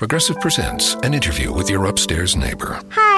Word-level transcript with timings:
Progressive 0.00 0.40
presents 0.40 0.94
an 1.02 1.12
interview 1.12 1.52
with 1.52 1.68
your 1.68 1.84
upstairs 1.84 2.34
neighbor. 2.34 2.80
Hi, 2.88 3.09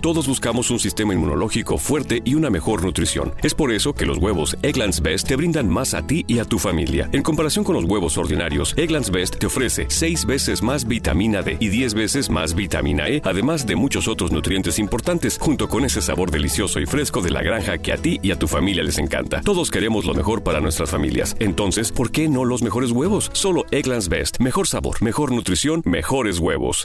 todos 0.00 0.28
buscamos 0.28 0.70
un 0.70 0.78
sistema 0.78 1.14
inmunológico 1.14 1.78
fuerte 1.78 2.20
y 2.24 2.34
una 2.34 2.50
mejor 2.50 2.84
nutrición. 2.84 3.32
Es 3.42 3.54
por 3.54 3.72
eso 3.72 3.94
que 3.94 4.06
los 4.06 4.18
huevos 4.18 4.56
Egglands 4.62 5.00
Best 5.00 5.28
te 5.28 5.36
brindan 5.36 5.68
más 5.68 5.94
a 5.94 6.06
ti 6.06 6.24
y 6.26 6.40
a 6.40 6.44
tu 6.44 6.58
familia. 6.58 7.08
En 7.12 7.22
comparación 7.22 7.64
con 7.64 7.74
los 7.74 7.84
huevos 7.84 8.18
ordinarios, 8.18 8.74
Egglands 8.76 9.10
Best 9.10 9.38
te 9.38 9.46
ofrece 9.46 9.86
6 9.88 10.26
veces 10.26 10.62
más 10.62 10.86
vitamina 10.86 11.42
D 11.42 11.56
y 11.58 11.68
10 11.68 11.94
veces 11.94 12.28
más 12.28 12.54
vitamina 12.54 13.08
E, 13.08 13.22
además 13.24 13.66
de 13.66 13.76
muchos 13.76 14.08
otros 14.08 14.32
nutrientes 14.32 14.78
importantes, 14.78 15.38
junto 15.40 15.68
con 15.68 15.84
ese 15.84 16.02
sabor 16.02 16.30
delicioso 16.30 16.80
y 16.80 16.86
fresco 16.86 17.22
de 17.22 17.30
la 17.30 17.42
granja 17.42 17.78
que 17.78 17.92
a 17.92 17.96
ti 17.96 18.18
y 18.22 18.30
a 18.30 18.38
tu 18.38 18.48
familia 18.48 18.82
les 18.82 18.98
encanta. 18.98 19.40
Todos 19.40 19.70
queremos 19.70 20.04
lo 20.04 20.14
mejor 20.14 20.42
para 20.42 20.60
nuestras 20.60 20.90
familias. 20.90 21.36
Entonces, 21.38 21.92
¿por 21.92 22.10
qué 22.10 22.28
no 22.28 22.44
los 22.44 22.62
mejores 22.62 22.90
huevos? 22.90 23.30
Solo 23.32 23.64
Egglands 23.70 24.08
Best. 24.08 24.38
Mejor 24.40 24.66
sabor, 24.66 25.02
mejor 25.02 25.32
nutrición, 25.32 25.82
mejores 25.84 26.38
huevos. 26.40 26.84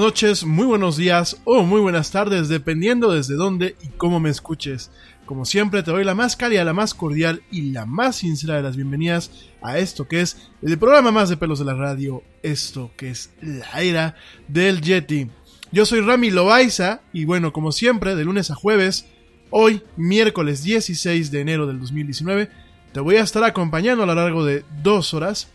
Noches, 0.00 0.44
muy 0.44 0.66
buenos 0.66 0.96
días 0.96 1.40
o 1.44 1.62
muy 1.62 1.80
buenas 1.80 2.10
tardes, 2.10 2.48
dependiendo 2.48 3.12
desde 3.12 3.34
dónde 3.34 3.76
y 3.82 3.88
cómo 3.88 4.20
me 4.20 4.30
escuches. 4.30 4.90
Como 5.24 5.44
siempre, 5.44 5.82
te 5.82 5.90
doy 5.90 6.04
la 6.04 6.14
más 6.14 6.36
cálida, 6.36 6.64
la 6.64 6.72
más 6.72 6.94
cordial 6.94 7.42
y 7.50 7.72
la 7.72 7.86
más 7.86 8.16
sincera 8.16 8.56
de 8.56 8.62
las 8.62 8.76
bienvenidas 8.76 9.30
a 9.60 9.78
esto 9.78 10.06
que 10.06 10.20
es 10.20 10.50
el 10.62 10.78
programa 10.78 11.10
más 11.10 11.28
de 11.28 11.36
pelos 11.36 11.58
de 11.58 11.64
la 11.64 11.74
radio, 11.74 12.22
esto 12.42 12.90
que 12.96 13.10
es 13.10 13.30
la 13.40 13.82
era 13.82 14.16
del 14.46 14.80
Yeti. 14.80 15.28
Yo 15.72 15.84
soy 15.84 16.00
Rami 16.00 16.30
Loaiza 16.30 17.00
y 17.12 17.24
bueno, 17.24 17.52
como 17.52 17.72
siempre, 17.72 18.14
de 18.14 18.24
lunes 18.24 18.50
a 18.50 18.54
jueves, 18.54 19.06
hoy, 19.50 19.82
miércoles 19.96 20.62
16 20.62 21.30
de 21.30 21.40
enero 21.40 21.66
del 21.66 21.80
2019, 21.80 22.48
te 22.92 23.00
voy 23.00 23.16
a 23.16 23.22
estar 23.22 23.42
acompañando 23.44 24.04
a 24.04 24.06
lo 24.06 24.14
largo 24.14 24.44
de 24.44 24.64
dos 24.82 25.12
horas, 25.12 25.48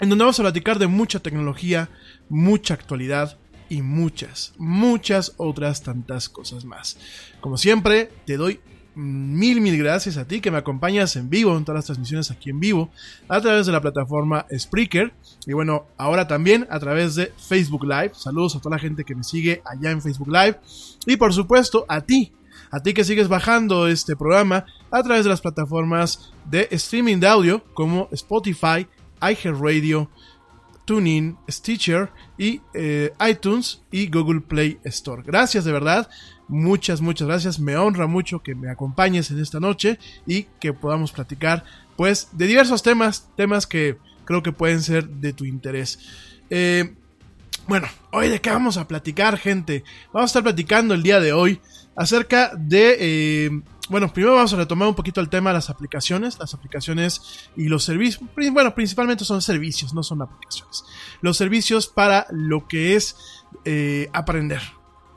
en 0.00 0.08
donde 0.08 0.24
vamos 0.24 0.38
a 0.40 0.44
platicar 0.44 0.78
de 0.78 0.86
mucha 0.86 1.20
tecnología, 1.20 1.88
mucha 2.28 2.74
actualidad 2.74 3.39
y 3.70 3.80
muchas, 3.80 4.52
muchas 4.58 5.32
otras 5.38 5.82
tantas 5.82 6.28
cosas 6.28 6.66
más. 6.66 6.98
Como 7.40 7.56
siempre, 7.56 8.10
te 8.26 8.36
doy 8.36 8.60
mil, 8.94 9.60
mil 9.60 9.78
gracias 9.78 10.16
a 10.16 10.26
ti 10.26 10.40
que 10.40 10.50
me 10.50 10.58
acompañas 10.58 11.14
en 11.16 11.30
vivo 11.30 11.56
en 11.56 11.64
todas 11.64 11.78
las 11.78 11.86
transmisiones 11.86 12.30
aquí 12.30 12.50
en 12.50 12.60
vivo 12.60 12.90
a 13.28 13.40
través 13.40 13.64
de 13.66 13.72
la 13.72 13.80
plataforma 13.80 14.46
Spreaker 14.54 15.14
y 15.46 15.52
bueno, 15.52 15.86
ahora 15.96 16.26
también 16.26 16.66
a 16.70 16.78
través 16.80 17.14
de 17.14 17.32
Facebook 17.38 17.84
Live. 17.84 18.12
Saludos 18.14 18.56
a 18.56 18.60
toda 18.60 18.76
la 18.76 18.80
gente 18.80 19.04
que 19.04 19.14
me 19.14 19.22
sigue 19.22 19.62
allá 19.64 19.90
en 19.90 20.02
Facebook 20.02 20.28
Live 20.28 20.58
y 21.06 21.16
por 21.16 21.32
supuesto 21.32 21.86
a 21.88 22.00
ti, 22.00 22.32
a 22.70 22.80
ti 22.80 22.92
que 22.92 23.04
sigues 23.04 23.28
bajando 23.28 23.86
este 23.86 24.16
programa 24.16 24.66
a 24.90 25.02
través 25.02 25.24
de 25.24 25.30
las 25.30 25.40
plataformas 25.40 26.32
de 26.44 26.66
streaming 26.72 27.18
de 27.20 27.28
audio 27.28 27.64
como 27.74 28.08
Spotify, 28.10 28.88
iHeartRadio, 29.22 30.10
TuneIn, 30.84 31.38
Stitcher 31.48 32.10
y 32.40 32.62
eh, 32.72 33.12
iTunes 33.28 33.82
y 33.92 34.08
Google 34.08 34.40
Play 34.40 34.78
Store. 34.84 35.22
Gracias 35.22 35.66
de 35.66 35.72
verdad. 35.72 36.08
Muchas, 36.48 37.02
muchas 37.02 37.28
gracias. 37.28 37.60
Me 37.60 37.76
honra 37.76 38.06
mucho 38.06 38.42
que 38.42 38.54
me 38.54 38.70
acompañes 38.70 39.30
en 39.30 39.40
esta 39.40 39.60
noche 39.60 39.98
y 40.26 40.44
que 40.58 40.72
podamos 40.72 41.12
platicar, 41.12 41.64
pues, 41.98 42.28
de 42.32 42.46
diversos 42.46 42.82
temas, 42.82 43.28
temas 43.36 43.66
que 43.66 43.98
creo 44.24 44.42
que 44.42 44.52
pueden 44.52 44.82
ser 44.82 45.06
de 45.06 45.34
tu 45.34 45.44
interés. 45.44 45.98
Eh, 46.48 46.94
bueno, 47.68 47.88
hoy 48.10 48.30
de 48.30 48.40
qué 48.40 48.48
vamos 48.48 48.78
a 48.78 48.88
platicar, 48.88 49.36
gente. 49.36 49.84
Vamos 50.10 50.30
a 50.30 50.30
estar 50.30 50.42
platicando 50.42 50.94
el 50.94 51.02
día 51.02 51.20
de 51.20 51.34
hoy 51.34 51.60
acerca 51.94 52.52
de... 52.56 52.96
Eh, 53.00 53.62
bueno, 53.90 54.12
primero 54.12 54.36
vamos 54.36 54.52
a 54.52 54.56
retomar 54.56 54.88
un 54.88 54.94
poquito 54.94 55.20
el 55.20 55.28
tema 55.28 55.50
de 55.50 55.54
las 55.54 55.68
aplicaciones, 55.68 56.38
las 56.38 56.54
aplicaciones 56.54 57.50
y 57.56 57.64
los 57.64 57.84
servicios. 57.84 58.22
Bueno, 58.52 58.74
principalmente 58.74 59.24
son 59.24 59.42
servicios, 59.42 59.92
no 59.92 60.02
son 60.02 60.22
aplicaciones. 60.22 60.84
Los 61.20 61.36
servicios 61.36 61.88
para 61.88 62.26
lo 62.30 62.68
que 62.68 62.94
es 62.94 63.16
eh, 63.64 64.08
aprender, 64.12 64.62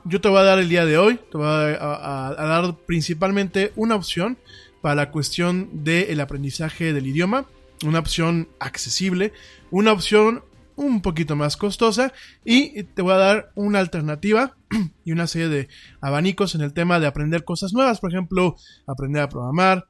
yo 0.04 0.20
te 0.20 0.28
voy 0.28 0.40
a 0.40 0.42
dar 0.42 0.58
el 0.58 0.68
día 0.68 0.84
de 0.84 0.98
hoy, 0.98 1.20
te 1.30 1.38
voy 1.38 1.46
a, 1.46 2.34
dar 2.36 2.74
principalmente 2.86 3.72
una 3.76 3.94
opción 3.94 4.36
para 4.82 4.96
la 4.96 5.10
cuestión 5.10 5.84
del 5.84 6.20
aprendizaje 6.20 6.92
del 6.92 7.06
idioma, 7.06 7.46
una 7.84 8.00
opción 8.00 8.48
accesible, 8.58 9.32
una 9.70 9.92
opción 9.92 10.44
un 10.76 11.00
poquito 11.00 11.36
más 11.36 11.56
costosa 11.56 12.12
y 12.44 12.82
te 12.82 13.02
voy 13.02 13.12
a 13.12 13.18
dar 13.18 13.52
una 13.54 13.78
alternativa 13.78 14.56
y 15.04 15.12
una 15.12 15.26
serie 15.26 15.48
de 15.48 15.68
abanicos 16.00 16.54
en 16.54 16.62
el 16.62 16.72
tema 16.72 17.00
de 17.00 17.06
aprender 17.06 17.44
cosas 17.44 17.72
nuevas, 17.72 18.00
por 18.00 18.12
ejemplo, 18.12 18.56
aprender 18.86 19.22
a 19.22 19.28
programar, 19.28 19.88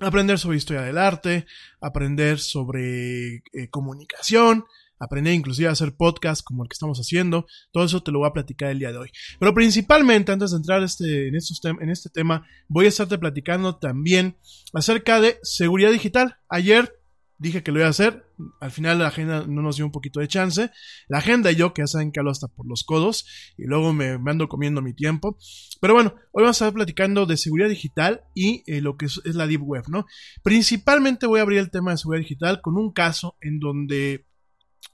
aprender 0.00 0.38
sobre 0.38 0.56
historia 0.56 0.82
del 0.82 0.98
arte, 0.98 1.46
aprender 1.80 2.38
sobre 2.38 3.36
eh, 3.36 3.68
comunicación, 3.70 4.64
aprender 4.98 5.34
inclusive 5.34 5.68
a 5.68 5.72
hacer 5.72 5.94
podcast 5.96 6.42
como 6.42 6.62
el 6.62 6.68
que 6.68 6.74
estamos 6.74 6.98
haciendo. 6.98 7.46
Todo 7.72 7.84
eso 7.84 8.02
te 8.02 8.12
lo 8.12 8.20
voy 8.20 8.28
a 8.28 8.32
platicar 8.32 8.70
el 8.70 8.78
día 8.78 8.92
de 8.92 8.98
hoy. 8.98 9.10
Pero 9.38 9.54
principalmente, 9.54 10.32
antes 10.32 10.50
de 10.50 10.56
entrar 10.56 10.82
este, 10.82 11.28
en, 11.28 11.34
estos 11.34 11.60
en 11.64 11.90
este 11.90 12.10
tema, 12.10 12.46
voy 12.68 12.86
a 12.86 12.88
estarte 12.88 13.18
platicando 13.18 13.76
también 13.76 14.36
acerca 14.72 15.20
de 15.20 15.38
seguridad 15.42 15.90
digital. 15.90 16.38
Ayer 16.48 16.98
dije 17.44 17.62
que 17.62 17.70
lo 17.70 17.78
iba 17.78 17.86
a 17.86 17.90
hacer. 17.90 18.26
Al 18.60 18.70
final 18.70 18.98
la 18.98 19.08
agenda 19.08 19.44
no 19.46 19.62
nos 19.62 19.76
dio 19.76 19.84
un 19.84 19.92
poquito 19.92 20.20
de 20.20 20.28
chance. 20.28 20.70
La 21.08 21.18
agenda 21.18 21.52
y 21.52 21.56
yo, 21.56 21.72
que 21.72 21.82
ya 21.82 21.86
saben 21.86 22.10
que 22.10 22.20
hablo 22.20 22.30
hasta 22.30 22.48
por 22.48 22.66
los 22.66 22.82
codos. 22.82 23.26
Y 23.56 23.64
luego 23.64 23.92
me, 23.92 24.18
ando 24.26 24.48
comiendo 24.48 24.82
mi 24.82 24.94
tiempo. 24.94 25.38
Pero 25.80 25.94
bueno, 25.94 26.14
hoy 26.32 26.42
vamos 26.42 26.60
a 26.60 26.64
estar 26.64 26.74
platicando 26.74 27.26
de 27.26 27.36
seguridad 27.36 27.68
digital 27.68 28.22
y 28.34 28.64
eh, 28.66 28.80
lo 28.80 28.96
que 28.96 29.06
es, 29.06 29.20
es, 29.24 29.34
la 29.34 29.46
Deep 29.46 29.62
Web, 29.62 29.84
¿no? 29.88 30.06
Principalmente 30.42 31.26
voy 31.26 31.40
a 31.40 31.42
abrir 31.42 31.60
el 31.60 31.70
tema 31.70 31.92
de 31.92 31.98
seguridad 31.98 32.22
digital 32.22 32.60
con 32.60 32.76
un 32.76 32.92
caso 32.92 33.36
en 33.40 33.60
donde 33.60 34.26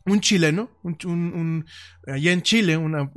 un 0.06 0.20
chileno, 0.20 0.70
un, 0.82 1.66
allá 2.06 2.32
en 2.32 2.42
Chile, 2.42 2.76
una, 2.76 3.10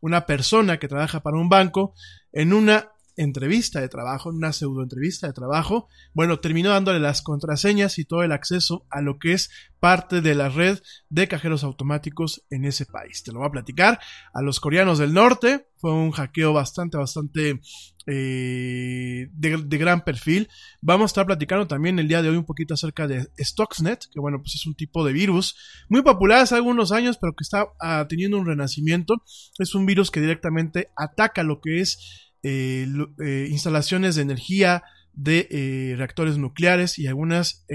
una 0.00 0.26
persona 0.26 0.78
que 0.78 0.88
trabaja 0.88 1.22
para 1.22 1.38
un 1.38 1.48
banco, 1.48 1.94
en 2.32 2.52
una 2.52 2.90
entrevista 3.18 3.80
de 3.80 3.88
trabajo, 3.88 4.30
una 4.30 4.52
pseudo 4.52 4.82
entrevista 4.82 5.26
de 5.26 5.32
trabajo, 5.32 5.88
bueno, 6.14 6.38
terminó 6.38 6.70
dándole 6.70 7.00
las 7.00 7.20
contraseñas 7.20 7.98
y 7.98 8.04
todo 8.04 8.22
el 8.22 8.32
acceso 8.32 8.86
a 8.90 9.02
lo 9.02 9.18
que 9.18 9.32
es 9.32 9.50
parte 9.80 10.20
de 10.20 10.34
la 10.34 10.48
red 10.48 10.78
de 11.08 11.28
cajeros 11.28 11.64
automáticos 11.64 12.44
en 12.50 12.64
ese 12.64 12.86
país. 12.86 13.22
Te 13.24 13.32
lo 13.32 13.40
voy 13.40 13.48
a 13.48 13.52
platicar. 13.52 13.98
A 14.32 14.40
los 14.40 14.60
coreanos 14.60 14.98
del 14.98 15.12
norte 15.12 15.66
fue 15.78 15.92
un 15.92 16.12
hackeo 16.12 16.52
bastante, 16.52 16.96
bastante 16.96 17.60
eh, 18.06 19.28
de, 19.32 19.78
gran 19.78 20.04
perfil. 20.04 20.48
Vamos 20.80 21.04
a 21.04 21.12
estar 21.12 21.26
platicando 21.26 21.66
también 21.66 21.98
el 21.98 22.06
día 22.06 22.22
de 22.22 22.28
hoy 22.28 22.36
un 22.36 22.46
poquito 22.46 22.74
acerca 22.74 23.08
de 23.08 23.28
Stuxnet, 23.38 24.06
que 24.12 24.20
bueno, 24.20 24.38
pues 24.40 24.54
es 24.54 24.66
un 24.66 24.74
tipo 24.74 25.04
de 25.04 25.12
virus 25.12 25.56
muy 25.88 26.02
popular 26.02 26.40
hace 26.40 26.54
algunos 26.54 26.92
años, 26.92 27.18
pero 27.20 27.34
que 27.34 27.42
está 27.42 27.66
ah, 27.80 28.06
teniendo 28.08 28.38
un 28.38 28.46
renacimiento. 28.46 29.22
Es 29.58 29.74
un 29.74 29.86
virus 29.86 30.12
que 30.12 30.20
directamente 30.20 30.90
ataca 30.96 31.42
lo 31.42 31.60
que 31.60 31.80
es 31.80 32.27
eh, 32.42 32.86
eh, 33.20 33.48
instalaciones 33.50 34.14
de 34.14 34.22
energía 34.22 34.84
de 35.12 35.48
eh, 35.50 35.94
reactores 35.96 36.38
nucleares 36.38 36.98
y 36.98 37.08
algunas 37.08 37.66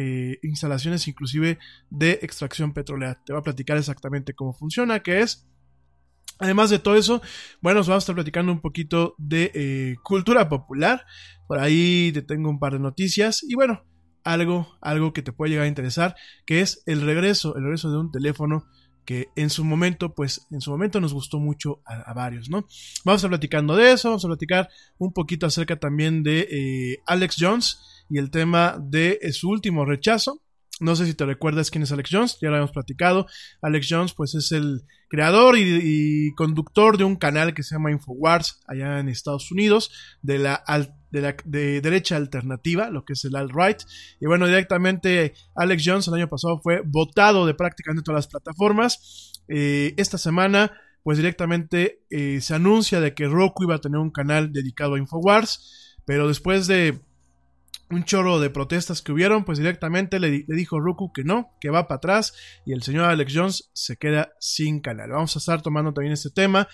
instalaciones 0.41 1.07
inclusive 1.09 1.59
de 1.89 2.19
extracción 2.21 2.73
petrolera. 2.73 3.21
Te 3.25 3.33
voy 3.33 3.41
a 3.41 3.43
platicar 3.43 3.77
exactamente 3.77 4.33
cómo 4.33 4.53
funciona, 4.53 5.01
qué 5.01 5.19
es. 5.19 5.45
Además 6.39 6.69
de 6.69 6.79
todo 6.79 6.95
eso, 6.95 7.21
bueno, 7.61 7.79
nos 7.79 7.87
vamos 7.87 8.03
a 8.03 8.05
estar 8.05 8.15
platicando 8.15 8.51
un 8.51 8.61
poquito 8.61 9.15
de 9.17 9.97
cultura 10.03 10.47
popular. 10.47 11.05
Por 11.47 11.59
ahí 11.59 12.11
te 12.13 12.21
tengo 12.21 12.49
un 12.49 12.59
par 12.59 12.73
de 12.73 12.79
noticias 12.79 13.43
y 13.43 13.55
bueno, 13.55 13.83
algo, 14.23 14.77
algo 14.81 15.11
que 15.11 15.21
te 15.21 15.33
puede 15.33 15.51
llegar 15.51 15.65
a 15.65 15.69
interesar, 15.69 16.15
que 16.45 16.61
es 16.61 16.81
el 16.85 17.01
regreso, 17.01 17.55
el 17.57 17.63
regreso 17.63 17.91
de 17.91 17.97
un 17.97 18.11
teléfono 18.11 18.65
que 19.05 19.29
en 19.35 19.49
su 19.49 19.63
momento, 19.63 20.13
pues 20.13 20.47
en 20.51 20.61
su 20.61 20.71
momento 20.71 20.99
nos 20.99 21.13
gustó 21.13 21.39
mucho 21.39 21.81
a, 21.85 22.13
varios, 22.13 22.49
¿no? 22.49 22.67
Vamos 23.05 23.23
a 23.23 23.29
platicando 23.29 23.75
de 23.75 23.91
eso, 23.93 24.09
vamos 24.09 24.25
a 24.25 24.27
platicar 24.27 24.69
un 24.97 25.13
poquito 25.13 25.45
acerca 25.45 25.77
también 25.77 26.23
de 26.23 26.47
eh, 26.49 27.03
Alex 27.05 27.35
Jones 27.39 27.79
y 28.09 28.17
el 28.17 28.29
tema 28.29 28.77
de 28.79 29.19
eh, 29.21 29.31
su 29.31 29.49
último 29.49 29.85
rechazo. 29.85 30.42
No 30.83 30.97
sé 30.97 31.05
si 31.05 31.13
te 31.13 31.25
recuerdas 31.25 31.71
quién 31.71 31.83
es 31.83 31.91
Alex 31.91 32.09
Jones, 32.11 32.37
ya 32.41 32.49
lo 32.49 32.55
habíamos 32.55 32.73
platicado. 32.73 33.25
Alex 33.61 33.87
Jones, 33.89 34.13
pues 34.13 34.35
es 34.35 34.51
el 34.51 34.83
creador 35.07 35.57
y, 35.57 36.33
conductor 36.35 36.97
de 36.97 37.05
un 37.05 37.15
canal 37.15 37.53
que 37.53 37.63
se 37.63 37.75
llama 37.75 37.91
Infowars 37.91 38.59
allá 38.67 38.99
en 38.99 39.07
Estados 39.07 39.49
Unidos, 39.51 39.91
de 40.21 40.39
la, 40.39 40.63
de 41.11 41.81
derecha 41.81 42.17
alternativa, 42.17 42.89
lo 42.89 43.05
que 43.05 43.13
es 43.13 43.23
el 43.23 43.35
alt-right. 43.35 43.77
Y 44.19 44.25
bueno, 44.25 44.45
directamente 44.45 45.33
Alex 45.55 45.83
Jones 45.85 46.07
el 46.09 46.15
año 46.15 46.27
pasado 46.27 46.59
fue 46.61 46.81
votado 46.85 47.45
de 47.45 47.53
prácticamente 47.53 48.03
todas 48.03 48.25
las 48.25 48.27
plataformas. 48.27 49.31
Eh, 49.47 49.93
esta 49.97 50.17
semana, 50.17 50.73
pues 51.03 51.17
directamente 51.17 52.03
eh, 52.09 52.41
se 52.41 52.55
anuncia 52.55 52.99
de 52.99 53.13
que 53.13 53.27
Roku 53.27 53.63
iba 53.63 53.75
a 53.75 53.81
tener 53.81 53.99
un 53.99 54.11
canal 54.11 54.51
dedicado 54.51 54.95
a 54.95 54.99
Infowars, 54.99 55.95
pero 56.05 56.27
después 56.27 56.67
de 56.67 56.99
un 57.93 58.03
chorro 58.03 58.39
de 58.39 58.49
protestas 58.49 59.01
que 59.01 59.11
hubieron, 59.11 59.45
pues 59.45 59.57
directamente 59.57 60.19
le, 60.19 60.45
dijo 60.47 60.79
Roku 60.79 61.11
que 61.13 61.23
no, 61.23 61.51
que 61.61 61.69
va 61.69 61.87
para 61.87 61.97
atrás 61.97 62.33
y 62.65 62.73
el 62.73 62.83
señor 62.83 63.05
Alex 63.05 63.33
Jones 63.33 63.71
se 63.73 63.97
queda 63.97 64.33
sin 64.39 64.81
canal. 64.81 65.11
Vamos 65.11 65.35
a 65.35 65.39
estar 65.39 65.61
tomando 65.61 65.93
también 65.93 66.13
este 66.13 66.29
tema. 66.29 66.67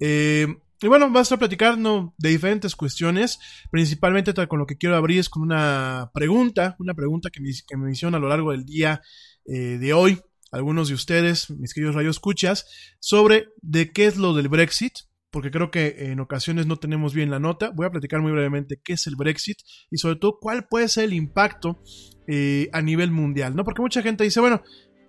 Eh, 0.00 0.46
y 0.80 0.88
bueno, 0.88 1.06
vamos 1.06 1.20
a 1.20 1.22
estar 1.22 1.38
platicando 1.38 2.14
de 2.18 2.28
diferentes 2.28 2.76
cuestiones, 2.76 3.38
principalmente 3.70 4.34
con 4.46 4.58
lo 4.58 4.66
que 4.66 4.76
quiero 4.76 4.96
abrir 4.96 5.20
es 5.20 5.30
con 5.30 5.42
una 5.42 6.10
pregunta, 6.12 6.76
una 6.78 6.92
pregunta 6.92 7.30
que 7.30 7.40
me, 7.40 7.50
que 7.66 7.76
me 7.78 7.90
hicieron 7.90 8.14
a 8.14 8.18
lo 8.18 8.28
largo 8.28 8.52
del 8.52 8.66
día 8.66 9.00
eh, 9.46 9.78
de 9.78 9.92
hoy, 9.94 10.20
algunos 10.52 10.88
de 10.88 10.94
ustedes, 10.94 11.48
mis 11.50 11.72
queridos 11.72 11.94
radioescuchas, 11.94 12.66
sobre 13.00 13.48
de 13.62 13.90
qué 13.90 14.04
es 14.04 14.18
lo 14.18 14.34
del 14.34 14.48
Brexit 14.48 15.05
porque 15.36 15.50
creo 15.50 15.70
que 15.70 15.96
en 15.98 16.18
ocasiones 16.18 16.66
no 16.66 16.78
tenemos 16.78 17.12
bien 17.12 17.30
la 17.30 17.38
nota. 17.38 17.68
Voy 17.68 17.84
a 17.84 17.90
platicar 17.90 18.22
muy 18.22 18.32
brevemente 18.32 18.80
qué 18.82 18.94
es 18.94 19.06
el 19.06 19.16
Brexit 19.16 19.58
y 19.90 19.98
sobre 19.98 20.16
todo 20.16 20.38
cuál 20.40 20.66
puede 20.66 20.88
ser 20.88 21.04
el 21.04 21.12
impacto 21.12 21.78
eh, 22.26 22.70
a 22.72 22.80
nivel 22.80 23.10
mundial, 23.10 23.54
¿no? 23.54 23.62
Porque 23.62 23.82
mucha 23.82 24.00
gente 24.00 24.24
dice, 24.24 24.40
bueno, 24.40 24.62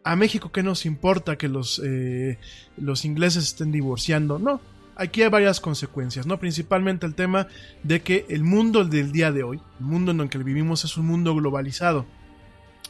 a 0.03 0.17
México 0.17 0.51
qué 0.51 0.63
nos 0.63 0.85
importa 0.85 1.37
que 1.37 1.47
los, 1.47 1.81
eh, 1.81 2.39
los 2.75 3.05
ingleses 3.05 3.45
estén 3.45 3.71
divorciando, 3.71 4.37
no. 4.37 4.59
Aquí 4.97 5.21
hay 5.21 5.29
varias 5.29 5.61
consecuencias, 5.61 6.25
¿no? 6.25 6.41
Principalmente 6.41 7.05
el 7.05 7.15
tema 7.15 7.47
de 7.83 8.01
que 8.01 8.25
el 8.27 8.43
mundo 8.43 8.83
del 8.83 9.13
día 9.13 9.31
de 9.31 9.43
hoy, 9.43 9.61
el 9.79 9.85
mundo 9.85 10.11
en 10.11 10.19
el 10.19 10.27
que 10.27 10.39
vivimos 10.39 10.83
es 10.83 10.97
un 10.97 11.05
mundo 11.05 11.33
globalizado. 11.35 12.05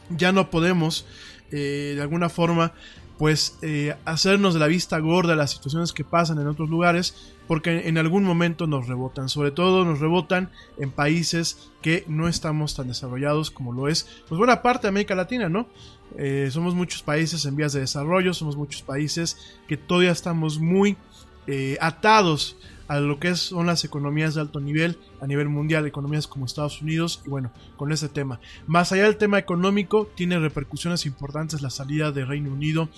Ya 0.09 0.31
no 0.31 0.49
podemos, 0.49 1.05
eh, 1.51 1.93
de 1.95 2.01
alguna 2.01 2.29
forma, 2.29 2.73
pues 3.17 3.57
eh, 3.61 3.95
hacernos 4.05 4.53
de 4.53 4.59
la 4.59 4.67
vista 4.67 4.99
gorda 4.99 5.35
las 5.35 5.51
situaciones 5.51 5.91
que 5.91 6.03
pasan 6.03 6.39
en 6.39 6.47
otros 6.47 6.69
lugares, 6.69 7.33
porque 7.47 7.87
en 7.87 7.97
algún 7.97 8.23
momento 8.23 8.67
nos 8.67 8.87
rebotan, 8.87 9.29
sobre 9.29 9.51
todo 9.51 9.85
nos 9.85 9.99
rebotan 9.99 10.51
en 10.77 10.91
países 10.91 11.69
que 11.81 12.03
no 12.07 12.27
estamos 12.27 12.75
tan 12.75 12.87
desarrollados 12.87 13.49
como 13.49 13.73
lo 13.73 13.87
es, 13.87 14.07
pues 14.27 14.37
buena 14.37 14.61
parte 14.61 14.83
de 14.83 14.89
América 14.89 15.15
Latina, 15.15 15.49
¿no? 15.49 15.67
Eh, 16.17 16.49
somos 16.51 16.75
muchos 16.75 17.01
países 17.01 17.45
en 17.45 17.55
vías 17.55 17.73
de 17.73 17.81
desarrollo, 17.81 18.33
somos 18.33 18.55
muchos 18.55 18.81
países 18.81 19.37
que 19.67 19.77
todavía 19.77 20.11
estamos 20.11 20.59
muy 20.59 20.97
eh, 21.47 21.77
atados 21.81 22.57
a 22.87 22.99
lo 22.99 23.19
que 23.19 23.35
son 23.35 23.67
las 23.67 23.83
economías 23.83 24.35
de 24.35 24.41
alto 24.41 24.59
nivel 24.59 24.97
a 25.21 25.27
nivel 25.27 25.49
mundial, 25.49 25.85
economías 25.85 26.27
como 26.27 26.45
Estados 26.45 26.81
Unidos 26.81 27.21
y 27.25 27.29
bueno, 27.29 27.51
con 27.75 27.91
ese 27.91 28.09
tema. 28.09 28.39
Más 28.65 28.91
allá 28.91 29.03
del 29.03 29.17
tema 29.17 29.39
económico, 29.39 30.09
tiene 30.15 30.39
repercusiones 30.39 31.05
importantes 31.05 31.61
la 31.61 31.69
salida 31.69 32.11
de 32.11 32.25
Reino 32.25 32.51
Unido 32.51 32.89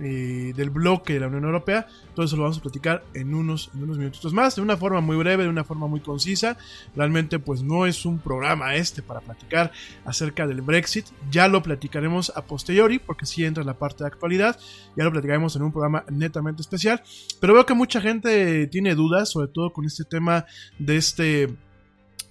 eh, 0.00 0.52
del 0.54 0.70
bloque 0.70 1.14
de 1.14 1.20
la 1.20 1.26
Unión 1.26 1.44
Europea. 1.44 1.86
Todo 2.14 2.26
eso 2.26 2.36
lo 2.36 2.42
vamos 2.42 2.58
a 2.58 2.62
platicar 2.62 3.04
en 3.14 3.34
unos, 3.34 3.70
en 3.74 3.88
minutitos 3.88 4.32
más, 4.32 4.56
de 4.56 4.62
una 4.62 4.76
forma 4.76 5.00
muy 5.00 5.16
breve, 5.16 5.44
de 5.44 5.48
una 5.48 5.64
forma 5.64 5.86
muy 5.86 6.00
concisa. 6.00 6.56
Realmente 6.94 7.38
pues 7.38 7.62
no 7.62 7.86
es 7.86 8.04
un 8.04 8.18
programa 8.18 8.74
este 8.74 9.02
para 9.02 9.20
platicar 9.20 9.72
acerca 10.04 10.46
del 10.46 10.62
Brexit. 10.62 11.06
Ya 11.30 11.48
lo 11.48 11.62
platicaremos 11.62 12.32
a 12.36 12.44
posteriori 12.44 12.98
porque 12.98 13.26
si 13.26 13.44
entra 13.44 13.62
en 13.62 13.66
la 13.66 13.78
parte 13.78 14.04
de 14.04 14.08
actualidad. 14.08 14.58
Ya 14.96 15.04
lo 15.04 15.10
platicaremos 15.10 15.56
en 15.56 15.62
un 15.62 15.72
programa 15.72 16.04
netamente 16.10 16.62
especial. 16.62 17.02
Pero 17.40 17.54
veo 17.54 17.66
que 17.66 17.74
mucha 17.74 18.00
gente 18.00 18.66
tiene 18.68 18.94
dudas, 18.94 19.30
sobre 19.30 19.48
todo 19.48 19.72
con 19.72 19.84
este 19.84 20.04
tema 20.04 20.46
de 20.78 20.96
este 20.96 21.48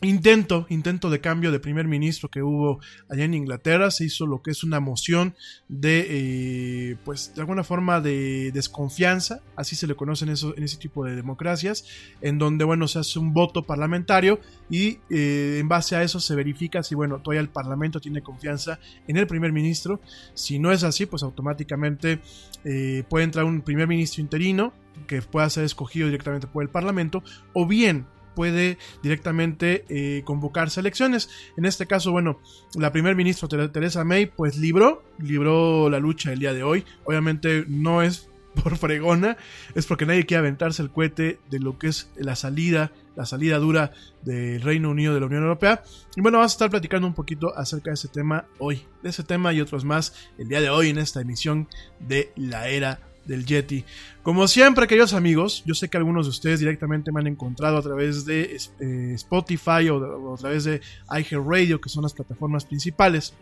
intento, 0.02 0.68
intento 0.70 1.10
de 1.10 1.22
cambio 1.22 1.52
de 1.52 1.60
primer 1.60 1.88
ministro 1.88 2.30
que 2.30 2.44
hubo 2.44 2.80
allá 3.10 3.24
en 3.24 3.34
Inglaterra, 3.34 3.90
se 3.90 4.06
hizo 4.06 4.28
lo 4.28 4.42
que 4.42 4.52
es 4.52 4.64
una 4.64 4.80
moción 4.80 5.36
de, 5.68 6.06
eh, 6.10 6.98
pues, 7.04 7.34
de 7.34 7.42
alguna 7.42 7.64
forma 7.64 8.00
de 8.00 8.52
desconfianza, 8.52 9.42
así 9.56 9.76
se 9.76 9.88
le 9.88 9.96
conocen 9.96 10.30
eso, 10.30 10.56
en 10.56 10.64
ese 10.64 10.78
tipo 10.78 11.04
de 11.04 11.16
democracias, 11.16 11.86
en 12.22 12.38
donde, 12.38 12.64
bueno, 12.64 12.88
se 12.88 13.00
hace 13.00 13.18
un 13.18 13.34
voto 13.34 13.64
parlamentario 13.64 14.40
y 14.70 15.00
eh, 15.10 15.58
en 15.60 15.68
base 15.68 15.96
a 15.96 16.04
eso 16.04 16.20
se 16.20 16.36
verifica 16.36 16.84
si, 16.84 16.94
bueno, 16.94 17.20
todavía 17.20 17.42
el 17.42 17.50
parlamento 17.50 18.00
tiene 18.00 18.22
confianza 18.22 18.80
en 19.08 19.18
el 19.18 19.26
primer 19.26 19.52
ministro. 19.52 20.00
Si 20.36 20.60
no 20.60 20.72
es 20.72 20.84
así, 20.84 21.06
pues 21.08 21.24
automáticamente 21.24 22.20
eh, 22.64 23.04
puede 23.10 23.26
entrar 23.26 23.46
un 23.46 23.62
primer 23.62 23.88
ministro 23.88 24.22
interino 24.22 24.74
que 25.08 25.22
pueda 25.22 25.50
ser 25.50 25.64
escogido 25.64 26.08
directamente 26.08 26.48
por 26.48 26.64
el 26.64 26.70
parlamento, 26.70 27.24
o 27.54 27.66
bien 27.66 28.06
puede 28.38 28.78
directamente 29.02 29.84
eh, 29.90 30.22
convocarse 30.24 30.80
elecciones. 30.80 31.28
En 31.58 31.66
este 31.66 31.88
caso, 31.88 32.12
bueno, 32.12 32.40
la 32.76 32.92
primer 32.92 33.16
ministra 33.16 33.48
Teresa 33.72 34.04
May 34.04 34.28
pues 34.28 34.58
libró, 34.58 35.04
libró 35.18 35.90
la 35.90 35.98
lucha 35.98 36.32
el 36.32 36.38
día 36.38 36.54
de 36.54 36.62
hoy. 36.62 36.86
Obviamente 37.04 37.66
no 37.68 38.04
es 38.04 38.30
por 38.64 38.78
fregona, 38.78 39.38
es 39.74 39.88
porque 39.88 40.06
nadie 40.06 40.28
quiere 40.28 40.40
aventarse 40.40 40.84
el 40.84 40.92
cohete 40.92 41.40
de 41.50 41.60
lo 41.60 41.80
que 41.80 41.88
es 41.88 42.12
la 42.16 42.36
salida, 42.36 42.92
la 43.16 43.26
salida 43.26 43.58
dura 43.58 43.92
del 44.22 44.62
Reino 44.62 44.92
Unido 44.92 45.16
de 45.16 45.20
la 45.20 45.26
Unión 45.26 45.42
Europea. 45.42 45.82
Y 46.16 46.22
bueno, 46.22 46.38
vamos 46.38 46.52
a 46.52 46.58
estar 46.58 46.70
platicando 46.70 47.08
un 47.08 47.16
poquito 47.16 47.58
acerca 47.58 47.90
de 47.90 47.96
ese 47.96 48.08
tema 48.08 48.46
hoy, 48.60 48.86
de 49.02 49.10
ese 49.10 49.24
tema 49.24 49.52
y 49.52 49.62
otros 49.62 49.84
más 49.84 50.14
el 50.38 50.48
día 50.48 50.62
de 50.62 50.70
hoy 50.70 50.90
en 50.90 51.00
esta 51.00 51.22
emisión 51.22 51.68
de 52.00 52.32
la 52.36 52.70
era 52.70 53.00
del 53.28 53.46
Yeti. 53.46 53.84
Como 54.24 54.48
siempre, 54.48 54.88
queridos 54.88 55.14
amigos, 55.14 55.64
yo 55.66 55.74
sé 55.74 55.90
que 55.90 55.98
algunos 55.98 56.26
de 56.26 56.32
ustedes 56.32 56.60
directamente 56.60 57.12
me 57.12 57.20
han 57.20 57.28
encontrado 57.28 57.78
a 57.78 57.82
través 57.82 58.26
de 58.26 58.58
eh, 58.80 59.12
Spotify 59.16 59.90
o, 59.90 60.34
a 60.34 60.38
través 60.38 60.64
de 60.64 60.82
iHeartRadio, 61.10 61.80
que 61.80 61.90
son 61.90 62.04
las 62.04 62.14
plataformas 62.14 62.66
principales. 62.66 63.34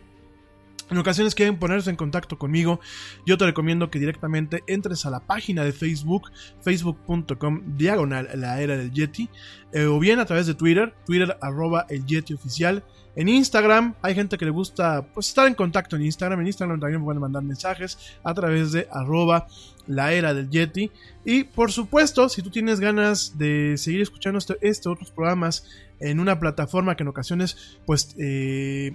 En 0.88 0.98
ocasiones 0.98 1.34
quieren 1.34 1.58
ponerse 1.58 1.90
en 1.90 1.96
contacto 1.96 2.38
conmigo, 2.38 2.78
yo 3.26 3.36
te 3.36 3.44
recomiendo 3.44 3.90
que 3.90 3.98
directamente 3.98 4.62
entres 4.68 5.04
a 5.04 5.10
la 5.10 5.18
página 5.18 5.64
de 5.64 5.72
Facebook, 5.72 6.30
facebook.com 6.60 7.76
diagonal 7.76 8.28
la 8.36 8.60
era 8.60 8.76
del 8.76 8.92
Yeti, 8.92 9.28
eh, 9.72 9.86
o 9.86 9.98
bien 9.98 10.20
a 10.20 10.26
través 10.26 10.46
de 10.46 10.54
Twitter, 10.54 10.94
Twitter 11.04 11.36
arroba 11.40 11.86
el 11.88 12.06
Yeti 12.06 12.34
oficial, 12.34 12.84
en 13.16 13.30
Instagram 13.30 13.94
hay 14.02 14.14
gente 14.14 14.36
que 14.36 14.44
le 14.44 14.50
gusta 14.50 15.02
pues, 15.14 15.28
estar 15.28 15.46
en 15.46 15.54
contacto 15.54 15.96
en 15.96 16.04
Instagram. 16.04 16.40
En 16.40 16.48
Instagram 16.48 16.78
también 16.78 17.02
pueden 17.02 17.20
mandar 17.20 17.42
mensajes 17.42 17.98
a 18.22 18.34
través 18.34 18.72
de 18.72 18.86
arroba 18.92 19.46
la 19.86 20.12
era 20.12 20.34
del 20.34 20.50
Yeti. 20.50 20.90
Y 21.24 21.44
por 21.44 21.72
supuesto, 21.72 22.28
si 22.28 22.42
tú 22.42 22.50
tienes 22.50 22.80
ganas 22.80 23.38
de 23.38 23.76
seguir 23.76 24.02
escuchando 24.02 24.38
este, 24.38 24.56
este 24.60 24.88
otros 24.88 25.10
programas 25.10 25.64
en 26.00 26.20
una 26.20 26.38
plataforma 26.38 26.96
que 26.96 27.02
en 27.02 27.08
ocasiones 27.08 27.78
pues 27.86 28.14
eh, 28.18 28.94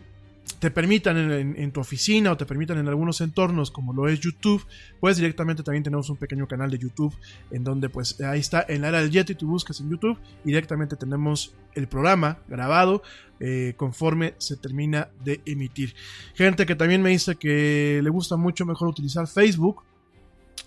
te 0.59 0.69
permitan 0.69 1.17
en, 1.17 1.71
tu 1.71 1.79
oficina 1.79 2.31
o 2.31 2.37
te 2.37 2.45
permitan 2.45 2.77
en 2.77 2.87
algunos 2.87 3.21
entornos 3.21 3.71
como 3.71 3.93
lo 3.93 4.07
es 4.07 4.19
YouTube, 4.19 4.63
pues 4.99 5.17
directamente 5.17 5.63
también 5.63 5.83
tenemos 5.83 6.09
un 6.09 6.17
pequeño 6.17 6.47
canal 6.47 6.69
de 6.69 6.77
YouTube 6.77 7.15
en 7.49 7.63
donde 7.63 7.89
pues 7.89 8.19
ahí 8.21 8.39
está 8.39 8.65
en 8.67 8.81
la 8.81 8.89
era 8.89 9.01
del 9.01 9.09
Yeti, 9.09 9.33
tú 9.33 9.47
buscas 9.47 9.79
en 9.79 9.89
YouTube 9.89 10.17
y 10.43 10.49
directamente 10.49 10.95
tenemos 10.95 11.55
el 11.73 11.87
programa 11.87 12.39
grabado 12.47 13.01
eh, 13.39 13.73
conforme 13.75 14.35
se 14.37 14.55
termina 14.55 15.09
de 15.23 15.41
emitir. 15.45 15.95
Gente 16.35 16.65
que 16.67 16.75
también 16.75 17.01
me 17.01 17.09
dice 17.09 17.35
que 17.37 17.99
le 18.03 18.09
gusta 18.11 18.37
mucho 18.37 18.65
mejor 18.65 18.87
utilizar 18.87 19.27
Facebook. 19.27 19.83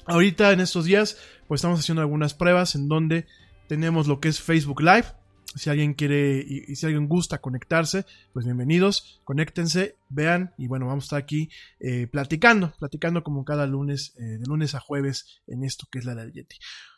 Ahorita 0.06 0.52
en 0.52 0.61
estos 0.61 0.84
días 0.84 1.18
pues 1.49 1.61
estamos 1.61 1.80
haciendo 1.80 2.02
algunas 2.02 2.34
pruebas 2.34 2.75
en 2.75 2.88
donde 2.88 3.26
tenemos 3.68 4.06
lo 4.06 4.20
que 4.20 4.28
es 4.28 4.40
Facebook 4.40 4.80
Live 4.80 5.06
si 5.54 5.70
alguien 5.70 5.94
quiere 5.94 6.44
y, 6.46 6.75
si 6.75 6.87
alguien 6.87 7.06
gusta 7.08 7.40
conectarse, 7.40 8.06
pues 8.32 8.44
bienvenidos, 8.44 9.20
conéctense, 9.25 9.96
vean 10.08 10.52
y 10.58 10.66
bueno, 10.66 10.87
vamos 10.87 11.04
a 11.04 11.06
estar 11.06 11.18
aquí 11.20 11.49
eh, 11.80 12.06
platicando, 12.08 12.75
platicando 12.78 13.23
como 13.23 13.44
cada 13.44 13.66
lunes, 13.66 14.14
eh, 14.18 14.38
de 14.38 14.46
lunes 14.46 14.75
a 14.75 14.80
jueves 14.80 15.42
en 15.46 15.64
esto 15.64 15.87
que 15.90 16.00
es 16.00 16.04
la 16.04 16.14
del 16.14 16.32
Yeti. 16.32 16.56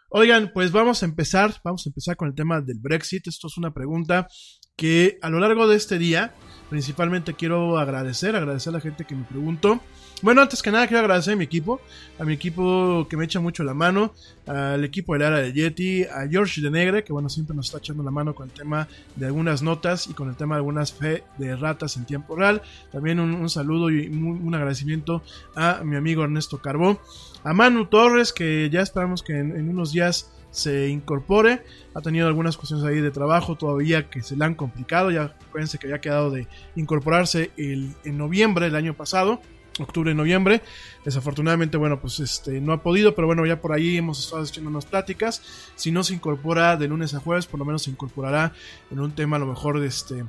Oigan, 0.09 0.53
pues 0.55 0.73
vamos 0.73 1.03
a 1.03 1.07
empezar, 1.07 1.61
vamos 1.65 1.87
a 1.87 1.91
empezar 1.91 2.17
con 2.17 2.29
el 2.29 2.35
tema 2.35 2.61
del 2.61 2.79
Brexit. 2.79 3.27
Esto 3.27 3.49
es 3.49 3.59
una 3.59 3.75
pregunta 3.75 4.29
que 4.77 5.19
a 5.23 5.31
lo 5.31 5.41
largo 5.41 5.67
de 5.67 5.77
este 5.77 5.99
día, 5.99 6.35
principalmente 6.69 7.35
quiero 7.35 7.79
agradecer, 7.79 8.37
agradecer 8.37 8.71
a 8.71 8.77
la 8.77 8.81
gente 8.81 9.05
que 9.05 9.15
me 9.15 9.25
preguntó. 9.25 9.81
Bueno, 10.23 10.41
antes 10.41 10.63
que 10.63 10.71
nada 10.71 10.87
quiero 10.87 11.01
agradecer 11.01 11.35
a 11.35 11.37
mi 11.37 11.45
equipo, 11.45 11.81
a 12.19 12.25
mi 12.25 12.33
equipo 12.33 13.07
que 13.09 13.19
me 13.19 13.25
echa 13.27 13.39
mucho 13.39 13.65
la 13.65 13.75
mano, 13.75 14.15
al 14.47 14.83
equipo 14.85 15.13
de 15.13 15.19
Lara 15.19 15.39
de 15.41 15.53
Yeti, 15.53 16.05
a 16.05 16.27
George 16.29 16.63
de 16.63 16.71
Negre, 16.71 17.05
que 17.05 17.13
bueno, 17.13 17.29
siempre 17.29 17.55
nos 17.55 17.67
está 17.67 17.79
echando 17.79 18.03
la 18.03 18.11
mano 18.11 18.35
con 18.35 18.49
el 18.49 18.55
tema 18.55 18.89
de 19.15 19.27
algunas 19.27 19.63
notas 19.63 20.07
y 20.07 20.15
con 20.15 20.29
el 20.29 20.37
tema 20.37 20.55
de 20.55 20.61
algunas 20.61 20.93
fe 20.93 21.23
de 21.37 21.55
ratas 21.57 21.97
en 21.97 22.07
tiempo 22.07 22.35
real. 22.35 22.63
También 22.93 23.21
un, 23.21 23.49
saludo 23.51 23.91
y 23.91 24.09
un, 24.09 24.55
agradecimiento 24.55 25.23
a 25.55 25.83
mi 25.85 25.97
amigo 25.97 26.25
Ernesto 26.25 26.59
Carbó, 26.59 27.01
a 27.45 27.53
Manu 27.53 27.87
Torres, 27.87 28.33
que 28.33 28.71
ya 28.71 28.81
esperamos 28.81 29.23
que 29.23 29.39
en, 29.39 29.69
unos 29.69 29.93
días 29.93 30.31
se 30.51 30.89
incorpore. 30.89 31.63
Ha 31.95 32.01
tenido 32.01 32.27
algunas 32.27 32.57
cuestiones 32.57 32.85
ahí 32.87 33.01
de 33.01 33.11
trabajo 33.11 33.57
todavía 33.57 34.09
que 34.09 34.23
se 34.23 34.37
le 34.37 34.45
han 34.45 34.55
complicado. 34.55 35.11
Ya 35.11 35.37
acuérdense 35.49 35.79
que 35.79 35.87
había 35.87 36.01
quedado 36.01 36.31
de 36.31 36.49
incorporarse 36.75 37.51
el, 37.57 37.95
en 38.05 38.19
noviembre 38.19 38.67
del 38.67 38.77
año 38.77 38.95
pasado 38.95 39.41
octubre 39.79 40.15
noviembre. 40.15 40.63
Desafortunadamente, 41.05 41.77
bueno, 41.77 42.01
pues 42.01 42.21
este 42.21 42.61
no 42.61 42.73
ha 42.73 42.83
podido, 42.83 43.15
pero 43.15 43.27
bueno, 43.27 43.45
ya 43.47 43.61
por 43.61 43.73
ahí 43.73 43.97
hemos 43.97 44.25
estado 44.25 44.43
haciendo 44.43 44.71
unas 44.71 44.87
pláticas. 44.87 45.43
Si 45.75 45.91
no 45.91 46.03
se 46.03 46.15
incorpora 46.15 46.77
de 46.77 46.89
lunes 46.89 47.15
a 47.15 47.21
jueves, 47.21 47.47
por 47.47 47.59
lo 47.59 47.67
menos 47.67 47.83
se 47.83 47.91
incorporará 47.91 48.53
en 48.91 49.01
un 49.01 49.13
tema 49.13 49.37
a 49.37 49.41
lo 49.41 49.47
mejor 49.47 49.81
de 49.81 49.87
este 49.87 50.25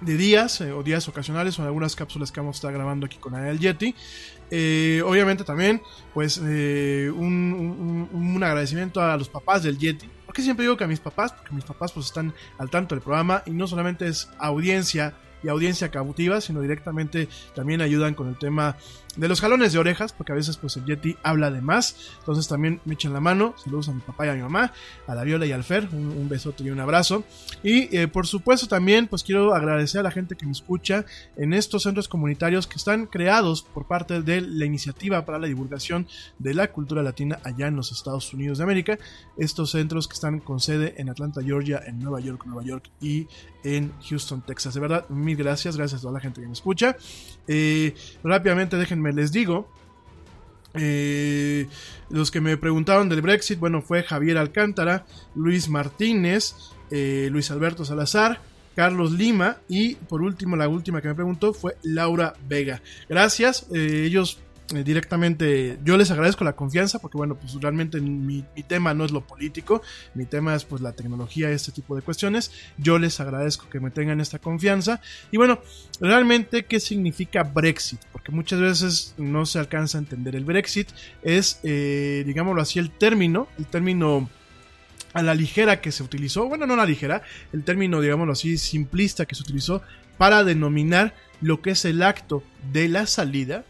de 0.00 0.16
días 0.16 0.60
eh, 0.60 0.72
o 0.72 0.82
días 0.82 1.08
ocasionales 1.08 1.58
en 1.58 1.64
algunas 1.64 1.96
cápsulas 1.96 2.30
que 2.30 2.40
vamos 2.40 2.56
a 2.56 2.58
estar 2.58 2.72
grabando 2.72 3.06
aquí 3.06 3.18
con 3.18 3.34
el 3.34 3.58
Yeti. 3.58 3.94
Eh, 4.50 5.02
obviamente 5.04 5.44
también, 5.44 5.82
pues, 6.14 6.40
eh, 6.42 7.12
un, 7.14 8.08
un, 8.12 8.42
agradecimiento 8.42 9.00
a 9.02 9.16
los 9.16 9.28
papás 9.28 9.62
del 9.62 9.78
Yeti. 9.78 10.08
Porque 10.24 10.42
siempre 10.42 10.64
digo 10.64 10.76
que 10.76 10.84
a 10.84 10.88
mis 10.88 11.00
papás, 11.00 11.32
porque 11.32 11.54
mis 11.54 11.64
papás 11.64 11.92
pues 11.92 12.06
están 12.06 12.34
al 12.58 12.70
tanto 12.70 12.94
del 12.94 13.02
programa 13.02 13.42
y 13.46 13.50
no 13.50 13.66
solamente 13.66 14.06
es 14.06 14.28
audiencia 14.38 15.14
y 15.42 15.48
audiencia 15.48 15.90
cautiva, 15.90 16.40
sino 16.40 16.60
directamente 16.60 17.28
también 17.54 17.80
ayudan 17.80 18.14
con 18.14 18.28
el 18.28 18.38
tema 18.38 18.76
de 19.18 19.28
los 19.28 19.40
jalones 19.40 19.72
de 19.72 19.78
orejas, 19.78 20.12
porque 20.12 20.32
a 20.32 20.34
veces 20.34 20.56
pues 20.56 20.76
el 20.76 20.84
Yeti 20.84 21.16
habla 21.22 21.50
de 21.50 21.60
más, 21.60 22.12
entonces 22.20 22.46
también 22.46 22.80
me 22.84 22.94
echan 22.94 23.12
la 23.12 23.20
mano, 23.20 23.54
saludos 23.62 23.88
a 23.88 23.92
mi 23.92 24.00
papá 24.00 24.26
y 24.26 24.28
a 24.30 24.34
mi 24.34 24.42
mamá, 24.42 24.72
a 25.06 25.14
la 25.14 25.24
Viola 25.24 25.44
y 25.44 25.52
al 25.52 25.64
Fer, 25.64 25.88
un, 25.92 26.28
besote 26.28 26.62
y 26.62 26.70
un 26.70 26.78
abrazo. 26.78 27.24
Y 27.62 27.94
eh, 27.96 28.06
por 28.06 28.26
supuesto 28.26 28.68
también 28.68 29.08
pues 29.08 29.24
quiero 29.24 29.54
agradecer 29.54 30.00
a 30.00 30.04
la 30.04 30.10
gente 30.10 30.36
que 30.36 30.46
me 30.46 30.52
escucha 30.52 31.04
en 31.36 31.52
estos 31.52 31.82
centros 31.82 32.06
comunitarios 32.06 32.66
que 32.66 32.76
están 32.76 33.06
creados 33.06 33.62
por 33.62 33.86
parte 33.86 34.22
de 34.22 34.40
la 34.40 34.64
iniciativa 34.64 35.24
para 35.24 35.38
la 35.38 35.46
divulgación 35.48 36.06
de 36.38 36.54
la 36.54 36.70
cultura 36.70 37.02
latina 37.02 37.40
allá 37.42 37.66
en 37.66 37.76
los 37.76 37.90
Estados 37.90 38.32
Unidos 38.32 38.58
de 38.58 38.64
América, 38.64 38.98
estos 39.36 39.72
centros 39.72 40.06
que 40.06 40.14
están 40.14 40.38
con 40.38 40.60
sede 40.60 40.94
en 40.98 41.08
Atlanta, 41.08 41.42
Georgia, 41.42 41.82
en 41.84 41.98
Nueva 41.98 42.20
York, 42.20 42.44
Nueva 42.46 42.62
York 42.62 42.90
y 43.00 43.26
en 43.64 43.92
Houston, 44.08 44.42
Texas. 44.42 44.74
De 44.74 44.80
verdad, 44.80 45.08
mil 45.08 45.36
gracias, 45.36 45.76
gracias 45.76 46.00
a 46.00 46.02
toda 46.02 46.14
la 46.14 46.20
gente 46.20 46.40
que 46.40 46.46
me 46.46 46.52
escucha. 46.52 46.96
Eh, 47.46 47.94
rápidamente 48.22 48.76
déjenme 48.76 49.07
les 49.12 49.32
digo. 49.32 49.68
Eh, 50.74 51.66
los 52.10 52.30
que 52.30 52.40
me 52.40 52.56
preguntaron 52.56 53.08
del 53.08 53.22
Brexit, 53.22 53.58
bueno, 53.58 53.82
fue 53.82 54.02
Javier 54.02 54.38
Alcántara, 54.38 55.06
Luis 55.34 55.68
Martínez, 55.68 56.54
eh, 56.90 57.28
Luis 57.30 57.50
Alberto 57.50 57.84
Salazar, 57.84 58.40
Carlos 58.74 59.12
Lima 59.12 59.58
y 59.68 59.96
por 59.96 60.22
último, 60.22 60.56
la 60.56 60.68
última 60.68 61.02
que 61.02 61.08
me 61.08 61.14
preguntó 61.14 61.52
fue 61.52 61.76
Laura 61.82 62.34
Vega. 62.48 62.80
Gracias, 63.08 63.66
eh, 63.74 64.04
ellos 64.04 64.38
eh, 64.74 64.84
directamente 64.84 65.78
yo 65.82 65.96
les 65.96 66.10
agradezco 66.10 66.44
la 66.44 66.54
confianza 66.54 66.98
porque 66.98 67.16
bueno, 67.16 67.36
pues 67.36 67.54
realmente 67.54 68.00
mi, 68.02 68.44
tema 68.66 68.92
no 68.92 69.06
es 69.06 69.12
lo 69.12 69.26
político, 69.26 69.80
mi 70.14 70.26
tema 70.26 70.54
es 70.54 70.64
pues 70.64 70.82
la 70.82 70.92
tecnología, 70.92 71.50
este 71.50 71.72
tipo 71.72 71.96
de 71.96 72.02
cuestiones. 72.02 72.52
Yo 72.76 72.98
les 72.98 73.18
agradezco 73.18 73.70
que 73.70 73.80
me 73.80 73.90
tengan 73.90 74.20
esta 74.20 74.38
confianza. 74.38 75.00
Y 75.30 75.38
bueno, 75.38 75.60
realmente 76.00 76.66
qué 76.66 76.80
significa 76.80 77.44
Brexit, 77.44 78.00
porque 78.12 78.30
muchas 78.30 78.60
veces 78.60 79.14
no 79.16 79.46
se 79.46 79.58
alcanza 79.58 79.96
a 79.96 80.00
entender. 80.00 80.36
El 80.36 80.44
Brexit 80.44 80.88
es, 81.22 81.60
eh, 81.62 82.22
digámoslo 82.26 82.60
así, 82.60 82.78
el 82.78 82.90
término, 82.90 83.48
el 83.58 83.66
término 83.66 84.28
a 85.14 85.22
la 85.22 85.34
ligera 85.34 85.80
que 85.80 85.92
se 85.92 86.02
utilizó, 86.02 86.46
bueno, 86.46 86.66
no 86.66 86.76
la 86.76 86.84
ligera, 86.84 87.22
el 87.54 87.64
término, 87.64 88.02
digámoslo 88.02 88.32
así, 88.32 88.58
simplista 88.58 89.24
que 89.24 89.34
se 89.34 89.42
utilizó 89.42 89.82
para 90.18 90.44
denominar 90.44 91.14
lo 91.40 91.62
que 91.62 91.70
es 91.70 91.84
el 91.84 92.02
acto 92.02 92.42
de 92.72 92.88
la 92.88 93.06
salida 93.06 93.64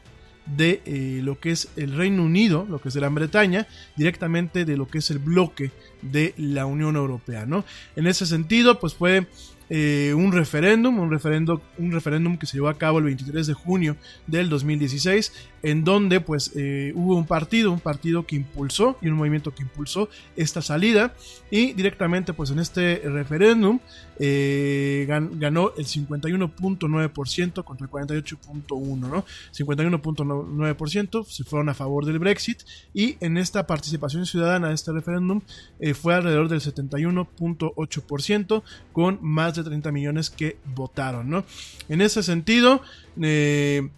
de 0.57 0.83
eh, 0.85 1.21
lo 1.23 1.39
que 1.39 1.51
es 1.51 1.69
el 1.77 1.97
Reino 1.97 2.23
Unido, 2.23 2.67
lo 2.69 2.81
que 2.81 2.89
es 2.89 2.97
Gran 2.97 3.15
Bretaña, 3.15 3.67
directamente 3.97 4.65
de 4.65 4.77
lo 4.77 4.89
que 4.89 4.99
es 4.99 5.11
el 5.11 5.19
bloque 5.19 5.71
de 6.03 6.35
la 6.37 6.67
Unión 6.67 6.97
Europea, 6.97 7.47
¿no? 7.47 7.65
En 7.97 8.07
ese 8.07 8.27
sentido, 8.27 8.79
pues 8.79 8.95
fue 8.95 9.27
eh, 9.71 10.15
un 10.17 10.33
referéndum, 10.33 10.99
un 10.99 11.11
referéndum, 11.11 11.61
un 11.77 11.93
referéndum 11.93 12.39
que 12.39 12.47
se 12.47 12.57
llevó 12.57 12.69
a 12.69 12.79
cabo 12.79 12.99
el 12.99 13.05
23 13.05 13.47
de 13.47 13.55
junio 13.55 13.97
del 14.27 14.49
2016, 14.49 15.33
en 15.63 15.85
donde 15.85 16.21
pues 16.21 16.53
eh, 16.55 16.93
hubo 16.95 17.17
un 17.17 17.27
partido, 17.27 17.73
un 17.73 17.81
partido 17.81 18.27
que 18.27 18.37
impulsó 18.37 18.99
y 19.01 19.09
un 19.09 19.15
movimiento 19.15 19.55
que 19.55 19.63
impulsó 19.63 20.09
esta 20.37 20.63
salida 20.63 21.15
y 21.51 21.73
directamente 21.73 22.33
pues 22.33 22.51
en 22.51 22.59
este 22.59 23.03
referéndum 23.05 23.81
eh, 24.19 25.07
ganó 25.09 25.73
el 25.77 25.87
51.9% 25.87 27.65
contra 27.65 27.87
el 27.87 27.91
48.1%, 27.91 28.99
¿no? 28.99 29.25
51.9% 29.53 31.25
se 31.25 31.45
fueron 31.45 31.69
a 31.69 31.75
favor 31.75 32.05
del 32.05 32.19
Brexit 32.19 32.63
y 32.95 33.17
en 33.21 33.37
esta 33.37 33.67
participación 33.67 34.27
ciudadana 34.27 34.69
de 34.69 34.75
este 34.75 34.93
referéndum 34.93 35.41
fue 35.95 36.15
alrededor 36.15 36.49
del 36.49 36.61
71.8% 36.61 38.63
con 38.93 39.19
más 39.23 39.55
de 39.55 39.65
30 39.65 39.93
millones 39.93 40.31
que 40.31 40.59
votaron, 40.75 41.31
¿no? 41.31 41.45
En 41.89 42.01
ese 42.01 42.23
sentido, 42.23 42.83
eh, 43.21 43.89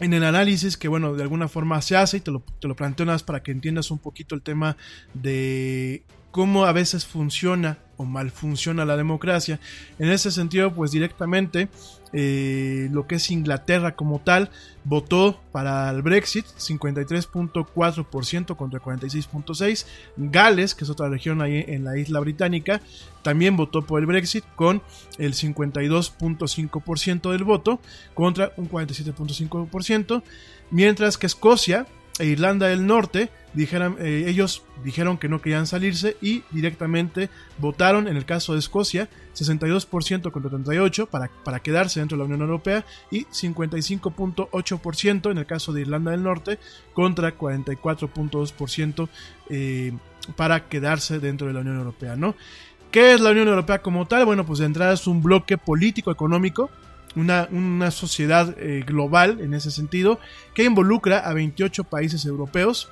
en 0.00 0.12
el 0.12 0.24
análisis 0.24 0.76
que, 0.76 0.88
bueno, 0.88 1.14
de 1.14 1.22
alguna 1.22 1.48
forma 1.48 1.80
se 1.82 1.96
hace 1.96 2.18
y 2.18 2.20
te 2.20 2.30
lo, 2.30 2.42
te 2.60 2.68
planteo 2.74 3.06
más 3.06 3.22
para 3.22 3.42
que 3.42 3.50
entiendas 3.50 3.90
un 3.90 3.98
poquito 3.98 4.34
el 4.34 4.42
tema 4.42 4.76
de 5.14 6.04
cómo 6.30 6.66
a 6.66 6.72
veces 6.72 7.06
funciona 7.06 7.78
o 7.96 8.04
mal 8.04 8.30
funciona 8.30 8.84
la 8.84 8.96
democracia. 8.96 9.58
En 9.98 10.08
ese 10.10 10.30
sentido, 10.30 10.72
pues 10.72 10.92
directamente 10.92 11.68
eh, 12.12 12.88
lo 12.90 13.06
que 13.06 13.16
es 13.16 13.30
Inglaterra 13.30 13.94
como 13.94 14.20
tal 14.20 14.50
votó 14.84 15.40
para 15.52 15.90
el 15.90 16.02
Brexit 16.02 16.46
53.4% 16.46 18.56
contra 18.56 18.80
46.6%. 18.80 19.84
Gales, 20.16 20.74
que 20.74 20.84
es 20.84 20.90
otra 20.90 21.08
región 21.08 21.42
ahí 21.42 21.64
en 21.66 21.84
la 21.84 21.98
isla 21.98 22.20
británica, 22.20 22.80
también 23.22 23.56
votó 23.56 23.84
por 23.84 24.00
el 24.00 24.06
Brexit 24.06 24.44
con 24.56 24.82
el 25.18 25.34
52.5% 25.34 27.30
del 27.30 27.44
voto 27.44 27.80
contra 28.14 28.52
un 28.56 28.70
47.5%. 28.70 30.22
Mientras 30.70 31.16
que 31.16 31.26
Escocia 31.26 31.86
e 32.18 32.26
Irlanda 32.26 32.68
del 32.68 32.86
Norte 32.86 33.30
dijeron, 33.54 33.96
eh, 34.00 34.24
ellos 34.26 34.62
dijeron 34.84 35.18
que 35.18 35.28
no 35.28 35.40
querían 35.40 35.66
salirse 35.66 36.16
y 36.20 36.42
directamente 36.50 37.30
votaron 37.58 38.08
en 38.08 38.16
el 38.16 38.24
caso 38.24 38.52
de 38.52 38.58
Escocia 38.58 39.08
62% 39.34 40.30
contra 40.30 40.50
38% 40.50 41.08
para, 41.08 41.30
para 41.44 41.60
quedarse 41.60 42.00
dentro 42.00 42.16
de 42.16 42.20
la 42.20 42.26
Unión 42.26 42.42
Europea 42.42 42.84
y 43.10 43.24
55.8% 43.26 45.30
en 45.30 45.38
el 45.38 45.46
caso 45.46 45.72
de 45.72 45.82
Irlanda 45.82 46.10
del 46.10 46.22
Norte 46.22 46.58
contra 46.92 47.36
44.2% 47.36 49.08
eh, 49.50 49.92
para 50.36 50.68
quedarse 50.68 51.20
dentro 51.20 51.46
de 51.46 51.54
la 51.54 51.60
Unión 51.60 51.78
Europea, 51.78 52.16
¿no? 52.16 52.34
¿Qué 52.90 53.12
es 53.12 53.20
la 53.20 53.30
Unión 53.30 53.48
Europea 53.48 53.82
como 53.82 54.06
tal? 54.06 54.24
Bueno, 54.24 54.46
pues 54.46 54.60
de 54.60 54.66
entrada 54.66 54.94
es 54.94 55.06
un 55.06 55.22
bloque 55.22 55.58
político 55.58 56.10
económico 57.10 57.48
una, 57.50 57.90
sociedad 57.90 58.54
eh, 58.58 58.84
global 58.86 59.40
en 59.40 59.54
ese 59.54 59.70
sentido, 59.70 60.18
que 60.54 60.64
involucra 60.64 61.18
a 61.18 61.32
28 61.32 61.84
países 61.84 62.24
europeos. 62.24 62.88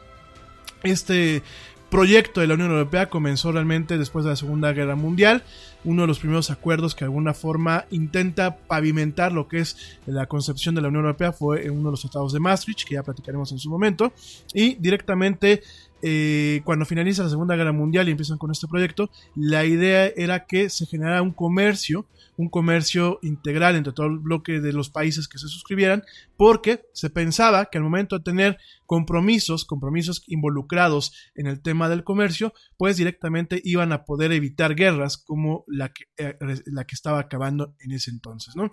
Este 0.83 1.43
proyecto 1.91 2.41
de 2.41 2.47
la 2.49 2.55
Unión 2.55 2.71
Europea 2.71 3.09
comenzó 3.09 3.53
realmente 3.53 3.99
después 3.99 4.25
de 4.25 4.33
la 4.33 4.37
Segunda 4.37 4.73
Guerra 4.73 4.97
Mundial, 4.97 5.43
uno 5.87 6.03
de 6.03 6.09
los 6.09 6.19
primeros 6.19 6.51
acuerdos 6.51 6.95
que 6.95 7.05
de 7.05 7.07
alguna 7.07 7.33
forma 7.33 7.87
intenta 7.91 8.57
pavimentar 8.57 9.33
lo 9.33 9.49
que 9.49 9.61
es 9.61 9.99
la 10.05 10.27
concepción 10.27 10.75
de 10.75 10.83
la 10.83 10.89
Unión 10.89 11.05
Europea 11.05 11.33
fue 11.33 11.71
uno 11.71 11.85
de 11.85 11.93
los 11.93 12.03
tratados 12.03 12.33
de 12.33 12.41
Maastricht, 12.41 12.87
que 12.87 12.95
ya 12.95 13.03
platicaremos 13.03 13.51
en 13.53 13.59
su 13.59 13.71
momento, 13.71 14.13
y 14.53 14.75
directamente 14.75 15.63
eh, 16.03 16.61
cuando 16.65 16.85
finaliza 16.85 17.23
la 17.23 17.31
Segunda 17.31 17.57
Guerra 17.57 17.73
Mundial 17.73 18.09
y 18.09 18.11
empiezan 18.11 18.37
con 18.37 18.51
este 18.51 18.67
proyecto, 18.67 19.11
la 19.35 19.65
idea 19.65 20.07
era 20.09 20.45
que 20.45 20.69
se 20.69 20.87
generara 20.87 21.23
un 21.23 21.33
comercio 21.33 22.07
un 22.37 22.49
comercio 22.49 23.19
integral 23.23 23.77
entre 23.77 23.93
todo 23.93 24.07
el 24.07 24.19
bloque 24.19 24.61
de 24.61 24.73
los 24.73 24.91
países 24.91 25.29
que 25.29 25.39
se 25.39 25.49
suscribieran, 25.49 26.03
porque 26.37 26.85
se 26.93 27.11
pensaba 27.11 27.67
que 27.67 27.79
al 27.79 27.85
momento 27.85 28.19
de 28.19 28.25
tener 28.25 28.59
compromisos, 28.85 29.65
compromisos 29.65 30.23
involucrados 30.27 31.13
en 31.35 31.47
el 31.47 31.61
tema 31.61 31.89
del 31.89 32.05
comercio, 32.05 32.53
pues 32.77 32.97
directamente 32.97 33.61
iban 33.65 33.93
a 33.93 34.05
poder 34.05 34.33
evitar 34.33 34.75
guerras 34.75 35.17
como 35.17 35.65
la 35.77 35.93
que, 35.93 36.05
eh, 36.17 36.37
la 36.67 36.85
que 36.85 36.95
estaba 36.95 37.21
acabando 37.21 37.75
en 37.81 37.93
ese 37.93 38.11
entonces, 38.11 38.55
¿no? 38.57 38.71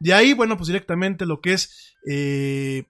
De 0.00 0.14
ahí, 0.14 0.32
bueno, 0.32 0.56
pues 0.56 0.68
directamente 0.68 1.26
lo 1.26 1.40
que 1.40 1.54
es 1.54 1.94
eh, 2.08 2.84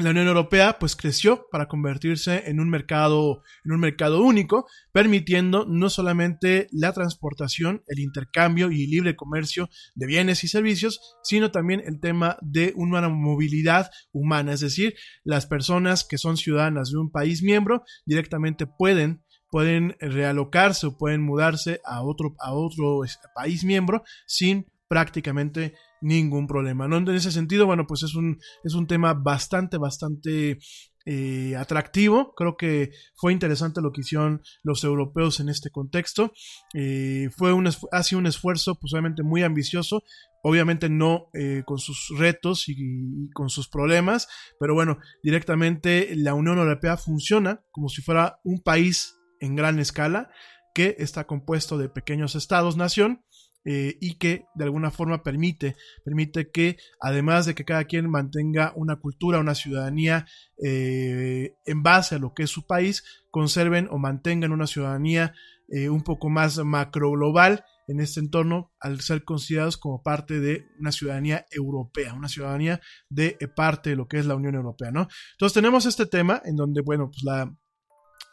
la 0.00 0.10
Unión 0.10 0.28
Europea 0.28 0.78
pues 0.78 0.96
creció 0.96 1.46
para 1.50 1.68
convertirse 1.68 2.48
en 2.48 2.60
un 2.60 2.70
mercado 2.70 3.42
en 3.64 3.72
un 3.72 3.80
mercado 3.80 4.22
único, 4.22 4.66
permitiendo 4.92 5.66
no 5.66 5.90
solamente 5.90 6.68
la 6.72 6.92
transportación, 6.92 7.82
el 7.86 7.98
intercambio 7.98 8.70
y 8.70 8.86
libre 8.86 9.16
comercio 9.16 9.68
de 9.94 10.06
bienes 10.06 10.42
y 10.44 10.48
servicios, 10.48 11.00
sino 11.22 11.50
también 11.50 11.82
el 11.84 12.00
tema 12.00 12.38
de 12.40 12.72
una 12.76 13.06
movilidad 13.08 13.90
humana, 14.12 14.54
es 14.54 14.60
decir, 14.60 14.94
las 15.22 15.46
personas 15.46 16.04
que 16.04 16.18
son 16.18 16.36
ciudadanas 16.36 16.90
de 16.90 16.98
un 16.98 17.10
país 17.10 17.42
miembro 17.42 17.82
directamente 18.06 18.66
pueden 18.66 19.22
pueden 19.50 19.96
realocarse 20.00 20.86
o 20.86 20.96
pueden 20.96 21.22
mudarse 21.22 21.80
a 21.84 22.02
otro 22.02 22.34
a 22.38 22.52
otro 22.52 23.00
país 23.34 23.64
miembro 23.64 24.02
sin 24.26 24.66
prácticamente 24.88 25.74
ningún 26.00 26.48
problema. 26.48 26.88
¿no? 26.88 26.96
En 26.96 27.08
ese 27.10 27.30
sentido, 27.30 27.64
bueno, 27.64 27.86
pues 27.86 28.02
es 28.02 28.16
un, 28.16 28.40
es 28.64 28.74
un 28.74 28.88
tema 28.88 29.14
bastante, 29.14 29.78
bastante 29.78 30.58
eh, 31.06 31.54
atractivo. 31.56 32.34
Creo 32.34 32.56
que 32.56 32.90
fue 33.14 33.32
interesante 33.32 33.80
lo 33.80 33.92
que 33.92 34.00
hicieron 34.00 34.42
los 34.64 34.82
europeos 34.82 35.38
en 35.40 35.48
este 35.48 35.70
contexto. 35.70 36.32
Eh, 36.74 37.28
fue 37.36 37.52
un, 37.52 37.68
ha 37.68 38.02
sido 38.02 38.18
un 38.18 38.26
esfuerzo 38.26 38.78
pues, 38.80 38.92
muy 39.22 39.42
ambicioso. 39.42 40.02
Obviamente 40.42 40.88
no 40.88 41.28
eh, 41.34 41.62
con 41.66 41.78
sus 41.78 42.08
retos 42.18 42.68
y, 42.68 43.30
con 43.32 43.50
sus 43.50 43.68
problemas, 43.68 44.26
pero 44.58 44.74
bueno, 44.74 44.98
directamente 45.22 46.14
la 46.16 46.34
Unión 46.34 46.58
Europea 46.58 46.96
funciona 46.96 47.62
como 47.70 47.88
si 47.90 48.00
fuera 48.00 48.40
un 48.42 48.60
país 48.60 49.19
en 49.40 49.56
gran 49.56 49.78
escala 49.78 50.30
que 50.74 50.96
está 50.98 51.26
compuesto 51.26 51.78
de 51.78 51.88
pequeños 51.88 52.34
estados-nación 52.34 53.24
eh, 53.66 53.98
y 54.00 54.14
que 54.14 54.46
de 54.54 54.64
alguna 54.64 54.90
forma 54.90 55.22
permite, 55.22 55.76
permite 56.02 56.50
que 56.50 56.78
además 56.98 57.44
de 57.44 57.54
que 57.54 57.66
cada 57.66 57.84
quien 57.84 58.08
mantenga 58.08 58.72
una 58.74 58.96
cultura, 58.96 59.38
una 59.38 59.54
ciudadanía 59.54 60.26
eh, 60.64 61.56
en 61.66 61.82
base 61.82 62.14
a 62.14 62.18
lo 62.18 62.32
que 62.32 62.44
es 62.44 62.50
su 62.50 62.66
país, 62.66 63.04
conserven 63.30 63.88
o 63.90 63.98
mantengan 63.98 64.52
una 64.52 64.66
ciudadanía 64.66 65.34
eh, 65.68 65.90
un 65.90 66.02
poco 66.02 66.30
más 66.30 66.56
macro 66.58 67.10
global 67.10 67.64
en 67.86 68.00
este 68.00 68.20
entorno 68.20 68.72
al 68.80 69.00
ser 69.00 69.24
considerados 69.24 69.76
como 69.76 70.02
parte 70.02 70.40
de 70.40 70.64
una 70.78 70.90
ciudadanía 70.90 71.44
europea, 71.50 72.14
una 72.14 72.28
ciudadanía 72.28 72.80
de 73.10 73.36
parte 73.54 73.90
de 73.90 73.96
lo 73.96 74.08
que 74.08 74.18
es 74.18 74.26
la 74.26 74.36
Unión 74.36 74.54
Europea, 74.54 74.90
¿no? 74.90 75.08
Entonces 75.32 75.52
tenemos 75.52 75.84
este 75.84 76.06
tema 76.06 76.40
en 76.44 76.56
donde, 76.56 76.80
bueno, 76.80 77.10
pues 77.10 77.22
la, 77.24 77.52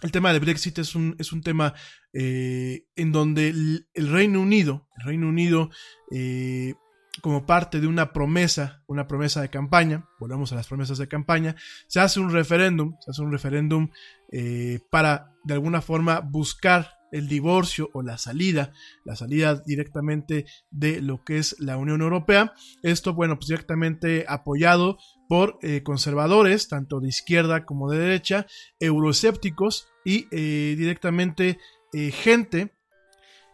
el 0.02 0.12
tema 0.12 0.32
del 0.32 0.42
Brexit 0.42 0.78
es 0.80 0.96
un, 0.96 1.16
es 1.20 1.32
un 1.32 1.42
tema 1.42 1.74
eh, 2.14 2.86
en 2.96 3.12
donde 3.12 3.50
el, 3.50 3.88
Reino 3.96 4.42
Unido, 4.42 4.88
Reino 4.98 5.28
Unido, 5.28 5.70
eh, 6.12 6.76
como 7.22 7.46
parte 7.48 7.80
de 7.82 7.88
una 7.88 8.14
promesa, 8.14 8.84
una 8.86 9.08
promesa 9.08 9.42
de 9.42 9.50
campaña, 9.50 10.08
volvemos 10.20 10.52
a 10.52 10.56
las 10.56 10.68
promesas 10.68 11.00
de 11.00 11.08
campaña, 11.08 11.56
se 11.88 12.00
hace 12.00 12.20
un 12.20 12.32
referéndum, 12.32 12.96
se 13.00 13.12
hace 13.12 13.22
un 13.24 13.32
referéndum 13.32 13.90
eh, 14.32 14.82
para 14.92 15.34
de 15.44 15.56
alguna 15.56 15.82
forma 15.82 16.20
buscar 16.20 16.97
el 17.12 17.28
divorcio 17.28 17.90
o 17.94 18.02
la 18.02 18.18
salida, 18.18 18.74
la 19.04 19.16
salida 19.16 19.56
directamente 19.66 20.46
de 20.72 21.02
lo 21.02 21.24
que 21.24 21.38
es 21.38 21.56
la 21.60 21.78
Unión 21.78 22.02
Europea. 22.02 22.54
Esto, 22.84 23.14
bueno, 23.14 23.36
pues 23.36 23.48
directamente 23.48 24.26
apoyado 24.28 24.98
por 25.28 25.60
eh, 25.62 25.84
conservadores, 25.84 26.68
tanto 26.68 27.00
de 27.00 27.10
izquierda 27.10 27.66
como 27.66 27.90
de 27.90 28.00
derecha, 28.00 28.48
euroescépticos 28.80 29.88
y 30.06 30.28
eh, 30.32 30.76
directamente 30.78 31.60
eh, 31.94 32.12
gente 32.12 32.74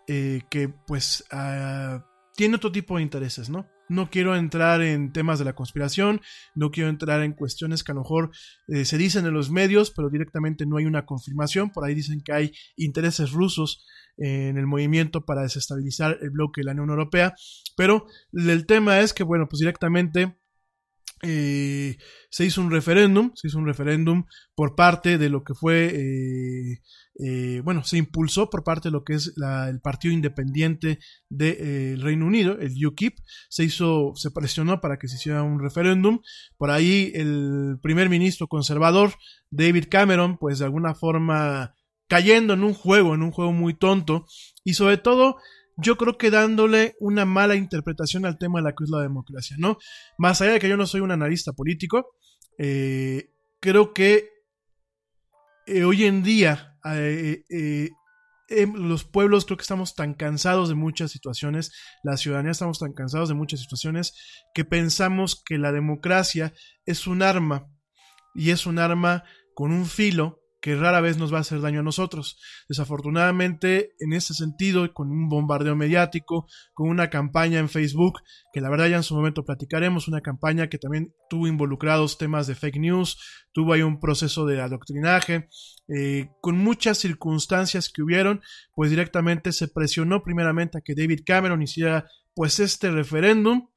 que 0.06 0.70
pues 0.86 1.24
ah, 1.32 2.06
tiene 2.36 2.58
otro 2.58 2.74
tipo 2.74 2.98
de 2.98 3.04
intereses, 3.04 3.50
¿no? 3.50 3.66
No 3.94 4.10
quiero 4.10 4.36
entrar 4.36 4.82
en 4.82 5.14
temas 5.14 5.40
de 5.40 5.46
la 5.46 5.54
conspiración, 5.54 6.22
no 6.56 6.72
quiero 6.72 6.90
entrar 6.90 7.22
en 7.24 7.34
cuestiones 7.34 7.84
que 7.84 7.92
a 7.92 7.96
lo 7.96 8.02
mejor 8.02 8.32
eh, 8.68 8.86
se 8.86 8.98
dicen 8.98 9.26
en 9.26 9.34
los 9.34 9.52
medios, 9.52 9.92
pero 9.92 10.10
directamente 10.10 10.66
no 10.66 10.78
hay 10.78 10.86
una 10.86 11.06
confirmación. 11.06 11.70
Por 11.72 11.86
ahí 11.86 11.96
dicen 11.96 12.22
que 12.22 12.34
hay 12.34 12.52
intereses 12.76 13.32
rusos 13.32 13.86
en 14.18 14.58
el 14.58 14.68
movimiento 14.68 15.26
para 15.26 15.42
desestabilizar 15.42 16.18
el 16.22 16.30
bloque 16.30 16.62
de 16.62 16.66
la 16.66 16.72
Unión 16.74 16.90
Europea. 16.90 17.34
Pero 17.76 18.06
el 18.34 18.66
tema 18.66 19.00
es 19.00 19.14
que, 19.14 19.24
bueno, 19.24 19.48
pues 19.50 19.60
directamente 19.60 20.36
eh, 21.24 21.98
se 22.30 22.46
hizo 22.46 22.62
un 22.62 22.70
referéndum, 22.70 23.32
se 23.36 23.48
hizo 23.48 23.58
un 23.58 23.66
referéndum 23.66 24.26
por 24.56 24.76
parte 24.76 25.18
de 25.18 25.30
lo 25.30 25.44
que 25.44 25.54
fue, 25.54 25.86
eh, 25.86 26.82
eh, 27.20 27.62
bueno, 27.64 27.84
se 27.84 27.98
impulsó 27.98 28.50
por 28.50 28.64
parte 28.64 28.90
de 28.90 28.94
lo 28.94 29.04
que 29.04 29.14
es 29.14 29.34
el 29.38 29.80
Partido 29.80 30.14
Independiente 30.14 31.00
del 31.30 32.02
Reino 32.02 32.26
Unido, 32.26 32.60
el 32.60 32.74
UKIP, 32.86 33.20
se 33.50 33.64
hizo, 33.64 34.12
se 34.16 34.32
presionó 34.32 34.82
para 34.82 34.98
que 34.98 35.08
se 35.08 35.16
hiciera 35.16 35.44
un 35.44 35.62
referéndum, 35.62 36.20
por 36.58 36.72
ahí 36.72 37.12
el 37.16 37.78
primer 37.82 38.10
ministro 38.10 38.48
conservador, 38.48 39.14
David 39.50 39.86
Cameron, 39.90 40.38
pues 40.38 40.60
de 40.60 40.66
alguna 40.66 40.94
forma 40.96 41.76
cayendo 42.08 42.54
en 42.54 42.64
un 42.64 42.74
juego, 42.74 43.16
en 43.16 43.24
un 43.24 43.32
juego 43.32 43.54
muy 43.54 43.74
tonto, 43.74 44.26
y 44.64 44.74
sobre 44.74 44.98
todo 44.98 45.38
yo 45.78 45.98
creo 45.98 46.18
que 46.18 46.30
dándole 46.30 46.96
una 47.00 47.26
mala 47.26 47.56
interpretación 47.56 48.26
al 48.26 48.38
tema 48.38 48.60
de 48.60 48.66
la 48.66 48.74
que 48.74 48.84
es 48.84 48.90
la 48.90 49.02
democracia, 49.02 49.56
¿no? 49.60 49.78
Más 50.18 50.42
allá 50.42 50.54
de 50.54 50.60
que 50.60 50.70
yo 50.70 50.78
no 50.78 50.86
soy 50.86 51.02
un 51.02 51.12
analista 51.12 51.54
político, 51.54 52.16
eh, 52.58 53.32
creo 53.60 53.94
que 53.94 54.30
eh, 55.66 55.84
hoy 55.84 56.04
en 56.04 56.24
día 56.24 56.78
eh, 56.86 57.44
em, 58.50 58.74
los 58.76 59.06
pueblos 59.06 59.46
creo 59.46 59.58
que 59.58 59.64
estamos 59.64 59.96
tan 59.96 60.14
cansados 60.14 60.70
de 60.70 60.76
muchas 60.76 61.12
situaciones, 61.12 61.72
la 62.04 62.18
ciudadanía 62.18 62.52
estamos 62.52 62.80
tan 62.80 62.94
cansados 62.94 63.30
de 63.30 63.36
muchas 63.36 63.62
situaciones 63.62 64.14
que 64.54 64.66
pensamos 64.66 65.42
que 65.44 65.58
la 65.58 65.72
democracia 65.72 66.54
es 66.86 67.08
un 67.08 67.24
arma 67.24 67.68
y 68.36 68.52
es 68.52 68.66
un 68.66 68.78
arma 68.78 69.24
con 69.56 69.72
un 69.72 69.86
filo 69.86 70.43
que 70.64 70.78
rara 70.78 71.02
vez 71.02 71.18
nos 71.18 71.34
va 71.34 71.40
a 71.40 71.42
hacer 71.42 71.60
daño 71.60 71.82
a 71.82 71.84
nosotros. 71.84 72.40
Desafortunadamente, 72.70 73.96
en 74.00 74.14
ese 74.14 74.34
sentido, 74.34 74.94
con 74.94 75.12
un 75.12 75.28
bombardeo 75.28 75.76
mediático, 75.76 76.48
con 76.74 76.88
una 76.88 77.10
campaña 77.10 77.60
en 77.60 77.68
Facebook, 77.68 78.22
que 78.54 78.62
la 78.62 78.70
verdad 78.70 78.88
ya 78.88 78.96
en 78.96 79.04
su 79.04 79.14
momento 79.14 79.44
platicaremos, 79.44 80.08
una 80.08 80.22
campaña 80.22 80.70
que 80.70 80.78
también 80.78 81.14
tuvo 81.30 81.48
involucrados 81.48 82.18
temas 82.18 82.48
de 82.48 82.56
fake 82.56 82.80
news, 82.80 83.20
tuvo 83.52 83.74
ahí 83.74 83.82
un 83.82 84.00
proceso 84.00 84.46
de 84.46 84.62
adoctrinaje, 84.62 85.50
eh, 85.90 86.30
con 86.40 86.58
muchas 86.58 86.98
circunstancias 86.98 87.92
que 87.94 88.02
hubieron, 88.02 88.40
pues 88.74 88.90
directamente 88.90 89.52
se 89.52 89.68
presionó 89.68 90.24
primeramente 90.24 90.78
a 90.78 90.82
que 90.82 90.96
David 90.96 91.24
Cameron 91.26 91.62
hiciera 91.62 92.08
pues 92.34 92.62
este 92.62 92.90
referéndum 92.90 93.68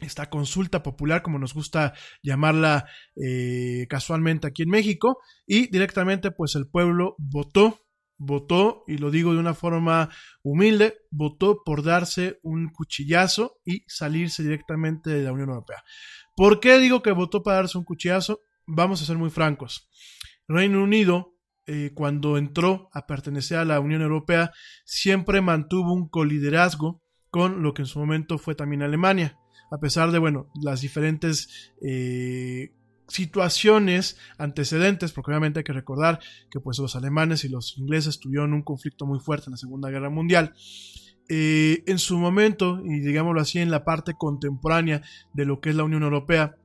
esta 0.00 0.28
consulta 0.28 0.82
popular, 0.82 1.22
como 1.22 1.38
nos 1.38 1.54
gusta 1.54 1.94
llamarla 2.22 2.86
eh, 3.16 3.86
casualmente 3.88 4.46
aquí 4.46 4.62
en 4.62 4.70
México, 4.70 5.18
y 5.46 5.70
directamente 5.70 6.30
pues 6.30 6.54
el 6.54 6.68
pueblo 6.68 7.14
votó, 7.18 7.80
votó, 8.16 8.84
y 8.86 8.98
lo 8.98 9.10
digo 9.10 9.32
de 9.32 9.40
una 9.40 9.54
forma 9.54 10.10
humilde, 10.42 10.96
votó 11.10 11.62
por 11.64 11.82
darse 11.82 12.38
un 12.42 12.70
cuchillazo 12.70 13.58
y 13.64 13.84
salirse 13.86 14.42
directamente 14.42 15.10
de 15.10 15.22
la 15.22 15.32
Unión 15.32 15.50
Europea. 15.50 15.82
¿Por 16.36 16.60
qué 16.60 16.78
digo 16.78 17.02
que 17.02 17.12
votó 17.12 17.42
para 17.42 17.58
darse 17.58 17.78
un 17.78 17.84
cuchillazo? 17.84 18.40
Vamos 18.66 19.02
a 19.02 19.04
ser 19.04 19.16
muy 19.16 19.30
francos. 19.30 19.88
Reino 20.48 20.82
Unido, 20.82 21.36
eh, 21.66 21.92
cuando 21.94 22.36
entró 22.36 22.88
a 22.92 23.06
pertenecer 23.06 23.58
a 23.58 23.64
la 23.64 23.80
Unión 23.80 24.02
Europea, 24.02 24.50
siempre 24.84 25.40
mantuvo 25.40 25.92
un 25.92 26.08
coliderazgo 26.08 27.02
con 27.30 27.62
lo 27.62 27.72
que 27.74 27.82
en 27.82 27.86
su 27.86 27.98
momento 27.98 28.38
fue 28.38 28.54
también 28.54 28.82
Alemania 28.82 29.38
a 29.70 29.78
pesar 29.78 30.12
de, 30.12 30.18
bueno, 30.18 30.46
las 30.60 30.80
diferentes 30.80 31.72
eh, 31.82 32.72
situaciones 33.08 34.16
antecedentes, 34.38 35.12
porque 35.12 35.30
obviamente 35.30 35.60
hay 35.60 35.64
que 35.64 35.72
recordar 35.72 36.20
que 36.50 36.60
pues 36.60 36.78
los 36.78 36.96
alemanes 36.96 37.44
y 37.44 37.48
los 37.48 37.76
ingleses 37.78 38.20
tuvieron 38.20 38.52
un 38.52 38.62
conflicto 38.62 39.06
muy 39.06 39.20
fuerte 39.20 39.46
en 39.46 39.52
la 39.52 39.56
Segunda 39.58 39.90
Guerra 39.90 40.10
Mundial. 40.10 40.54
Eh, 41.28 41.82
en 41.86 41.98
su 41.98 42.18
momento, 42.18 42.82
y 42.84 43.00
digámoslo 43.00 43.40
así, 43.40 43.58
en 43.58 43.70
la 43.70 43.84
parte 43.84 44.14
contemporánea 44.14 45.02
de 45.32 45.44
lo 45.44 45.60
que 45.60 45.70
es 45.70 45.76
la 45.76 45.84
Unión 45.84 46.02
Europea, 46.02 46.56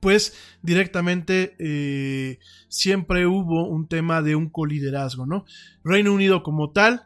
pues 0.00 0.34
directamente 0.62 1.56
eh, 1.58 2.38
siempre 2.68 3.26
hubo 3.26 3.66
un 3.68 3.88
tema 3.88 4.22
de 4.22 4.36
un 4.36 4.50
coliderazgo, 4.50 5.26
¿no? 5.26 5.44
Reino 5.84 6.12
Unido 6.12 6.42
como 6.42 6.70
tal 6.70 7.04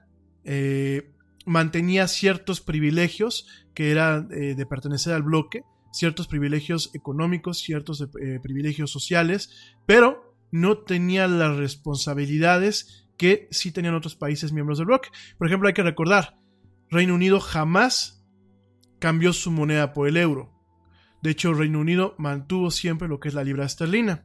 mantenía 1.46 2.08
ciertos 2.08 2.60
privilegios 2.60 3.46
que 3.74 3.90
eran 3.90 4.28
eh, 4.32 4.54
de 4.54 4.66
pertenecer 4.66 5.12
al 5.12 5.22
bloque, 5.22 5.62
ciertos 5.92 6.28
privilegios 6.28 6.90
económicos, 6.94 7.58
ciertos 7.58 8.00
eh, 8.00 8.40
privilegios 8.42 8.90
sociales, 8.90 9.74
pero 9.86 10.36
no 10.52 10.78
tenía 10.78 11.26
las 11.28 11.56
responsabilidades 11.56 13.08
que 13.16 13.48
sí 13.50 13.72
tenían 13.72 13.94
otros 13.94 14.16
países 14.16 14.52
miembros 14.52 14.78
del 14.78 14.86
bloque. 14.86 15.10
Por 15.38 15.46
ejemplo, 15.46 15.68
hay 15.68 15.74
que 15.74 15.82
recordar, 15.82 16.38
Reino 16.90 17.14
Unido 17.14 17.38
jamás 17.40 18.24
cambió 18.98 19.32
su 19.32 19.50
moneda 19.50 19.92
por 19.92 20.08
el 20.08 20.16
euro. 20.16 20.52
De 21.22 21.30
hecho, 21.30 21.52
Reino 21.52 21.80
Unido 21.80 22.14
mantuvo 22.18 22.70
siempre 22.70 23.08
lo 23.08 23.20
que 23.20 23.28
es 23.28 23.34
la 23.34 23.44
libra 23.44 23.66
esterlina. 23.66 24.24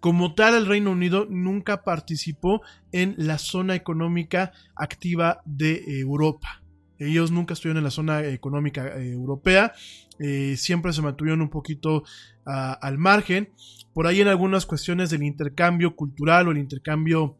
Como 0.00 0.34
tal, 0.34 0.54
el 0.54 0.66
Reino 0.66 0.92
Unido 0.92 1.26
nunca 1.28 1.82
participó 1.82 2.60
en 2.92 3.14
la 3.18 3.38
zona 3.38 3.74
económica 3.74 4.52
activa 4.76 5.42
de 5.44 6.00
Europa. 6.00 6.62
Ellos 6.98 7.30
nunca 7.30 7.54
estuvieron 7.54 7.78
en 7.78 7.84
la 7.84 7.90
zona 7.90 8.24
económica 8.24 8.98
eh, 8.98 9.12
europea, 9.12 9.72
eh, 10.18 10.56
siempre 10.56 10.92
se 10.92 11.02
mantuvieron 11.02 11.40
un 11.40 11.50
poquito 11.50 12.02
ah, 12.44 12.72
al 12.72 12.98
margen. 12.98 13.50
Por 13.94 14.06
ahí 14.06 14.20
en 14.20 14.28
algunas 14.28 14.66
cuestiones 14.66 15.10
del 15.10 15.22
intercambio 15.22 15.94
cultural 15.96 16.48
o 16.48 16.50
el 16.50 16.58
intercambio 16.58 17.36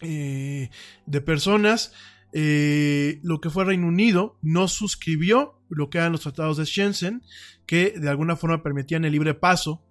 eh, 0.00 0.70
de 1.06 1.20
personas, 1.20 1.92
lo 2.34 3.40
que 3.40 3.50
fue 3.50 3.64
Reino 3.66 3.88
Unido 3.88 4.38
no 4.40 4.66
suscribió 4.68 5.60
lo 5.68 5.90
que 5.90 5.98
eran 5.98 6.12
los 6.12 6.22
tratados 6.22 6.56
de 6.56 6.64
Shenzhen, 6.64 7.22
que 7.66 7.94
de 7.98 8.08
alguna 8.08 8.36
forma 8.36 8.62
permitían 8.62 9.04
el 9.04 9.12
libre 9.12 9.34
paso 9.34 9.82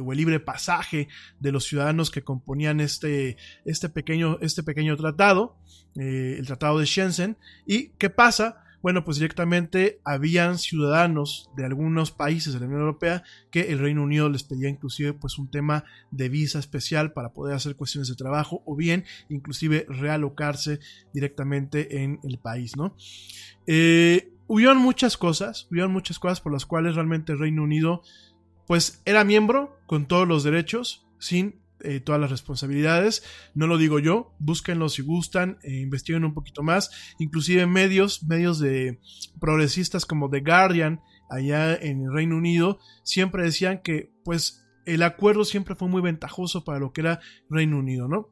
o 0.00 0.12
el 0.12 0.18
libre 0.18 0.40
pasaje 0.40 1.08
de 1.38 1.52
los 1.52 1.64
ciudadanos 1.64 2.10
que 2.10 2.22
componían 2.22 2.80
este, 2.80 3.36
este, 3.64 3.88
pequeño, 3.88 4.38
este 4.40 4.62
pequeño 4.62 4.96
tratado. 4.96 5.56
Eh, 5.96 6.36
el 6.38 6.46
Tratado 6.46 6.78
de 6.78 6.86
Shenzhen. 6.86 7.36
¿Y 7.66 7.88
qué 7.98 8.10
pasa? 8.10 8.62
Bueno, 8.82 9.04
pues 9.04 9.18
directamente 9.18 10.00
habían 10.04 10.56
ciudadanos 10.56 11.50
de 11.56 11.66
algunos 11.66 12.12
países 12.12 12.54
de 12.54 12.60
la 12.60 12.66
Unión 12.66 12.80
Europea 12.80 13.24
que 13.50 13.72
el 13.72 13.78
Reino 13.78 14.02
Unido 14.02 14.30
les 14.30 14.42
pedía 14.42 14.70
inclusive 14.70 15.12
pues 15.12 15.36
un 15.36 15.50
tema 15.50 15.84
de 16.10 16.30
visa 16.30 16.58
especial 16.58 17.12
para 17.12 17.32
poder 17.34 17.54
hacer 17.56 17.76
cuestiones 17.76 18.08
de 18.08 18.14
trabajo 18.14 18.62
o 18.64 18.76
bien 18.76 19.04
inclusive 19.28 19.84
realocarse 19.88 20.80
directamente 21.12 22.02
en 22.02 22.20
el 22.22 22.38
país, 22.38 22.76
¿no? 22.76 22.96
Eh, 23.66 24.32
hubieron 24.46 24.78
muchas 24.78 25.18
cosas, 25.18 25.68
hubieron 25.70 25.92
muchas 25.92 26.18
cosas 26.18 26.40
por 26.40 26.52
las 26.52 26.64
cuales 26.64 26.94
realmente 26.94 27.32
el 27.32 27.38
Reino 27.38 27.62
Unido 27.62 28.02
pues 28.70 29.02
era 29.04 29.24
miembro 29.24 29.76
con 29.86 30.06
todos 30.06 30.28
los 30.28 30.44
derechos 30.44 31.04
sin 31.18 31.56
eh, 31.80 31.98
todas 31.98 32.20
las 32.20 32.30
responsabilidades. 32.30 33.24
No 33.52 33.66
lo 33.66 33.78
digo 33.78 33.98
yo, 33.98 34.32
búsquenlo 34.38 34.88
si 34.88 35.02
gustan, 35.02 35.58
eh, 35.64 35.80
investiguen 35.80 36.24
un 36.24 36.34
poquito 36.34 36.62
más. 36.62 36.92
Inclusive 37.18 37.66
medios, 37.66 38.22
medios 38.22 38.60
de 38.60 39.00
progresistas 39.40 40.06
como 40.06 40.30
The 40.30 40.42
Guardian, 40.42 41.00
allá 41.28 41.74
en 41.74 42.02
el 42.02 42.12
Reino 42.12 42.36
Unido, 42.36 42.78
siempre 43.02 43.42
decían 43.42 43.82
que 43.82 44.12
pues 44.24 44.64
el 44.86 45.02
acuerdo 45.02 45.44
siempre 45.44 45.74
fue 45.74 45.88
muy 45.88 46.00
ventajoso 46.00 46.62
para 46.62 46.78
lo 46.78 46.92
que 46.92 47.00
era 47.00 47.18
Reino 47.48 47.76
Unido, 47.76 48.06
¿no? 48.06 48.28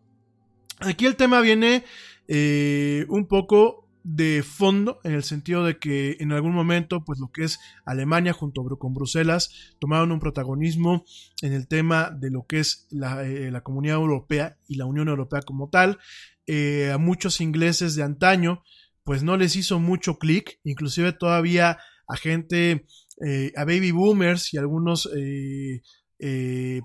Aquí 0.78 1.06
el 1.06 1.16
tema 1.16 1.40
viene 1.40 1.82
eh, 2.28 3.06
un 3.08 3.26
poco 3.26 3.87
de 4.10 4.42
fondo 4.42 5.00
en 5.04 5.12
el 5.12 5.22
sentido 5.22 5.64
de 5.64 5.78
que 5.78 6.16
en 6.20 6.32
algún 6.32 6.54
momento 6.54 7.04
pues 7.04 7.18
lo 7.20 7.30
que 7.30 7.44
es 7.44 7.60
Alemania 7.84 8.32
junto 8.32 8.64
con 8.78 8.94
Bruselas 8.94 9.74
tomaron 9.80 10.12
un 10.12 10.18
protagonismo 10.18 11.04
en 11.42 11.52
el 11.52 11.68
tema 11.68 12.10
de 12.10 12.30
lo 12.30 12.46
que 12.46 12.60
es 12.60 12.86
la, 12.90 13.22
eh, 13.28 13.52
comunidad 13.62 13.96
europea 13.96 14.56
y 14.66 14.76
la 14.76 14.86
Unión 14.86 15.08
Europea 15.08 15.42
como 15.42 15.68
tal. 15.68 15.98
Eh, 16.46 16.90
a 16.90 16.96
muchos 16.96 17.42
ingleses 17.42 17.96
de 17.96 18.02
antaño 18.02 18.62
pues 19.04 19.22
no 19.22 19.36
les 19.36 19.56
hizo 19.56 19.78
mucho 19.78 20.18
clic 20.18 20.58
inclusive 20.64 21.12
todavía 21.12 21.78
a 22.06 22.16
gente 22.16 22.86
eh, 23.26 23.52
a 23.56 23.66
baby 23.66 23.90
boomers 23.90 24.54
y 24.54 24.56
algunos 24.56 25.10
eh, 25.14 25.82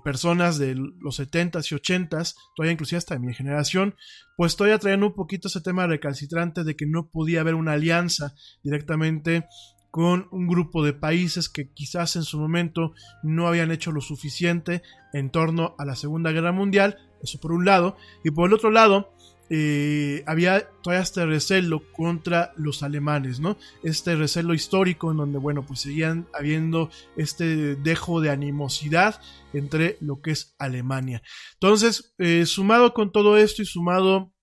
personas 0.04 0.58
de 0.58 0.74
los 0.74 1.18
70s 1.18 1.72
y 1.72 1.74
80s, 1.74 2.34
todavía 2.54 2.72
inclusive 2.72 2.98
hasta 2.98 3.18
mi 3.18 3.34
generación, 3.34 3.96
pues 4.36 4.56
todavía 4.56 4.78
traían 4.78 5.02
un 5.02 5.14
poquito 5.14 5.48
ese 5.48 5.60
tema 5.60 5.86
recalcitrante 5.86 6.64
de 6.64 6.76
que 6.76 6.86
no 6.86 7.08
podía 7.08 7.40
haber 7.40 7.54
una 7.54 7.72
alianza 7.72 8.34
directamente 8.62 9.46
con 9.90 10.26
un 10.32 10.48
grupo 10.48 10.84
de 10.84 10.92
países 10.92 11.48
que 11.48 11.70
quizás 11.70 12.16
en 12.16 12.24
su 12.24 12.36
momento 12.36 12.94
no 13.22 13.46
habían 13.46 13.70
hecho 13.70 13.92
lo 13.92 14.00
suficiente 14.00 14.82
en 15.12 15.30
torno 15.30 15.76
a 15.78 15.84
la 15.84 15.94
Segunda 15.94 16.32
Guerra 16.32 16.50
Mundial, 16.50 16.98
eso 17.22 17.38
por 17.38 17.52
un 17.52 17.64
lado, 17.64 17.96
y 18.24 18.32
por 18.32 18.48
el 18.48 18.54
otro 18.54 18.72
lado, 18.72 19.12
eh, 19.50 20.24
había 20.26 20.68
todavía 20.82 21.02
este 21.02 21.24
recelo 21.26 21.82
contra 21.92 22.52
los 22.56 22.82
alemanes, 22.82 23.40
¿no? 23.40 23.56
Este 23.82 24.16
recelo 24.16 24.54
histórico 24.54 25.10
en 25.10 25.18
donde, 25.18 25.38
bueno, 25.38 25.64
pues 25.66 25.80
seguían 25.80 26.26
habiendo 26.34 26.90
este 27.16 27.76
dejo 27.76 28.20
de 28.20 28.30
animosidad 28.30 29.20
entre 29.52 29.96
lo 30.00 30.20
que 30.20 30.32
es 30.32 30.54
Alemania. 30.58 31.22
Entonces, 31.54 32.14
eh, 32.18 32.46
sumado 32.46 32.94
con 32.94 33.12
todo 33.12 33.36
esto 33.36 33.62
y 33.62 33.66
sumado 33.66 34.33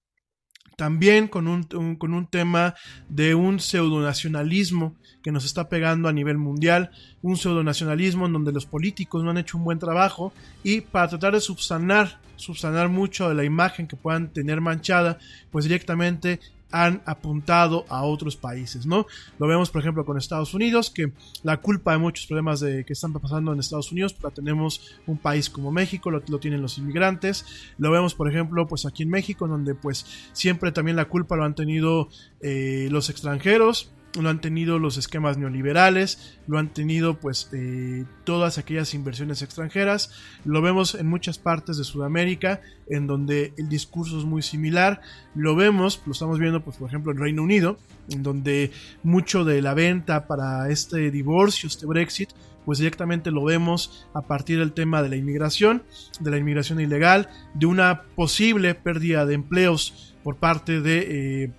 también 0.82 1.28
con 1.28 1.48
un, 1.48 1.96
con 1.96 2.16
un 2.16 2.26
tema 2.26 2.74
de 3.08 3.36
un 3.36 3.60
pseudonacionalismo 3.60 4.96
que 5.22 5.32
nos 5.32 5.46
está 5.46 5.70
pegando 5.70 6.10
a 6.10 6.12
nivel 6.12 6.40
mundial, 6.40 6.90
un 7.22 7.38
pseudonacionalismo 7.38 8.26
en 8.26 8.34
donde 8.34 8.52
los 8.52 8.66
políticos 8.66 9.24
no 9.24 9.30
han 9.30 9.38
hecho 9.38 9.60
un 9.60 9.64
buen 9.64 9.78
trabajo 9.78 10.34
y 10.64 10.82
para 10.82 11.08
tratar 11.08 11.34
de 11.34 11.40
subsanar, 11.40 12.20
subsanar 12.36 12.90
mucho 12.90 13.30
de 13.30 13.36
la 13.36 13.44
imagen 13.44 13.86
que 13.86 13.96
puedan 13.96 14.34
tener 14.34 14.60
manchada, 14.60 15.20
pues 15.52 15.66
directamente 15.66 16.40
han 16.72 17.02
apuntado 17.06 17.86
a 17.90 18.04
otros 18.04 18.36
países, 18.36 18.86
¿no? 18.86 19.06
Lo 19.40 19.48
vemos, 19.48 19.70
por 19.70 19.82
ejemplo, 19.82 20.06
con 20.06 20.18
Estados 20.18 20.54
Unidos, 20.54 20.90
que 20.90 21.12
la 21.44 21.58
culpa 21.58 21.94
de 21.94 21.98
muchos 21.98 22.28
problemas 22.28 22.60
de, 22.60 22.86
que 22.86 22.94
están 22.94 23.14
pasando 23.14 23.54
en 23.54 23.60
Estados 23.60 23.92
Unidos, 23.92 24.16
la 24.22 24.32
tenemos 24.32 24.98
un 25.08 25.18
país 25.18 25.50
como 25.50 25.72
México, 25.72 26.12
lo, 26.12 26.22
lo, 26.28 26.40
tienen 26.40 26.62
los 26.62 26.78
inmigrantes. 26.78 27.46
Lo 27.78 27.92
vemos, 27.92 28.16
por 28.16 28.30
ejemplo, 28.30 28.68
pues 28.68 28.86
aquí 28.86 29.04
en 29.04 29.10
México, 29.10 29.48
donde 29.48 29.76
pues 29.76 30.06
siempre 30.34 30.72
también 30.72 30.98
la 30.98 31.06
culpa 31.06 31.36
lo 31.36 31.44
han 31.44 31.56
tenido 31.56 32.10
eh, 32.42 32.88
los 32.92 33.10
extranjeros, 33.10 33.92
lo 34.20 34.30
han 34.30 34.42
tenido 34.42 34.80
los 34.80 34.98
esquemas 34.98 35.38
neoliberales, 35.38 36.40
lo 36.48 36.58
han 36.58 36.70
tenido 36.70 37.20
pues 37.20 37.50
eh, 37.54 38.06
todas 38.24 38.58
aquellas 38.58 38.94
inversiones 38.94 39.42
extranjeras, 39.42 40.12
lo 40.44 40.62
vemos 40.62 40.96
en 40.96 41.08
muchas 41.08 41.38
partes 41.38 41.78
de 41.78 41.84
Sudamérica 41.84 42.62
en 42.90 43.08
donde 43.08 43.54
el 43.58 43.70
discurso 43.70 44.20
es 44.20 44.26
muy 44.26 44.42
similar, 44.42 45.02
lo 45.36 45.56
vemos, 45.56 46.02
lo 46.06 46.12
estamos 46.12 46.40
viendo 46.40 46.64
pues 46.64 46.78
por 46.78 46.90
ejemplo 46.90 47.12
en 47.12 47.20
Reino 47.20 47.44
Unido, 47.44 47.78
en 48.10 48.24
donde 48.24 48.72
mucho 49.04 49.46
de 49.46 49.62
la 49.62 49.74
venta 49.74 50.28
para 50.28 50.70
este 50.70 51.12
divorcio, 51.12 51.68
este 51.68 51.86
Brexit, 51.86 52.30
pues 52.66 52.80
directamente 52.80 53.32
lo 53.32 53.44
vemos 53.44 54.08
a 54.14 54.22
partir 54.22 54.60
del 54.60 54.74
tema 54.74 55.02
de 55.02 55.10
la 55.10 55.16
inmigración, 55.16 55.84
de 56.20 56.32
la 56.32 56.38
inmigración 56.38 56.80
ilegal, 56.80 57.30
de 57.54 57.66
una 57.66 58.04
posible 58.16 58.76
pérdida 58.76 59.26
de 59.26 59.36
empleos 59.36 60.16
por 60.24 60.36
parte 60.38 60.82
de... 60.82 61.44
Eh, 61.44 61.52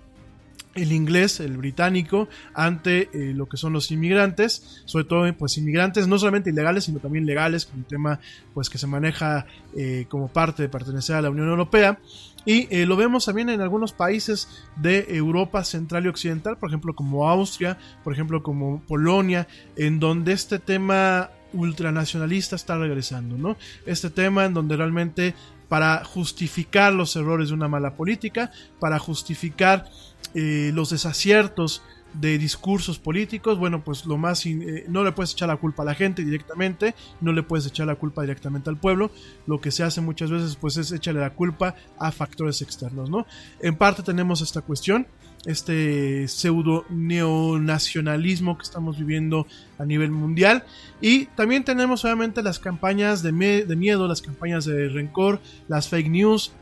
el 0.75 0.91
inglés, 0.91 1.39
el 1.39 1.57
británico, 1.57 2.27
ante 2.53 3.09
eh, 3.13 3.33
lo 3.33 3.47
que 3.47 3.57
son 3.57 3.73
los 3.73 3.91
inmigrantes, 3.91 4.81
sobre 4.85 5.05
todo 5.05 5.33
pues 5.37 5.57
inmigrantes 5.57 6.07
no 6.07 6.17
solamente 6.17 6.49
ilegales, 6.49 6.85
sino 6.85 6.99
también 6.99 7.25
legales, 7.25 7.65
con 7.65 7.79
un 7.79 7.83
tema 7.85 8.19
pues 8.53 8.69
que 8.69 8.77
se 8.77 8.87
maneja 8.87 9.45
eh, 9.75 10.05
como 10.09 10.27
parte 10.27 10.63
de 10.63 10.69
pertenecer 10.69 11.15
a 11.15 11.21
la 11.21 11.29
Unión 11.29 11.49
Europea. 11.49 11.99
Y 12.45 12.67
eh, 12.75 12.85
lo 12.85 12.97
vemos 12.97 13.25
también 13.25 13.49
en 13.49 13.61
algunos 13.61 13.93
países 13.93 14.65
de 14.75 15.05
Europa 15.09 15.63
Central 15.63 16.05
y 16.05 16.09
Occidental, 16.09 16.57
por 16.57 16.69
ejemplo 16.69 16.93
como 16.93 17.29
Austria, 17.29 17.77
por 18.03 18.11
ejemplo 18.13 18.43
como 18.43 18.81
Polonia, 18.85 19.47
en 19.77 19.99
donde 19.99 20.33
este 20.33 20.59
tema 20.59 21.29
ultranacionalista 21.53 22.55
está 22.55 22.77
regresando, 22.77 23.37
¿no? 23.37 23.55
Este 23.85 24.09
tema 24.09 24.45
en 24.45 24.53
donde 24.53 24.75
realmente 24.75 25.35
para 25.73 26.03
justificar 26.03 26.93
los 26.93 27.15
errores 27.15 27.47
de 27.47 27.55
una 27.55 27.67
mala 27.67 27.95
política, 27.95 28.51
para 28.79 28.99
justificar 28.99 29.89
eh, 30.35 30.69
los 30.71 30.91
desaciertos 30.91 31.81
de 32.13 32.37
discursos 32.37 32.99
políticos, 32.99 33.57
bueno, 33.57 33.83
pues 33.83 34.05
lo 34.05 34.17
más, 34.17 34.45
eh, 34.45 34.85
no 34.87 35.03
le 35.03 35.13
puedes 35.13 35.31
echar 35.31 35.47
la 35.47 35.57
culpa 35.57 35.81
a 35.81 35.87
la 35.87 35.95
gente 35.95 36.23
directamente, 36.23 36.93
no 37.21 37.33
le 37.33 37.41
puedes 37.41 37.65
echar 37.65 37.87
la 37.87 37.95
culpa 37.95 38.21
directamente 38.21 38.69
al 38.69 38.77
pueblo, 38.77 39.09
lo 39.47 39.59
que 39.61 39.71
se 39.71 39.81
hace 39.81 39.99
muchas 39.99 40.29
veces 40.29 40.57
pues 40.57 40.77
es 40.77 40.91
echarle 40.91 41.21
la 41.21 41.31
culpa 41.31 41.73
a 41.97 42.11
factores 42.11 42.61
externos, 42.61 43.09
¿no? 43.09 43.25
En 43.59 43.75
parte 43.75 44.03
tenemos 44.03 44.41
esta 44.41 44.61
cuestión, 44.61 45.07
este 45.45 46.27
pseudo 46.27 46.85
neonacionalismo 46.89 48.57
que 48.57 48.63
estamos 48.63 48.97
viviendo 48.97 49.45
a 49.77 49.85
nivel 49.85 50.11
mundial 50.11 50.63
y 51.01 51.25
también 51.25 51.63
tenemos 51.63 52.05
obviamente 52.05 52.41
las 52.41 52.59
campañas 52.59 53.23
de, 53.23 53.65
de 53.65 53.75
miedo, 53.75 54.07
las 54.07 54.21
campañas 54.21 54.65
de 54.65 54.87
rencor, 54.89 55.41
las 55.67 55.89
fake 55.89 56.09
news, 56.09 56.53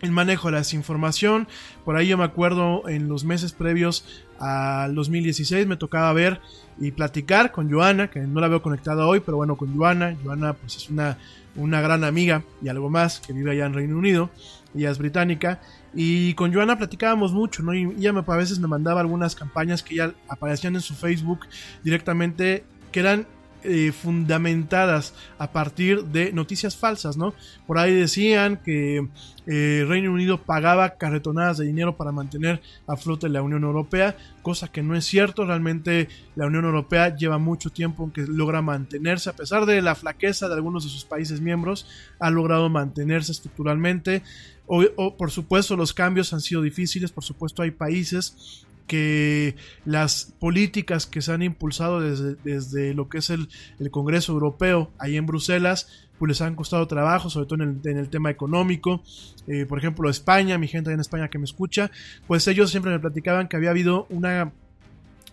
el 0.00 0.12
manejo 0.12 0.48
de 0.48 0.52
la 0.52 0.58
desinformación. 0.58 1.48
Por 1.84 1.96
ahí 1.96 2.08
yo 2.08 2.18
me 2.18 2.24
acuerdo 2.24 2.88
en 2.88 3.08
los 3.08 3.24
meses 3.24 3.52
previos 3.52 4.04
al 4.38 4.94
2016 4.94 5.66
me 5.66 5.76
tocaba 5.76 6.12
ver 6.12 6.40
y 6.78 6.92
platicar 6.92 7.50
con 7.50 7.70
Joana, 7.70 8.08
que 8.08 8.20
no 8.20 8.40
la 8.40 8.48
veo 8.48 8.62
conectada 8.62 9.06
hoy, 9.06 9.20
pero 9.20 9.36
bueno, 9.36 9.56
con 9.56 9.76
Joana. 9.76 10.16
Joana 10.22 10.52
pues 10.52 10.76
es 10.76 10.88
una, 10.90 11.18
una 11.56 11.80
gran 11.80 12.04
amiga 12.04 12.44
y 12.62 12.68
algo 12.68 12.88
más 12.88 13.20
que 13.20 13.32
vive 13.32 13.50
allá 13.50 13.66
en 13.66 13.74
Reino 13.74 13.98
Unido. 13.98 14.30
Ella 14.74 14.90
es 14.90 14.98
británica. 14.98 15.60
Y 15.94 16.34
con 16.34 16.52
Joana 16.52 16.76
platicábamos 16.76 17.32
mucho, 17.32 17.62
¿no? 17.62 17.74
Y 17.74 17.84
ella 17.84 18.12
me, 18.12 18.22
a 18.26 18.36
veces 18.36 18.58
me 18.58 18.68
mandaba 18.68 19.00
algunas 19.00 19.34
campañas 19.34 19.82
que 19.82 19.96
ya 19.96 20.14
aparecían 20.28 20.74
en 20.74 20.82
su 20.82 20.94
Facebook 20.94 21.46
directamente, 21.82 22.64
que 22.92 23.00
eran 23.00 23.26
eh, 23.64 23.90
fundamentadas 23.90 25.14
a 25.36 25.50
partir 25.50 26.04
de 26.04 26.32
noticias 26.32 26.76
falsas, 26.76 27.16
¿no? 27.16 27.34
Por 27.66 27.78
ahí 27.78 27.92
decían 27.92 28.60
que 28.64 29.08
eh, 29.48 29.84
Reino 29.88 30.12
Unido 30.12 30.40
pagaba 30.40 30.90
carretonadas 30.90 31.58
de 31.58 31.66
dinero 31.66 31.96
para 31.96 32.12
mantener 32.12 32.62
a 32.86 32.96
flote 32.96 33.28
la 33.28 33.42
Unión 33.42 33.64
Europea, 33.64 34.16
cosa 34.42 34.68
que 34.68 34.84
no 34.84 34.94
es 34.94 35.06
cierto, 35.06 35.44
realmente 35.44 36.08
la 36.36 36.46
Unión 36.46 36.66
Europea 36.66 37.16
lleva 37.16 37.38
mucho 37.38 37.70
tiempo 37.70 38.04
en 38.04 38.12
que 38.12 38.26
logra 38.28 38.62
mantenerse, 38.62 39.30
a 39.30 39.36
pesar 39.36 39.66
de 39.66 39.82
la 39.82 39.96
flaqueza 39.96 40.48
de 40.48 40.54
algunos 40.54 40.84
de 40.84 40.90
sus 40.90 41.04
países 41.04 41.40
miembros, 41.40 41.88
ha 42.20 42.30
logrado 42.30 42.68
mantenerse 42.68 43.32
estructuralmente. 43.32 44.22
O, 44.68 45.16
por 45.16 45.30
supuesto 45.30 45.76
los 45.76 45.92
cambios 45.92 46.32
han 46.32 46.40
sido 46.40 46.62
difíciles, 46.62 47.10
por 47.10 47.24
supuesto 47.24 47.62
hay 47.62 47.70
países 47.70 48.64
que 48.86 49.54
las 49.84 50.34
políticas 50.38 51.06
que 51.06 51.20
se 51.20 51.32
han 51.32 51.42
impulsado 51.42 52.00
desde, 52.00 52.36
desde 52.42 52.94
lo 52.94 53.08
que 53.08 53.18
es 53.18 53.30
el, 53.30 53.48
el, 53.78 53.90
Congreso 53.90 54.32
Europeo 54.32 54.90
ahí 54.98 55.16
en 55.16 55.26
Bruselas, 55.26 56.08
pues 56.18 56.28
les 56.30 56.40
han 56.40 56.54
costado 56.54 56.86
trabajo, 56.86 57.28
sobre 57.28 57.46
todo 57.46 57.62
en 57.62 57.80
el, 57.84 57.90
en 57.90 57.98
el 57.98 58.08
tema 58.08 58.30
económico. 58.30 59.02
Eh, 59.46 59.66
por 59.66 59.78
ejemplo, 59.78 60.08
España, 60.08 60.56
mi 60.56 60.68
gente 60.68 60.90
en 60.90 61.00
España 61.00 61.28
que 61.28 61.38
me 61.38 61.44
escucha, 61.44 61.90
pues 62.26 62.48
ellos 62.48 62.70
siempre 62.70 62.90
me 62.90 62.98
platicaban 62.98 63.46
que 63.46 63.56
había 63.56 63.70
habido 63.70 64.06
una 64.08 64.52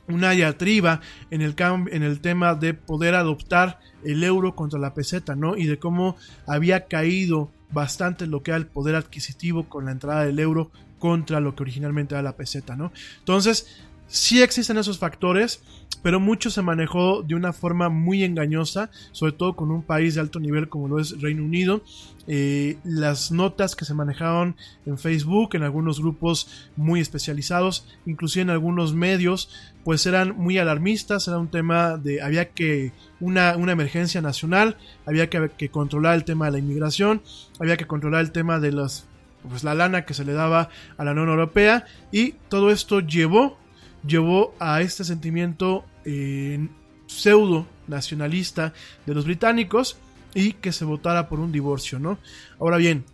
una 0.08 0.32
diatriba 0.32 1.02
en 1.32 1.42
el, 1.42 1.56
en 1.60 2.04
el 2.04 2.20
tema 2.20 2.56
de 2.56 2.74
poder 2.74 3.16
adoptar 3.16 3.80
el 4.04 4.24
euro 4.24 4.56
contra 4.56 4.80
la 4.80 4.94
peseta, 4.94 5.36
¿no? 5.36 5.58
Y 5.58 5.66
de 5.66 5.80
cómo 5.80 6.16
había 6.46 6.86
caído 6.86 7.50
bastante 7.72 8.28
lo 8.28 8.44
que 8.44 8.52
era 8.52 8.58
el 8.58 8.68
poder 8.68 8.96
adquisitivo 8.96 9.68
con 9.68 9.86
la 9.86 9.92
entrada 9.92 10.26
del 10.26 10.40
euro 10.40 10.72
contra 11.00 11.40
lo 11.40 11.56
que 11.56 11.64
originalmente 11.64 12.16
era 12.16 12.22
la 12.22 12.36
peseta, 12.36 12.76
¿no? 12.76 12.92
Entonces, 13.20 13.68
sí 14.08 14.42
existen 14.42 14.78
esos 14.78 14.98
factores, 15.00 15.62
pero 16.02 16.20
mucho 16.20 16.50
se 16.50 16.62
manejó 16.62 17.24
de 17.24 17.36
una 17.36 17.52
forma 17.52 17.90
muy 17.90 18.24
engañosa, 18.24 18.92
sobre 19.12 19.32
todo 19.32 19.56
con 19.56 19.72
un 19.72 19.82
país 19.82 20.16
de 20.16 20.22
alto 20.22 20.40
nivel 20.40 20.70
como 20.70 20.88
lo 20.88 21.00
es 21.00 21.20
Reino 21.20 21.44
Unido. 21.44 21.82
Eh, 22.28 22.78
las 22.84 23.32
notas 23.32 23.76
que 23.76 23.86
se 23.86 23.94
manejaban 23.94 24.56
en 24.86 24.98
Facebook, 24.98 25.56
en 25.56 25.64
algunos 25.64 26.00
grupos 26.00 26.70
muy 26.76 27.00
especializados, 27.00 27.88
inclusive 28.06 28.44
en 28.44 28.50
algunos 28.50 28.94
medios, 28.94 29.50
pues 29.84 30.06
eran 30.06 30.36
muy 30.38 30.58
alarmistas, 30.58 31.28
era 31.28 31.38
un 31.38 31.50
tema 31.50 31.98
de, 31.98 32.22
había 32.22 32.50
que, 32.50 32.92
una, 33.20 33.56
una 33.58 33.72
emergencia 33.72 34.22
nacional, 34.22 34.78
había 35.06 35.30
que, 35.30 35.50
que 35.58 35.70
controlar 35.70 36.16
el 36.16 36.24
tema 36.24 36.46
de 36.46 36.54
la 36.54 36.60
inmigración, 36.60 37.22
había 37.60 37.78
que 37.78 37.86
controlar 37.86 38.22
el 38.22 38.32
tema 38.32 38.60
de 38.60 38.72
los 38.72 39.06
pues 39.48 39.64
la 39.64 39.76
lana 39.76 40.06
que 40.06 40.16
se 40.16 40.26
le 40.26 40.34
daba 40.34 40.70
a 40.98 41.04
la 41.04 41.12
Unión 41.12 41.30
Europea 41.30 41.86
y 42.12 42.32
todo 42.50 42.72
esto 42.72 43.00
llevó 43.00 43.60
llevó 44.06 44.54
a 44.60 44.82
este 44.82 45.04
sentimiento 45.04 45.86
eh, 46.06 46.68
pseudo 47.08 47.68
nacionalista 47.88 48.74
de 49.06 49.14
los 49.14 49.26
británicos 49.26 49.98
y 50.34 50.54
que 50.54 50.72
se 50.72 50.86
votara 50.86 51.30
por 51.30 51.40
un 51.40 51.52
divorcio, 51.52 52.00
¿no? 52.00 52.18
Ahora 52.60 52.78
bien, 52.78 53.06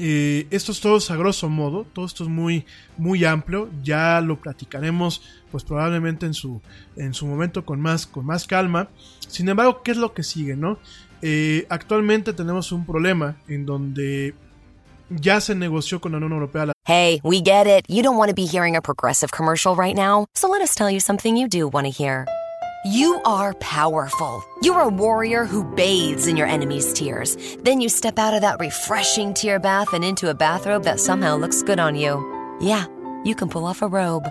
eh, 0.00 0.46
esto 0.50 0.70
es 0.70 0.80
todo 0.80 0.98
a 1.08 1.16
grosso 1.16 1.48
modo, 1.48 1.84
todo 1.92 2.06
esto 2.06 2.22
es 2.22 2.30
muy, 2.30 2.64
muy 2.96 3.24
amplio, 3.24 3.68
ya 3.82 4.20
lo 4.20 4.40
platicaremos 4.40 5.22
pues 5.50 5.64
probablemente 5.64 6.24
en 6.24 6.34
su, 6.34 6.62
en 6.96 7.14
su 7.14 7.26
momento 7.26 7.64
con 7.64 7.80
más, 7.80 8.06
con 8.06 8.24
más 8.24 8.46
calma. 8.46 8.88
Sin 9.26 9.48
embargo, 9.48 9.82
¿qué 9.82 9.90
es 9.90 9.96
lo 9.96 10.14
que 10.14 10.22
sigue, 10.22 10.54
no? 10.56 10.78
Eh, 11.20 11.66
actualmente 11.68 12.32
tenemos 12.32 12.70
un 12.70 12.86
problema 12.86 13.36
en 13.48 13.66
donde 13.66 14.34
ya 15.10 15.40
se 15.40 15.54
negoció 15.54 16.00
con 16.00 16.12
la 16.12 16.18
Unión 16.18 16.32
Europea. 16.32 16.72
Hey, 16.84 17.20
we 17.22 17.40
get 17.40 17.66
it. 17.66 17.84
You 17.88 18.02
don't 18.02 18.16
want 18.16 18.30
to 18.30 18.34
be 18.34 18.46
hearing 18.46 18.76
a 18.76 18.82
progressive 18.82 19.30
commercial 19.30 19.76
right 19.76 19.94
now, 19.94 20.26
so 20.34 20.48
let 20.48 20.62
us 20.62 20.74
tell 20.74 20.90
you 20.90 21.00
something 21.00 21.36
you 21.36 21.48
do 21.48 21.68
want 21.68 21.86
to 21.86 21.90
hear. 21.90 22.26
You 22.84 23.20
are 23.24 23.54
powerful. 23.54 24.42
You're 24.62 24.82
a 24.82 24.88
warrior 24.88 25.44
who 25.44 25.64
bathes 25.74 26.28
in 26.28 26.36
your 26.36 26.46
enemy's 26.46 26.92
tears. 26.92 27.36
Then 27.62 27.80
you 27.80 27.88
step 27.88 28.18
out 28.18 28.34
of 28.34 28.40
that 28.42 28.60
refreshing 28.60 29.34
tear 29.34 29.58
bath 29.58 29.92
and 29.92 30.04
into 30.04 30.30
a 30.30 30.34
bathrobe 30.34 30.84
that 30.84 31.00
somehow 31.00 31.36
looks 31.36 31.62
good 31.62 31.80
on 31.80 31.96
you. 31.96 32.24
Yeah, 32.60 32.86
you 33.24 33.34
can 33.34 33.48
pull 33.48 33.66
off 33.66 33.82
a 33.82 33.88
robe. 33.88 34.30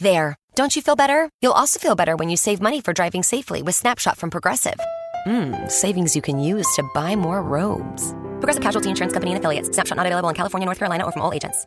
There. 0.00 0.34
Don't 0.54 0.74
you 0.76 0.82
feel 0.82 0.96
better? 0.96 1.28
You'll 1.42 1.52
also 1.52 1.78
feel 1.78 1.94
better 1.94 2.16
when 2.16 2.30
you 2.30 2.36
save 2.36 2.60
money 2.60 2.80
for 2.80 2.92
driving 2.92 3.22
safely 3.22 3.62
with 3.62 3.74
Snapshot 3.74 4.16
from 4.16 4.30
Progressive. 4.30 4.78
Mmm, 5.26 5.70
savings 5.70 6.14
you 6.14 6.20
can 6.20 6.38
use 6.38 6.66
to 6.76 6.82
buy 6.94 7.16
more 7.16 7.42
robes. 7.42 8.12
Progressive 8.40 8.62
Casualty 8.62 8.90
Insurance 8.90 9.12
Company 9.12 9.32
and 9.32 9.38
affiliates. 9.38 9.70
Snapshot 9.70 9.96
not 9.96 10.06
available 10.06 10.28
in 10.28 10.34
California, 10.34 10.66
North 10.66 10.78
Carolina, 10.78 11.04
or 11.04 11.12
from 11.12 11.22
all 11.22 11.32
agents. 11.32 11.66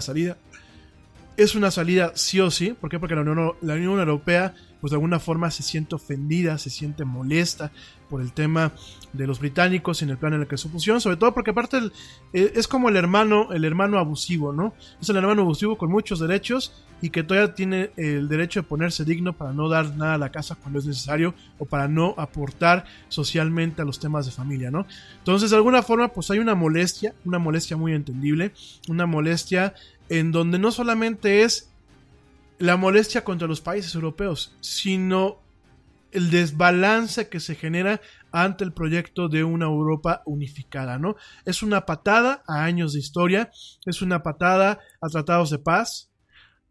Salida. 0.00 0.36
Es 1.36 1.54
una 1.54 1.70
salida 1.70 2.12
sí 2.14 2.40
o 2.40 2.50
sí. 2.50 2.74
¿Por 2.78 2.90
qué? 2.90 2.98
Porque 2.98 3.14
la 3.14 3.22
Unión, 3.22 3.54
la 3.60 3.74
Unión 3.74 3.98
Europea, 3.98 4.54
pues 4.80 4.90
de 4.90 4.96
alguna 4.96 5.18
forma 5.18 5.50
se 5.50 5.62
siente 5.62 5.94
ofendida, 5.94 6.58
se 6.58 6.70
siente 6.70 7.04
molesta 7.04 7.72
por 8.12 8.20
el 8.20 8.34
tema 8.34 8.72
de 9.14 9.26
los 9.26 9.40
británicos 9.40 10.02
y 10.02 10.04
en 10.04 10.10
el 10.10 10.18
plan 10.18 10.34
en 10.34 10.42
el 10.42 10.46
que 10.46 10.58
se 10.58 10.68
pusieron. 10.68 11.00
Sobre 11.00 11.16
todo 11.16 11.32
porque 11.32 11.52
aparte 11.52 11.78
eh, 12.34 12.52
es 12.54 12.68
como 12.68 12.90
el 12.90 12.96
hermano, 12.96 13.54
el 13.54 13.64
hermano 13.64 13.98
abusivo, 13.98 14.52
¿no? 14.52 14.74
Es 15.00 15.08
el 15.08 15.16
hermano 15.16 15.40
abusivo 15.40 15.78
con 15.78 15.90
muchos 15.90 16.20
derechos 16.20 16.74
y 17.00 17.08
que 17.08 17.22
todavía 17.22 17.54
tiene 17.54 17.90
el 17.96 18.28
derecho 18.28 18.60
de 18.60 18.68
ponerse 18.68 19.06
digno 19.06 19.32
para 19.32 19.54
no 19.54 19.70
dar 19.70 19.96
nada 19.96 20.14
a 20.14 20.18
la 20.18 20.30
casa 20.30 20.56
cuando 20.56 20.78
es 20.78 20.84
necesario 20.84 21.34
o 21.58 21.64
para 21.64 21.88
no 21.88 22.14
aportar 22.18 22.84
socialmente 23.08 23.80
a 23.80 23.86
los 23.86 23.98
temas 23.98 24.26
de 24.26 24.32
familia, 24.32 24.70
¿no? 24.70 24.86
Entonces, 25.16 25.48
de 25.48 25.56
alguna 25.56 25.82
forma, 25.82 26.08
pues 26.08 26.30
hay 26.30 26.38
una 26.38 26.54
molestia, 26.54 27.14
una 27.24 27.38
molestia 27.38 27.78
muy 27.78 27.94
entendible, 27.94 28.52
una 28.88 29.06
molestia 29.06 29.72
en 30.10 30.32
donde 30.32 30.58
no 30.58 30.70
solamente 30.70 31.44
es 31.44 31.70
la 32.58 32.76
molestia 32.76 33.24
contra 33.24 33.48
los 33.48 33.62
países 33.62 33.94
europeos, 33.94 34.54
sino 34.60 35.38
el 36.12 36.30
desbalance 36.30 37.28
que 37.28 37.40
se 37.40 37.54
genera 37.54 38.00
ante 38.30 38.64
el 38.64 38.72
proyecto 38.72 39.28
de 39.28 39.44
una 39.44 39.66
Europa 39.66 40.22
unificada, 40.26 40.98
¿no? 40.98 41.16
Es 41.44 41.62
una 41.62 41.86
patada 41.86 42.42
a 42.46 42.64
años 42.64 42.92
de 42.92 43.00
historia, 43.00 43.50
es 43.86 44.02
una 44.02 44.22
patada 44.22 44.80
a 45.00 45.08
tratados 45.08 45.50
de 45.50 45.58
paz, 45.58 46.10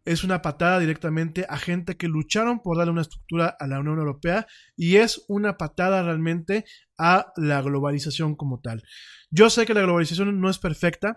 es 0.04 0.24
una 0.24 0.42
patada 0.42 0.80
directamente 0.80 1.46
a 1.48 1.58
gente 1.58 1.96
que 1.96 2.08
lucharon 2.08 2.60
por 2.60 2.76
darle 2.76 2.92
una 2.92 3.02
estructura 3.02 3.56
a 3.58 3.66
la 3.66 3.78
Unión 3.78 3.98
Europea 3.98 4.46
y 4.76 4.96
es 4.96 5.24
una 5.28 5.56
patada 5.56 6.02
realmente 6.02 6.64
a 6.98 7.32
la 7.36 7.62
globalización 7.62 8.34
como 8.34 8.60
tal. 8.60 8.82
Yo 9.30 9.48
sé 9.50 9.64
que 9.64 9.74
la 9.74 9.82
globalización 9.82 10.40
no 10.40 10.50
es 10.50 10.58
perfecta, 10.58 11.16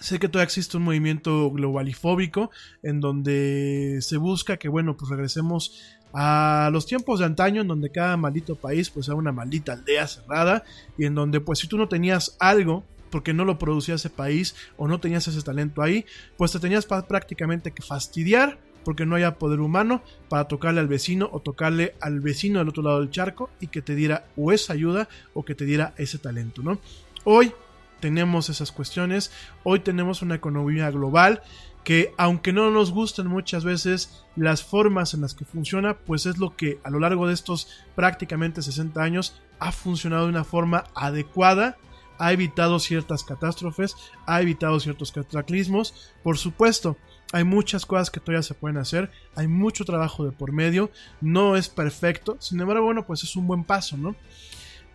Sé 0.00 0.20
que 0.20 0.28
todavía 0.28 0.44
existe 0.44 0.76
un 0.76 0.84
movimiento 0.84 1.50
globalifóbico 1.50 2.50
en 2.82 3.00
donde 3.00 3.98
se 4.00 4.16
busca 4.16 4.56
que, 4.56 4.68
bueno, 4.68 4.96
pues 4.96 5.10
regresemos 5.10 5.76
a 6.12 6.70
los 6.72 6.86
tiempos 6.86 7.20
de 7.20 7.26
antaño 7.26 7.62
en 7.62 7.68
donde 7.68 7.90
cada 7.90 8.16
maldito 8.16 8.56
país 8.56 8.90
pues 8.90 9.08
era 9.08 9.16
una 9.16 9.32
maldita 9.32 9.72
aldea 9.72 10.06
cerrada 10.06 10.64
y 10.96 11.04
en 11.04 11.14
donde 11.14 11.40
pues 11.40 11.58
si 11.58 11.68
tú 11.68 11.76
no 11.76 11.88
tenías 11.88 12.36
algo 12.38 12.84
porque 13.10 13.32
no 13.32 13.44
lo 13.44 13.58
producía 13.58 13.94
ese 13.94 14.10
país 14.10 14.54
o 14.76 14.88
no 14.88 15.00
tenías 15.00 15.26
ese 15.28 15.42
talento 15.42 15.82
ahí, 15.82 16.04
pues 16.36 16.52
te 16.52 16.60
tenías 16.60 16.86
prácticamente 16.86 17.70
que 17.72 17.82
fastidiar 17.82 18.58
porque 18.84 19.06
no 19.06 19.16
haya 19.16 19.38
poder 19.38 19.60
humano 19.60 20.02
para 20.28 20.44
tocarle 20.48 20.80
al 20.80 20.88
vecino 20.88 21.28
o 21.32 21.40
tocarle 21.40 21.94
al 22.00 22.20
vecino 22.20 22.58
del 22.58 22.68
otro 22.68 22.82
lado 22.82 23.00
del 23.00 23.10
charco 23.10 23.50
y 23.60 23.66
que 23.66 23.82
te 23.82 23.94
diera 23.94 24.26
o 24.36 24.52
esa 24.52 24.72
ayuda 24.72 25.08
o 25.34 25.44
que 25.44 25.54
te 25.54 25.64
diera 25.64 25.94
ese 25.96 26.18
talento, 26.18 26.62
¿no? 26.62 26.78
Hoy 27.24 27.52
tenemos 28.00 28.48
esas 28.48 28.72
cuestiones, 28.72 29.30
hoy 29.64 29.80
tenemos 29.80 30.22
una 30.22 30.36
economía 30.36 30.90
global 30.90 31.42
que 31.88 32.12
aunque 32.18 32.52
no 32.52 32.70
nos 32.70 32.90
gusten 32.90 33.28
muchas 33.28 33.64
veces 33.64 34.22
las 34.36 34.62
formas 34.62 35.14
en 35.14 35.22
las 35.22 35.32
que 35.32 35.46
funciona, 35.46 35.96
pues 35.96 36.26
es 36.26 36.36
lo 36.36 36.54
que 36.54 36.78
a 36.84 36.90
lo 36.90 37.00
largo 37.00 37.26
de 37.26 37.32
estos 37.32 37.66
prácticamente 37.94 38.60
60 38.60 39.02
años 39.02 39.40
ha 39.58 39.72
funcionado 39.72 40.24
de 40.24 40.28
una 40.28 40.44
forma 40.44 40.84
adecuada, 40.94 41.78
ha 42.18 42.30
evitado 42.34 42.78
ciertas 42.78 43.24
catástrofes, 43.24 43.96
ha 44.26 44.42
evitado 44.42 44.78
ciertos 44.80 45.12
cataclismos, 45.12 46.12
por 46.22 46.36
supuesto. 46.36 46.98
Hay 47.32 47.44
muchas 47.44 47.86
cosas 47.86 48.10
que 48.10 48.20
todavía 48.20 48.42
se 48.42 48.52
pueden 48.52 48.76
hacer, 48.76 49.10
hay 49.34 49.48
mucho 49.48 49.86
trabajo 49.86 50.26
de 50.26 50.32
por 50.32 50.52
medio, 50.52 50.90
no 51.22 51.56
es 51.56 51.70
perfecto, 51.70 52.36
sin 52.38 52.60
embargo, 52.60 52.84
bueno, 52.84 53.06
pues 53.06 53.22
es 53.22 53.34
un 53.34 53.46
buen 53.46 53.64
paso, 53.64 53.96
¿no? 53.96 54.14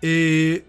Eh, 0.03 0.63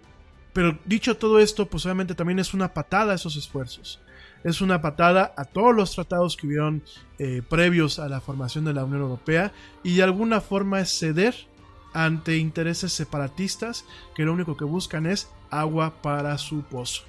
pero 0.55 0.79
dicho 0.87 1.19
todo 1.19 1.39
esto, 1.39 1.67
pues 1.67 1.85
obviamente 1.85 2.15
también 2.15 2.39
es 2.39 2.55
una 2.55 2.73
patada 2.73 3.13
a 3.13 3.17
esos 3.17 3.37
esfuerzos. 3.37 4.01
Es 4.45 4.61
una 4.61 4.81
patada 4.83 5.33
a 5.37 5.45
todos 5.47 5.75
los 5.75 5.93
tratados 5.95 6.37
que 6.37 6.47
hubieron 6.47 6.83
eh, 7.19 7.43
previos 7.49 7.99
a 7.99 8.09
la 8.09 8.21
formación 8.21 8.65
de 8.67 8.75
la 8.75 8.85
Unión 8.85 9.01
Europea 9.03 9.53
y 9.83 9.97
de 9.97 10.03
alguna 10.05 10.41
forma 10.41 10.81
es 10.81 10.97
ceder 10.99 11.35
ante 11.95 12.37
intereses 12.37 12.93
separatistas 12.93 13.85
que 14.15 14.25
lo 14.25 14.33
único 14.33 14.57
que 14.57 14.65
buscan 14.65 15.07
es 15.07 15.29
agua 15.51 15.95
para 16.03 16.37
su 16.39 16.63
pozo. 16.63 17.03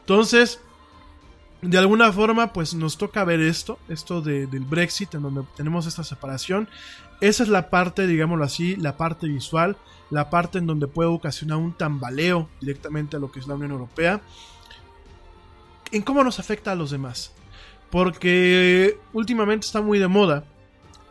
Entonces, 0.00 0.60
de 1.62 1.76
alguna 1.76 2.10
forma, 2.12 2.52
pues 2.52 2.74
nos 2.74 2.96
toca 2.96 3.22
ver 3.24 3.40
esto, 3.40 3.78
esto 3.88 4.22
de- 4.22 4.46
del 4.46 4.64
Brexit, 4.64 5.14
en 5.14 5.22
donde 5.22 5.42
tenemos 5.56 5.86
esta 5.86 6.04
separación. 6.04 6.68
Esa 7.20 7.42
es 7.42 7.48
la 7.50 7.68
parte, 7.68 8.06
digámoslo 8.06 8.44
así, 8.44 8.76
la 8.76 8.96
parte 8.96 9.26
visual, 9.28 9.76
la 10.10 10.30
parte 10.30 10.58
en 10.58 10.66
donde 10.66 10.86
puede 10.86 11.10
ocasionar 11.10 11.58
un 11.58 11.74
tambaleo 11.74 12.48
directamente 12.60 13.16
a 13.16 13.20
lo 13.20 13.30
que 13.30 13.40
es 13.40 13.46
la 13.46 13.54
Unión 13.56 13.72
Europea. 13.72 14.22
¿En 15.92 16.02
cómo 16.02 16.22
nos 16.22 16.38
afecta 16.38 16.72
a 16.72 16.76
los 16.76 16.90
demás? 16.90 17.32
Porque 17.90 18.96
últimamente 19.12 19.66
está 19.66 19.82
muy 19.82 19.98
de 19.98 20.08
moda 20.08 20.44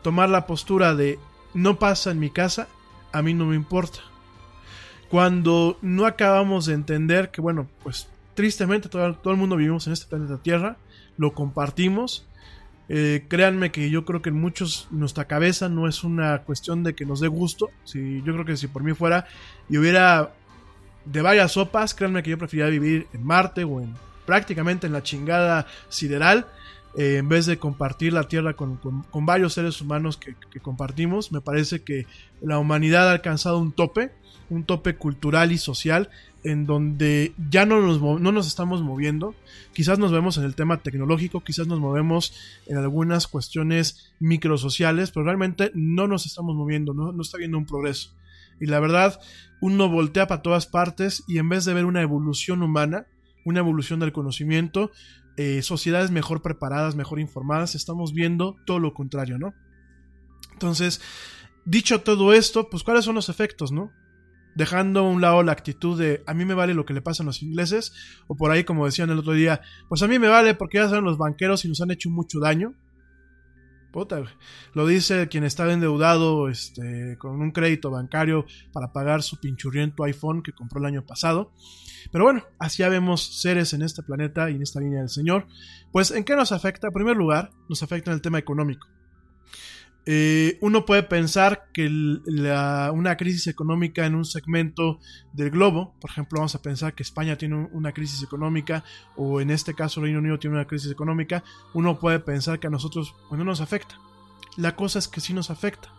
tomar 0.02 0.30
la 0.30 0.46
postura 0.46 0.94
de 0.94 1.18
no 1.52 1.78
pasa 1.78 2.10
en 2.10 2.18
mi 2.18 2.30
casa, 2.30 2.68
a 3.12 3.22
mí 3.22 3.34
no 3.34 3.46
me 3.46 3.56
importa. 3.56 4.00
Cuando 5.10 5.78
no 5.82 6.06
acabamos 6.06 6.66
de 6.66 6.74
entender 6.74 7.30
que, 7.30 7.40
bueno, 7.40 7.68
pues 7.82 8.08
tristemente 8.34 8.88
todo, 8.88 9.06
el 9.06 9.36
mundo 9.36 9.56
vivimos 9.56 9.86
en 9.86 9.92
este 9.92 10.06
planeta 10.06 10.38
Tierra, 10.38 10.76
lo 11.16 11.34
compartimos. 11.34 12.26
Eh, 12.88 13.26
créanme 13.28 13.70
que 13.70 13.90
yo 13.90 14.04
creo 14.04 14.22
que 14.22 14.30
en 14.30 14.40
muchos 14.40 14.88
nuestra 14.90 15.26
cabeza 15.26 15.68
no 15.68 15.86
es 15.88 16.02
una 16.02 16.38
cuestión 16.42 16.82
de 16.82 16.94
que 16.94 17.04
nos 17.04 17.20
dé 17.20 17.28
gusto. 17.28 17.70
Si, 17.84 18.22
yo 18.22 18.32
creo 18.32 18.44
que 18.44 18.56
si 18.56 18.68
por 18.68 18.82
mí 18.82 18.94
fuera 18.94 19.26
y 19.68 19.78
hubiera 19.78 20.32
de 21.04 21.22
varias 21.22 21.52
sopas, 21.52 21.94
créanme 21.94 22.22
que 22.22 22.30
yo 22.30 22.38
preferiría 22.38 22.70
vivir 22.70 23.06
en 23.12 23.24
Marte 23.24 23.64
o 23.64 23.80
en 23.80 23.94
prácticamente 24.26 24.86
en 24.86 24.92
la 24.92 25.02
chingada 25.02 25.66
sideral. 25.88 26.46
eh, 26.96 27.18
en 27.18 27.28
vez 27.28 27.46
de 27.46 27.56
compartir 27.56 28.12
la 28.12 28.24
Tierra 28.24 28.54
con, 28.54 28.80
varios 29.14 29.52
seres 29.54 29.80
humanos 29.80 30.16
que, 30.16 30.34
compartimos, 30.60 31.30
me 31.30 31.40
parece 31.40 31.82
que 31.82 32.06
la 32.40 32.58
humanidad 32.58 33.08
ha 33.08 33.12
alcanzado 33.12 33.58
un 33.58 33.70
tope, 33.70 34.10
un 34.48 34.64
tope 34.64 34.96
cultural 34.96 35.52
y 35.52 35.58
social, 35.58 36.10
en 36.42 36.66
donde 36.66 37.32
ya 37.50 37.64
no 37.64 37.80
nos, 37.80 38.00
no 38.00 38.32
nos 38.32 38.46
estamos 38.46 38.82
moviendo. 38.82 39.34
Quizás 39.72 39.98
nos 39.98 40.10
vemos 40.10 40.36
en 40.38 40.44
el 40.44 40.56
tema 40.56 40.78
tecnológico, 40.78 41.44
quizás 41.44 41.68
nos 41.68 41.78
movemos 41.78 42.34
en 42.66 42.76
algunas 42.78 43.28
cuestiones 43.28 44.12
microsociales, 44.18 45.12
pero 45.12 45.24
realmente 45.24 45.70
no 45.74 46.08
nos 46.08 46.26
estamos 46.26 46.56
moviendo, 46.56 46.92
no, 46.92 47.12
no 47.12 47.22
está 47.22 47.36
habiendo 47.36 47.58
un 47.58 47.66
progreso. 47.66 48.10
Y 48.60 48.66
la 48.66 48.80
verdad, 48.80 49.20
uno 49.60 49.88
voltea 49.88 50.26
para 50.26 50.42
todas 50.42 50.66
partes 50.66 51.24
y 51.28 51.38
en 51.38 51.48
vez 51.48 51.64
de 51.64 51.74
ver 51.74 51.84
una 51.84 52.02
evolución 52.02 52.62
humana, 52.62 53.06
una 53.44 53.60
evolución 53.60 54.00
del 54.00 54.12
conocimiento, 54.12 54.90
eh, 55.36 55.62
sociedades 55.62 56.10
mejor 56.10 56.42
preparadas, 56.42 56.96
mejor 56.96 57.20
informadas, 57.20 57.74
estamos 57.74 58.12
viendo 58.12 58.56
todo 58.66 58.78
lo 58.78 58.92
contrario, 58.92 59.38
¿no? 59.38 59.54
Entonces, 60.52 61.00
dicho 61.64 62.02
todo 62.02 62.32
esto, 62.32 62.68
pues 62.68 62.82
cuáles 62.82 63.04
son 63.04 63.14
los 63.14 63.28
efectos, 63.28 63.72
¿no? 63.72 63.90
Dejando 64.54 65.00
a 65.00 65.08
un 65.08 65.20
lado 65.20 65.42
la 65.42 65.52
actitud 65.52 65.98
de 65.98 66.22
a 66.26 66.34
mí 66.34 66.44
me 66.44 66.54
vale 66.54 66.74
lo 66.74 66.84
que 66.84 66.92
le 66.92 67.00
pasa 67.00 67.22
a 67.22 67.26
los 67.26 67.42
ingleses, 67.42 67.92
o 68.26 68.36
por 68.36 68.50
ahí 68.50 68.64
como 68.64 68.84
decían 68.84 69.10
el 69.10 69.18
otro 69.18 69.32
día, 69.32 69.60
pues 69.88 70.02
a 70.02 70.08
mí 70.08 70.18
me 70.18 70.28
vale 70.28 70.54
porque 70.54 70.78
ya 70.78 70.88
son 70.88 71.04
los 71.04 71.16
banqueros 71.16 71.64
y 71.64 71.68
nos 71.68 71.80
han 71.80 71.90
hecho 71.90 72.10
mucho 72.10 72.40
daño. 72.40 72.74
Lo 74.74 74.86
dice 74.86 75.28
quien 75.28 75.44
estaba 75.44 75.72
endeudado 75.72 76.48
este, 76.48 77.16
con 77.18 77.40
un 77.40 77.50
crédito 77.50 77.90
bancario 77.90 78.46
para 78.72 78.92
pagar 78.92 79.22
su 79.22 79.38
pinchurriento 79.38 80.04
iPhone 80.04 80.42
que 80.42 80.52
compró 80.52 80.80
el 80.80 80.86
año 80.86 81.04
pasado. 81.04 81.52
Pero 82.12 82.24
bueno, 82.24 82.44
así 82.58 82.78
ya 82.78 82.88
vemos 82.88 83.40
seres 83.40 83.72
en 83.72 83.82
este 83.82 84.02
planeta 84.02 84.50
y 84.50 84.56
en 84.56 84.62
esta 84.62 84.80
línea 84.80 85.00
del 85.00 85.08
Señor. 85.08 85.46
Pues, 85.92 86.10
¿en 86.10 86.24
qué 86.24 86.36
nos 86.36 86.52
afecta? 86.52 86.88
En 86.88 86.92
primer 86.92 87.16
lugar, 87.16 87.50
nos 87.68 87.82
afecta 87.82 88.10
en 88.10 88.16
el 88.16 88.22
tema 88.22 88.38
económico. 88.38 88.86
Eh, 90.06 90.58
uno 90.62 90.86
puede 90.86 91.02
pensar 91.02 91.68
que 91.74 91.86
una 91.86 93.16
crisis 93.16 93.46
económica 93.46 94.06
en 94.06 94.14
un 94.14 94.24
segmento 94.24 94.98
del 95.32 95.50
globo, 95.50 95.94
por 96.00 96.10
ejemplo, 96.10 96.38
vamos 96.38 96.54
a 96.54 96.62
pensar 96.62 96.94
que 96.94 97.02
España 97.02 97.36
tiene 97.36 97.56
un- 97.56 97.68
una 97.72 97.92
crisis 97.92 98.22
económica 98.22 98.82
o 99.16 99.40
en 99.40 99.50
este 99.50 99.74
caso 99.74 100.00
Reino 100.00 100.18
Unido 100.18 100.38
tiene 100.38 100.56
una 100.56 100.66
crisis 100.66 100.90
económica, 100.90 101.44
uno 101.74 101.98
puede 101.98 102.18
pensar 102.18 102.58
que 102.58 102.66
a 102.66 102.70
nosotros 102.70 103.14
no 103.30 103.44
nos 103.44 103.60
afecta. 103.60 103.98
La 104.56 104.74
cosa 104.74 104.98
es 104.98 105.06
que 105.06 105.20
sí 105.20 105.34
nos 105.34 105.50
afecta. 105.50 105.92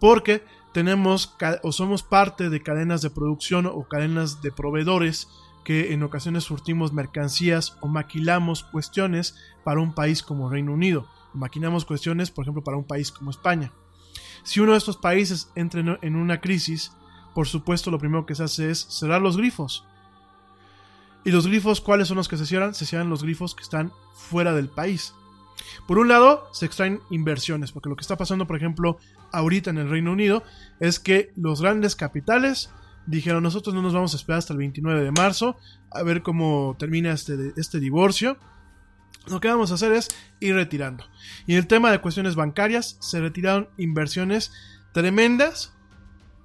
Porque 0.00 0.42
tenemos 0.72 1.36
o 1.62 1.72
somos 1.72 2.02
parte 2.02 2.50
de 2.50 2.62
cadenas 2.62 3.00
de 3.02 3.10
producción 3.10 3.66
o 3.66 3.86
cadenas 3.88 4.42
de 4.42 4.50
proveedores 4.50 5.28
que 5.64 5.92
en 5.92 6.02
ocasiones 6.02 6.44
surtimos 6.44 6.92
mercancías 6.92 7.76
o 7.80 7.86
maquilamos 7.88 8.64
cuestiones 8.64 9.36
para 9.62 9.80
un 9.80 9.94
país 9.94 10.22
como 10.22 10.48
Reino 10.50 10.72
Unido. 10.72 11.06
Maquinamos 11.34 11.84
cuestiones, 11.84 12.30
por 12.30 12.44
ejemplo, 12.44 12.64
para 12.64 12.76
un 12.76 12.84
país 12.84 13.10
como 13.10 13.30
España. 13.30 13.72
Si 14.42 14.60
uno 14.60 14.72
de 14.72 14.78
estos 14.78 14.96
países 14.96 15.50
entra 15.54 15.98
en 16.00 16.16
una 16.16 16.40
crisis, 16.40 16.92
por 17.34 17.46
supuesto 17.46 17.90
lo 17.90 17.98
primero 17.98 18.26
que 18.26 18.34
se 18.34 18.44
hace 18.44 18.70
es 18.70 18.78
cerrar 18.78 19.20
los 19.20 19.36
grifos. 19.36 19.84
¿Y 21.24 21.30
los 21.30 21.46
grifos 21.46 21.80
cuáles 21.80 22.08
son 22.08 22.16
los 22.16 22.28
que 22.28 22.36
se 22.36 22.46
cierran? 22.46 22.74
Se 22.74 22.86
cierran 22.86 23.10
los 23.10 23.22
grifos 23.22 23.54
que 23.54 23.62
están 23.62 23.92
fuera 24.14 24.54
del 24.54 24.68
país. 24.68 25.14
Por 25.86 25.98
un 25.98 26.08
lado, 26.08 26.48
se 26.52 26.66
extraen 26.66 27.00
inversiones, 27.10 27.72
porque 27.72 27.88
lo 27.88 27.96
que 27.96 28.00
está 28.02 28.16
pasando, 28.16 28.46
por 28.46 28.56
ejemplo, 28.56 28.98
ahorita 29.32 29.70
en 29.70 29.78
el 29.78 29.90
Reino 29.90 30.12
Unido, 30.12 30.42
es 30.78 30.98
que 30.98 31.32
los 31.36 31.60
grandes 31.60 31.94
capitales 31.94 32.70
dijeron, 33.06 33.42
nosotros 33.42 33.74
no 33.74 33.82
nos 33.82 33.92
vamos 33.92 34.14
a 34.14 34.16
esperar 34.16 34.38
hasta 34.38 34.52
el 34.52 34.58
29 34.58 35.04
de 35.04 35.12
marzo 35.12 35.56
a 35.90 36.02
ver 36.02 36.22
cómo 36.22 36.76
termina 36.78 37.12
este, 37.12 37.52
este 37.56 37.80
divorcio. 37.80 38.38
Lo 39.26 39.40
que 39.40 39.48
vamos 39.48 39.70
a 39.70 39.74
hacer 39.74 39.92
es 39.92 40.08
ir 40.40 40.54
retirando. 40.54 41.04
Y 41.46 41.52
en 41.52 41.58
el 41.58 41.66
tema 41.66 41.90
de 41.90 42.00
cuestiones 42.00 42.34
bancarias, 42.34 42.96
se 43.00 43.20
retiraron 43.20 43.68
inversiones 43.76 44.52
tremendas 44.92 45.72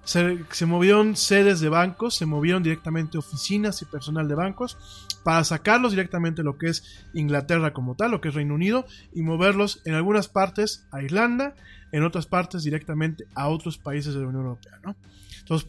se, 0.05 0.65
movieron 0.67 1.15
sedes 1.15 1.59
de 1.59 1.69
bancos, 1.69 2.15
se 2.15 2.27
movieron 2.27 2.61
directamente 2.61 3.17
oficinas 3.17 3.81
y 3.81 3.85
personal 3.85 4.27
de 4.27 4.35
bancos 4.35 4.77
para 5.23 5.43
sacarlos 5.43 5.91
directamente 5.91 6.43
lo 6.43 6.59
que 6.59 6.67
es 6.67 7.03
Inglaterra 7.15 7.73
como 7.73 7.95
tal, 7.95 8.11
lo 8.11 8.21
que 8.21 8.29
es 8.29 8.35
Reino 8.35 8.53
Unido, 8.53 8.85
y 9.13 9.23
moverlos 9.23 9.81
en 9.83 9.95
algunas 9.95 10.27
partes 10.27 10.85
a 10.91 11.01
Irlanda, 11.01 11.55
en 11.91 12.03
otras 12.03 12.27
partes 12.27 12.63
directamente 12.63 13.25
a 13.33 13.47
otros 13.49 13.79
países 13.79 14.13
de 14.13 14.21
la 14.21 14.27
Unión 14.27 14.43
Europea. 14.43 14.79
¿no? 14.83 14.95
Entonces, 15.39 15.67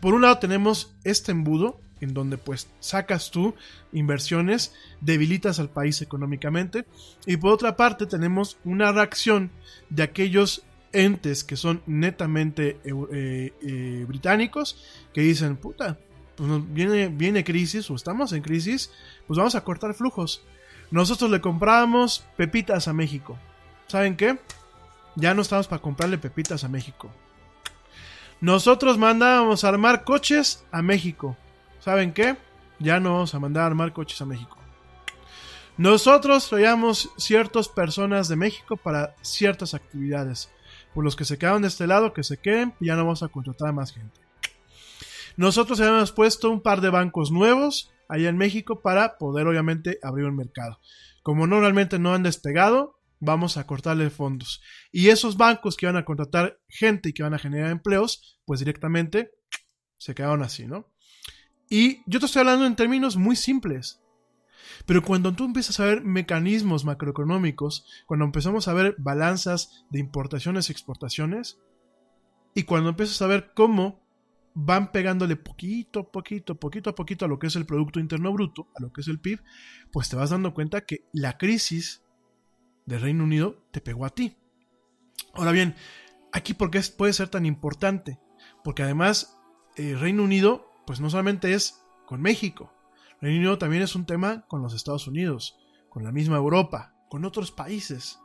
por 0.00 0.12
un 0.12 0.22
lado 0.22 0.38
tenemos 0.38 0.94
este 1.02 1.32
embudo, 1.32 1.80
en 2.00 2.14
donde 2.14 2.38
pues 2.38 2.68
sacas 2.80 3.30
tú 3.30 3.54
inversiones, 3.92 4.74
debilitas 5.00 5.58
al 5.60 5.70
país 5.70 6.02
económicamente, 6.02 6.86
y 7.26 7.36
por 7.36 7.52
otra 7.52 7.76
parte 7.76 8.06
tenemos 8.06 8.58
una 8.64 8.92
reacción 8.92 9.50
de 9.88 10.02
aquellos 10.02 10.62
entes 10.92 11.44
que 11.44 11.56
son 11.56 11.82
netamente 11.86 12.80
eh, 12.84 13.52
eh, 13.62 14.04
británicos 14.08 14.82
que 15.12 15.20
dicen, 15.20 15.56
puta, 15.56 15.98
pues 16.36 16.50
viene, 16.72 17.08
viene 17.08 17.44
crisis 17.44 17.90
o 17.90 17.94
estamos 17.94 18.32
en 18.32 18.42
crisis, 18.42 18.90
pues 19.26 19.38
vamos 19.38 19.54
a 19.54 19.62
cortar 19.62 19.94
flujos. 19.94 20.42
Nosotros 20.90 21.30
le 21.30 21.40
compramos 21.40 22.24
pepitas 22.36 22.88
a 22.88 22.92
México. 22.92 23.38
¿Saben 23.86 24.16
qué? 24.16 24.38
Ya 25.16 25.34
no 25.34 25.42
estamos 25.42 25.68
para 25.68 25.82
comprarle 25.82 26.18
pepitas 26.18 26.64
a 26.64 26.68
México. 26.68 27.10
Nosotros 28.40 28.96
mandábamos 28.98 29.64
a 29.64 29.68
armar 29.68 30.04
coches 30.04 30.64
a 30.72 30.82
México. 30.82 31.36
¿Saben 31.80 32.12
qué? 32.12 32.36
Ya 32.78 33.00
no 33.00 33.14
vamos 33.14 33.34
a 33.34 33.40
mandar 33.40 33.64
a 33.64 33.66
armar 33.66 33.92
coches 33.92 34.20
a 34.20 34.26
México. 34.26 34.56
Nosotros 35.76 36.48
traíamos 36.48 37.10
ciertas 37.16 37.68
personas 37.68 38.28
de 38.28 38.36
México 38.36 38.76
para 38.76 39.14
ciertas 39.22 39.72
actividades. 39.72 40.50
Por 40.94 41.04
los 41.04 41.16
que 41.16 41.24
se 41.24 41.38
quedaron 41.38 41.62
de 41.62 41.68
este 41.68 41.86
lado, 41.86 42.12
que 42.12 42.22
se 42.22 42.36
queden, 42.36 42.74
ya 42.80 42.96
no 42.96 43.04
vamos 43.04 43.22
a 43.22 43.28
contratar 43.28 43.68
a 43.68 43.72
más 43.72 43.92
gente. 43.92 44.20
Nosotros 45.36 45.80
habíamos 45.80 46.12
puesto 46.12 46.50
un 46.50 46.60
par 46.60 46.82
de 46.82 46.90
bancos 46.90 47.30
nuevos 47.30 47.90
allá 48.08 48.28
en 48.28 48.36
México 48.36 48.82
para 48.82 49.16
poder 49.16 49.46
obviamente 49.46 49.98
abrir 50.02 50.26
un 50.26 50.36
mercado. 50.36 50.80
Como 51.22 51.46
normalmente 51.46 51.98
no 51.98 52.12
han 52.12 52.22
despegado, 52.22 52.98
vamos 53.20 53.56
a 53.56 53.66
cortarle 53.66 54.10
fondos. 54.10 54.60
Y 54.92 55.08
esos 55.08 55.38
bancos 55.38 55.76
que 55.76 55.86
van 55.86 55.96
a 55.96 56.04
contratar 56.04 56.60
gente 56.68 57.08
y 57.08 57.12
que 57.14 57.22
van 57.22 57.34
a 57.34 57.38
generar 57.38 57.70
empleos, 57.70 58.38
pues 58.44 58.60
directamente 58.60 59.30
se 59.96 60.14
quedaron 60.14 60.42
así, 60.42 60.66
¿no? 60.66 60.90
Y 61.70 62.02
yo 62.04 62.20
te 62.20 62.26
estoy 62.26 62.40
hablando 62.40 62.66
en 62.66 62.76
términos 62.76 63.16
muy 63.16 63.36
simples. 63.36 64.02
Pero 64.84 65.02
cuando 65.02 65.32
tú 65.32 65.44
empiezas 65.44 65.78
a 65.80 65.84
ver 65.84 66.02
mecanismos 66.02 66.84
macroeconómicos, 66.84 67.86
cuando 68.06 68.24
empezamos 68.24 68.68
a 68.68 68.74
ver 68.74 68.96
balanzas 68.98 69.84
de 69.88 70.00
importaciones 70.00 70.68
y 70.68 70.72
exportaciones, 70.72 71.58
y 72.54 72.64
cuando 72.64 72.90
empiezas 72.90 73.22
a 73.22 73.26
ver 73.26 73.52
cómo 73.54 74.00
van 74.54 74.90
pegándole 74.90 75.36
poquito, 75.36 76.10
poquito, 76.10 76.58
poquito 76.58 76.90
a 76.90 76.94
poquito 76.94 77.24
a 77.24 77.28
lo 77.28 77.38
que 77.38 77.46
es 77.46 77.56
el 77.56 77.66
Producto 77.66 78.00
Interno 78.00 78.32
Bruto, 78.32 78.68
a 78.76 78.82
lo 78.82 78.92
que 78.92 79.02
es 79.02 79.08
el 79.08 79.20
PIB, 79.20 79.40
pues 79.92 80.08
te 80.08 80.16
vas 80.16 80.30
dando 80.30 80.52
cuenta 80.54 80.80
que 80.82 81.06
la 81.12 81.38
crisis 81.38 82.02
del 82.84 83.00
Reino 83.00 83.24
Unido 83.24 83.64
te 83.70 83.80
pegó 83.80 84.04
a 84.04 84.10
ti. 84.10 84.36
Ahora 85.34 85.52
bien, 85.52 85.76
aquí 86.32 86.54
por 86.54 86.70
qué 86.70 86.82
puede 86.96 87.12
ser 87.12 87.28
tan 87.28 87.46
importante, 87.46 88.18
porque 88.64 88.82
además 88.82 89.38
el 89.76 90.00
Reino 90.00 90.24
Unido, 90.24 90.69
pues 90.86 91.00
no 91.00 91.10
solamente 91.10 91.54
es 91.54 91.82
con 92.06 92.20
México, 92.20 92.72
Reino 93.20 93.38
Unido 93.38 93.58
también 93.58 93.82
es 93.82 93.94
un 93.94 94.06
tema 94.06 94.46
con 94.48 94.62
los 94.62 94.74
Estados 94.74 95.06
Unidos, 95.06 95.58
con 95.88 96.04
la 96.04 96.12
misma 96.12 96.36
Europa, 96.36 96.94
con 97.08 97.24
otros 97.24 97.52
países. 97.52 98.18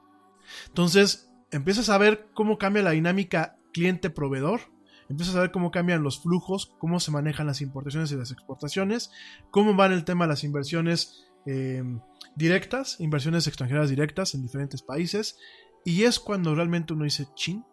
Entonces, 0.67 1.29
empiezas 1.51 1.89
a 1.89 1.97
ver 1.97 2.29
cómo 2.33 2.57
cambia 2.57 2.83
la 2.83 2.91
dinámica 2.91 3.57
cliente-proveedor, 3.73 4.61
empiezas 5.09 5.35
a 5.35 5.41
ver 5.41 5.51
cómo 5.51 5.71
cambian 5.71 6.03
los 6.03 6.21
flujos, 6.21 6.73
cómo 6.79 6.99
se 6.99 7.11
manejan 7.11 7.47
las 7.47 7.61
importaciones 7.61 8.11
y 8.11 8.15
las 8.15 8.31
exportaciones, 8.31 9.11
cómo 9.51 9.75
van 9.75 9.91
el 9.91 10.05
tema 10.05 10.25
de 10.25 10.29
las 10.29 10.43
inversiones 10.43 11.25
em, 11.45 11.99
directas, 12.35 12.99
inversiones 12.99 13.47
extranjeras 13.47 13.89
directas 13.89 14.33
en 14.33 14.43
diferentes 14.43 14.81
países, 14.81 15.37
y 15.83 16.03
es 16.03 16.19
cuando 16.19 16.55
realmente 16.55 16.93
uno 16.93 17.03
dice, 17.03 17.27
chin. 17.35 17.63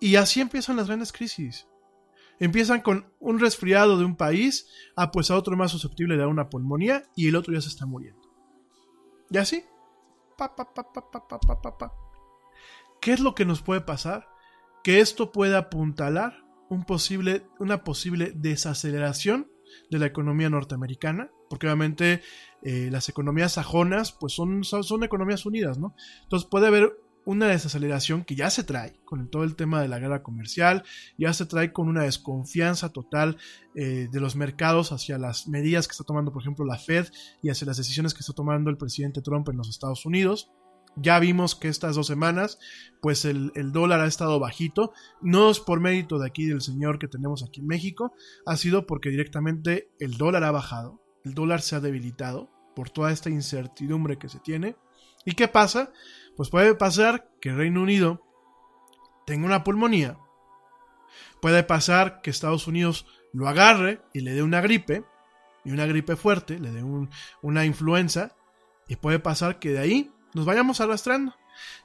Y 0.00 0.16
así 0.16 0.40
empiezan 0.40 0.76
las 0.76 0.86
grandes 0.86 1.12
crisis. 1.12 1.66
Empiezan 2.40 2.80
con 2.80 3.12
un 3.20 3.38
resfriado 3.38 3.98
de 3.98 4.04
un 4.04 4.16
país, 4.16 4.66
ah, 4.96 5.10
pues 5.10 5.30
a 5.30 5.36
otro 5.36 5.56
más 5.56 5.70
susceptible 5.70 6.16
de 6.16 6.26
una 6.26 6.48
pulmonía 6.48 7.04
y 7.14 7.28
el 7.28 7.36
otro 7.36 7.52
ya 7.52 7.60
se 7.60 7.68
está 7.68 7.86
muriendo. 7.86 8.20
¿Y 9.30 9.36
así? 9.36 9.64
Pa, 10.36 10.56
pa, 10.56 10.72
pa, 10.72 11.92
¿Qué 13.00 13.12
es 13.12 13.20
lo 13.20 13.34
que 13.34 13.44
nos 13.44 13.62
puede 13.62 13.82
pasar? 13.82 14.28
Que 14.82 15.00
esto 15.00 15.32
puede 15.32 15.54
apuntalar 15.54 16.42
un 16.70 16.84
posible, 16.84 17.46
una 17.58 17.84
posible 17.84 18.32
desaceleración 18.34 19.50
de 19.90 19.98
la 19.98 20.06
economía 20.06 20.48
norteamericana, 20.48 21.30
porque 21.48 21.66
obviamente 21.66 22.22
eh, 22.62 22.88
las 22.90 23.08
economías 23.08 23.52
sajonas 23.52 24.12
pues 24.12 24.32
son, 24.32 24.64
son, 24.64 25.04
economías 25.04 25.44
unidas, 25.46 25.78
¿no? 25.78 25.94
Entonces 26.22 26.48
puede 26.48 26.68
haber 26.68 26.90
una 27.30 27.46
desaceleración 27.46 28.24
que 28.24 28.34
ya 28.34 28.50
se 28.50 28.64
trae 28.64 28.98
con 29.04 29.30
todo 29.30 29.44
el 29.44 29.54
tema 29.54 29.80
de 29.80 29.86
la 29.86 30.00
guerra 30.00 30.24
comercial, 30.24 30.82
ya 31.16 31.32
se 31.32 31.46
trae 31.46 31.72
con 31.72 31.86
una 31.86 32.02
desconfianza 32.02 32.88
total 32.88 33.36
eh, 33.76 34.08
de 34.10 34.20
los 34.20 34.34
mercados 34.34 34.90
hacia 34.90 35.16
las 35.16 35.46
medidas 35.46 35.86
que 35.86 35.92
está 35.92 36.02
tomando, 36.02 36.32
por 36.32 36.42
ejemplo, 36.42 36.64
la 36.64 36.76
Fed 36.76 37.06
y 37.40 37.50
hacia 37.50 37.68
las 37.68 37.76
decisiones 37.76 38.14
que 38.14 38.20
está 38.20 38.32
tomando 38.32 38.68
el 38.68 38.76
presidente 38.76 39.22
Trump 39.22 39.48
en 39.48 39.58
los 39.58 39.68
Estados 39.68 40.04
Unidos. 40.06 40.50
Ya 40.96 41.20
vimos 41.20 41.54
que 41.54 41.68
estas 41.68 41.94
dos 41.94 42.08
semanas, 42.08 42.58
pues 43.00 43.24
el, 43.24 43.52
el, 43.54 43.70
dólar 43.70 44.00
ha 44.00 44.08
estado 44.08 44.40
bajito. 44.40 44.92
No 45.22 45.50
es 45.50 45.60
por 45.60 45.78
mérito 45.78 46.18
de 46.18 46.26
aquí 46.26 46.46
del 46.46 46.60
señor 46.60 46.98
que 46.98 47.06
tenemos 47.06 47.44
aquí 47.44 47.60
en 47.60 47.68
México, 47.68 48.12
ha 48.44 48.56
sido 48.56 48.86
porque 48.86 49.10
directamente 49.10 49.88
el 50.00 50.16
dólar 50.16 50.42
ha 50.42 50.50
bajado, 50.50 51.00
el 51.24 51.34
dólar 51.34 51.62
se 51.62 51.76
ha 51.76 51.80
debilitado 51.80 52.50
por 52.74 52.90
toda 52.90 53.12
esta 53.12 53.30
incertidumbre 53.30 54.18
que 54.18 54.28
se 54.28 54.40
tiene. 54.40 54.74
¿Y 55.24 55.32
qué 55.32 55.46
pasa? 55.46 55.92
Pues 56.36 56.48
puede 56.48 56.74
pasar 56.74 57.30
que 57.40 57.52
Reino 57.52 57.82
Unido 57.82 58.22
tenga 59.26 59.46
una 59.46 59.64
pulmonía. 59.64 60.18
Puede 61.40 61.62
pasar 61.62 62.20
que 62.22 62.30
Estados 62.30 62.66
Unidos 62.66 63.06
lo 63.32 63.48
agarre 63.48 64.00
y 64.12 64.20
le 64.20 64.32
dé 64.32 64.42
una 64.42 64.60
gripe, 64.60 65.04
y 65.64 65.72
una 65.72 65.86
gripe 65.86 66.16
fuerte, 66.16 66.58
le 66.58 66.70
dé 66.70 66.82
una 67.42 67.64
influenza, 67.64 68.36
y 68.88 68.96
puede 68.96 69.18
pasar 69.18 69.58
que 69.58 69.70
de 69.70 69.78
ahí 69.78 70.10
nos 70.34 70.46
vayamos 70.46 70.80
arrastrando. 70.80 71.34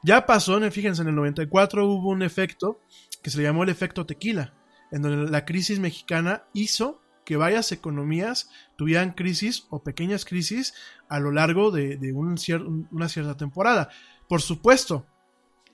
Ya 0.03 0.25
pasó, 0.25 0.59
fíjense, 0.71 1.01
en 1.01 1.09
el 1.09 1.15
94 1.15 1.85
hubo 1.85 2.09
un 2.09 2.21
efecto 2.21 2.79
que 3.21 3.29
se 3.29 3.37
le 3.37 3.43
llamó 3.43 3.63
el 3.63 3.69
efecto 3.69 4.05
tequila, 4.05 4.53
en 4.91 5.01
donde 5.01 5.31
la 5.31 5.45
crisis 5.45 5.79
mexicana 5.79 6.43
hizo 6.53 7.01
que 7.25 7.37
varias 7.37 7.71
economías 7.71 8.49
tuvieran 8.77 9.11
crisis 9.11 9.65
o 9.69 9.83
pequeñas 9.83 10.25
crisis 10.25 10.73
a 11.09 11.19
lo 11.19 11.31
largo 11.31 11.71
de, 11.71 11.97
una 12.13 13.09
cierta 13.09 13.35
temporada. 13.35 13.89
Por 14.27 14.41
supuesto, 14.41 15.05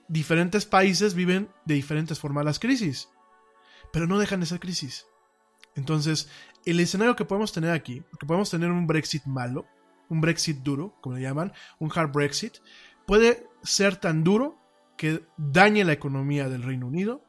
diferentes 0.08 0.66
países 0.66 1.14
viven 1.14 1.48
de 1.64 1.74
diferentes 1.74 2.18
formas 2.18 2.44
las 2.44 2.58
crisis, 2.58 3.08
pero 3.92 4.06
no 4.06 4.18
dejan 4.18 4.40
de 4.40 4.46
ser 4.46 4.60
crisis. 4.60 5.06
Entonces, 5.74 6.28
el 6.64 6.80
escenario 6.80 7.16
que 7.16 7.24
podemos 7.24 7.52
tener 7.52 7.70
aquí, 7.70 8.02
que 8.20 8.26
podemos 8.26 8.50
tener 8.50 8.70
un 8.70 8.86
Brexit 8.86 9.24
malo, 9.24 9.66
un 10.08 10.20
Brexit 10.20 10.58
duro, 10.58 10.94
como 11.00 11.16
le 11.16 11.22
llaman, 11.22 11.52
un 11.78 11.90
hard 11.94 12.12
Brexit, 12.12 12.58
puede 13.06 13.46
ser 13.62 13.96
tan 13.96 14.22
duro 14.22 14.58
que 14.96 15.24
dañe 15.36 15.84
la 15.84 15.92
economía 15.92 16.48
del 16.48 16.62
Reino 16.62 16.86
Unido 16.86 17.24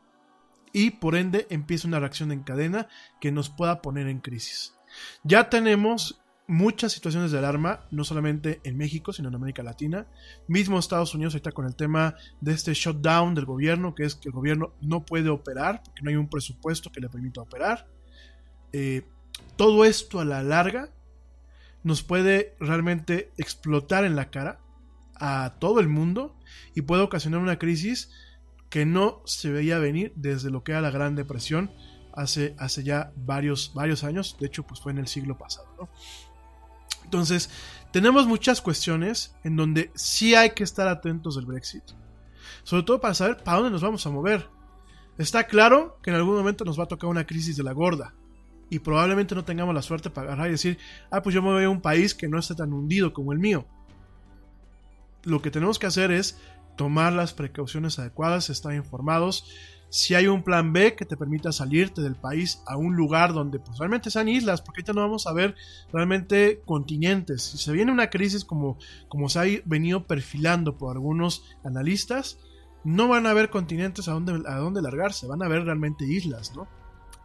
y 0.74 0.92
por 0.92 1.16
ende 1.16 1.48
empiece 1.50 1.88
una 1.88 2.00
reacción 2.00 2.32
en 2.32 2.44
cadena 2.44 2.88
que 3.22 3.32
nos 3.32 3.50
pueda 3.50 3.82
poner 3.82 4.08
en 4.08 4.20
crisis. 4.20 4.76
Ya 5.24 5.50
tenemos 5.50 6.23
muchas 6.54 6.92
situaciones 6.92 7.32
de 7.32 7.40
alarma, 7.40 7.82
no 7.92 8.04
solamente 8.04 8.62
en 8.64 8.78
México, 8.78 9.12
sino 9.12 9.30
en 9.30 9.36
América 9.36 9.64
Latina. 9.64 10.06
Mismo 10.48 10.78
Estados 10.78 11.16
Unidos 11.16 11.36
está 11.36 11.52
con 11.52 11.66
el 11.66 11.76
tema 11.76 12.16
de 12.42 12.54
este 12.54 12.74
shutdown 12.74 13.34
del 13.34 13.46
gobierno, 13.46 13.96
que 13.96 14.04
es 14.04 14.16
que 14.16 14.30
el 14.30 14.34
gobierno 14.34 14.74
no 14.80 15.04
puede 15.04 15.30
operar, 15.30 15.82
porque 15.84 16.04
no 16.04 16.10
hay 16.10 16.16
un 16.16 16.30
presupuesto 16.30 16.92
que 16.92 17.02
le 17.02 17.10
permita 17.10 17.42
operar. 17.42 17.88
Eh, 18.72 19.06
todo 19.56 19.84
esto 19.84 20.20
a 20.20 20.26
la 20.26 20.44
larga 20.44 20.90
nos 21.84 22.04
puede 22.04 22.56
realmente 22.60 23.32
explotar 23.38 24.06
en 24.06 24.16
la 24.16 24.30
cara 24.30 24.60
a 25.16 25.56
todo 25.60 25.80
el 25.80 25.88
mundo 25.88 26.38
y 26.76 26.82
puede 26.82 27.02
ocasionar 27.02 27.40
una 27.40 27.60
crisis 27.60 28.12
que 28.70 28.86
no 28.86 29.22
se 29.26 29.52
veía 29.52 29.80
venir 29.80 30.14
desde 30.16 30.50
lo 30.50 30.64
que 30.64 30.72
era 30.72 30.82
la 30.82 30.92
Gran 30.92 31.16
Depresión 31.16 31.72
hace, 32.14 32.56
hace 32.58 32.84
ya 32.84 33.12
varios, 33.16 33.72
varios 33.74 34.04
años, 34.04 34.38
de 34.40 34.48
hecho 34.48 34.64
pues 34.64 34.80
fue 34.80 34.92
en 34.92 35.00
el 35.00 35.08
siglo 35.08 35.38
pasado. 35.38 35.68
¿no? 35.80 35.90
Entonces, 37.04 37.50
tenemos 37.92 38.26
muchas 38.26 38.62
cuestiones 38.62 39.36
en 39.44 39.56
donde 39.56 39.92
sí 39.96 40.36
hay 40.36 40.52
que 40.52 40.64
estar 40.64 40.88
atentos 40.88 41.36
del 41.36 41.46
Brexit. 41.46 41.84
Sobre 42.64 42.84
todo 42.84 43.00
para 43.00 43.14
saber 43.14 43.44
para 43.44 43.58
dónde 43.58 43.72
nos 43.72 43.82
vamos 43.82 44.06
a 44.06 44.10
mover. 44.10 44.50
Está 45.18 45.44
claro 45.46 46.00
que 46.02 46.10
en 46.10 46.16
algún 46.16 46.36
momento 46.36 46.66
nos 46.66 46.80
va 46.80 46.86
a 46.86 46.88
tocar 46.88 47.10
una 47.10 47.26
crisis 47.26 47.56
de 47.56 47.64
la 47.64 47.74
gorda. 47.74 48.14
Y 48.70 48.80
probablemente 48.80 49.36
no 49.36 49.46
tengamos 49.46 49.76
la 49.76 49.84
suerte 49.84 50.10
para 50.10 50.28
agarrar 50.28 50.48
y 50.48 50.52
decir, 50.52 50.80
ah, 51.12 51.22
pues 51.22 51.36
yo 51.36 51.42
me 51.44 51.52
voy 51.52 51.66
a 51.66 51.70
un 51.70 51.82
país 51.82 52.16
que 52.16 52.28
no 52.28 52.40
esté 52.40 52.56
tan 52.56 52.74
hundido 52.74 53.14
como 53.14 53.32
el 53.32 53.40
mío. 53.40 53.68
Lo 55.24 55.42
que 55.42 55.52
tenemos 55.52 55.78
que 55.78 55.86
hacer 55.86 56.12
es 56.12 56.40
tomar 56.76 57.14
las 57.14 57.34
precauciones 57.34 58.00
adecuadas, 58.00 58.50
estar 58.50 58.74
informados, 58.74 59.46
si 59.94 60.16
hay 60.16 60.26
un 60.26 60.42
plan 60.42 60.74
B 60.74 60.96
que 60.96 61.06
te 61.06 61.16
permita 61.16 61.52
salirte 61.52 62.02
del 62.02 62.16
país 62.16 62.64
a 62.66 62.78
un 62.78 62.96
lugar 62.96 63.32
donde 63.32 63.60
pues 63.60 63.78
realmente 63.78 64.10
sean 64.10 64.28
islas, 64.28 64.60
porque 64.60 64.80
ahorita 64.80 64.94
no 64.94 65.02
vamos 65.02 65.28
a 65.28 65.34
ver 65.34 65.54
realmente 65.92 66.64
continentes. 66.66 67.44
Si 67.44 67.60
se 67.60 67.72
viene 67.72 67.92
una 67.92 68.10
crisis 68.10 68.44
como, 68.44 68.80
como 69.08 69.30
se 69.30 69.40
ha 69.40 69.62
venido 69.66 70.08
perfilando 70.08 70.80
por 70.80 70.96
algunos 70.96 71.46
analistas, 71.64 72.40
no 72.84 73.08
van 73.08 73.28
a 73.28 73.30
haber 73.30 73.52
continentes 73.52 74.08
a 74.08 74.14
donde, 74.14 74.42
a 74.48 74.56
dónde 74.56 74.82
largarse, 74.82 75.28
van 75.28 75.44
a 75.44 75.46
haber 75.46 75.64
realmente 75.64 76.06
islas, 76.06 76.56
¿no? 76.56 76.68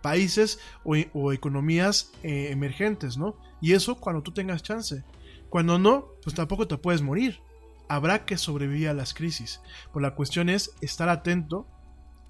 Países 0.03 0.61
o, 0.85 1.33
economías 1.33 2.13
eh, 2.23 2.49
emergentes, 2.51 3.17
¿no? 3.17 3.35
Y 3.63 3.73
eso 3.73 3.99
cuando 3.99 4.23
tú 4.23 4.33
tengas 4.33 4.63
chance. 4.63 5.05
Cuando 5.49 5.79
no, 5.79 6.09
pues 6.23 6.37
tampoco 6.37 6.69
te 6.69 6.77
puedes 6.77 7.01
morir. 7.01 7.41
Habrá 7.89 8.27
que 8.27 8.37
sobrevivir 8.37 8.89
a 8.89 8.95
las 8.95 9.15
crisis. 9.15 9.63
Pues 9.91 10.03
la 10.03 10.15
cuestión 10.15 10.51
es 10.51 10.73
estar 10.83 11.09
atento 11.09 11.67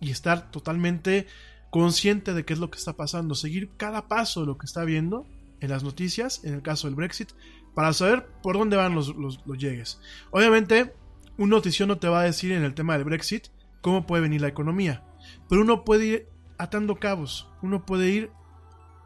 y 0.01 0.11
estar 0.11 0.51
totalmente 0.51 1.27
consciente 1.71 2.35
de 2.35 2.45
qué 2.45 2.55
es 2.55 2.59
lo 2.59 2.71
que 2.71 2.79
está 2.79 2.95
pasando, 2.95 3.35
seguir 3.35 3.71
cada 3.77 4.09
paso 4.09 4.41
de 4.41 4.47
lo 4.47 4.59
que 4.59 4.67
está 4.67 4.85
viendo 4.85 5.27
en 5.61 5.71
las 5.71 5.83
noticias, 5.83 6.43
en 6.45 6.55
el 6.55 6.63
caso 6.63 6.87
del 6.87 6.95
Brexit, 6.95 7.31
para 7.75 7.93
saber 7.93 8.27
por 8.43 8.57
dónde 8.57 8.77
van 8.77 8.95
los, 8.95 9.15
los, 9.17 9.39
llegues. 9.59 10.01
Obviamente, 10.31 10.95
un 11.37 11.51
noticio 11.51 11.87
no 11.87 11.99
te 11.99 12.09
va 12.09 12.21
a 12.21 12.25
decir 12.25 12.53
en 12.53 12.65
el 12.65 12.75
tema 12.75 12.95
del 12.95 13.05
Brexit 13.05 13.49
cómo 13.81 14.07
puede 14.07 14.23
venir 14.23 14.41
la 14.41 14.49
economía, 14.49 15.05
pero 15.49 15.63
uno 15.63 15.85
puede 15.85 16.07
ir 16.07 16.29
atando 16.59 16.97
cabos, 16.97 17.49
uno 17.63 17.85
puede 17.85 18.09
ir 18.11 18.31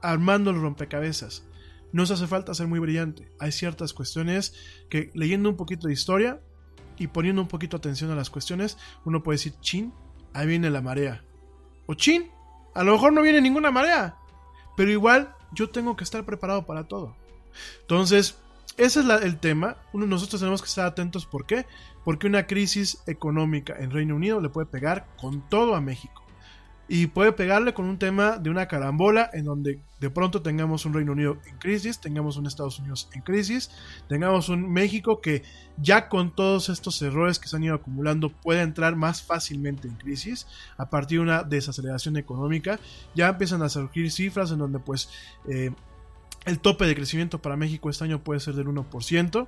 armando 0.02 0.50
el 0.50 0.60
rompecabezas. 0.60 1.44
No 1.92 2.06
se 2.06 2.14
hace 2.14 2.26
falta 2.26 2.54
ser 2.54 2.68
muy 2.68 2.78
brillante. 2.78 3.30
Hay 3.38 3.52
ciertas 3.52 3.92
cuestiones 3.92 4.54
que 4.88 5.10
leyendo 5.14 5.50
un 5.50 5.56
poquito 5.56 5.88
de 5.88 5.92
historia 5.92 6.40
y 6.96 7.08
poniendo 7.08 7.42
un 7.42 7.48
poquito 7.48 7.76
atención 7.76 8.10
a 8.10 8.16
las 8.16 8.30
cuestiones, 8.30 8.78
uno 9.04 9.22
puede 9.22 9.36
decir, 9.36 9.54
chin, 9.60 9.92
ahí 10.34 10.46
viene 10.46 10.70
la 10.70 10.80
marea. 10.80 11.22
O 11.86 11.94
a 12.74 12.84
lo 12.84 12.92
mejor 12.92 13.12
no 13.12 13.22
viene 13.22 13.40
ninguna 13.40 13.70
marea. 13.70 14.16
Pero 14.76 14.90
igual 14.90 15.34
yo 15.52 15.70
tengo 15.70 15.96
que 15.96 16.04
estar 16.04 16.24
preparado 16.24 16.64
para 16.64 16.84
todo. 16.84 17.14
Entonces, 17.82 18.38
ese 18.76 19.00
es 19.00 19.22
el 19.22 19.38
tema. 19.38 19.76
Uno, 19.92 20.06
nosotros 20.06 20.40
tenemos 20.40 20.62
que 20.62 20.68
estar 20.68 20.86
atentos. 20.86 21.26
¿Por 21.26 21.44
qué? 21.44 21.66
Porque 22.04 22.26
una 22.26 22.46
crisis 22.46 23.02
económica 23.06 23.74
en 23.78 23.90
Reino 23.90 24.16
Unido 24.16 24.40
le 24.40 24.48
puede 24.48 24.66
pegar 24.66 25.06
con 25.20 25.48
todo 25.48 25.74
a 25.74 25.80
México 25.80 26.21
y 26.88 27.06
puede 27.06 27.32
pegarle 27.32 27.74
con 27.74 27.86
un 27.86 27.98
tema 27.98 28.38
de 28.38 28.50
una 28.50 28.66
carambola 28.66 29.30
en 29.32 29.44
donde 29.44 29.80
de 30.00 30.10
pronto 30.10 30.42
tengamos 30.42 30.84
un 30.84 30.92
Reino 30.92 31.12
Unido 31.12 31.38
en 31.46 31.56
crisis, 31.58 32.00
tengamos 32.00 32.36
un 32.36 32.46
Estados 32.46 32.80
Unidos 32.80 33.08
en 33.14 33.22
crisis, 33.22 33.70
tengamos 34.08 34.48
un 34.48 34.70
México 34.70 35.20
que 35.20 35.42
ya 35.78 36.08
con 36.08 36.34
todos 36.34 36.68
estos 36.68 37.00
errores 37.02 37.38
que 37.38 37.48
se 37.48 37.56
han 37.56 37.62
ido 37.62 37.74
acumulando 37.74 38.30
puede 38.30 38.62
entrar 38.62 38.96
más 38.96 39.22
fácilmente 39.22 39.86
en 39.88 39.94
crisis 39.94 40.46
a 40.76 40.90
partir 40.90 41.18
de 41.18 41.22
una 41.22 41.42
desaceleración 41.44 42.16
económica. 42.16 42.80
Ya 43.14 43.28
empiezan 43.28 43.62
a 43.62 43.68
surgir 43.68 44.10
cifras 44.10 44.50
en 44.50 44.58
donde 44.58 44.80
pues 44.80 45.08
eh, 45.48 45.70
el 46.44 46.58
tope 46.58 46.86
de 46.86 46.96
crecimiento 46.96 47.40
para 47.40 47.56
México 47.56 47.88
este 47.88 48.04
año 48.04 48.22
puede 48.24 48.40
ser 48.40 48.54
del 48.54 48.66
1% 48.66 49.46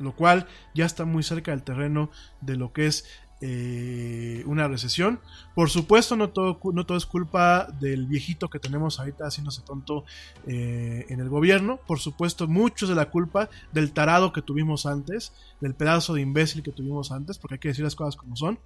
lo 0.00 0.12
cual 0.12 0.48
ya 0.74 0.86
está 0.86 1.04
muy 1.04 1.22
cerca 1.22 1.50
del 1.50 1.62
terreno 1.62 2.10
de 2.40 2.56
lo 2.56 2.72
que 2.72 2.86
es 2.86 3.04
eh, 3.40 4.42
una 4.46 4.68
recesión. 4.68 5.20
Por 5.54 5.70
supuesto, 5.70 6.16
no 6.16 6.30
todo, 6.30 6.60
no 6.72 6.84
todo 6.84 6.98
es 6.98 7.06
culpa 7.06 7.68
del 7.80 8.06
viejito 8.06 8.48
que 8.48 8.58
tenemos 8.58 8.98
ahorita 8.98 9.24
haciéndose 9.24 9.62
tonto 9.62 10.04
eh, 10.46 11.06
en 11.08 11.20
el 11.20 11.28
gobierno. 11.28 11.80
Por 11.86 12.00
supuesto, 12.00 12.46
muchos 12.48 12.88
de 12.88 12.94
la 12.94 13.10
culpa 13.10 13.48
del 13.72 13.92
tarado 13.92 14.32
que 14.32 14.42
tuvimos 14.42 14.86
antes, 14.86 15.32
del 15.60 15.74
pedazo 15.74 16.14
de 16.14 16.20
imbécil 16.20 16.62
que 16.62 16.72
tuvimos 16.72 17.12
antes, 17.12 17.38
porque 17.38 17.54
hay 17.54 17.58
que 17.60 17.68
decir 17.68 17.84
las 17.84 17.96
cosas 17.96 18.16
como 18.16 18.36
son. 18.36 18.58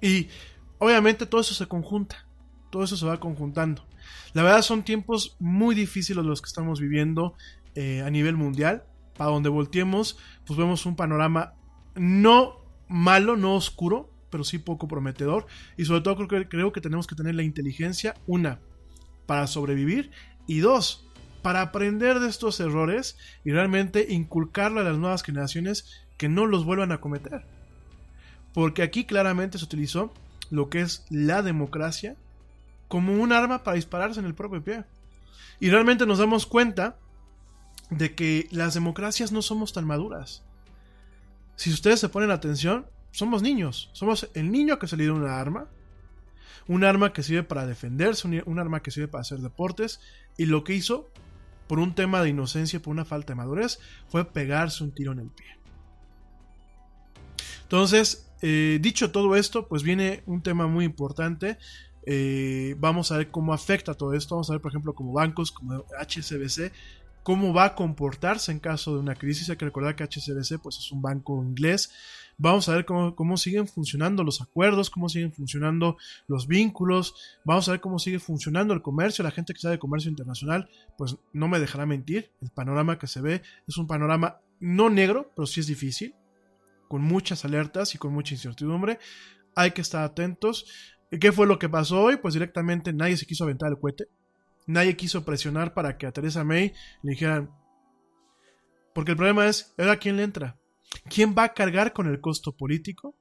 Y 0.00 0.28
obviamente 0.78 1.26
todo 1.26 1.40
eso 1.40 1.54
se 1.54 1.66
conjunta, 1.66 2.26
todo 2.70 2.84
eso 2.84 2.96
se 2.96 3.06
va 3.06 3.20
conjuntando. 3.20 3.84
La 4.32 4.42
verdad 4.42 4.62
son 4.62 4.82
tiempos 4.82 5.36
muy 5.38 5.74
difíciles 5.74 6.24
los 6.24 6.40
que 6.42 6.46
estamos 6.46 6.80
viviendo 6.80 7.34
eh, 7.74 8.02
a 8.02 8.10
nivel 8.10 8.36
mundial. 8.36 8.84
Para 9.16 9.30
donde 9.30 9.50
volteemos, 9.50 10.18
pues 10.46 10.58
vemos 10.58 10.86
un 10.86 10.96
panorama 10.96 11.54
no 11.94 12.59
malo, 12.90 13.36
no 13.36 13.54
oscuro, 13.54 14.10
pero 14.30 14.44
sí 14.44 14.58
poco 14.58 14.88
prometedor. 14.88 15.46
Y 15.78 15.86
sobre 15.86 16.02
todo 16.02 16.16
creo 16.16 16.28
que, 16.28 16.48
creo 16.48 16.72
que 16.72 16.80
tenemos 16.80 17.06
que 17.06 17.14
tener 17.14 17.34
la 17.34 17.42
inteligencia, 17.42 18.14
una, 18.26 18.58
para 19.26 19.46
sobrevivir 19.46 20.10
y 20.46 20.58
dos, 20.58 21.06
para 21.40 21.62
aprender 21.62 22.20
de 22.20 22.28
estos 22.28 22.58
errores 22.60 23.16
y 23.44 23.52
realmente 23.52 24.06
inculcarle 24.10 24.80
a 24.80 24.84
las 24.84 24.98
nuevas 24.98 25.22
generaciones 25.22 26.04
que 26.18 26.28
no 26.28 26.46
los 26.46 26.64
vuelvan 26.64 26.92
a 26.92 27.00
cometer. 27.00 27.44
Porque 28.52 28.82
aquí 28.82 29.04
claramente 29.04 29.58
se 29.58 29.64
utilizó 29.64 30.12
lo 30.50 30.68
que 30.68 30.80
es 30.80 31.06
la 31.08 31.42
democracia 31.42 32.16
como 32.88 33.12
un 33.12 33.32
arma 33.32 33.62
para 33.62 33.76
dispararse 33.76 34.18
en 34.18 34.26
el 34.26 34.34
propio 34.34 34.62
pie. 34.62 34.84
Y 35.60 35.70
realmente 35.70 36.06
nos 36.06 36.18
damos 36.18 36.44
cuenta 36.44 36.96
de 37.90 38.14
que 38.14 38.48
las 38.50 38.74
democracias 38.74 39.30
no 39.30 39.42
somos 39.42 39.72
tan 39.72 39.86
maduras 39.86 40.42
si 41.60 41.70
ustedes 41.70 42.00
se 42.00 42.08
ponen 42.08 42.30
atención, 42.30 42.86
somos 43.10 43.42
niños. 43.42 43.90
Somos 43.92 44.30
el 44.32 44.50
niño 44.50 44.78
que 44.78 44.88
se 44.88 44.96
le 44.96 45.02
dio 45.02 45.14
una 45.14 45.38
arma. 45.38 45.68
Un 46.66 46.84
arma 46.84 47.12
que 47.12 47.22
sirve 47.22 47.42
para 47.42 47.66
defenderse, 47.66 48.26
un 48.26 48.58
arma 48.58 48.80
que 48.80 48.90
sirve 48.90 49.08
para 49.08 49.20
hacer 49.20 49.40
deportes. 49.40 50.00
Y 50.38 50.46
lo 50.46 50.64
que 50.64 50.74
hizo, 50.74 51.10
por 51.66 51.78
un 51.78 51.94
tema 51.94 52.22
de 52.22 52.30
inocencia, 52.30 52.80
por 52.80 52.92
una 52.92 53.04
falta 53.04 53.34
de 53.34 53.36
madurez, 53.36 53.78
fue 54.08 54.24
pegarse 54.24 54.82
un 54.82 54.92
tiro 54.92 55.12
en 55.12 55.18
el 55.18 55.28
pie. 55.28 55.58
Entonces, 57.64 58.32
eh, 58.40 58.78
dicho 58.80 59.10
todo 59.10 59.36
esto, 59.36 59.68
pues 59.68 59.82
viene 59.82 60.22
un 60.24 60.40
tema 60.40 60.66
muy 60.66 60.86
importante. 60.86 61.58
Eh, 62.06 62.74
vamos 62.78 63.12
a 63.12 63.18
ver 63.18 63.30
cómo 63.30 63.52
afecta 63.52 63.92
todo 63.92 64.14
esto. 64.14 64.34
Vamos 64.34 64.48
a 64.48 64.54
ver, 64.54 64.62
por 64.62 64.72
ejemplo, 64.72 64.94
como 64.94 65.12
bancos 65.12 65.52
como 65.52 65.84
HSBC 65.98 66.72
cómo 67.22 67.52
va 67.52 67.64
a 67.64 67.74
comportarse 67.74 68.52
en 68.52 68.58
caso 68.58 68.94
de 68.94 69.00
una 69.00 69.14
crisis. 69.14 69.50
Hay 69.50 69.56
que 69.56 69.64
recordar 69.64 69.96
que 69.96 70.04
HSBC 70.04 70.60
pues, 70.62 70.78
es 70.78 70.90
un 70.92 71.02
banco 71.02 71.42
inglés. 71.44 71.92
Vamos 72.38 72.68
a 72.68 72.74
ver 72.74 72.86
cómo, 72.86 73.36
siguen 73.36 73.68
funcionando 73.68 74.24
los 74.24 74.40
acuerdos, 74.40 74.88
cómo 74.88 75.10
siguen 75.10 75.30
funcionando 75.30 75.98
los 76.26 76.46
vínculos. 76.46 77.14
Vamos 77.44 77.68
a 77.68 77.72
ver 77.72 77.80
cómo 77.80 77.98
sigue 77.98 78.18
funcionando 78.18 78.72
el 78.72 78.80
comercio. 78.80 79.22
La 79.22 79.30
gente 79.30 79.52
que 79.52 79.60
sabe 79.60 79.74
de 79.74 79.78
comercio 79.78 80.10
internacional, 80.10 80.70
pues 80.96 81.16
no 81.34 81.48
me 81.48 81.60
dejará 81.60 81.84
mentir. 81.84 82.30
El 82.40 82.50
panorama 82.50 82.98
que 82.98 83.06
se 83.06 83.20
ve 83.20 83.42
es 83.68 83.76
un 83.76 83.86
panorama 83.86 84.40
no 84.58 84.88
negro, 84.88 85.30
pero 85.36 85.46
sí 85.46 85.60
es 85.60 85.66
difícil, 85.66 86.14
con 86.88 87.02
muchas 87.02 87.44
alertas 87.44 87.94
y 87.94 87.98
con 87.98 88.14
mucha 88.14 88.34
incertidumbre. 88.34 88.98
Hay 89.54 89.72
que 89.72 89.82
estar 89.82 90.02
atentos. 90.02 90.64
¿Qué 91.10 91.32
fue 91.32 91.46
lo 91.46 91.58
que 91.58 91.68
pasó 91.68 92.00
hoy? 92.00 92.16
Pues 92.16 92.32
directamente 92.32 92.94
nadie 92.94 93.18
se 93.18 93.26
quiso 93.26 93.44
aventar 93.44 93.70
el 93.70 93.78
cohete 93.78 94.06
nadie 94.70 94.96
quiso 94.96 95.24
presionar 95.24 95.74
para 95.74 95.98
que 95.98 96.06
a 96.06 96.12
Teresa 96.12 96.44
May 96.44 96.72
le 97.02 97.10
dijeran. 97.10 97.50
Porque 98.94 99.12
el 99.12 99.16
problema 99.16 99.46
es, 99.46 99.74
¿ahora 99.78 99.98
quién 99.98 100.16
le 100.16 100.22
entra? 100.22 100.58
¿Quién 101.08 101.34
va 101.36 101.44
a 101.44 101.54
cargar 101.54 101.92
con 101.92 102.06
el 102.06 102.20
costo 102.20 102.56
político 102.56 103.16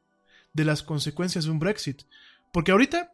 de 0.54 0.66
las 0.66 0.84
consecuencias 0.84 1.46
de 1.46 1.52
un 1.52 1.60
Brexit? 1.60 2.04
Porque 2.52 2.72
ahorita, 2.72 3.14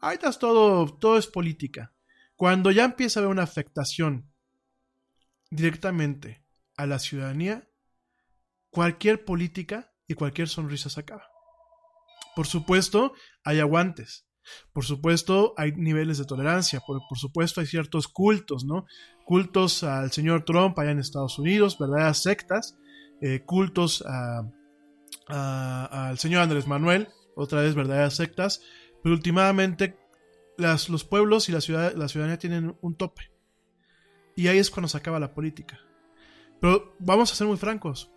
ahorita 0.00 0.28
es 0.28 0.38
todo, 0.38 0.86
todo 0.94 1.18
es 1.18 1.26
política. 1.26 1.92
Cuando 2.36 2.70
ya 2.70 2.84
empieza 2.84 3.18
a 3.18 3.22
haber 3.22 3.32
una 3.32 3.42
afectación 3.42 4.30
directamente 5.50 6.44
a 6.76 6.86
la 6.86 6.98
ciudadanía, 6.98 7.68
cualquier 8.70 9.24
política 9.24 9.92
y 10.06 10.14
cualquier 10.14 10.48
sonrisa 10.48 10.90
se 10.90 11.00
acaba. 11.00 11.28
Por 12.34 12.46
supuesto, 12.46 13.14
hay 13.42 13.60
aguantes. 13.60 14.25
Por 14.72 14.84
supuesto, 14.84 15.54
hay 15.56 15.72
niveles 15.72 16.18
de 16.18 16.24
tolerancia, 16.24 16.80
por, 16.80 17.00
supuesto, 17.18 17.60
hay 17.60 17.66
ciertos 17.66 18.08
cultos, 18.08 18.64
¿no? 18.64 18.86
cultos 19.24 19.82
al 19.82 20.12
señor 20.12 20.44
Trump 20.44 20.78
allá 20.78 20.92
en 20.92 21.00
Estados 21.00 21.38
Unidos, 21.38 21.78
verdaderas 21.78 22.22
sectas, 22.22 22.78
eh, 23.20 23.42
cultos 23.44 24.04
al 25.26 26.18
señor 26.18 26.42
Andrés 26.42 26.66
Manuel, 26.66 27.08
otra 27.34 27.60
vez 27.60 27.74
verdaderas 27.74 28.14
sectas, 28.14 28.62
pero 29.02 29.14
últimamente 29.14 29.98
las, 30.56 30.88
los 30.88 31.04
pueblos 31.04 31.48
y 31.48 31.52
la, 31.52 31.60
ciudad, 31.60 31.94
la 31.94 32.08
ciudadanía 32.08 32.38
tienen 32.38 32.76
un 32.80 32.96
tope. 32.96 33.30
Y 34.36 34.48
ahí 34.48 34.58
es 34.58 34.70
cuando 34.70 34.88
se 34.88 34.96
acaba 34.96 35.18
la 35.18 35.34
política. 35.34 35.80
Pero 36.60 36.94
vamos 36.98 37.32
a 37.32 37.34
ser 37.34 37.46
muy 37.46 37.56
francos. 37.56 38.12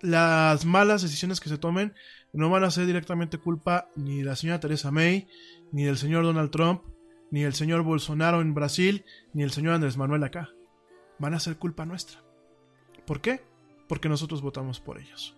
Las 0.00 0.64
malas 0.64 1.02
decisiones 1.02 1.40
que 1.40 1.48
se 1.48 1.58
tomen 1.58 1.94
no 2.32 2.50
van 2.50 2.64
a 2.64 2.70
ser 2.70 2.86
directamente 2.86 3.38
culpa 3.38 3.88
ni 3.96 4.18
de 4.18 4.24
la 4.24 4.36
señora 4.36 4.60
Teresa 4.60 4.90
May, 4.90 5.28
ni 5.72 5.84
del 5.84 5.98
señor 5.98 6.24
Donald 6.24 6.50
Trump, 6.50 6.82
ni 7.30 7.42
del 7.42 7.54
señor 7.54 7.82
Bolsonaro 7.82 8.40
en 8.40 8.54
Brasil, 8.54 9.04
ni 9.32 9.42
el 9.42 9.50
señor 9.50 9.74
Andrés 9.74 9.96
Manuel 9.96 10.24
acá. 10.24 10.50
Van 11.18 11.34
a 11.34 11.40
ser 11.40 11.56
culpa 11.56 11.86
nuestra. 11.86 12.22
¿Por 13.06 13.20
qué? 13.20 13.42
Porque 13.88 14.08
nosotros 14.08 14.42
votamos 14.42 14.80
por 14.80 14.98
ellos. 14.98 15.36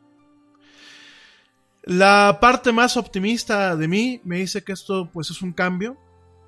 La 1.85 2.39
parte 2.41 2.71
más 2.71 2.97
optimista 2.97 3.75
de 3.75 3.89
mí 3.89 4.21
me 4.25 4.39
dice 4.39 4.63
que 4.63 4.73
esto 4.73 5.11
pues 5.13 5.31
es 5.31 5.43
un 5.43 5.53
cambio, 5.53 5.99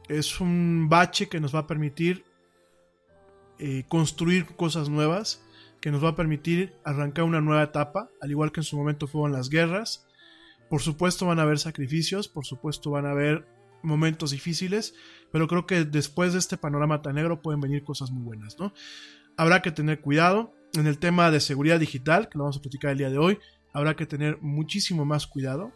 es 0.09 0.41
un 0.41 0.89
bache 0.89 1.29
que 1.29 1.41
nos 1.41 1.55
va 1.55 1.61
a 1.61 1.67
permitir 1.67 2.25
eh, 3.59 3.85
construir 3.89 4.47
cosas 4.55 4.89
nuevas, 4.89 5.43
que 5.81 5.91
nos 5.91 6.05
va 6.05 6.11
a 6.11 6.17
permitir 6.17 6.75
arrancar 6.85 7.25
una 7.25 7.41
nueva 7.41 7.65
etapa, 7.65 8.11
al 8.21 8.31
igual 8.31 8.53
que 8.53 8.61
en 8.61 8.65
su 8.65 8.77
momento 8.77 9.07
fueron 9.09 9.33
las 9.33 9.51
guerras. 9.51 10.07
Por 10.69 10.81
supuesto 10.81 11.27
van 11.27 11.39
a 11.39 11.43
haber 11.43 11.59
sacrificios, 11.59 12.29
por 12.29 12.45
supuesto 12.45 12.91
van 12.91 13.07
a 13.07 13.11
haber 13.11 13.47
momentos 13.83 14.31
difíciles, 14.31 14.95
pero 15.31 15.47
creo 15.47 15.67
que 15.67 15.85
después 15.85 16.33
de 16.33 16.39
este 16.39 16.57
panorama 16.57 17.03
tan 17.03 17.17
negro 17.17 17.43
pueden 17.43 17.61
venir 17.61 17.85
cosas 17.85 18.11
muy 18.11 18.23
buenas, 18.23 18.59
¿no? 18.59 18.73
Habrá 19.37 19.63
que 19.63 19.71
tener 19.71 20.01
cuidado 20.01 20.55
en 20.75 20.87
el 20.87 20.99
tema 20.99 21.31
de 21.31 21.41
seguridad 21.41 21.79
digital, 21.79 22.29
que 22.29 22.39
lo 22.39 22.45
vamos 22.45 22.57
a 22.57 22.63
platicar 22.63 22.93
el 22.93 22.99
día 22.99 23.11
de 23.11 23.19
hoy, 23.19 23.39
habrá 23.73 23.95
que 23.95 24.07
tener 24.07 24.39
muchísimo 24.41 25.05
más 25.05 25.27
cuidado. 25.27 25.73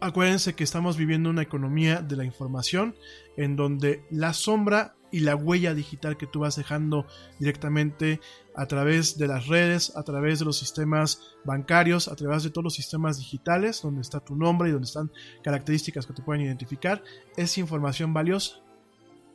Acuérdense 0.00 0.54
que 0.54 0.62
estamos 0.62 0.96
viviendo 0.96 1.28
una 1.28 1.42
economía 1.42 2.00
de 2.00 2.16
la 2.16 2.24
información 2.24 2.94
en 3.36 3.56
donde 3.56 4.04
la 4.10 4.32
sombra 4.32 4.94
y 5.10 5.20
la 5.20 5.36
huella 5.36 5.74
digital 5.74 6.16
que 6.16 6.26
tú 6.26 6.40
vas 6.40 6.56
dejando 6.56 7.06
directamente 7.38 8.20
a 8.54 8.66
través 8.66 9.18
de 9.18 9.28
las 9.28 9.46
redes, 9.46 9.96
a 9.96 10.02
través 10.02 10.38
de 10.38 10.44
los 10.44 10.58
sistemas 10.58 11.36
bancarios, 11.44 12.08
a 12.08 12.16
través 12.16 12.42
de 12.42 12.50
todos 12.50 12.64
los 12.64 12.74
sistemas 12.74 13.18
digitales, 13.18 13.82
donde 13.82 14.00
está 14.00 14.20
tu 14.20 14.36
nombre 14.36 14.68
y 14.68 14.72
donde 14.72 14.86
están 14.86 15.10
características 15.42 16.06
que 16.06 16.12
te 16.12 16.22
pueden 16.22 16.42
identificar, 16.42 17.02
es 17.36 17.56
información 17.58 18.12
valiosa. 18.12 18.56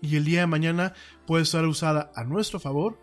Y 0.01 0.17
el 0.17 0.25
día 0.25 0.41
de 0.41 0.47
mañana 0.47 0.93
puede 1.25 1.45
ser 1.45 1.65
usada 1.65 2.11
a 2.15 2.25
nuestro 2.25 2.59
favor, 2.59 2.99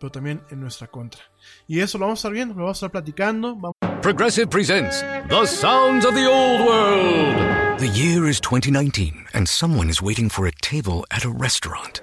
pero 0.00 0.10
también 0.10 0.42
en 0.50 0.60
nuestra 0.60 0.88
contra. 0.88 1.22
Y 1.68 1.80
eso 1.80 1.98
lo 1.98 2.06
vamos 2.06 2.18
a 2.18 2.20
estar 2.20 2.32
viendo, 2.32 2.54
lo 2.54 2.62
vamos 2.62 2.78
a 2.78 2.86
estar 2.86 2.90
platicando. 2.90 3.56
Progressive 4.02 4.48
presents 4.48 5.02
The 5.28 5.46
Sounds 5.46 6.04
of 6.04 6.14
the 6.14 6.26
Old 6.26 6.66
World. 6.66 7.78
The 7.78 7.88
year 7.88 8.28
is 8.28 8.40
2019, 8.40 9.26
and 9.32 9.48
someone 9.48 9.88
is 9.88 10.02
waiting 10.02 10.28
for 10.28 10.46
a 10.46 10.52
table 10.60 11.06
at 11.10 11.24
a 11.24 11.30
restaurant. 11.30 12.02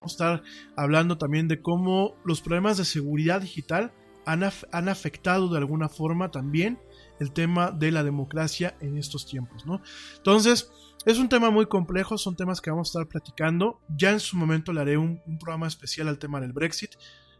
Vamos 0.00 0.12
a 0.12 0.14
estar 0.14 0.42
hablando 0.76 1.18
también 1.18 1.48
de 1.48 1.62
cómo 1.62 2.16
los 2.24 2.40
problemas 2.40 2.76
de 2.76 2.84
seguridad 2.84 3.40
digital 3.40 3.92
han, 4.26 4.42
han, 4.44 4.88
afectado 4.88 5.48
de 5.48 5.58
alguna 5.58 5.88
forma 5.88 6.30
también 6.30 6.78
el 7.18 7.32
tema 7.32 7.70
de 7.70 7.90
la 7.90 8.04
democracia 8.04 8.76
en 8.80 8.96
estos 8.96 9.26
tiempos, 9.26 9.66
¿no? 9.66 9.80
Entonces, 10.16 10.70
es 11.06 11.18
un 11.18 11.28
tema 11.28 11.50
muy 11.50 11.66
complejo, 11.66 12.18
son 12.18 12.36
temas 12.36 12.60
que 12.60 12.70
vamos 12.70 12.88
a 12.88 13.00
estar 13.00 13.08
platicando. 13.08 13.80
Ya 13.96 14.10
en 14.10 14.20
su 14.20 14.36
momento 14.36 14.72
le 14.72 14.82
haré 14.82 14.98
un, 14.98 15.20
programa 15.38 15.66
especial 15.66 16.08
al 16.08 16.18
tema 16.18 16.40
del 16.40 16.52
Brexit. 16.52 16.90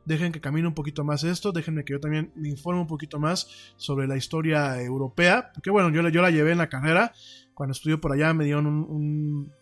Dejen 0.06 0.32
que 0.32 0.40
camine 0.40 0.66
un 0.66 0.74
poquito 0.74 1.04
más 1.04 1.24
esto, 1.24 1.52
déjenme 1.52 1.84
que 1.84 1.92
yo 1.92 2.00
también 2.00 2.32
me 2.34 2.48
informe 2.48 2.80
un 2.80 2.86
poquito 2.86 3.20
más 3.20 3.74
sobre 3.76 4.08
la 4.08 4.16
historia 4.16 4.80
europea, 4.80 5.50
porque 5.52 5.70
bueno, 5.70 5.90
yo, 5.90 6.08
yo 6.08 6.22
la 6.22 6.30
llevé 6.30 6.52
en 6.52 6.58
la 6.58 6.70
carrera, 6.70 7.12
cuando 7.52 7.72
estudié 7.72 7.98
por 7.98 8.12
allá 8.12 8.32
me 8.32 8.44
dieron 8.46 8.66
un 8.66 9.52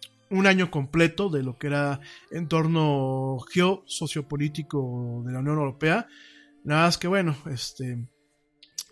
año 0.47 0.70
completo 0.70 1.29
de 1.29 1.43
lo 1.43 1.59
que 1.59 1.68
era 1.68 2.01
entorno 2.31 3.39
geosociopolítico 3.53 5.22
de 5.26 5.33
la 5.33 5.41
Unión 5.41 5.59
Europea. 5.59 6.07
Nada 6.64 6.87
más 6.87 6.99
que 6.99 7.09
bueno, 7.09 7.37
este, 7.51 7.99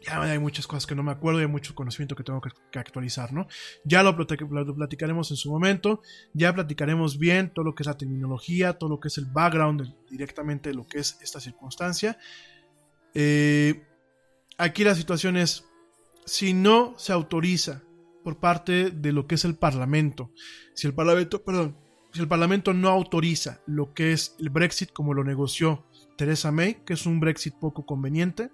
ya 0.07 0.23
hay 0.23 0.39
muchas 0.39 0.67
cosas 0.67 0.87
que 0.87 0.95
no 0.95 1.03
me 1.03 1.13
acuerdo 1.13 1.41
y 1.41 1.43
hay 1.43 1.49
mucho 1.49 1.75
conocimiento 1.75 2.15
que 2.15 2.23
tengo 2.23 2.41
que, 2.41 2.79
actualizar, 2.79 3.33
¿no? 3.33 3.49
Ya 3.85 4.03
lo, 4.03 4.13
lo, 4.13 4.75
platicaremos 4.75 5.31
en 5.31 5.37
su 5.37 5.51
momento, 5.51 6.01
ya 6.33 6.55
platicaremos 6.55 7.19
bien 7.19 7.53
todo 7.53 7.65
lo 7.65 7.75
que 7.75 7.83
es 7.83 7.87
la 7.87 7.97
terminología, 7.97 8.75
todo 8.75 8.91
lo 8.91 9.01
que 9.01 9.09
es 9.09 9.19
el 9.19 9.27
background 9.27 9.95
directamente 10.11 10.71
de 10.71 10.77
lo 10.77 10.87
que 10.87 10.99
es 10.99 11.19
esta 11.23 11.41
circunstancia. 11.41 12.19
Eh, 13.15 13.83
aquí 14.59 14.85
la 14.85 14.95
situación 14.95 15.37
es, 15.37 15.65
si 16.25 16.53
no 16.53 16.95
se 16.99 17.13
autoriza 17.13 17.83
por 18.27 18.39
parte 18.39 18.91
de 18.91 19.13
lo 19.13 19.29
que 19.29 19.37
es 19.37 19.45
el 19.45 19.55
Parlamento. 19.55 20.33
Si 20.75 20.89
el 20.89 20.95
Parlamento, 20.95 21.45
perdón, 21.45 21.77
si 22.13 22.21
el 22.21 22.27
Parlamento 22.27 22.75
no 22.75 22.89
autoriza 22.89 23.61
lo 23.67 23.95
que 23.95 24.11
es 24.11 24.35
el 24.41 24.51
Brexit 24.51 24.93
como 24.93 25.15
lo 25.15 25.23
negoció 25.23 25.87
Theresa 26.17 26.51
May, 26.51 26.83
que 26.85 26.95
es 26.95 27.07
un 27.07 27.21
Brexit 27.21 27.55
poco 27.55 27.87
conveniente, 27.87 28.51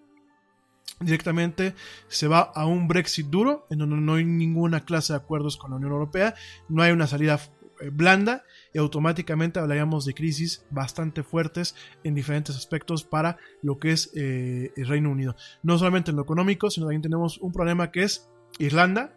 directamente 1.00 1.74
se 2.08 2.28
va 2.28 2.40
a 2.40 2.66
un 2.66 2.86
Brexit 2.86 3.28
duro, 3.28 3.66
en 3.70 3.78
donde 3.78 3.96
no 3.96 4.16
hay 4.16 4.26
ninguna 4.26 4.84
clase 4.84 5.14
de 5.14 5.20
acuerdos 5.20 5.56
con 5.56 5.70
la 5.70 5.78
Unión 5.78 5.92
Europea, 5.92 6.34
no 6.68 6.82
hay 6.82 6.92
una 6.92 7.06
salida 7.06 7.40
eh, 7.80 7.88
blanda 7.90 8.44
y 8.74 8.78
automáticamente 8.78 9.58
hablaríamos 9.58 10.04
de 10.04 10.12
crisis 10.12 10.66
bastante 10.68 11.22
fuertes 11.22 11.76
en 12.04 12.14
diferentes 12.14 12.56
aspectos 12.56 13.04
para 13.04 13.38
lo 13.62 13.78
que 13.78 13.92
es 13.92 14.10
eh, 14.16 14.70
el 14.76 14.86
Reino 14.86 15.10
Unido. 15.10 15.34
No 15.62 15.78
solamente 15.78 16.10
en 16.10 16.18
lo 16.18 16.24
económico, 16.24 16.68
sino 16.68 16.84
también 16.84 17.00
tenemos 17.00 17.38
un 17.38 17.52
problema 17.52 17.90
que 17.90 18.02
es 18.02 18.28
Irlanda, 18.58 19.16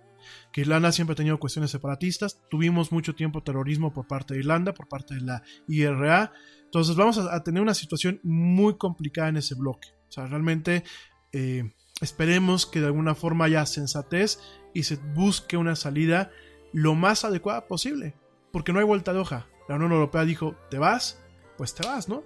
que 0.56 0.62
Irlanda 0.62 0.93
siempre 0.93 1.12
ha 1.12 1.16
tenido 1.18 1.38
cuestiones 1.38 1.70
separatistas, 1.70 2.39
tuvimos 2.49 2.93
mucho 2.93 3.14
tiempo 3.14 3.43
terrorismo 3.43 3.91
por 3.91 4.08
parte 4.08 4.34
de 4.34 4.39
Irlanda, 4.39 4.74
por 4.74 4.88
parte 4.88 5.16
de 5.16 5.20
la 5.20 5.43
IRA, 5.68 6.32
entonces 6.64 6.95
vamos 6.95 7.18
a, 7.18 7.43
tener 7.43 7.62
una 7.62 7.74
situación 7.74 8.22
muy 8.24 8.78
complicada 8.78 9.28
en 9.28 9.36
ese 9.36 9.53
bloque, 9.56 9.89
o 10.08 10.12
sea, 10.14 10.28
realmente 10.28 10.86
eh, 11.34 11.74
esperemos 11.99 12.66
que 12.66 12.80
de 12.80 12.86
alguna 12.86 13.16
forma 13.16 13.43
haya 13.43 13.66
sensatez 13.66 14.39
y 14.74 14.84
se 14.84 14.95
busque 14.95 15.58
una 15.58 15.76
salida 15.76 16.32
lo 16.72 16.95
más 16.95 17.26
adecuada 17.26 17.68
posible, 17.68 18.16
porque 18.53 18.72
no 18.72 18.80
hay 18.80 18.86
vuelta 18.86 19.12
de 19.12 19.20
hoja, 19.20 19.49
la 19.68 19.76
Unión 19.76 19.91
Europea 19.91 20.24
dijo, 20.24 20.56
te 20.72 20.78
vas, 20.78 21.22
pues 21.58 21.76
te 21.76 21.86
vas, 21.86 22.08
¿no? 22.08 22.24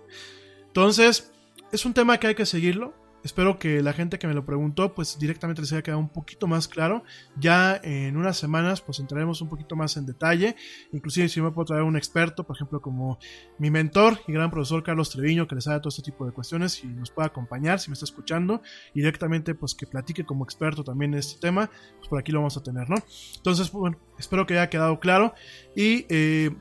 Entonces, 0.68 1.34
es 1.72 1.84
un 1.84 1.96
tema 1.96 2.20
que 2.20 2.28
hay 2.28 2.36
que 2.36 2.46
seguirlo, 2.46 2.94
Espero 3.24 3.60
que 3.60 3.82
la 3.82 3.94
gente 3.94 4.18
que 4.18 4.28
me 4.28 4.34
lo 4.34 4.46
preguntó, 4.46 4.94
pues 4.94 5.20
directamente 5.20 5.62
les 5.62 5.72
haya 5.74 5.82
quedado 5.82 6.00
un 6.00 6.10
poquito 6.10 6.48
más 6.48 6.68
claro. 6.68 7.04
Ya 7.38 7.80
en 7.84 8.16
unas 8.16 8.38
semanas, 8.38 8.82
pues 8.82 9.00
entraremos 9.00 9.42
un 9.42 9.50
poquito 9.50 9.76
más 9.76 9.98
en 9.98 10.06
detalle. 10.06 10.56
Inclusive 10.94 11.28
si 11.28 11.42
me 11.42 11.52
puedo 11.52 11.66
traer 11.66 11.84
un 11.84 11.98
experto, 11.98 12.46
por 12.46 12.56
ejemplo, 12.56 12.82
como 12.82 13.20
mi 13.58 13.70
mentor 13.70 14.20
y 14.28 14.32
gran 14.32 14.50
profesor 14.52 14.84
Carlos 14.84 15.10
Treviño, 15.10 15.48
que 15.48 15.56
les 15.56 15.68
haga 15.68 15.82
todo 15.82 15.90
este 15.90 16.02
tipo 16.02 16.26
de 16.26 16.32
cuestiones 16.32 16.84
y 16.84 16.88
nos 16.88 17.12
pueda 17.12 17.28
acompañar 17.28 17.80
si 17.80 17.90
me 17.90 17.94
está 17.94 18.06
escuchando. 18.06 18.62
Y 18.94 19.00
directamente, 19.00 19.54
pues 19.54 19.76
que 19.76 19.86
platique 19.86 20.26
como 20.26 20.46
experto 20.46 20.84
también 20.84 21.14
en 21.14 21.20
este 21.20 21.40
tema, 21.42 21.70
pues 21.98 22.08
por 22.08 22.20
aquí 22.20 22.32
lo 22.32 22.40
vamos 22.40 22.56
a 22.56 22.64
tener, 22.64 22.90
¿no? 22.90 22.96
Entonces, 23.36 23.72
bueno, 23.72 23.98
espero 24.18 24.46
que 24.46 24.54
haya 24.54 24.70
quedado 24.70 25.00
claro. 25.00 25.34
Y 25.76 26.06
eh, 26.10 26.52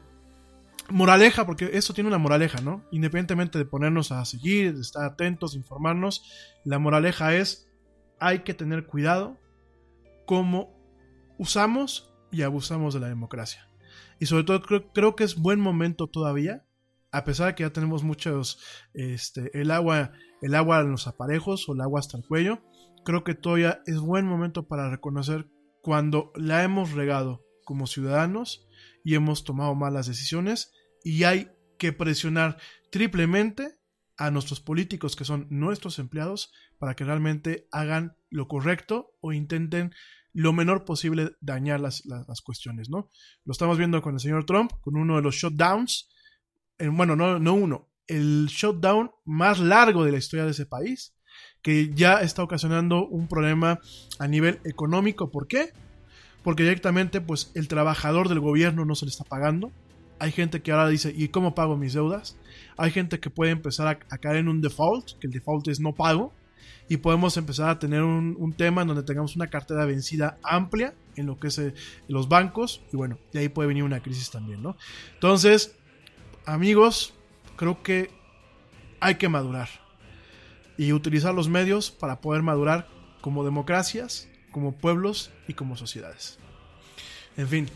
moraleja, 0.91 1.47
porque 1.47 1.71
eso 1.73 1.93
tiene 1.95 2.09
una 2.09 2.19
moraleja, 2.19 2.61
¿no? 2.61 2.85
Independientemente 2.91 3.59
de 3.59 3.65
ponernos 3.65 4.13
a 4.13 4.25
seguir, 4.25 4.75
de 4.75 4.81
estar 4.81 5.05
atentos, 5.05 5.53
de 5.53 5.59
informarnos, 5.59 6.23
la 6.65 6.79
moraleja 6.79 7.35
es, 7.35 7.69
hay 8.19 8.41
que 8.41 8.55
tener 8.55 8.87
cuidado 8.87 9.39
cómo 10.27 10.75
usamos 11.39 12.13
y 12.31 12.43
abusamos 12.43 12.95
de 12.95 13.01
la 13.01 13.09
democracia. 13.09 13.69
Y 14.19 14.27
sobre 14.27 14.45
todo 14.45 14.63
creo, 14.63 14.93
creo 14.93 15.17
que 15.17 15.25
es 15.25 15.37
buen 15.37 15.61
momento 15.61 16.09
todavía, 16.09 16.65
a 17.11 17.25
pesar 17.25 17.49
de 17.49 17.55
que 17.55 17.63
ya 17.63 17.73
tenemos 17.73 18.03
muchos, 18.03 18.61
este, 18.95 19.59
el 19.59 19.71
agua, 19.71 20.13
el 20.43 20.55
agua 20.55 20.81
en 20.81 20.91
los 20.91 21.07
aparejos 21.07 21.69
o 21.69 21.75
el 21.75 21.81
agua 21.81 22.01
hasta 22.01 22.17
el 22.17 22.27
cuello, 22.27 22.63
creo 23.05 23.25
que 23.25 23.35
todavía 23.35 23.83
es 23.87 24.01
buen 24.01 24.27
momento 24.27 24.67
para 24.67 24.91
reconocer 24.91 25.49
cuando 25.83 26.33
la 26.35 26.63
hemos 26.63 26.93
regado 26.93 27.45
como 27.65 27.87
ciudadanos 27.87 28.67
y 29.05 29.15
hemos 29.15 29.45
tomado 29.45 29.75
malas 29.75 30.07
decisiones 30.07 30.73
y 31.09 31.25
hay 31.25 31.51
que 31.79 31.95
presionar 31.95 32.59
triplemente 32.91 33.79
a 34.19 34.31
nuestros 34.31 34.61
políticos 34.61 35.17
que 35.17 35.25
son 35.25 35.47
nuestros 35.49 35.99
empleados 35.99 36.53
para 36.77 36.95
que 36.95 37.05
realmente 37.05 37.67
hagan 37.73 38.15
lo 38.29 38.47
correcto 38.47 39.15
o 39.23 39.33
intenten 39.33 39.95
lo 40.35 40.53
menor 40.53 40.85
posible 40.85 41.31
dañar 41.41 41.81
las, 41.81 42.05
las, 42.05 42.43
cuestiones, 42.43 42.91
¿no? 42.91 43.09
Lo 43.47 43.53
estamos 43.53 43.79
viendo 43.79 44.03
con 44.03 44.13
el 44.13 44.21
señor 44.21 44.45
Trump, 44.45 44.71
con 44.83 44.97
uno 44.97 45.17
de 45.17 45.23
los 45.23 45.37
shutdowns, 45.37 46.11
eh, 46.79 46.89
bueno, 46.89 47.17
no, 47.17 47.39
no 47.39 47.55
uno, 47.55 47.89
el 48.07 48.49
shutdown 48.51 49.11
más 49.25 49.61
largo 49.61 50.05
de 50.05 50.13
la 50.13 50.19
historia 50.19 50.45
de 50.45 50.51
ese 50.51 50.67
país, 50.67 51.15
que 51.63 51.91
ya 51.95 52.21
está 52.21 52.43
ocasionando 52.43 53.07
un 53.07 53.29
problema 53.29 53.81
a 54.19 54.29
nivel 54.29 54.61
económico. 54.65 55.31
¿Por 55.31 55.49
qué? 55.49 55.73
Porque 56.43 56.65
directamente, 56.65 57.23
pues, 57.23 57.51
el 57.55 57.67
trabajador 57.67 58.29
del 58.29 58.41
gobierno 58.41 58.85
no 58.85 58.95
se 58.95 59.07
le 59.07 59.11
está 59.11 59.25
pagando. 59.25 59.73
Hay 60.19 60.33
gente 60.33 60.63
que 60.63 60.73
ahora 60.73 60.89
dice, 60.89 61.13
¿y 61.17 61.29
cómo 61.29 61.55
pago 61.55 61.77
mis 61.77 61.95
deudas? 61.95 62.37
Hay 62.77 62.91
gente 62.91 63.21
que 63.21 63.31
puede 63.31 63.53
empezar 63.53 63.87
a, 63.87 64.19
caer 64.19 64.37
en 64.37 64.49
un 64.49 64.61
default, 64.61 65.19
que 65.19 65.27
el 65.27 65.33
default 65.33 65.69
es 65.69 65.81
no 65.81 65.95
pago 65.95 66.33
y 66.89 66.97
podemos 66.97 67.37
empezar 67.37 67.69
a 67.69 67.79
tener 67.79 68.03
un, 68.03 68.55
tema 68.57 68.83
en 68.83 68.89
donde 68.89 69.03
tengamos 69.03 69.37
una 69.37 69.49
cartera 69.49 69.85
vencida 69.85 70.39
amplia 70.43 70.95
en 71.17 71.27
lo 71.27 71.39
que 71.39 71.49
es 71.49 71.59
eh, 71.59 71.75
los 72.09 72.29
bancos 72.29 72.81
y 72.93 72.97
bueno, 72.97 73.19
de 73.33 73.41
ahí 73.41 73.49
puede 73.49 73.69
venir 73.69 73.85
una 73.85 74.01
crisis 74.01 74.31
también, 74.31 74.63
¿no? 74.63 74.77
Entonces, 75.15 75.77
amigos, 76.47 77.13
creo 77.57 77.83
que 77.83 78.11
hay 79.01 79.17
que 79.17 79.29
madurar 79.29 79.69
y 80.77 80.93
utilizar 80.93 81.35
los 81.35 81.49
medios 81.49 81.91
para 81.91 82.21
poder 82.21 82.43
madurar 82.43 82.89
como 83.21 83.45
democracias, 83.45 84.29
como 84.51 84.73
pueblos 84.73 85.31
y 85.47 85.55
como 85.55 85.77
sociedades. 85.77 86.39
En 87.37 87.49
fin, 87.49 87.69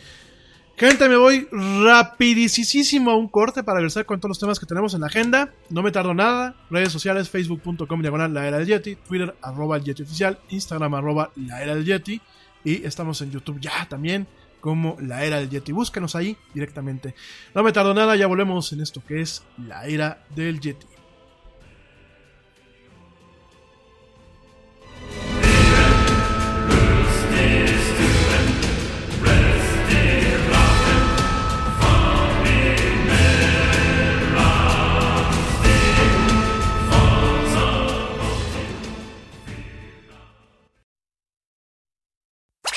Gente, 0.83 1.09
me 1.09 1.15
voy 1.15 1.47
rapidísimo 1.53 3.13
a 3.13 3.15
un 3.15 3.29
corte 3.29 3.63
para 3.63 3.77
regresar 3.77 4.05
con 4.05 4.19
todos 4.19 4.31
los 4.31 4.41
temas 4.41 4.59
que 4.59 4.67
tenemos 4.67 4.93
en 4.95 5.03
la 5.03 5.07
agenda. 5.07 5.55
No 5.71 5.81
me 5.81 5.93
tardo 5.93 6.13
nada. 6.13 6.57
Redes 6.71 6.91
sociales, 6.91 7.31
facebook.com 7.31 8.03
diagonal 8.03 8.35
la 8.35 8.49
era 8.49 8.59
del 8.59 8.67
Yeti, 8.67 8.97
Twitter 8.97 9.33
arroba 9.43 9.77
el 9.77 9.85
Yeti 9.85 10.03
oficial, 10.03 10.41
Instagram 10.49 10.95
arroba 10.95 11.31
la 11.37 11.63
era 11.63 11.77
del 11.77 11.85
Yeti 11.85 12.21
y 12.65 12.85
estamos 12.85 13.23
en 13.23 13.31
YouTube 13.31 13.61
ya 13.61 13.87
también 13.89 14.27
como 14.59 14.97
la 15.01 15.25
era 15.25 15.39
del 15.39 15.51
Yeti. 15.51 15.71
Búsquenos 15.71 16.17
ahí 16.17 16.37
directamente. 16.53 17.15
No 17.55 17.63
me 17.63 17.71
tardo 17.71 17.95
nada, 17.95 18.17
ya 18.17 18.27
volvemos 18.27 18.73
en 18.73 18.81
esto 18.81 19.05
que 19.07 19.21
es 19.21 19.45
la 19.59 19.87
era 19.87 20.25
del 20.35 20.59
Yeti. 20.59 20.92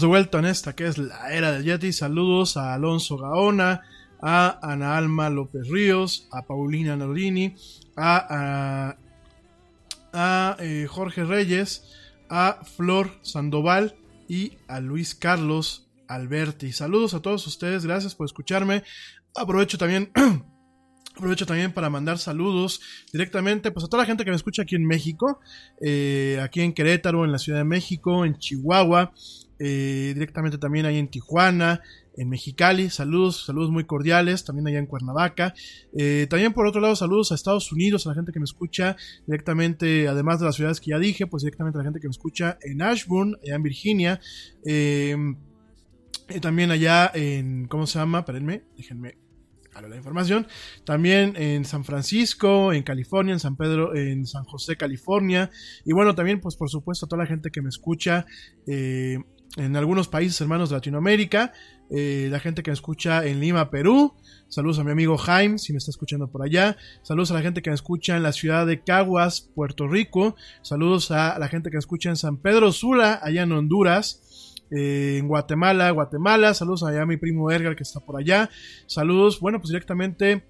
De 0.00 0.06
vuelta 0.06 0.38
en 0.38 0.46
esta 0.46 0.74
que 0.74 0.86
es 0.86 0.98
la 0.98 1.32
era 1.32 1.52
del 1.52 1.64
Yeti. 1.64 1.92
Saludos 1.92 2.56
a 2.56 2.74
Alonso 2.74 3.16
Gaona, 3.16 3.82
a 4.20 4.58
Ana 4.62 4.96
Alma 4.96 5.30
López 5.30 5.68
Ríos, 5.68 6.26
a 6.32 6.42
Paulina 6.42 6.96
Nordini, 6.96 7.54
a, 7.96 8.26
a, 8.92 8.96
a, 10.12 10.56
eh, 10.60 10.86
Jorge 10.88 11.24
Reyes, 11.24 11.84
a 12.28 12.60
Flor 12.76 13.10
Sandoval 13.22 13.96
y 14.28 14.58
a 14.68 14.80
Luis 14.80 15.14
Carlos 15.14 15.86
Alberti. 16.08 16.72
Saludos 16.72 17.14
a 17.14 17.20
todos 17.20 17.46
ustedes, 17.46 17.84
gracias 17.84 18.14
por 18.14 18.26
escucharme. 18.26 18.82
Aprovecho 19.36 19.78
también 19.78 20.10
Aprovecho 21.16 21.46
también 21.46 21.72
para 21.72 21.88
mandar 21.90 22.18
saludos 22.18 22.80
directamente 23.12 23.70
pues, 23.70 23.84
a 23.84 23.88
toda 23.88 24.02
la 24.02 24.06
gente 24.06 24.24
que 24.24 24.30
me 24.30 24.36
escucha 24.36 24.62
aquí 24.62 24.74
en 24.74 24.84
México, 24.84 25.38
eh, 25.80 26.40
aquí 26.42 26.60
en 26.60 26.72
Querétaro, 26.72 27.24
en 27.24 27.30
la 27.30 27.38
Ciudad 27.38 27.58
de 27.58 27.64
México, 27.64 28.24
en 28.24 28.36
Chihuahua, 28.36 29.12
eh, 29.60 30.10
directamente 30.14 30.58
también 30.58 30.86
ahí 30.86 30.98
en 30.98 31.06
Tijuana, 31.06 31.80
en 32.16 32.28
Mexicali. 32.28 32.90
Saludos, 32.90 33.44
saludos 33.46 33.70
muy 33.70 33.84
cordiales, 33.84 34.44
también 34.44 34.66
allá 34.66 34.80
en 34.80 34.86
Cuernavaca. 34.86 35.54
Eh, 35.96 36.26
también 36.28 36.52
por 36.52 36.66
otro 36.66 36.80
lado, 36.80 36.96
saludos 36.96 37.30
a 37.30 37.36
Estados 37.36 37.70
Unidos, 37.70 38.06
a 38.06 38.10
la 38.10 38.16
gente 38.16 38.32
que 38.32 38.40
me 38.40 38.44
escucha 38.44 38.96
directamente, 39.24 40.08
además 40.08 40.40
de 40.40 40.46
las 40.46 40.56
ciudades 40.56 40.80
que 40.80 40.90
ya 40.90 40.98
dije, 40.98 41.28
pues 41.28 41.44
directamente 41.44 41.78
a 41.78 41.82
la 41.82 41.84
gente 41.84 42.00
que 42.00 42.08
me 42.08 42.12
escucha 42.12 42.58
en 42.60 42.82
Ashburn, 42.82 43.36
allá 43.40 43.54
en 43.54 43.62
Virginia. 43.62 44.20
Eh, 44.66 45.16
también 46.40 46.72
allá 46.72 47.12
en, 47.14 47.68
¿cómo 47.68 47.86
se 47.86 48.00
llama? 48.00 48.20
Espérenme, 48.20 48.64
déjenme 48.76 49.23
a 49.74 49.82
la 49.82 49.96
información. 49.96 50.46
También 50.84 51.34
en 51.36 51.64
San 51.64 51.84
Francisco, 51.84 52.72
en 52.72 52.82
California, 52.82 53.32
en 53.32 53.40
San 53.40 53.56
Pedro, 53.56 53.94
en 53.94 54.26
San 54.26 54.44
José, 54.44 54.76
California. 54.76 55.50
Y 55.84 55.92
bueno, 55.92 56.14
también, 56.14 56.40
pues 56.40 56.56
por 56.56 56.70
supuesto, 56.70 57.06
a 57.06 57.08
toda 57.08 57.22
la 57.22 57.28
gente 57.28 57.50
que 57.50 57.62
me 57.62 57.68
escucha 57.68 58.26
eh, 58.66 59.18
en 59.56 59.76
algunos 59.76 60.08
países 60.08 60.40
hermanos 60.40 60.70
de 60.70 60.76
Latinoamérica. 60.76 61.52
Eh, 61.90 62.28
la 62.30 62.40
gente 62.40 62.62
que 62.62 62.70
me 62.70 62.74
escucha 62.74 63.24
en 63.24 63.40
Lima, 63.40 63.70
Perú. 63.70 64.14
Saludos 64.48 64.78
a 64.78 64.84
mi 64.84 64.92
amigo 64.92 65.16
Jaime, 65.16 65.58
si 65.58 65.72
me 65.72 65.78
está 65.78 65.90
escuchando 65.90 66.28
por 66.30 66.42
allá. 66.42 66.76
Saludos 67.02 67.30
a 67.30 67.34
la 67.34 67.42
gente 67.42 67.60
que 67.60 67.70
me 67.70 67.74
escucha 67.74 68.16
en 68.16 68.22
la 68.22 68.32
ciudad 68.32 68.66
de 68.66 68.82
Caguas, 68.82 69.50
Puerto 69.54 69.88
Rico. 69.88 70.36
Saludos 70.62 71.10
a 71.10 71.38
la 71.38 71.48
gente 71.48 71.70
que 71.70 71.76
me 71.76 71.80
escucha 71.80 72.10
en 72.10 72.16
San 72.16 72.36
Pedro 72.36 72.72
Sula, 72.72 73.18
allá 73.22 73.42
en 73.42 73.52
Honduras. 73.52 74.53
En 74.76 75.28
Guatemala, 75.28 75.88
Guatemala. 75.92 76.52
Saludos 76.52 76.82
allá 76.82 77.02
a 77.02 77.06
mi 77.06 77.16
primo 77.16 77.50
Edgar 77.50 77.76
que 77.76 77.84
está 77.84 78.00
por 78.00 78.16
allá. 78.16 78.50
Saludos, 78.86 79.38
bueno, 79.38 79.60
pues 79.60 79.68
directamente 79.68 80.44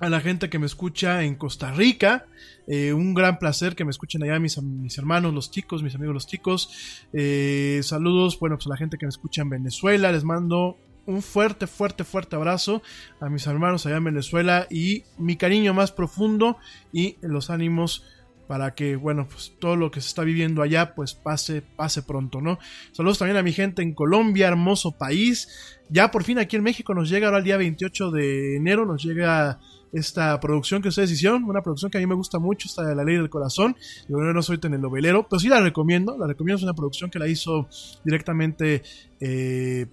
a 0.00 0.10
la 0.10 0.20
gente 0.20 0.50
que 0.50 0.58
me 0.58 0.66
escucha 0.66 1.22
en 1.22 1.36
Costa 1.36 1.72
Rica. 1.72 2.26
Eh, 2.66 2.92
un 2.92 3.14
gran 3.14 3.38
placer 3.38 3.74
que 3.74 3.84
me 3.84 3.90
escuchen 3.90 4.22
allá 4.22 4.38
mis, 4.38 4.60
mis 4.60 4.98
hermanos, 4.98 5.32
los 5.32 5.50
chicos, 5.50 5.82
mis 5.82 5.94
amigos, 5.94 6.12
los 6.12 6.26
chicos. 6.26 7.06
Eh, 7.14 7.80
saludos, 7.82 8.38
bueno, 8.38 8.56
pues 8.56 8.66
a 8.66 8.70
la 8.70 8.76
gente 8.76 8.98
que 8.98 9.06
me 9.06 9.10
escucha 9.10 9.40
en 9.40 9.48
Venezuela. 9.48 10.12
Les 10.12 10.24
mando 10.24 10.76
un 11.06 11.22
fuerte, 11.22 11.66
fuerte, 11.66 12.04
fuerte 12.04 12.36
abrazo 12.36 12.82
a 13.20 13.28
mis 13.28 13.46
hermanos 13.46 13.86
allá 13.86 13.96
en 13.96 14.04
Venezuela 14.04 14.66
y 14.70 15.04
mi 15.18 15.36
cariño 15.36 15.74
más 15.74 15.90
profundo 15.90 16.58
y 16.92 17.16
los 17.22 17.50
ánimos 17.50 18.04
para 18.46 18.74
que, 18.74 18.96
bueno, 18.96 19.28
pues 19.28 19.52
todo 19.58 19.76
lo 19.76 19.90
que 19.90 20.00
se 20.00 20.08
está 20.08 20.24
viviendo 20.24 20.62
allá, 20.62 20.94
pues 20.94 21.14
pase, 21.14 21.62
pase 21.62 22.02
pronto, 22.02 22.40
¿no? 22.40 22.58
Saludos 22.92 23.18
también 23.18 23.36
a 23.36 23.42
mi 23.42 23.52
gente 23.52 23.82
en 23.82 23.94
Colombia, 23.94 24.48
hermoso 24.48 24.92
país. 24.92 25.80
Ya 25.88 26.10
por 26.10 26.24
fin 26.24 26.38
aquí 26.38 26.56
en 26.56 26.62
México 26.62 26.94
nos 26.94 27.08
llega 27.08 27.26
ahora 27.26 27.38
el 27.38 27.44
día 27.44 27.56
28 27.56 28.10
de 28.10 28.56
enero, 28.56 28.86
nos 28.86 29.02
llega 29.02 29.60
esta 29.92 30.38
producción 30.40 30.80
que 30.80 30.88
ustedes 30.88 31.10
hicieron, 31.10 31.44
una 31.44 31.62
producción 31.62 31.90
que 31.90 31.98
a 31.98 32.00
mí 32.00 32.06
me 32.06 32.14
gusta 32.14 32.38
mucho, 32.38 32.66
esta 32.66 32.82
de 32.84 32.94
La 32.94 33.04
Ley 33.04 33.16
del 33.16 33.30
Corazón. 33.30 33.76
Yo 34.08 34.16
no 34.16 34.42
soy 34.42 34.58
telenovelero, 34.58 35.26
pero 35.28 35.38
sí 35.38 35.48
la 35.48 35.60
recomiendo, 35.60 36.16
la 36.16 36.26
recomiendo, 36.26 36.58
es 36.58 36.62
una 36.64 36.74
producción 36.74 37.10
que 37.10 37.18
la 37.18 37.28
hizo 37.28 37.68
directamente... 38.04 38.82
Eh, 39.20 39.86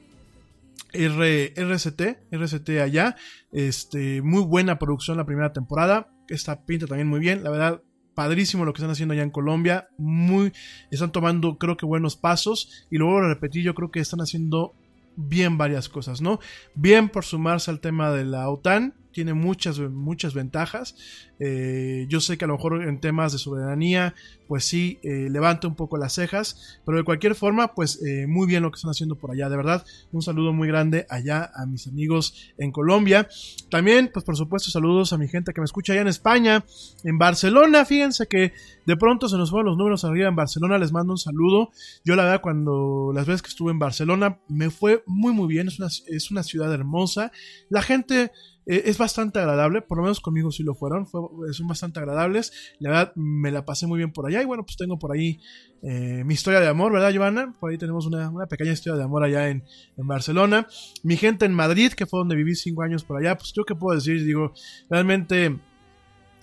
R, 0.92 1.54
RCT, 1.56 2.02
RCT 2.32 2.70
allá, 2.82 3.16
este, 3.52 4.24
muy 4.24 4.42
buena 4.42 4.80
producción 4.80 5.18
la 5.18 5.26
primera 5.26 5.54
temporada, 5.54 6.10
esta 6.28 6.66
pinta 6.66 6.88
también 6.88 7.08
muy 7.08 7.20
bien, 7.20 7.44
la 7.44 7.52
verdad, 7.52 7.82
padrísimo 8.20 8.66
lo 8.66 8.74
que 8.74 8.80
están 8.80 8.92
haciendo 8.92 9.14
allá 9.14 9.24
en 9.24 9.30
Colombia, 9.30 9.88
muy, 9.98 10.52
están 10.92 11.14
tomando 11.14 11.58
creo 11.58 11.78
que 11.78 11.86
buenos 11.86 12.18
pasos 12.18 12.86
y 12.92 12.98
luego 12.98 13.22
lo 13.22 13.30
repetí, 13.30 13.64
yo 13.64 13.74
creo 13.74 13.92
que 13.92 14.02
están 14.02 14.20
haciendo 14.20 14.74
bien 15.16 15.58
varias 15.58 15.88
cosas, 15.88 16.20
¿no? 16.20 16.42
Bien 16.76 17.08
por 17.08 17.24
sumarse 17.24 17.72
al 17.72 17.80
tema 17.80 18.12
de 18.12 18.26
la 18.26 18.50
OTAN, 18.50 18.94
tiene 19.12 19.34
muchas, 19.34 19.80
muchas 19.80 20.34
ventajas. 20.34 20.96
Eh, 21.40 22.06
yo 22.10 22.20
sé 22.20 22.38
que 22.38 22.46
a 22.46 22.48
lo 22.48 22.56
mejor 22.56 22.84
en 22.84 23.00
temas 23.00 23.32
de 23.32 23.38
soberanía, 23.38 24.14
pues 24.48 24.66
sí 24.66 25.00
eh, 25.04 25.30
levanta 25.30 25.68
un 25.68 25.76
poco 25.76 25.98
las 25.98 26.14
cejas, 26.14 26.80
pero 26.86 26.98
de 26.98 27.04
cualquier 27.04 27.36
forma, 27.36 27.74
pues 27.74 28.04
eh, 28.04 28.28
muy 28.28 28.46
bien 28.48 28.64
lo 28.64 28.72
que 28.72 28.76
están 28.76 28.92
haciendo 28.92 29.16
por 29.16 29.32
allá, 29.32 29.48
de 29.48 29.56
verdad, 29.56 29.86
un 30.12 30.22
saludo 30.22 30.54
muy 30.54 30.68
grande 30.68 31.06
allá 31.10 31.50
a 31.56 31.66
mis 31.66 31.88
amigos 31.88 32.52
en 32.58 32.72
Colombia. 32.72 33.30
También, 33.70 34.10
pues 34.14 34.26
por 34.26 34.36
supuesto, 34.36 34.70
saludos 34.70 35.14
a 35.14 35.18
mi 35.18 35.28
gente 35.28 35.54
que 35.54 35.62
me 35.62 35.66
escucha 35.66 35.94
allá 35.94 36.02
en 36.02 36.08
España, 36.08 36.66
en 37.04 37.18
Barcelona, 37.18 37.86
fíjense 37.86 38.28
que 38.28 38.54
de 38.86 38.98
pronto 38.98 39.30
se 39.30 39.38
nos 39.38 39.52
fueron 39.52 39.68
los 39.68 39.78
números 39.78 40.04
arriba 40.04 40.28
en 40.28 40.36
Barcelona, 40.36 40.78
les 40.78 40.92
mando 40.92 41.14
un 41.14 41.20
saludo. 41.20 41.70
Yo 42.04 42.16
la 42.16 42.24
verdad 42.24 42.42
cuando 42.42 43.12
las 43.14 43.28
veces 43.28 43.44
que 43.44 43.50
estuve 43.50 43.72
en 43.72 43.80
Barcelona 43.80 44.40
me 44.48 44.70
fue 44.72 45.04
muy 45.06 45.32
muy 45.32 45.48
bien, 45.48 45.68
es 45.68 45.80
una, 45.80 45.88
es 45.88 46.32
una 46.32 46.44
ciudad 46.44 46.74
hermosa, 46.74 47.32
la 47.70 47.82
gente 47.82 48.32
eh, 48.70 48.84
es 48.86 48.98
bastante 48.98 49.40
agradable, 49.40 49.82
por 49.82 49.98
lo 49.98 50.04
menos 50.04 50.20
conmigo 50.22 50.52
sí 50.52 50.64
lo 50.64 50.76
fueron, 50.76 51.08
fue- 51.08 51.22
son 51.52 51.68
bastante 51.68 52.00
agradables, 52.00 52.54
la 52.80 52.90
verdad 52.90 53.12
me 53.16 53.52
la 53.52 53.66
pasé 53.66 53.88
muy 53.88 53.98
bien 53.98 54.12
por 54.14 54.28
allá 54.28 54.42
y 54.42 54.46
bueno, 54.46 54.64
pues 54.64 54.78
tengo 54.78 54.98
por 55.00 55.12
ahí 55.12 55.40
eh, 55.82 56.24
mi 56.26 56.34
historia 56.36 56.60
de 56.60 56.68
amor, 56.68 56.92
¿verdad, 56.92 57.12
Giovanna? 57.12 57.54
Por 57.60 57.72
ahí 57.72 57.78
tenemos 57.78 58.06
una, 58.06 58.30
una 58.30 58.46
pequeña 58.48 58.72
historia 58.74 58.98
de 58.98 59.04
amor 59.04 59.24
allá 59.24 59.50
en, 59.50 59.64
en 59.98 60.08
Barcelona. 60.08 60.68
Mi 61.04 61.16
gente 61.18 61.46
en 61.46 61.54
Madrid, 61.54 61.94
que 61.94 62.06
fue 62.06 62.20
donde 62.20 62.36
viví 62.36 62.54
cinco 62.56 62.84
años 62.84 63.04
por 63.04 63.18
allá, 63.18 63.38
pues 63.38 63.54
yo 63.54 63.64
qué 63.66 63.76
puedo 63.76 63.96
decir, 63.98 64.24
digo, 64.26 64.54
realmente 64.90 65.58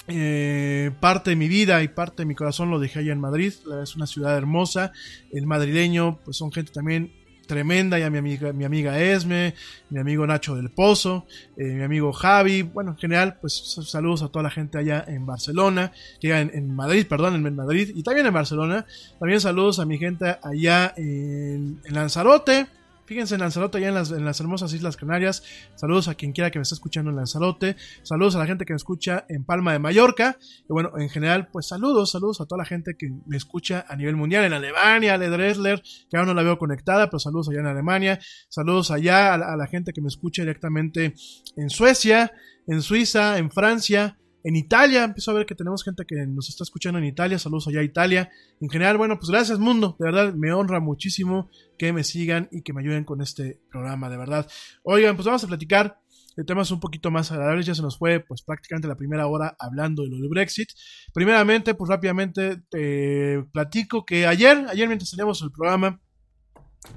eh, 0.09 0.91
parte 1.01 1.31
de 1.31 1.37
mi 1.37 1.49
vida 1.49 1.83
y 1.83 1.89
parte 1.89 2.23
de 2.23 2.27
mi 2.27 2.35
corazón 2.35 2.71
lo 2.71 2.79
dejé 2.79 3.01
allá 3.01 3.13
en 3.13 3.21
Madrid. 3.21 3.53
Es 3.83 3.97
una 3.97 4.07
ciudad 4.07 4.37
hermosa. 4.37 4.93
El 5.33 5.47
madrileño, 5.47 6.19
pues 6.25 6.37
son 6.37 6.53
gente 6.53 6.73
también 6.73 7.13
tremenda. 7.47 7.99
Ya 7.99 8.11
mi 8.11 8.19
amiga, 8.19 8.53
mi 8.53 8.65
amiga 8.65 9.01
Esme, 9.01 9.55
mi 9.91 10.01
amigo 10.01 10.27
Nacho 10.27 10.57
del 10.57 10.71
Pozo, 10.71 11.27
eh, 11.57 11.65
mi 11.65 11.83
amigo 11.83 12.13
Javi. 12.13 12.63
Bueno, 12.63 12.93
en 12.93 12.97
general, 12.97 13.39
pues 13.41 13.79
saludos 13.87 14.23
a 14.23 14.29
toda 14.29 14.43
la 14.43 14.51
gente 14.51 14.79
allá 14.79 15.05
en 15.07 15.27
Barcelona, 15.27 15.93
que 16.21 16.37
en, 16.37 16.51
en 16.55 16.75
Madrid, 16.75 17.07
perdón, 17.09 17.47
en 17.47 17.57
Madrid 17.57 17.93
y 17.95 18.03
también 18.03 18.27
en 18.27 18.35
Barcelona. 18.35 18.87
También 19.19 19.41
saludos 19.41 19.79
a 19.79 19.87
mi 19.87 19.99
gente 19.99 20.37
allá 20.43 20.93
en, 20.97 21.81
en 21.85 21.95
Lanzarote. 21.95 22.67
Fíjense 23.07 23.35
en 23.35 23.41
Lanzarote, 23.41 23.79
allá 23.79 23.89
en 23.89 24.25
las, 24.25 24.41
hermosas 24.41 24.73
Islas 24.73 24.97
Canarias. 24.97 25.45
Saludos 25.77 26.09
a 26.09 26.17
quien 26.17 26.33
quiera 26.33 26.51
que 26.51 26.59
me 26.59 26.65
esté 26.65 26.75
escuchando 26.75 27.11
en 27.11 27.17
Lanzarote. 27.17 27.77
Saludos 28.03 28.35
a 28.35 28.41
la 28.41 28.47
gente 28.47 28.65
que 28.65 28.73
me 28.73 28.77
escucha 28.77 29.25
en 29.29 29.45
Palma 29.45 29.73
de 29.73 29.79
Mallorca. 29.79 30.39
Y 30.69 30.73
bueno, 30.73 30.91
en 30.99 31.09
general, 31.09 31.49
pues 31.53 31.69
saludos, 31.69 32.11
saludos 32.11 32.41
a 32.41 32.47
toda 32.47 32.59
la 32.59 32.65
gente 32.65 32.97
que 32.99 33.09
me 33.27 33.37
escucha 33.37 33.85
a 33.89 33.95
nivel 33.95 34.17
mundial 34.17 34.45
en 34.45 34.53
Alemania, 34.53 35.15
Ale 35.15 35.29
Dressler, 35.29 35.83
que 36.11 36.17
ahora 36.17 36.27
no 36.27 36.35
la 36.35 36.43
veo 36.43 36.59
conectada, 36.59 37.07
pero 37.09 37.21
saludos 37.21 37.49
allá 37.49 37.61
en 37.61 37.67
Alemania. 37.67 38.19
Saludos 38.49 38.91
allá 38.91 39.35
a 39.35 39.57
la 39.57 39.67
gente 39.69 39.93
que 39.93 40.01
me 40.01 40.09
escucha 40.09 40.43
directamente 40.43 41.15
en 41.57 41.71
Suecia, 41.71 42.33
en 42.67 42.83
Suiza, 42.83 43.39
en 43.39 43.53
Francia. 43.53 44.19
En 44.49 44.55
Italia, 44.55 45.03
empiezo 45.03 45.33
a 45.33 45.35
ver 45.35 45.45
que 45.45 45.57
tenemos 45.57 45.83
gente 45.83 46.05
que 46.07 46.25
nos 46.25 46.49
está 46.49 46.63
escuchando 46.63 47.01
en 47.01 47.05
Italia. 47.05 47.37
Saludos 47.37 47.67
allá 47.67 47.83
Italia. 47.83 48.31
En 48.61 48.71
general, 48.71 48.97
bueno, 48.97 49.19
pues 49.19 49.29
gracias 49.29 49.59
mundo. 49.59 49.97
De 49.99 50.05
verdad, 50.05 50.35
me 50.35 50.53
honra 50.53 50.79
muchísimo 50.79 51.51
que 51.77 51.93
me 51.93 52.05
sigan 52.05 52.49
y 52.53 52.63
que 52.63 52.73
me 52.73 52.81
ayuden 52.81 53.03
con 53.03 53.21
este 53.21 53.61
programa, 53.69 54.09
de 54.09 54.17
verdad. 54.17 54.49
Oigan, 54.85 55.17
pues 55.17 55.27
vamos 55.27 55.43
a 55.43 55.49
platicar 55.49 55.99
de 56.37 56.45
temas 56.45 56.71
un 56.71 56.79
poquito 56.79 57.11
más 57.11 57.33
agradables. 57.33 57.67
Ya 57.67 57.75
se 57.75 57.83
nos 57.83 57.99
fue, 57.99 58.21
pues 58.21 58.43
prácticamente 58.43 58.87
la 58.87 58.95
primera 58.95 59.27
hora 59.27 59.57
hablando 59.59 60.05
de 60.05 60.11
lo 60.11 60.19
del 60.19 60.29
Brexit. 60.29 60.69
Primeramente, 61.13 61.75
pues 61.75 61.91
rápidamente 61.91 62.63
te 62.71 63.43
platico 63.53 64.07
que 64.07 64.29
ayer, 64.29 64.65
ayer 64.69 64.87
mientras 64.87 65.11
teníamos 65.11 65.43
el 65.43 65.51
programa, 65.51 66.01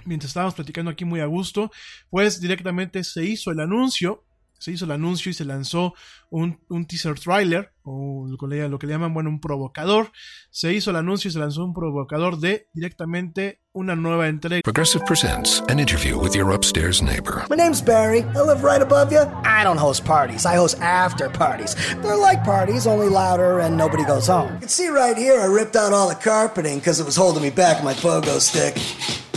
mientras 0.06 0.30
estábamos 0.30 0.54
platicando 0.54 0.91
aquí 0.91 1.04
muy 1.04 1.20
a 1.20 1.26
gusto, 1.26 1.72
pues 2.12 2.39
directamente 2.39 3.04
se 3.04 3.26
hizo 3.26 3.50
el 3.50 3.60
anuncio, 3.60 4.24
se 4.60 4.72
hizo 4.72 4.86
el 4.86 4.91
anuncio 4.91 5.32
y 5.32 5.34
se 5.34 5.45
lanzó 5.45 5.93
un, 6.30 6.60
un 6.70 6.86
teaser 6.86 7.20
trailer, 7.20 7.72
o 7.82 8.28
lo 8.28 8.38
que, 8.38 8.45
le, 8.47 8.70
lo 8.70 8.78
que 8.78 8.86
le 8.86 8.93
llaman, 8.93 9.14
bueno, 9.14 9.30
un 9.30 9.39
provocador. 9.39 10.12
Se 10.51 10.74
hizo 10.74 10.91
el 10.91 10.97
anuncio 10.97 11.30
y 11.30 11.32
se 11.32 11.39
lanzó 11.39 11.66
un 11.66 11.74
provocador 11.74 12.38
de 12.39 12.68
directamente 12.74 13.62
una 13.72 13.95
nueva 13.95 14.28
entrega. 14.28 14.62
Progressive 14.64 15.03
presents 15.05 15.64
an 15.70 15.80
interview 15.80 16.20
with 16.20 16.36
your 16.36 16.51
upstairs 16.53 17.01
neighbor. 17.01 17.45
My 17.49 17.55
name's 17.55 17.82
Barry. 17.82 18.22
I 18.36 18.41
live 18.41 18.64
right 18.64 18.82
above 18.82 19.12
you. 19.12 19.22
I 19.43 19.64
don't 19.64 19.80
host 19.80 20.05
parties. 20.05 20.45
I 20.45 20.55
host 20.55 20.80
after 20.82 21.30
parties. 21.30 21.76
They're 22.01 22.18
like 22.18 22.43
parties, 22.43 22.86
only 22.86 23.10
louder 23.10 23.60
and 23.60 23.78
nobody 23.78 24.03
goes 24.03 24.28
home. 24.28 24.53
You 24.53 24.60
can 24.60 24.70
see 24.70 24.89
right 24.89 25.18
here, 25.18 25.39
I 25.39 25.45
ripped 25.45 25.76
out 25.76 25.93
all 25.93 26.10
the 26.10 26.16
carpeting 26.16 26.80
because 26.80 26.99
it 26.99 27.05
was 27.05 27.16
holding 27.16 27.41
me 27.41 27.49
back 27.49 27.84
with 27.84 27.86
my 27.86 27.93
pogo 27.93 28.39
stick. 28.39 28.76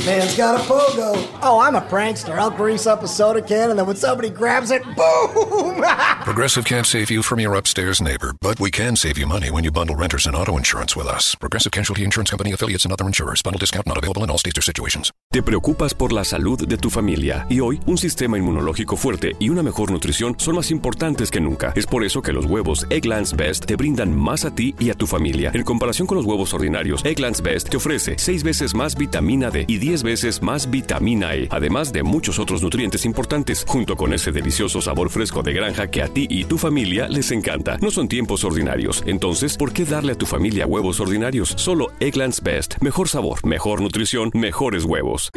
Man's 0.05 0.37
got 0.37 0.57
a 0.59 0.65
pogo. 0.65 1.15
Oh, 1.43 1.61
I'm 1.61 1.77
a 1.77 1.81
prankster. 1.81 2.37
I'll 2.37 2.51
grease 2.51 2.89
up 2.89 3.05
a 3.05 3.07
soda 3.07 3.41
can 3.41 3.71
and 3.71 3.79
then 3.79 3.87
when 3.87 3.95
somebody 3.95 4.31
grabs 4.31 4.73
it, 4.73 4.83
boom! 4.83 5.85
Progressive 6.25 6.65
can't 6.65 6.87
save 6.87 7.09
you 7.09 7.23
from 7.23 7.39
your 7.39 7.55
upstairs 7.55 8.03
neighbor, 8.03 8.35
but 8.41 8.59
we 8.59 8.69
can 8.69 8.97
save 8.97 9.17
you 9.17 9.29
money 9.29 9.53
when 9.53 9.63
you 9.63 9.71
bundle 9.71 9.95
renters 9.95 10.27
and 10.27 10.35
auto 10.35 10.57
insurance 10.57 10.97
with 10.97 11.07
us. 11.07 11.37
Progressive 11.37 11.71
Casualty 11.71 12.03
Insurance 12.03 12.31
Company 12.31 12.51
affiliates 12.51 12.85
and 12.85 12.93
other 12.93 13.07
insurers. 13.07 13.43
Bundle 13.43 13.61
discount 13.61 13.87
not 13.87 13.97
available 13.97 14.25
in 14.25 14.31
all 14.31 14.39
states 14.39 14.59
or 14.59 14.63
situations. 14.63 15.13
Te 15.31 15.41
preocupas 15.41 15.95
por 15.95 16.13
la 16.13 16.25
salud 16.25 16.67
de 16.67 16.77
tu 16.77 16.91
familia 16.91 17.47
y 17.49 17.61
hoy 17.61 17.81
un 17.87 17.97
sistema 17.97 18.37
inmunológico 18.39 18.97
fuerte 18.97 19.37
y 19.39 19.51
una 19.51 19.63
mejor 19.63 19.93
nutrición 19.93 20.35
son 20.37 20.57
más 20.57 20.73
importantes 20.73 21.31
que 21.31 21.41
nunca. 21.41 21.73
Es 21.77 21.87
por 21.87 22.03
eso 22.03 22.23
que 22.23 22.33
los 22.33 22.47
huevos 22.47 22.89
Egglands 22.91 23.37
Best 23.37 23.67
te 23.67 23.77
brindan 23.77 24.19
más 24.19 24.45
a 24.45 24.53
ti 24.53 24.75
y 24.81 24.91
a 24.91 24.95
tu 24.95 25.07
familia. 25.07 25.53
En 25.55 25.63
comparación 25.63 26.09
con 26.09 26.17
los 26.17 26.27
huevos 26.27 26.53
ordinarios, 26.55 27.05
Egglands 27.05 27.41
Best 27.41 27.69
te 27.69 27.77
ofrece 27.77 28.17
6 28.19 28.43
veces 28.43 28.75
más 28.75 28.97
vitamina 28.97 29.51
D 29.51 29.65
y 29.69 29.79
10 29.79 29.92
veces 30.01 30.41
más 30.41 30.71
vitamina 30.71 31.35
E, 31.35 31.49
además 31.51 31.93
de 31.93 32.03
muchos 32.03 32.39
otros 32.39 32.63
nutrientes 32.63 33.05
importantes, 33.05 33.67
junto 33.69 33.95
con 33.97 34.15
ese 34.15 34.33
delicioso 34.33 34.81
sabor 34.81 35.11
fresco 35.11 35.43
de 35.43 35.53
granja 35.53 35.91
que 35.91 36.03
a 36.03 36.09
ti 36.09 36.27
y 36.31 36.45
tu 36.45 36.57
familia 36.57 37.09
les 37.09 37.31
encanta. 37.33 37.77
No 37.83 37.91
son 37.91 38.09
tiempos 38.09 38.45
ordinarios, 38.45 39.05
entonces, 39.07 39.59
¿por 39.59 39.75
qué 39.75 39.85
darle 39.85 40.13
a 40.13 40.19
tu 40.19 40.25
familia 40.25 40.67
huevos 40.67 41.01
ordinarios? 41.01 41.53
Solo 41.59 41.89
Egglands 42.01 42.43
Best. 42.43 42.81
Mejor 42.81 43.11
sabor, 43.11 43.45
mejor 43.45 43.83
nutrición, 43.83 44.31
mejores 44.33 44.85
huevos. 44.85 45.31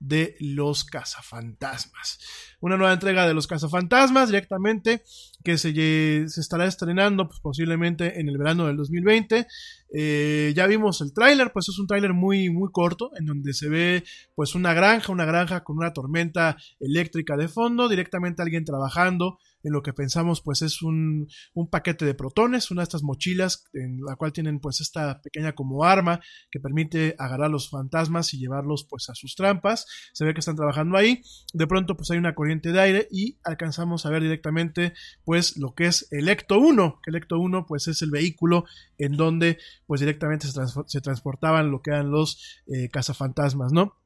de 0.00 0.34
los 0.40 0.84
cazafantasmas. 0.84 2.18
Una 2.60 2.76
nueva 2.76 2.92
entrega 2.92 3.26
de 3.26 3.34
los 3.34 3.46
cazafantasmas 3.46 4.28
directamente 4.28 5.02
que 5.44 5.58
se 5.58 6.24
estará 6.40 6.66
estrenando 6.66 7.28
pues, 7.28 7.40
posiblemente 7.40 8.20
en 8.20 8.28
el 8.28 8.38
verano 8.38 8.66
del 8.66 8.76
2020. 8.76 9.46
Eh, 9.94 10.52
ya 10.56 10.66
vimos 10.66 11.00
el 11.00 11.12
tráiler, 11.12 11.52
pues 11.52 11.68
es 11.68 11.78
un 11.78 11.86
tráiler 11.86 12.14
muy, 12.14 12.50
muy 12.50 12.70
corto 12.72 13.10
en 13.18 13.26
donde 13.26 13.52
se 13.52 13.68
ve 13.68 14.04
pues 14.34 14.54
una 14.54 14.72
granja, 14.72 15.12
una 15.12 15.24
granja 15.24 15.64
con 15.64 15.76
una 15.76 15.92
tormenta 15.92 16.56
eléctrica 16.80 17.36
de 17.36 17.48
fondo, 17.48 17.88
directamente 17.88 18.42
alguien 18.42 18.64
trabajando 18.64 19.38
en 19.62 19.72
lo 19.72 19.82
que 19.82 19.92
pensamos 19.92 20.42
pues 20.42 20.62
es 20.62 20.82
un, 20.82 21.28
un 21.54 21.68
paquete 21.68 22.04
de 22.04 22.14
protones, 22.14 22.70
una 22.70 22.82
de 22.82 22.84
estas 22.84 23.02
mochilas 23.02 23.64
en 23.72 24.00
la 24.04 24.16
cual 24.16 24.32
tienen 24.32 24.60
pues 24.60 24.80
esta 24.80 25.20
pequeña 25.20 25.54
como 25.54 25.84
arma 25.84 26.20
que 26.50 26.60
permite 26.60 27.14
agarrar 27.18 27.50
los 27.50 27.70
fantasmas 27.70 28.34
y 28.34 28.38
llevarlos 28.38 28.86
pues 28.88 29.08
a 29.08 29.14
sus 29.14 29.34
trampas. 29.34 29.86
Se 30.12 30.24
ve 30.24 30.34
que 30.34 30.40
están 30.40 30.56
trabajando 30.56 30.96
ahí. 30.96 31.22
De 31.52 31.66
pronto 31.66 31.96
pues 31.96 32.10
hay 32.10 32.18
una 32.18 32.34
corriente 32.34 32.72
de 32.72 32.80
aire 32.80 33.08
y 33.10 33.38
alcanzamos 33.44 34.06
a 34.06 34.10
ver 34.10 34.22
directamente 34.22 34.94
pues 35.24 35.56
lo 35.56 35.74
que 35.74 35.86
es 35.86 36.08
el 36.10 36.28
Ecto 36.28 36.58
1, 36.58 37.00
que 37.02 37.10
el 37.10 37.16
Ecto 37.16 37.38
1 37.38 37.66
pues 37.66 37.88
es 37.88 38.02
el 38.02 38.10
vehículo 38.10 38.64
en 38.98 39.16
donde 39.16 39.58
pues 39.86 40.00
directamente 40.00 40.46
se 40.86 41.00
transportaban 41.00 41.70
lo 41.70 41.82
que 41.82 41.90
eran 41.90 42.10
los 42.10 42.60
eh, 42.66 42.88
cazafantasmas, 42.90 43.72
¿no? 43.72 44.01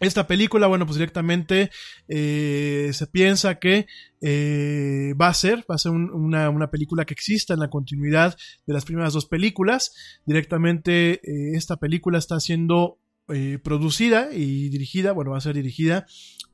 Esta 0.00 0.26
película, 0.26 0.66
bueno, 0.68 0.86
pues 0.86 0.96
directamente 0.96 1.70
eh, 2.08 2.90
se 2.92 3.06
piensa 3.08 3.58
que 3.58 3.86
eh, 4.20 5.14
va 5.20 5.28
a 5.28 5.34
ser, 5.34 5.64
va 5.70 5.74
a 5.74 5.78
ser 5.78 5.92
un- 5.92 6.10
una, 6.12 6.50
una 6.50 6.70
película 6.70 7.04
que 7.04 7.14
exista 7.14 7.54
en 7.54 7.60
la 7.60 7.68
continuidad 7.70 8.36
de 8.66 8.74
las 8.74 8.84
primeras 8.84 9.12
dos 9.12 9.26
películas. 9.26 10.20
Directamente 10.24 11.14
eh, 11.14 11.56
esta 11.56 11.76
película 11.76 12.18
está 12.18 12.38
siendo 12.40 12.98
eh, 13.28 13.58
producida 13.62 14.28
y 14.32 14.68
dirigida, 14.70 15.12
bueno, 15.12 15.32
va 15.32 15.38
a 15.38 15.42
ser 15.42 15.54
dirigida 15.54 16.06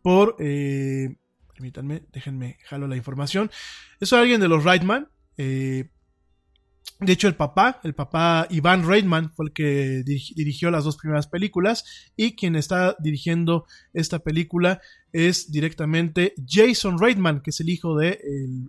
por, 0.03 0.37
eh, 0.41 1.17
permítanme, 1.53 2.03
déjenme, 2.13 2.57
jalo 2.65 2.89
la 2.89 2.97
información. 2.97 3.51
Es 4.01 4.13
alguien 4.13 4.41
de 4.41 4.49
los 4.49 4.65
Reitman, 4.65 5.09
eh, 5.37 5.91
de 7.01 7.13
hecho, 7.13 7.29
el 7.29 7.35
papá, 7.35 7.81
el 7.83 7.95
papá 7.95 8.47
Iván 8.51 8.87
Reitman, 8.87 9.33
fue 9.33 9.47
el 9.47 9.53
que 9.53 10.05
dirigi- 10.05 10.35
dirigió 10.35 10.71
las 10.71 10.85
dos 10.85 10.97
primeras 10.97 11.27
películas 11.27 11.85
y 12.17 12.37
quien 12.37 12.57
está 12.57 12.97
dirigiendo 13.01 13.67
esta 13.93 14.21
película 14.21 14.81
es 15.13 15.53
directamente 15.53 16.35
Jason 16.47 16.99
Reitman, 16.99 17.41
que 17.41 17.51
es 17.51 17.61
el 17.61 17.69
hijo 17.69 17.97
de 17.97 18.21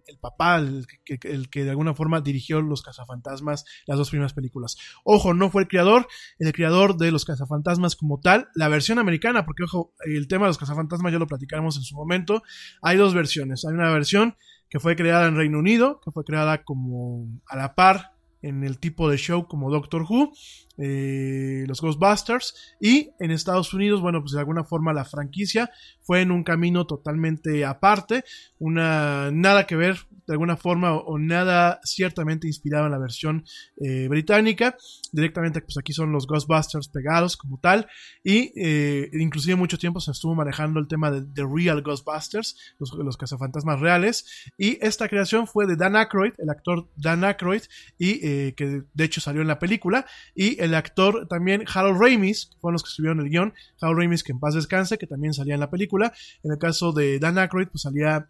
el, 0.05 0.17
papá, 0.19 0.57
el 0.57 0.85
que, 1.03 1.17
el 1.27 1.49
que 1.49 1.63
de 1.63 1.71
alguna 1.71 1.95
forma 1.95 2.21
dirigió 2.21 2.61
Los 2.61 2.83
Cazafantasmas, 2.83 3.65
las 3.87 3.97
dos 3.97 4.09
primeras 4.09 4.33
películas. 4.33 4.75
Ojo, 5.03 5.33
no 5.33 5.49
fue 5.49 5.63
el 5.63 5.67
creador, 5.67 6.07
el 6.37 6.53
creador 6.53 6.97
de 6.97 7.11
Los 7.11 7.25
Cazafantasmas 7.25 7.95
como 7.95 8.19
tal, 8.19 8.49
la 8.53 8.69
versión 8.69 8.99
americana, 8.99 9.45
porque 9.45 9.63
ojo, 9.63 9.93
el 10.05 10.27
tema 10.27 10.45
de 10.45 10.49
Los 10.49 10.57
Cazafantasmas 10.59 11.11
ya 11.11 11.19
lo 11.19 11.27
platicamos 11.27 11.77
en 11.77 11.83
su 11.83 11.95
momento. 11.95 12.43
Hay 12.81 12.97
dos 12.97 13.13
versiones. 13.15 13.65
Hay 13.65 13.73
una 13.73 13.91
versión 13.91 14.35
que 14.69 14.79
fue 14.79 14.95
creada 14.95 15.27
en 15.27 15.35
Reino 15.35 15.59
Unido, 15.59 15.99
que 16.03 16.11
fue 16.11 16.23
creada 16.23 16.63
como 16.63 17.27
a 17.47 17.55
la 17.55 17.75
par 17.75 18.13
en 18.41 18.63
el 18.63 18.77
tipo 18.77 19.09
de 19.09 19.17
show 19.17 19.47
como 19.47 19.71
Doctor 19.71 20.03
Who, 20.03 20.31
eh, 20.77 21.63
los 21.67 21.81
Ghostbusters, 21.81 22.75
y 22.79 23.09
en 23.19 23.31
Estados 23.31 23.73
Unidos, 23.73 24.01
bueno, 24.01 24.21
pues 24.21 24.33
de 24.33 24.39
alguna 24.39 24.63
forma 24.63 24.93
la 24.93 25.05
franquicia 25.05 25.69
fue 26.01 26.21
en 26.21 26.31
un 26.31 26.43
camino 26.43 26.85
totalmente 26.85 27.65
aparte, 27.65 28.23
una 28.59 29.31
nada 29.31 29.65
que 29.65 29.75
ver, 29.75 29.97
de 30.27 30.33
alguna 30.33 30.57
forma 30.57 30.93
o, 30.93 31.17
nada 31.19 31.79
ciertamente 31.83 32.47
inspirado 32.47 32.85
en 32.85 32.91
la 32.91 32.97
versión 32.97 33.45
eh, 33.77 34.07
británica. 34.07 34.75
Directamente, 35.11 35.61
pues 35.61 35.77
aquí 35.77 35.93
son 35.93 36.11
los 36.11 36.27
Ghostbusters 36.27 36.87
pegados 36.89 37.37
como 37.37 37.59
tal. 37.59 37.87
Y 38.23 38.51
eh, 38.55 39.09
inclusive 39.13 39.55
mucho 39.55 39.77
tiempo 39.77 39.99
se 39.99 40.11
estuvo 40.11 40.35
manejando 40.35 40.79
el 40.79 40.87
tema 40.87 41.11
de 41.11 41.21
The 41.21 41.43
Real 41.47 41.81
Ghostbusters, 41.81 42.57
los, 42.79 42.93
los 42.93 43.17
cazafantasmas 43.17 43.79
reales. 43.79 44.51
Y 44.57 44.77
esta 44.85 45.07
creación 45.07 45.47
fue 45.47 45.67
de 45.67 45.75
Dan 45.75 45.95
Aykroyd, 45.95 46.33
el 46.37 46.49
actor 46.49 46.87
Dan 46.95 47.23
Aykroyd, 47.23 47.61
y 47.97 48.25
eh, 48.25 48.53
que 48.55 48.83
de 48.93 49.03
hecho 49.03 49.21
salió 49.21 49.41
en 49.41 49.47
la 49.47 49.59
película. 49.59 50.05
Y 50.33 50.61
el 50.65 50.75
actor 50.75 51.27
también 51.27 51.63
Harold 51.73 52.01
Ramis, 52.01 52.47
que 52.47 52.59
fueron 52.59 52.73
los 52.73 52.83
que 52.83 52.89
escribieron 52.89 53.21
el 53.21 53.29
guion. 53.29 53.53
Harold 53.81 53.99
Ramis, 53.99 54.23
que 54.23 54.31
en 54.31 54.39
paz 54.39 54.53
descanse, 54.55 54.97
que 54.97 55.07
también 55.07 55.33
salía 55.33 55.53
en 55.53 55.59
la 55.59 55.69
película. 55.69 56.13
En 56.43 56.51
el 56.51 56.57
caso 56.57 56.91
de 56.91 57.19
Dan 57.19 57.37
Aykroyd, 57.37 57.67
pues 57.67 57.83
salía 57.83 58.27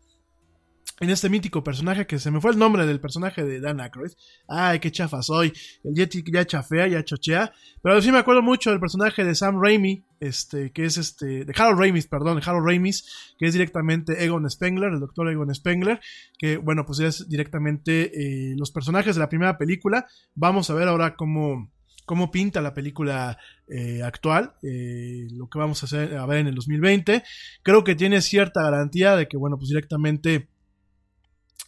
en 1.02 1.10
este 1.10 1.30
mítico 1.30 1.64
personaje 1.64 2.08
que 2.08 2.20
se 2.20 2.32
me 2.32 2.40
fue 2.40 2.52
el 2.52 2.58
nombre 2.58 2.86
del 2.86 3.02
personaje 3.02 3.44
de 3.44 3.60
Dan 3.60 3.82
Aykroyd. 3.82 4.12
Ay, 4.48 4.80
qué 4.80 4.92
chafa 4.92 5.22
soy. 5.22 5.52
El 5.84 5.94
Yeti 5.94 6.24
ya 6.32 6.46
chafea, 6.46 6.88
ya 6.88 7.04
chochea. 7.04 7.52
Pero 7.82 8.02
sí 8.02 8.12
me 8.12 8.20
acuerdo 8.20 8.42
mucho 8.42 8.70
del 8.70 8.80
personaje 8.80 9.26
de 9.26 9.36
Sam 9.36 9.62
Raimi, 9.62 10.06
este, 10.22 10.72
que 10.72 10.86
es 10.86 10.98
este, 10.98 11.44
de 11.44 11.54
Harold 11.58 11.80
Ramis, 11.80 12.08
perdón, 12.08 12.42
Harold 12.44 12.68
Ramis, 12.68 13.36
que 13.38 13.46
es 13.46 13.54
directamente 13.54 14.24
Egon 14.24 14.50
Spengler, 14.50 14.94
el 14.94 15.02
doctor 15.02 15.30
Egon 15.30 15.54
Spengler, 15.54 16.00
que 16.38 16.58
bueno, 16.58 16.86
pues 16.86 17.00
es 17.00 17.28
directamente 17.28 18.12
eh, 18.14 18.56
los 18.58 18.72
personajes 18.72 19.16
de 19.16 19.20
la 19.20 19.30
primera 19.30 19.58
película. 19.58 20.08
Vamos 20.34 20.70
a 20.70 20.76
ver 20.76 20.88
ahora 20.88 21.16
cómo, 21.18 21.74
cómo 22.06 22.32
pinta 22.32 22.62
la 22.62 22.74
película 22.74 23.38
eh, 23.68 24.02
actual, 24.04 24.54
eh, 24.64 25.28
lo 25.32 25.50
que 25.50 25.60
vamos 25.60 25.82
a, 25.84 25.86
hacer, 25.88 26.10
ver 26.28 26.38
en 26.38 26.48
el 26.48 26.56
2020. 26.56 27.24
Creo 27.64 27.84
que 27.84 27.96
tiene 27.96 28.22
cierta 28.22 28.64
garantía 28.64 29.16
de 29.16 29.28
que, 29.28 29.38
bueno, 29.38 29.58
pues 29.58 29.70
directamente 29.70 30.48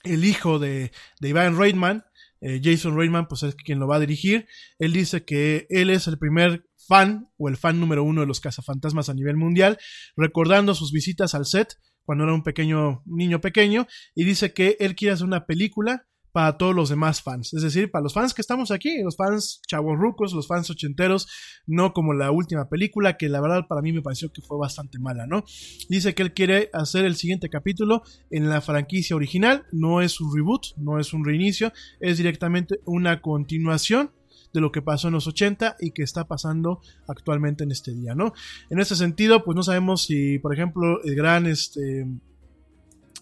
el 0.03 0.23
hijo 0.23 0.59
de, 0.59 0.91
de 1.19 1.30
Ivan 1.30 1.57
Reitman, 1.57 2.05
eh, 2.41 2.61
Jason 2.64 2.95
Reitman, 2.95 3.27
pues 3.27 3.43
es 3.43 3.55
quien 3.55 3.80
lo 3.80 3.88
va 3.88 3.97
a 3.97 3.99
dirigir. 3.99 4.47
Él 4.80 4.93
dice 4.93 5.26
que 5.26 5.65
él 5.69 5.89
es 5.89 6.07
el 6.07 6.18
primer 6.18 6.65
fan 6.88 7.30
o 7.38 7.49
el 7.49 7.57
fan 7.57 7.80
número 7.80 8.03
uno 8.03 8.22
de 8.22 8.27
los 8.27 8.39
cazafantasmas 8.39 9.09
a 9.09 9.14
nivel 9.14 9.35
mundial, 9.35 9.77
recordando 10.15 10.76
sus 10.76 10.91
visitas 10.91 11.35
al 11.35 11.45
set 11.45 11.77
cuando 12.03 12.23
era 12.23 12.34
un 12.34 12.43
pequeño 12.43 13.03
un 13.05 13.18
niño 13.18 13.41
pequeño 13.41 13.85
y 14.15 14.23
dice 14.23 14.53
que 14.53 14.77
él 14.80 14.95
quiere 14.95 15.14
hacer 15.14 15.27
una 15.27 15.45
película 15.45 16.07
para 16.38 16.55
todos 16.55 16.76
los 16.76 16.89
demás 16.89 17.23
fans, 17.23 17.51
es 17.55 17.64
decir, 17.64 17.89
para 17.89 18.03
los 18.03 18.14
fans 18.14 18.35
que 18.35 18.43
estamos 18.43 18.69
aquí, 18.69 19.01
los 19.01 19.15
fans 19.15 19.59
chavos 19.68 19.97
rucos, 19.97 20.34
los 20.34 20.45
fans 20.45 20.69
ochenteros, 20.69 21.27
no 21.65 21.93
como 21.93 22.14
la 22.14 22.30
última 22.30 22.69
película 22.69 23.18
que 23.18 23.27
la 23.27 23.41
verdad 23.41 23.65
para 23.68 23.81
mí 23.81 23.91
me 23.91 24.03
pareció 24.03 24.31
que 24.31 24.43
fue 24.43 24.55
bastante 24.55 24.99
mala, 24.99 25.26
¿no? 25.26 25.43
Dice 25.89 26.14
que 26.14 26.22
él 26.22 26.35
quiere 26.35 26.69
hacer 26.73 27.05
el 27.05 27.15
siguiente 27.15 27.49
capítulo 27.49 28.03
en 28.30 28.49
la 28.49 28.61
franquicia 28.61 29.15
original, 29.15 29.65
no 29.72 29.99
es 29.99 30.22
un 30.22 30.31
reboot, 30.31 30.77
no 30.77 30.99
es 30.99 31.11
un 31.11 31.26
reinicio, 31.26 31.73
es 31.99 32.18
directamente 32.18 32.81
una 32.85 33.19
continuación 33.19 34.11
de 34.53 34.61
lo 34.61 34.72
que 34.72 34.84
pasó 34.84 35.07
en 35.07 35.15
los 35.15 35.26
80 35.26 35.77
y 35.80 35.89
que 35.89 36.03
está 36.03 36.27
pasando 36.27 36.81
actualmente 37.07 37.64
en 37.64 37.72
este 37.72 37.95
día, 37.95 38.14
¿no? 38.14 38.34
En 38.69 38.77
este 38.77 38.95
sentido, 38.95 39.43
pues 39.43 39.55
no 39.55 39.64
sabemos 39.64 40.03
si, 40.03 40.38
por 40.38 40.53
ejemplo, 40.53 41.01
el 41.03 41.15
gran 41.15 41.47
este 41.47 42.05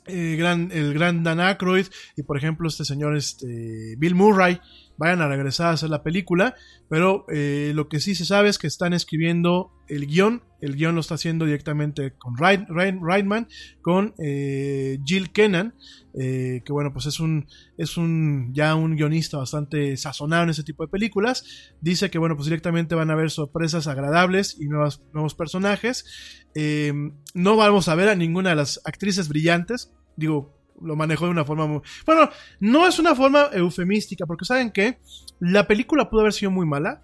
el 0.06 0.38
gran, 0.38 0.72
el 0.72 0.94
gran 0.94 1.24
Dan 1.24 1.40
Aykroyd 1.40 1.88
y 2.16 2.24
por 2.24 2.38
ejemplo 2.38 2.68
este 2.68 2.86
señor 2.86 3.16
este, 3.16 3.96
Bill 3.98 4.16
Murray 4.16 4.60
vayan 4.98 5.22
a 5.22 5.28
regresar 5.28 5.68
a 5.68 5.72
hacer 5.72 5.90
la 5.90 6.04
película, 6.04 6.56
pero 6.90 7.26
eh, 7.30 7.72
lo 7.76 7.90
que 7.90 8.00
sí 8.00 8.16
se 8.16 8.26
sabe 8.26 8.50
es 8.50 8.58
que 8.58 8.68
están 8.68 8.94
escribiendo 8.94 9.72
el 9.88 10.08
guion, 10.08 10.42
el 10.62 10.76
guion 10.76 10.96
lo 10.96 11.02
está 11.02 11.16
haciendo 11.16 11.46
directamente 11.46 12.14
con 12.18 12.38
Rein, 12.38 12.66
Rein, 12.70 13.00
Reitman, 13.04 13.48
con 13.82 14.16
eh, 14.18 14.98
Jill 15.06 15.32
Kennan, 15.32 15.76
eh, 16.20 16.62
que 16.66 16.72
bueno, 16.72 16.92
pues 16.92 17.06
es 17.06 17.20
un, 17.20 17.48
es 17.78 17.98
un, 17.98 18.52
ya 18.54 18.74
un 18.76 18.96
guionista 18.96 19.38
bastante 19.38 19.96
sazonado 19.98 20.44
en 20.44 20.50
ese 20.50 20.64
tipo 20.64 20.84
de 20.84 20.90
películas, 20.90 21.74
dice 21.82 22.10
que 22.10 22.18
bueno, 22.18 22.36
pues 22.36 22.46
directamente 22.46 22.96
van 22.96 23.10
a 23.10 23.14
haber 23.14 23.30
sorpresas 23.32 23.88
agradables 23.88 24.58
y 24.60 24.68
nuevos, 24.68 25.36
personajes, 25.36 26.06
eh, 26.56 26.94
no 27.34 27.58
vamos 27.58 27.90
a 27.90 27.96
ver 27.96 28.10
a 28.10 28.16
ninguna 28.16 28.52
de 28.52 28.56
las 28.56 28.82
actrices 28.86 29.28
brillantes, 29.28 29.94
digo, 30.16 30.56
lo 30.82 30.96
manejó 30.96 31.26
de 31.26 31.32
una 31.32 31.46
forma 31.46 31.68
muy... 31.68 31.82
Bueno, 32.06 32.30
no 32.60 32.88
es 32.88 33.00
una 33.00 33.16
forma 33.16 33.50
eufemística, 33.54 34.26
porque 34.26 34.46
saben 34.46 34.72
que 34.72 35.00
la 35.40 35.68
película 35.68 36.10
pudo 36.10 36.22
haber 36.22 36.34
sido 36.34 36.52
muy 36.52 36.66
mala, 36.66 37.02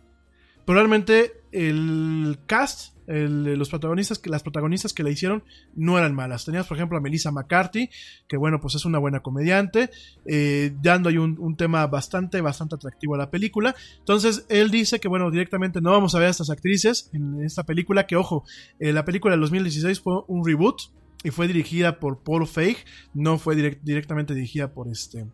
pero 0.66 0.80
realmente 0.80 1.42
el 1.52 2.40
cast, 2.46 2.96
los 3.08 3.70
protagonistas 3.70 4.20
que 4.20 4.30
las 4.30 4.42
protagonistas 4.42 4.94
que 4.94 5.04
la 5.04 5.10
hicieron 5.10 5.44
no 5.76 5.98
eran 5.98 6.16
malas. 6.16 6.46
Tenías, 6.46 6.68
por 6.68 6.78
ejemplo, 6.78 6.98
a 6.98 7.02
Melissa 7.02 7.32
McCarthy, 7.32 7.90
que 8.28 8.38
bueno, 8.38 8.62
pues 8.62 8.76
es 8.76 8.86
una 8.86 9.00
buena 9.00 9.22
comediante, 9.22 9.90
eh, 10.26 10.74
dando 10.82 11.10
ahí 11.10 11.18
un, 11.18 11.38
un, 11.40 11.58
tema 11.58 11.86
bastante, 11.88 12.40
bastante 12.40 12.76
atractivo 12.76 13.16
a 13.16 13.18
la 13.18 13.30
película. 13.30 13.76
Entonces, 14.00 14.46
él 14.48 14.72
dice 14.72 15.00
que 15.00 15.10
bueno, 15.10 15.30
directamente 15.30 15.82
no 15.82 15.92
vamos 15.92 16.16
a 16.16 16.20
ver 16.20 16.28
a 16.28 16.32
estas 16.32 16.50
actrices 16.50 17.10
en 17.12 17.44
esta 17.44 17.64
película, 17.64 18.08
que 18.08 18.16
ojo, 18.16 18.46
eh, 18.80 18.94
la 18.94 19.04
película 19.04 19.34
del 19.34 19.42
2016 19.42 20.00
fue 20.00 20.22
un 20.28 20.46
reboot 20.46 20.84
y 21.24 21.32
fue 21.32 21.48
dirigida 21.48 22.00
por 22.00 22.24
Paul 22.24 22.48
Feig, 22.48 22.78
no 23.14 23.38
fue 23.38 23.56
direct, 23.56 23.84
directamente 23.84 24.34
dirigida 24.34 24.74
por 24.74 24.88
este 24.88 25.26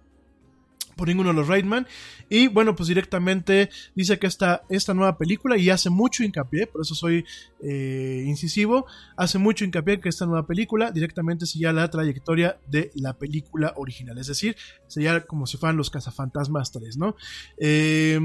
por 0.97 1.07
ninguno 1.07 1.29
de 1.29 1.35
los 1.35 1.47
Raidman. 1.47 1.87
Y 2.27 2.47
bueno, 2.47 2.75
pues 2.75 2.89
directamente 2.89 3.69
dice 3.95 4.19
que 4.19 4.27
esta, 4.27 4.63
esta 4.67 4.93
nueva 4.93 5.17
película, 5.17 5.57
y 5.57 5.69
hace 5.69 5.89
mucho 5.89 6.23
hincapié, 6.23 6.67
por 6.67 6.81
eso 6.81 6.95
soy 6.95 7.23
eh, 7.61 8.23
incisivo, 8.25 8.85
hace 9.15 9.37
mucho 9.37 9.63
hincapié 9.63 10.01
que 10.01 10.09
esta 10.09 10.25
nueva 10.25 10.45
película 10.45 10.91
directamente 10.91 11.45
seguía 11.45 11.71
la 11.71 11.89
trayectoria 11.89 12.59
de 12.67 12.91
la 12.95 13.13
película 13.17 13.73
original. 13.77 14.17
Es 14.17 14.27
decir, 14.27 14.57
sería 14.87 15.25
como 15.25 15.45
si 15.45 15.57
fueran 15.57 15.77
los 15.77 15.89
cazafantasmas 15.89 16.71
3, 16.71 16.97
¿no? 16.97 17.15
Eh, 17.57 18.19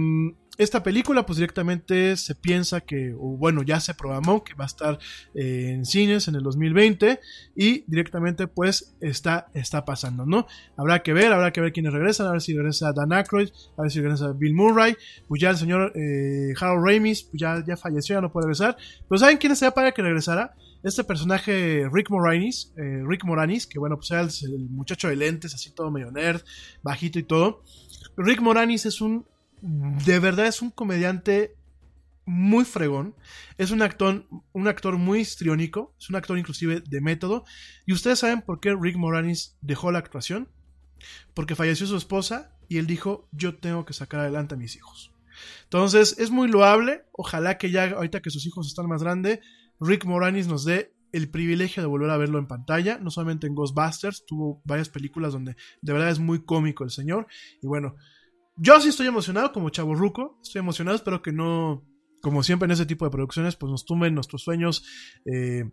esta 0.63 0.83
película 0.83 1.27
pues 1.27 1.39
directamente 1.39 2.17
se 2.17 2.35
piensa 2.35 2.81
que, 2.81 3.15
o 3.15 3.37
bueno, 3.37 3.63
ya 3.63 3.81
se 3.81 3.95
programó 3.95 4.45
que 4.45 4.55
va 4.55 4.65
a 4.65 4.67
estar 4.67 4.99
eh, 5.35 5.71
en 5.71 5.85
cines 5.85 6.29
en 6.29 6.35
el 6.35 6.43
2020 6.43 7.21
y 7.57 7.85
directamente 7.87 8.47
pues 8.47 8.95
está, 9.01 9.49
está 9.55 9.85
pasando, 9.85 10.25
¿no? 10.25 10.47
Habrá 10.77 11.03
que 11.03 11.13
ver, 11.13 11.33
habrá 11.33 11.53
que 11.53 11.61
ver 11.61 11.73
quiénes 11.73 11.93
regresan, 11.93 12.27
a 12.27 12.33
ver 12.33 12.41
si 12.41 12.55
regresa 12.55 12.93
Dan 12.93 13.13
Aykroyd, 13.13 13.51
a 13.77 13.83
ver 13.83 13.91
si 13.91 14.01
regresa 14.01 14.33
Bill 14.33 14.55
Murray, 14.55 14.97
pues 15.29 15.41
ya 15.41 15.51
el 15.51 15.57
señor 15.57 15.93
eh, 15.95 16.55
Harold 16.61 16.87
Ramis 16.87 17.25
pues 17.25 17.41
ya, 17.41 17.63
ya 17.67 17.77
falleció, 17.77 18.17
ya 18.17 18.21
no 18.21 18.33
puede 18.33 18.47
regresar, 18.47 18.77
pero 19.09 19.19
¿saben 19.19 19.39
quién 19.39 19.55
sería 19.57 19.73
para 19.73 19.93
que 19.93 20.03
regresara? 20.03 20.55
Este 20.83 21.05
personaje 21.05 21.89
Rick 21.93 22.11
Moranis, 22.11 22.73
eh, 22.77 23.03
Rick 23.07 23.25
Moranis, 23.25 23.67
que 23.69 23.79
bueno, 23.79 23.97
pues 23.97 24.11
era 24.11 24.23
el, 24.23 24.31
el 24.43 24.69
muchacho 24.69 25.09
de 25.09 25.17
lentes, 25.17 25.55
así 25.55 25.71
todo 25.71 25.93
medio 25.93 26.11
nerd, 26.11 26.43
bajito 26.83 27.21
y 27.21 27.23
todo. 27.23 27.63
Rick 28.17 28.41
Moranis 28.41 28.85
es 28.87 29.01
un 29.01 29.25
de 29.63 30.19
verdad 30.19 30.47
es 30.47 30.61
un 30.61 30.71
comediante 30.71 31.57
muy 32.25 32.65
fregón. 32.65 33.15
Es 33.59 33.71
un 33.71 33.83
actor, 33.83 34.27
un 34.53 34.69
actor 34.69 34.99
muy 34.99 35.21
histriónico. 35.21 35.95
Es 35.99 36.11
un 36.11 36.17
actor 36.17 36.39
inclusive 36.39 36.81
de 36.81 37.01
método. 37.01 37.45
¿Y 37.87 37.93
ustedes 37.93 38.19
saben 38.19 38.43
por 38.43 38.61
qué 38.61 38.75
Rick 38.79 38.97
Moranis 38.97 39.57
dejó 39.61 39.93
la 39.93 39.99
actuación? 39.99 40.49
Porque 41.35 41.57
falleció 41.57 41.87
su 41.87 41.97
esposa 41.97 42.53
y 42.69 42.79
él 42.79 42.87
dijo, 42.87 43.29
yo 43.33 43.57
tengo 43.57 43.85
que 43.85 43.93
sacar 43.93 44.21
adelante 44.21 44.55
a 44.55 44.59
mis 44.59 44.77
hijos. 44.77 45.13
Entonces, 45.65 46.17
es 46.19 46.31
muy 46.31 46.49
loable. 46.49 47.05
Ojalá 47.13 47.59
que 47.59 47.71
ya, 47.71 47.91
ahorita 47.91 48.21
que 48.21 48.31
sus 48.31 48.47
hijos 48.47 48.67
están 48.67 48.87
más 48.89 49.03
grandes, 49.03 49.41
Rick 49.81 50.05
Moranis 50.05 50.47
nos 50.47 50.65
dé 50.65 50.95
el 51.13 51.29
privilegio 51.29 51.83
de 51.83 51.87
volver 51.87 52.11
a 52.11 52.17
verlo 52.17 52.39
en 52.39 52.47
pantalla, 52.47 52.99
no 52.99 53.11
solamente 53.11 53.47
en 53.47 53.55
Ghostbusters, 53.55 54.25
tuvo 54.27 54.63
varias 54.65 54.89
películas 54.89 55.35
donde 55.35 55.57
de 55.83 55.93
verdad 55.93 56.09
es 56.09 56.19
muy 56.19 56.43
cómico 56.45 56.85
el 56.85 56.91
señor. 56.91 57.27
Y 57.61 57.67
bueno, 57.67 57.97
yo 58.57 58.81
sí 58.81 58.89
estoy 58.89 59.07
emocionado 59.07 59.53
como 59.53 59.71
chavo 59.71 59.95
ruco, 59.95 60.39
estoy 60.43 60.61
emocionado, 60.61 60.97
espero 60.97 61.23
que 61.23 61.33
no, 61.33 61.85
como 62.21 62.43
siempre 62.43 62.67
en 62.67 62.73
ese 62.73 62.87
tipo 62.87 63.05
de 63.05 63.11
producciones, 63.11 63.57
pues 63.57 63.71
nos 63.71 63.85
tumben 63.85 64.15
nuestros 64.15 64.43
sueños 64.43 64.85
eh, 65.25 65.71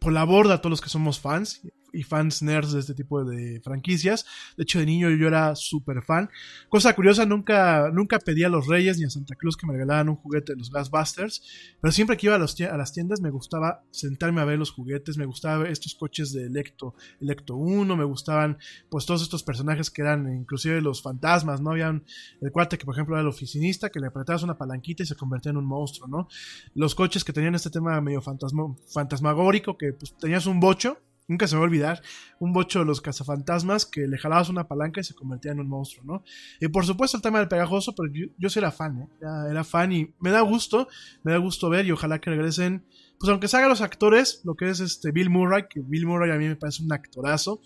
por 0.00 0.12
la 0.12 0.24
borda 0.24 0.54
a 0.54 0.58
todos 0.58 0.70
los 0.70 0.80
que 0.80 0.90
somos 0.90 1.20
fans 1.20 1.62
y 1.92 2.02
fans 2.02 2.42
nerds 2.42 2.72
de 2.72 2.80
este 2.80 2.94
tipo 2.94 3.24
de 3.24 3.60
franquicias. 3.62 4.26
De 4.56 4.62
hecho, 4.62 4.78
de 4.78 4.86
niño 4.86 5.10
yo 5.10 5.28
era 5.28 5.54
súper 5.54 6.02
fan. 6.02 6.30
Cosa 6.68 6.94
curiosa, 6.94 7.26
nunca, 7.26 7.90
nunca 7.92 8.18
pedí 8.18 8.44
a 8.44 8.48
los 8.48 8.66
Reyes 8.66 8.98
ni 8.98 9.04
a 9.04 9.10
Santa 9.10 9.34
Claus 9.34 9.56
que 9.56 9.66
me 9.66 9.72
regalaran 9.72 10.08
un 10.08 10.16
juguete 10.16 10.52
de 10.52 10.58
los 10.58 10.70
Ghostbusters, 10.70 11.42
pero 11.80 11.92
siempre 11.92 12.16
que 12.16 12.26
iba 12.26 12.36
a, 12.36 12.38
a 12.38 12.76
las 12.76 12.92
tiendas 12.92 13.20
me 13.20 13.30
gustaba 13.30 13.82
sentarme 13.90 14.40
a 14.40 14.44
ver 14.44 14.58
los 14.58 14.70
juguetes, 14.70 15.16
me 15.16 15.26
gustaba 15.26 15.58
ver 15.58 15.72
estos 15.72 15.94
coches 15.94 16.32
de 16.32 16.46
Electo, 16.46 16.94
Electo 17.20 17.56
1, 17.56 17.96
me 17.96 18.04
gustaban 18.04 18.58
pues 18.88 19.06
todos 19.06 19.22
estos 19.22 19.42
personajes 19.42 19.90
que 19.90 20.02
eran 20.02 20.32
inclusive 20.32 20.80
los 20.80 21.02
fantasmas, 21.02 21.60
¿no? 21.60 21.70
Había 21.70 21.90
un, 21.90 22.04
el 22.40 22.52
cuate 22.52 22.78
que 22.78 22.84
por 22.84 22.94
ejemplo 22.94 23.14
era 23.14 23.22
el 23.22 23.28
oficinista, 23.28 23.90
que 23.90 24.00
le 24.00 24.08
apretabas 24.08 24.42
una 24.42 24.58
palanquita 24.58 25.02
y 25.02 25.06
se 25.06 25.16
convertía 25.16 25.50
en 25.50 25.56
un 25.56 25.66
monstruo, 25.66 26.08
¿no? 26.08 26.28
Los 26.74 26.94
coches 26.94 27.24
que 27.24 27.32
tenían 27.32 27.54
este 27.54 27.70
tema 27.70 28.00
medio 28.00 28.22
fantasma, 28.22 28.74
fantasmagórico, 28.92 29.76
que 29.76 29.92
pues 29.92 30.16
tenías 30.18 30.46
un 30.46 30.60
bocho, 30.60 30.98
Nunca 31.28 31.46
se 31.46 31.54
me 31.54 31.60
va 31.60 31.66
a 31.66 31.68
olvidar 31.68 32.02
un 32.40 32.52
bocho 32.52 32.80
de 32.80 32.84
los 32.86 33.00
cazafantasmas 33.00 33.86
que 33.86 34.08
le 34.08 34.18
jalabas 34.18 34.48
una 34.48 34.66
palanca 34.66 35.00
y 35.00 35.04
se 35.04 35.14
convertía 35.14 35.52
en 35.52 35.60
un 35.60 35.68
monstruo, 35.68 36.04
¿no? 36.04 36.24
Y 36.60 36.68
por 36.68 36.84
supuesto 36.84 37.18
el 37.18 37.22
tema 37.22 37.38
del 37.38 37.48
pegajoso, 37.48 37.94
pero 37.94 38.12
yo, 38.12 38.26
yo 38.38 38.48
sí 38.48 38.58
era 38.58 38.72
fan, 38.72 39.02
¿eh? 39.02 39.08
Era, 39.20 39.50
era, 39.50 39.64
fan 39.64 39.92
y 39.92 40.14
me 40.20 40.30
da 40.30 40.40
gusto, 40.40 40.88
me 41.22 41.32
da 41.32 41.38
gusto 41.38 41.68
ver 41.68 41.86
y 41.86 41.92
ojalá 41.92 42.20
que 42.20 42.30
regresen, 42.30 42.84
pues 43.20 43.30
aunque 43.30 43.46
se 43.46 43.56
hagan 43.58 43.68
los 43.68 43.82
actores, 43.82 44.40
lo 44.44 44.54
que 44.56 44.70
es 44.70 44.80
este 44.80 45.12
Bill 45.12 45.30
Murray, 45.30 45.66
que 45.68 45.80
Bill 45.80 46.06
Murray 46.06 46.30
a 46.30 46.36
mí 46.38 46.48
me 46.48 46.56
parece 46.56 46.82
un 46.82 46.92
actorazo, 46.92 47.60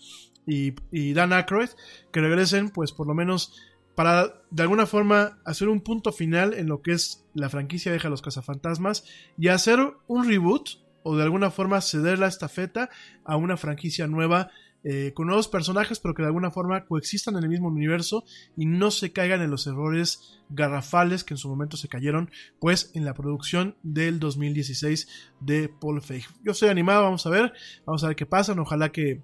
y, 0.45 0.73
y 0.91 1.13
Dan 1.13 1.33
Aykroyd, 1.33 1.69
que 2.11 2.21
regresen 2.21 2.69
pues 2.69 2.91
por 2.91 3.07
lo 3.07 3.13
menos 3.13 3.53
para 3.95 4.41
de 4.49 4.63
alguna 4.63 4.85
forma 4.85 5.39
hacer 5.45 5.69
un 5.69 5.81
punto 5.81 6.11
final 6.11 6.53
en 6.53 6.67
lo 6.67 6.81
que 6.81 6.93
es 6.93 7.25
la 7.33 7.49
franquicia 7.49 7.91
Deja 7.91 8.09
los 8.09 8.21
Cazafantasmas 8.21 9.05
y 9.37 9.49
hacer 9.49 9.79
un 10.07 10.27
reboot 10.27 10.69
o 11.03 11.15
de 11.15 11.23
alguna 11.23 11.51
forma 11.51 11.81
ceder 11.81 12.19
la 12.19 12.27
estafeta 12.27 12.89
a 13.23 13.35
una 13.35 13.57
franquicia 13.57 14.07
nueva 14.07 14.49
eh, 14.85 15.13
con 15.13 15.27
nuevos 15.27 15.47
personajes, 15.47 16.01
pero 16.01 16.13
que 16.13 16.23
de 16.23 16.27
alguna 16.27 16.51
forma 16.51 16.85
coexistan 16.85 17.37
en 17.37 17.43
el 17.43 17.49
mismo 17.49 17.69
universo 17.69 18.25
y 18.57 18.65
no 18.65 18.91
se 18.91 19.13
caigan 19.13 19.41
en 19.41 19.49
los 19.49 19.65
errores 19.65 20.41
garrafales 20.49 21.23
que 21.23 21.35
en 21.35 21.37
su 21.37 21.47
momento 21.47 21.77
se 21.77 21.87
cayeron, 21.87 22.29
pues 22.59 22.91
en 22.93 23.05
la 23.05 23.13
producción 23.13 23.77
del 23.81 24.19
2016 24.19 25.07
de 25.39 25.69
Paul 25.69 26.01
Feig. 26.01 26.25
Yo 26.43 26.51
estoy 26.51 26.67
animado, 26.67 27.03
vamos 27.03 27.25
a 27.25 27.29
ver, 27.29 27.53
vamos 27.85 28.03
a 28.03 28.07
ver 28.07 28.17
qué 28.17 28.25
pasa, 28.25 28.53
ojalá 28.57 28.91
que 28.91 29.21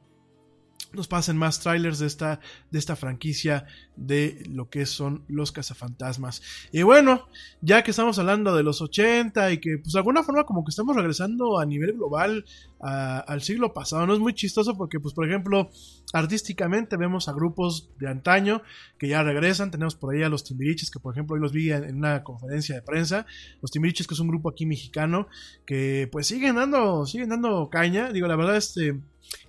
nos 0.93 1.07
pasen 1.07 1.37
más 1.37 1.59
trailers 1.59 1.99
de 1.99 2.07
esta, 2.07 2.39
de 2.71 2.79
esta 2.79 2.95
franquicia 2.95 3.65
de 3.95 4.43
lo 4.49 4.69
que 4.69 4.85
son 4.85 5.23
los 5.27 5.51
cazafantasmas. 5.51 6.41
Y 6.71 6.83
bueno, 6.83 7.27
ya 7.61 7.83
que 7.83 7.91
estamos 7.91 8.17
hablando 8.17 8.55
de 8.55 8.63
los 8.63 8.81
80 8.81 9.51
y 9.51 9.57
que 9.59 9.77
pues 9.77 9.93
de 9.93 9.99
alguna 9.99 10.23
forma 10.23 10.45
como 10.45 10.63
que 10.63 10.69
estamos 10.69 10.95
regresando 10.95 11.59
a 11.59 11.65
nivel 11.65 11.93
global 11.93 12.45
al 12.79 13.41
siglo 13.41 13.73
pasado, 13.73 14.07
no 14.07 14.13
es 14.13 14.19
muy 14.19 14.33
chistoso 14.33 14.77
porque 14.77 15.01
pues 15.01 15.13
por 15.13 15.27
ejemplo 15.27 15.69
artísticamente 16.13 16.95
vemos 16.95 17.27
a 17.27 17.33
grupos 17.33 17.89
de 17.99 18.07
antaño 18.07 18.61
que 18.97 19.09
ya 19.09 19.21
regresan, 19.21 19.69
tenemos 19.69 19.95
por 19.95 20.15
ahí 20.15 20.23
a 20.23 20.29
los 20.29 20.45
Timbiriches 20.45 20.89
que 20.89 20.99
por 20.99 21.13
ejemplo 21.13 21.35
hoy 21.35 21.41
los 21.41 21.51
vi 21.51 21.71
en 21.71 21.83
en 21.83 21.97
una 21.97 22.23
conferencia 22.23 22.75
de 22.75 22.81
prensa, 22.81 23.25
los 23.61 23.71
Timbiriches 23.71 24.07
que 24.07 24.13
es 24.13 24.19
un 24.19 24.29
grupo 24.29 24.49
aquí 24.49 24.65
mexicano 24.65 25.27
que 25.65 26.07
pues 26.09 26.27
siguen 26.27 26.55
dando, 26.55 27.05
siguen 27.05 27.29
dando 27.29 27.69
caña, 27.69 28.11
digo 28.11 28.27
la 28.27 28.37
verdad 28.37 28.55
este 28.55 28.99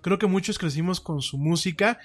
creo 0.00 0.18
que 0.18 0.26
muchos 0.26 0.58
crecimos 0.58 1.00
con 1.00 1.22
su 1.22 1.38
música. 1.38 1.98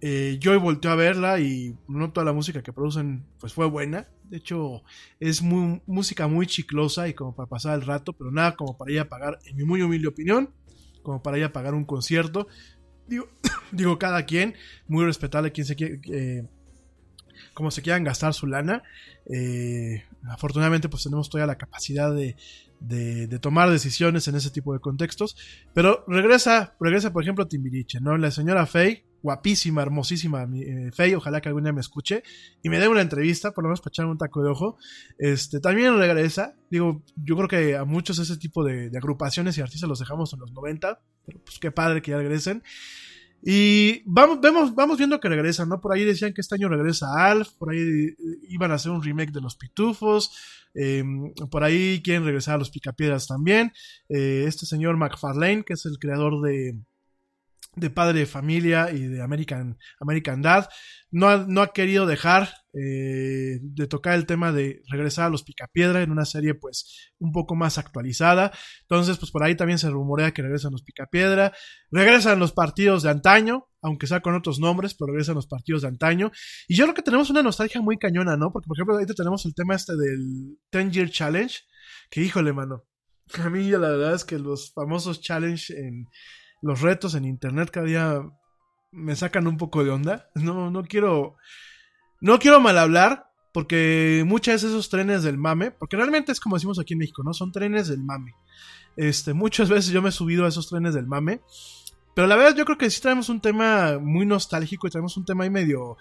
Eh, 0.00 0.38
yo 0.40 0.58
volteo 0.60 0.90
a 0.90 0.96
verla 0.96 1.38
y 1.38 1.76
no 1.86 2.12
toda 2.12 2.24
la 2.26 2.32
música 2.32 2.62
que 2.62 2.72
producen 2.72 3.24
pues 3.38 3.52
fue 3.52 3.66
buena. 3.66 4.08
De 4.24 4.38
hecho, 4.38 4.82
es 5.20 5.42
música 5.42 6.26
muy 6.26 6.46
chiclosa 6.46 7.06
y 7.06 7.14
como 7.14 7.34
para 7.34 7.48
pasar 7.48 7.74
el 7.78 7.86
rato, 7.86 8.12
pero 8.12 8.30
nada 8.30 8.56
como 8.56 8.76
para 8.76 8.90
ir 8.90 9.00
a 9.00 9.08
pagar, 9.08 9.38
en 9.44 9.56
mi 9.56 9.64
muy 9.64 9.82
humilde 9.82 10.08
opinión, 10.08 10.50
como 11.02 11.22
para 11.22 11.38
ir 11.38 11.44
a 11.44 11.52
pagar 11.52 11.74
un 11.74 11.84
concierto. 11.84 12.48
Digo, 13.06 13.28
digo 13.72 13.98
cada 13.98 14.24
quien, 14.24 14.54
muy 14.88 15.04
respetable 15.04 15.52
quien 15.52 15.66
se 15.66 15.76
quiere, 15.76 16.00
eh, 16.10 16.48
como 17.54 17.70
se 17.70 17.82
quieran 17.82 18.04
gastar 18.04 18.34
su 18.34 18.46
lana. 18.46 18.82
Eh, 19.26 20.04
afortunadamente, 20.28 20.88
pues 20.88 21.04
tenemos 21.04 21.28
todavía 21.28 21.46
la 21.46 21.58
capacidad 21.58 22.12
de, 22.12 22.34
de, 22.82 23.26
de 23.26 23.38
tomar 23.38 23.70
decisiones 23.70 24.28
en 24.28 24.34
ese 24.34 24.50
tipo 24.50 24.72
de 24.72 24.80
contextos. 24.80 25.36
Pero 25.74 26.04
regresa, 26.08 26.74
regresa 26.80 27.12
por 27.12 27.22
ejemplo, 27.22 27.46
Timbiriche, 27.46 28.00
¿no? 28.00 28.16
La 28.18 28.30
señora 28.30 28.66
Faye, 28.66 29.04
guapísima, 29.22 29.82
hermosísima 29.82 30.46
eh, 30.54 30.90
Faye, 30.92 31.16
ojalá 31.16 31.40
que 31.40 31.48
algún 31.48 31.62
día 31.62 31.72
me 31.72 31.80
escuche 31.80 32.22
y 32.62 32.68
me 32.68 32.78
dé 32.78 32.88
una 32.88 33.00
entrevista, 33.00 33.52
por 33.52 33.64
lo 33.64 33.68
menos 33.68 33.80
para 33.80 33.92
echarme 33.92 34.12
un 34.12 34.18
taco 34.18 34.42
de 34.42 34.50
ojo. 34.50 34.76
Este, 35.18 35.60
también 35.60 35.96
regresa, 35.96 36.54
digo, 36.70 37.02
yo 37.16 37.36
creo 37.36 37.48
que 37.48 37.76
a 37.76 37.84
muchos 37.84 38.18
ese 38.18 38.36
tipo 38.36 38.64
de, 38.64 38.90
de 38.90 38.98
agrupaciones 38.98 39.56
y 39.56 39.60
artistas 39.60 39.88
los 39.88 40.00
dejamos 40.00 40.32
en 40.32 40.40
los 40.40 40.52
90, 40.52 41.00
pero 41.24 41.40
pues 41.44 41.58
qué 41.58 41.70
padre 41.70 42.02
que 42.02 42.10
ya 42.10 42.18
regresen. 42.18 42.62
Y 43.44 44.02
vamos, 44.06 44.40
vemos, 44.40 44.72
vamos 44.74 44.98
viendo 44.98 45.18
que 45.18 45.28
regresan, 45.28 45.68
¿no? 45.68 45.80
Por 45.80 45.92
ahí 45.92 46.04
decían 46.04 46.32
que 46.32 46.40
este 46.40 46.54
año 46.54 46.68
regresa 46.68 47.28
Alf, 47.28 47.50
por 47.58 47.72
ahí 47.72 47.80
eh, 47.80 48.16
iban 48.48 48.70
a 48.70 48.74
hacer 48.74 48.92
un 48.92 49.02
remake 49.02 49.32
de 49.32 49.40
Los 49.40 49.56
Pitufos, 49.56 50.30
eh, 50.74 51.02
por 51.50 51.64
ahí 51.64 52.00
quieren 52.02 52.24
regresar 52.24 52.54
a 52.54 52.58
Los 52.58 52.70
Picapiedras 52.70 53.26
también. 53.26 53.72
Eh, 54.08 54.44
este 54.46 54.64
señor 54.64 54.96
McFarlane, 54.96 55.64
que 55.64 55.72
es 55.72 55.84
el 55.86 55.98
creador 55.98 56.40
de, 56.40 56.76
de 57.74 57.88
Padre 57.88 58.20
de 58.20 58.26
Familia 58.26 58.90
y 58.92 59.06
de 59.06 59.22
American, 59.22 59.78
American 59.98 60.42
Dad, 60.42 60.68
no 61.10 61.28
ha, 61.28 61.38
no 61.48 61.62
ha 61.62 61.72
querido 61.72 62.06
dejar 62.06 62.50
eh, 62.74 63.58
de 63.62 63.86
tocar 63.86 64.14
el 64.14 64.26
tema 64.26 64.52
de 64.52 64.82
regresar 64.90 65.26
a 65.26 65.30
los 65.30 65.42
Picapiedra 65.42 66.02
en 66.02 66.10
una 66.10 66.26
serie 66.26 66.54
pues 66.54 67.12
un 67.18 67.32
poco 67.32 67.54
más 67.54 67.78
actualizada. 67.78 68.52
Entonces 68.82 69.16
pues 69.16 69.30
por 69.30 69.42
ahí 69.42 69.54
también 69.54 69.78
se 69.78 69.88
rumorea 69.88 70.32
que 70.32 70.42
regresan 70.42 70.72
los 70.72 70.82
Picapiedra, 70.82 71.52
regresan 71.90 72.38
los 72.38 72.52
partidos 72.52 73.02
de 73.02 73.10
antaño, 73.10 73.68
aunque 73.80 74.06
sea 74.06 74.20
con 74.20 74.34
otros 74.34 74.58
nombres, 74.58 74.94
pero 74.94 75.12
regresan 75.12 75.34
los 75.34 75.46
partidos 75.46 75.82
de 75.82 75.88
antaño. 75.88 76.30
Y 76.68 76.76
yo 76.76 76.84
creo 76.84 76.94
que 76.94 77.02
tenemos 77.02 77.30
una 77.30 77.42
nostalgia 77.42 77.80
muy 77.80 77.96
cañona, 77.96 78.36
¿no? 78.36 78.52
Porque 78.52 78.68
por 78.68 78.76
ejemplo 78.76 78.94
ahorita 78.94 79.14
tenemos 79.14 79.46
el 79.46 79.54
tema 79.54 79.74
este 79.74 79.94
del 79.96 80.58
10 80.70 80.90
Year 80.92 81.10
Challenge, 81.10 81.58
que 82.10 82.20
híjole 82.20 82.52
mano, 82.52 82.84
a 83.38 83.48
mí 83.48 83.70
la 83.70 83.78
verdad 83.78 84.14
es 84.14 84.24
que 84.24 84.38
los 84.38 84.72
famosos 84.74 85.22
challenge 85.22 85.72
en 85.74 86.06
los 86.62 86.80
retos 86.80 87.14
en 87.14 87.24
internet 87.24 87.70
cada 87.70 87.86
día 87.86 88.22
me 88.92 89.16
sacan 89.16 89.46
un 89.46 89.56
poco 89.56 89.84
de 89.84 89.90
onda. 89.90 90.30
No, 90.34 90.70
no 90.70 90.84
quiero. 90.84 91.36
No 92.20 92.38
quiero 92.38 92.60
mal 92.60 92.78
hablar. 92.78 93.28
Porque 93.52 94.24
muchas 94.26 94.54
veces 94.54 94.70
esos 94.70 94.88
trenes 94.88 95.24
del 95.24 95.36
mame. 95.36 95.72
Porque 95.72 95.96
realmente 95.96 96.32
es 96.32 96.40
como 96.40 96.56
decimos 96.56 96.78
aquí 96.78 96.94
en 96.94 97.00
México, 97.00 97.22
¿no? 97.22 97.34
Son 97.34 97.52
trenes 97.52 97.88
del 97.88 98.02
mame. 98.02 98.34
Este, 98.96 99.34
muchas 99.34 99.68
veces 99.68 99.90
yo 99.90 100.00
me 100.00 100.08
he 100.08 100.12
subido 100.12 100.46
a 100.46 100.48
esos 100.48 100.68
trenes 100.68 100.94
del 100.94 101.06
mame. 101.06 101.42
Pero 102.14 102.26
la 102.26 102.36
verdad, 102.36 102.56
yo 102.56 102.64
creo 102.64 102.78
que 102.78 102.90
sí 102.90 103.00
traemos 103.00 103.28
un 103.28 103.40
tema 103.40 103.98
muy 103.98 104.24
nostálgico 104.24 104.86
y 104.86 104.90
traemos 104.90 105.16
un 105.16 105.24
tema 105.24 105.44
ahí 105.44 105.50
medio. 105.50 105.96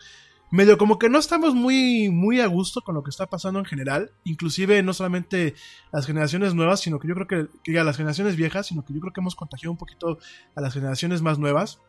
Medio 0.51 0.77
como 0.77 0.99
que 0.99 1.09
no 1.09 1.17
estamos 1.17 1.55
muy, 1.55 2.09
muy 2.09 2.41
a 2.41 2.47
gusto 2.47 2.81
con 2.81 2.93
lo 2.93 3.03
que 3.03 3.09
está 3.09 3.27
pasando 3.27 3.59
en 3.59 3.65
general. 3.65 4.11
Inclusive 4.25 4.83
no 4.83 4.93
solamente 4.93 5.55
las 5.93 6.05
generaciones 6.05 6.53
nuevas, 6.53 6.81
sino 6.81 6.99
que 6.99 7.07
yo 7.07 7.15
creo 7.15 7.27
que, 7.27 7.47
que 7.63 7.71
las 7.71 7.95
generaciones 7.95 8.35
viejas, 8.35 8.67
sino 8.67 8.83
que 8.83 8.93
yo 8.93 8.99
creo 8.99 9.13
que 9.13 9.21
hemos 9.21 9.35
contagiado 9.35 9.71
un 9.71 9.77
poquito 9.77 10.19
a 10.53 10.61
las 10.61 10.73
generaciones 10.73 11.21
más 11.21 11.39
nuevas. 11.39 11.79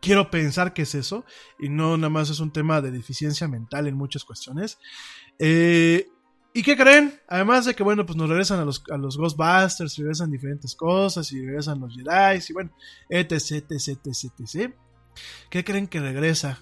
Quiero 0.00 0.30
pensar 0.30 0.72
que 0.72 0.82
es 0.82 0.94
eso 0.94 1.24
y 1.58 1.68
no 1.68 1.96
nada 1.96 2.08
más 2.08 2.30
es 2.30 2.38
un 2.38 2.52
tema 2.52 2.80
de 2.80 2.92
deficiencia 2.92 3.48
mental 3.48 3.88
en 3.88 3.96
muchas 3.96 4.24
cuestiones. 4.24 4.78
Eh, 5.38 6.06
¿Y 6.52 6.62
qué 6.62 6.76
creen? 6.76 7.20
Además 7.28 7.64
de 7.64 7.74
que, 7.74 7.82
bueno, 7.82 8.06
pues 8.06 8.16
nos 8.16 8.28
regresan 8.28 8.60
a 8.60 8.64
los, 8.64 8.82
a 8.90 8.96
los 8.96 9.16
Ghostbusters, 9.16 9.96
regresan 9.96 10.30
diferentes 10.30 10.74
cosas 10.74 11.30
y 11.32 11.44
regresan 11.44 11.80
los 11.80 11.94
Jedi 11.94 12.40
y 12.48 12.52
bueno, 12.52 12.70
etc, 13.08 13.70
etc, 13.70 13.98
etc, 14.04 14.32
etc. 14.38 14.74
¿Qué 15.48 15.64
creen 15.64 15.86
que 15.86 16.00
regresa? 16.00 16.60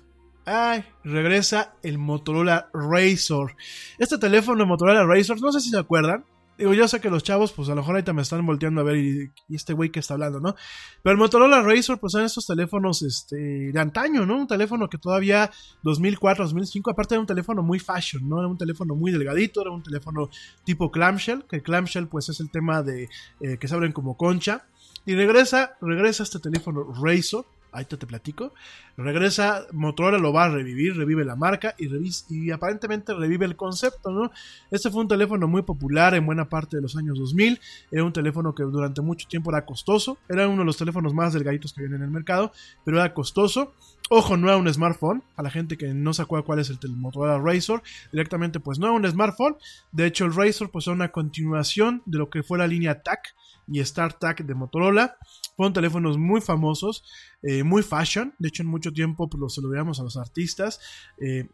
Ay, 0.50 0.82
regresa 1.04 1.74
el 1.82 1.98
Motorola 1.98 2.70
Razor. 2.72 3.54
Este 3.98 4.16
teléfono 4.16 4.64
Motorola 4.64 5.04
Razor, 5.04 5.42
no 5.42 5.52
sé 5.52 5.60
si 5.60 5.68
se 5.68 5.78
acuerdan. 5.78 6.24
Digo, 6.56 6.72
yo 6.72 6.88
sé 6.88 7.02
que 7.02 7.10
los 7.10 7.22
chavos, 7.22 7.52
pues 7.52 7.68
a 7.68 7.72
lo 7.72 7.82
mejor 7.82 7.96
ahorita 7.96 8.14
me 8.14 8.22
están 8.22 8.46
volteando 8.46 8.80
a 8.80 8.84
ver 8.84 8.96
y, 8.96 9.30
este 9.50 9.74
güey 9.74 9.90
que 9.90 10.00
está 10.00 10.14
hablando, 10.14 10.40
¿no? 10.40 10.56
Pero 11.02 11.12
el 11.12 11.18
Motorola 11.18 11.60
Razor, 11.60 12.00
pues 12.00 12.12
son 12.12 12.24
estos 12.24 12.46
teléfonos 12.46 13.02
este, 13.02 13.36
de 13.36 13.78
antaño, 13.78 14.24
¿no? 14.24 14.38
Un 14.38 14.46
teléfono 14.46 14.88
que 14.88 14.96
todavía 14.96 15.50
2004, 15.82 16.44
2005, 16.44 16.92
aparte 16.92 17.14
era 17.14 17.20
un 17.20 17.26
teléfono 17.26 17.62
muy 17.62 17.78
fashion, 17.78 18.26
¿no? 18.26 18.38
Era 18.38 18.48
un 18.48 18.56
teléfono 18.56 18.94
muy 18.94 19.12
delgadito, 19.12 19.60
era 19.60 19.70
un 19.70 19.82
teléfono 19.82 20.30
tipo 20.64 20.90
clamshell, 20.90 21.44
que 21.44 21.56
el 21.56 21.62
clamshell 21.62 22.08
pues 22.08 22.30
es 22.30 22.40
el 22.40 22.50
tema 22.50 22.82
de 22.82 23.10
eh, 23.42 23.58
que 23.58 23.68
se 23.68 23.74
abren 23.74 23.92
como 23.92 24.16
concha. 24.16 24.66
Y 25.04 25.14
regresa, 25.14 25.76
regresa 25.82 26.22
este 26.22 26.38
teléfono 26.38 26.90
Razor, 26.94 27.44
ahí 27.78 27.84
te, 27.84 27.96
platico. 27.96 28.52
Regresa, 28.96 29.66
Motorola 29.72 30.18
lo 30.18 30.32
va 30.32 30.44
a 30.44 30.48
revivir, 30.48 30.96
revive 30.96 31.24
la 31.24 31.36
marca 31.36 31.74
y, 31.78 32.50
aparentemente 32.50 33.14
revive 33.14 33.46
el 33.46 33.56
concepto, 33.56 34.10
¿no? 34.10 34.30
Este 34.70 34.90
fue 34.90 35.02
un 35.02 35.08
teléfono 35.08 35.46
muy 35.46 35.62
popular 35.62 36.14
en 36.14 36.26
buena 36.26 36.48
parte 36.48 36.76
de 36.76 36.82
los 36.82 36.96
años 36.96 37.18
2000. 37.18 37.60
Era 37.90 38.04
un 38.04 38.12
teléfono 38.12 38.54
que 38.54 38.62
durante 38.64 39.00
mucho 39.00 39.28
tiempo 39.28 39.50
era 39.50 39.64
costoso. 39.64 40.18
Era 40.28 40.48
uno 40.48 40.60
de 40.60 40.66
los 40.66 40.76
teléfonos 40.76 41.14
más 41.14 41.32
delgaditos 41.32 41.72
que 41.72 41.82
había 41.84 41.96
en 41.96 42.02
el 42.02 42.10
mercado, 42.10 42.52
pero 42.84 42.98
era 42.98 43.14
costoso. 43.14 43.72
Ojo, 44.10 44.36
no 44.36 44.48
era 44.48 44.56
un 44.56 44.72
smartphone. 44.72 45.22
A 45.36 45.42
la 45.42 45.50
gente 45.50 45.76
que 45.76 45.92
no 45.94 46.12
se 46.14 46.22
acuerda 46.22 46.44
cuál 46.46 46.58
es 46.58 46.70
el 46.70 46.78
tel- 46.78 46.96
Motorola 46.96 47.38
Razor, 47.38 47.82
directamente 48.10 48.58
pues 48.58 48.78
no 48.78 48.86
era 48.86 48.96
un 48.96 49.06
smartphone. 49.08 49.56
De 49.92 50.06
hecho, 50.06 50.24
el 50.24 50.34
Razor 50.34 50.70
pues 50.70 50.86
era 50.86 50.94
una 50.94 51.12
continuación 51.12 52.02
de 52.06 52.18
lo 52.18 52.30
que 52.30 52.42
fue 52.42 52.58
la 52.58 52.66
línea 52.66 53.02
TAC 53.02 53.34
y 53.70 53.84
StarTAC 53.84 54.44
de 54.44 54.54
Motorola. 54.54 55.16
Fueron 55.56 55.72
teléfonos 55.72 56.18
muy 56.18 56.40
famosos, 56.40 57.04
eh, 57.42 57.62
muy 57.62 57.82
fashion. 57.82 58.34
De 58.38 58.48
hecho, 58.48 58.62
en 58.62 58.68
mucho 58.68 58.92
tiempo 58.92 59.28
pues, 59.28 59.40
los 59.40 59.54
se 59.54 59.62
lo 59.62 59.68
veíamos 59.68 60.00
a 60.00 60.02
los 60.02 60.16
artistas. 60.16 60.80
Eh, 61.20 61.48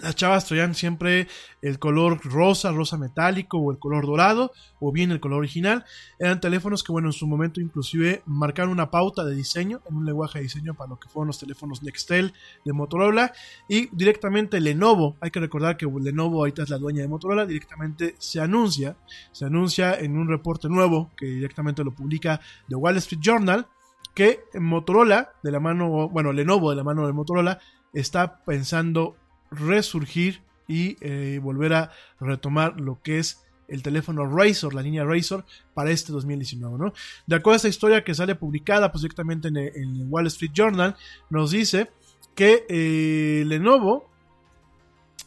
las 0.00 0.16
chavas 0.16 0.46
traían 0.46 0.74
siempre 0.74 1.28
el 1.60 1.78
color 1.78 2.20
rosa, 2.24 2.72
rosa 2.72 2.96
metálico 2.96 3.58
o 3.58 3.70
el 3.70 3.78
color 3.78 4.06
dorado 4.06 4.52
o 4.80 4.90
bien 4.90 5.12
el 5.12 5.20
color 5.20 5.40
original. 5.40 5.84
Eran 6.18 6.40
teléfonos 6.40 6.82
que, 6.82 6.92
bueno, 6.92 7.08
en 7.08 7.12
su 7.12 7.26
momento 7.26 7.60
inclusive 7.60 8.22
marcaron 8.24 8.72
una 8.72 8.90
pauta 8.90 9.24
de 9.24 9.34
diseño, 9.34 9.82
en 9.88 9.96
un 9.96 10.06
lenguaje 10.06 10.38
de 10.38 10.44
diseño 10.44 10.74
para 10.74 10.90
lo 10.90 10.98
que 10.98 11.08
fueron 11.08 11.28
los 11.28 11.38
teléfonos 11.38 11.82
Nextel 11.82 12.32
de 12.64 12.72
Motorola 12.72 13.32
y 13.68 13.94
directamente 13.94 14.60
Lenovo. 14.60 15.16
Hay 15.20 15.30
que 15.30 15.40
recordar 15.40 15.76
que 15.76 15.86
Lenovo 15.86 16.38
ahorita 16.38 16.62
es 16.62 16.70
la 16.70 16.78
dueña 16.78 17.02
de 17.02 17.08
Motorola, 17.08 17.44
directamente 17.44 18.16
se 18.18 18.40
anuncia, 18.40 18.96
se 19.30 19.44
anuncia 19.44 19.94
en 19.94 20.16
un 20.16 20.26
reporte 20.28 20.68
nuevo 20.68 21.10
que 21.16 21.26
directamente 21.26 21.84
lo 21.84 21.94
publica 21.94 22.40
The 22.68 22.76
Wall 22.76 22.96
Street 22.96 23.20
Journal 23.22 23.66
que 24.14 24.40
Motorola 24.54 25.32
de 25.42 25.52
la 25.52 25.60
mano, 25.60 26.08
bueno, 26.08 26.32
Lenovo 26.32 26.70
de 26.70 26.76
la 26.76 26.84
mano 26.84 27.06
de 27.06 27.12
Motorola 27.12 27.60
está 27.92 28.42
pensando 28.44 29.16
resurgir 29.52 30.42
y 30.68 30.96
eh, 31.00 31.38
volver 31.42 31.74
a 31.74 31.92
retomar 32.20 32.80
lo 32.80 33.00
que 33.02 33.18
es 33.18 33.42
el 33.68 33.82
teléfono 33.82 34.26
Razor, 34.26 34.74
la 34.74 34.82
línea 34.82 35.04
Razor, 35.04 35.44
para 35.74 35.90
este 35.90 36.12
2019, 36.12 36.76
¿no? 36.78 36.92
De 37.26 37.36
acuerdo 37.36 37.54
a 37.54 37.56
esta 37.56 37.68
historia 37.68 38.04
que 38.04 38.14
sale 38.14 38.34
publicada 38.34 38.92
pues, 38.92 39.02
directamente 39.02 39.48
en 39.48 39.56
el, 39.56 40.04
Wall 40.08 40.26
Street 40.26 40.52
Journal, 40.52 40.96
nos 41.30 41.50
dice 41.52 41.90
que 42.34 42.66
eh, 42.68 43.44
Lenovo 43.46 44.10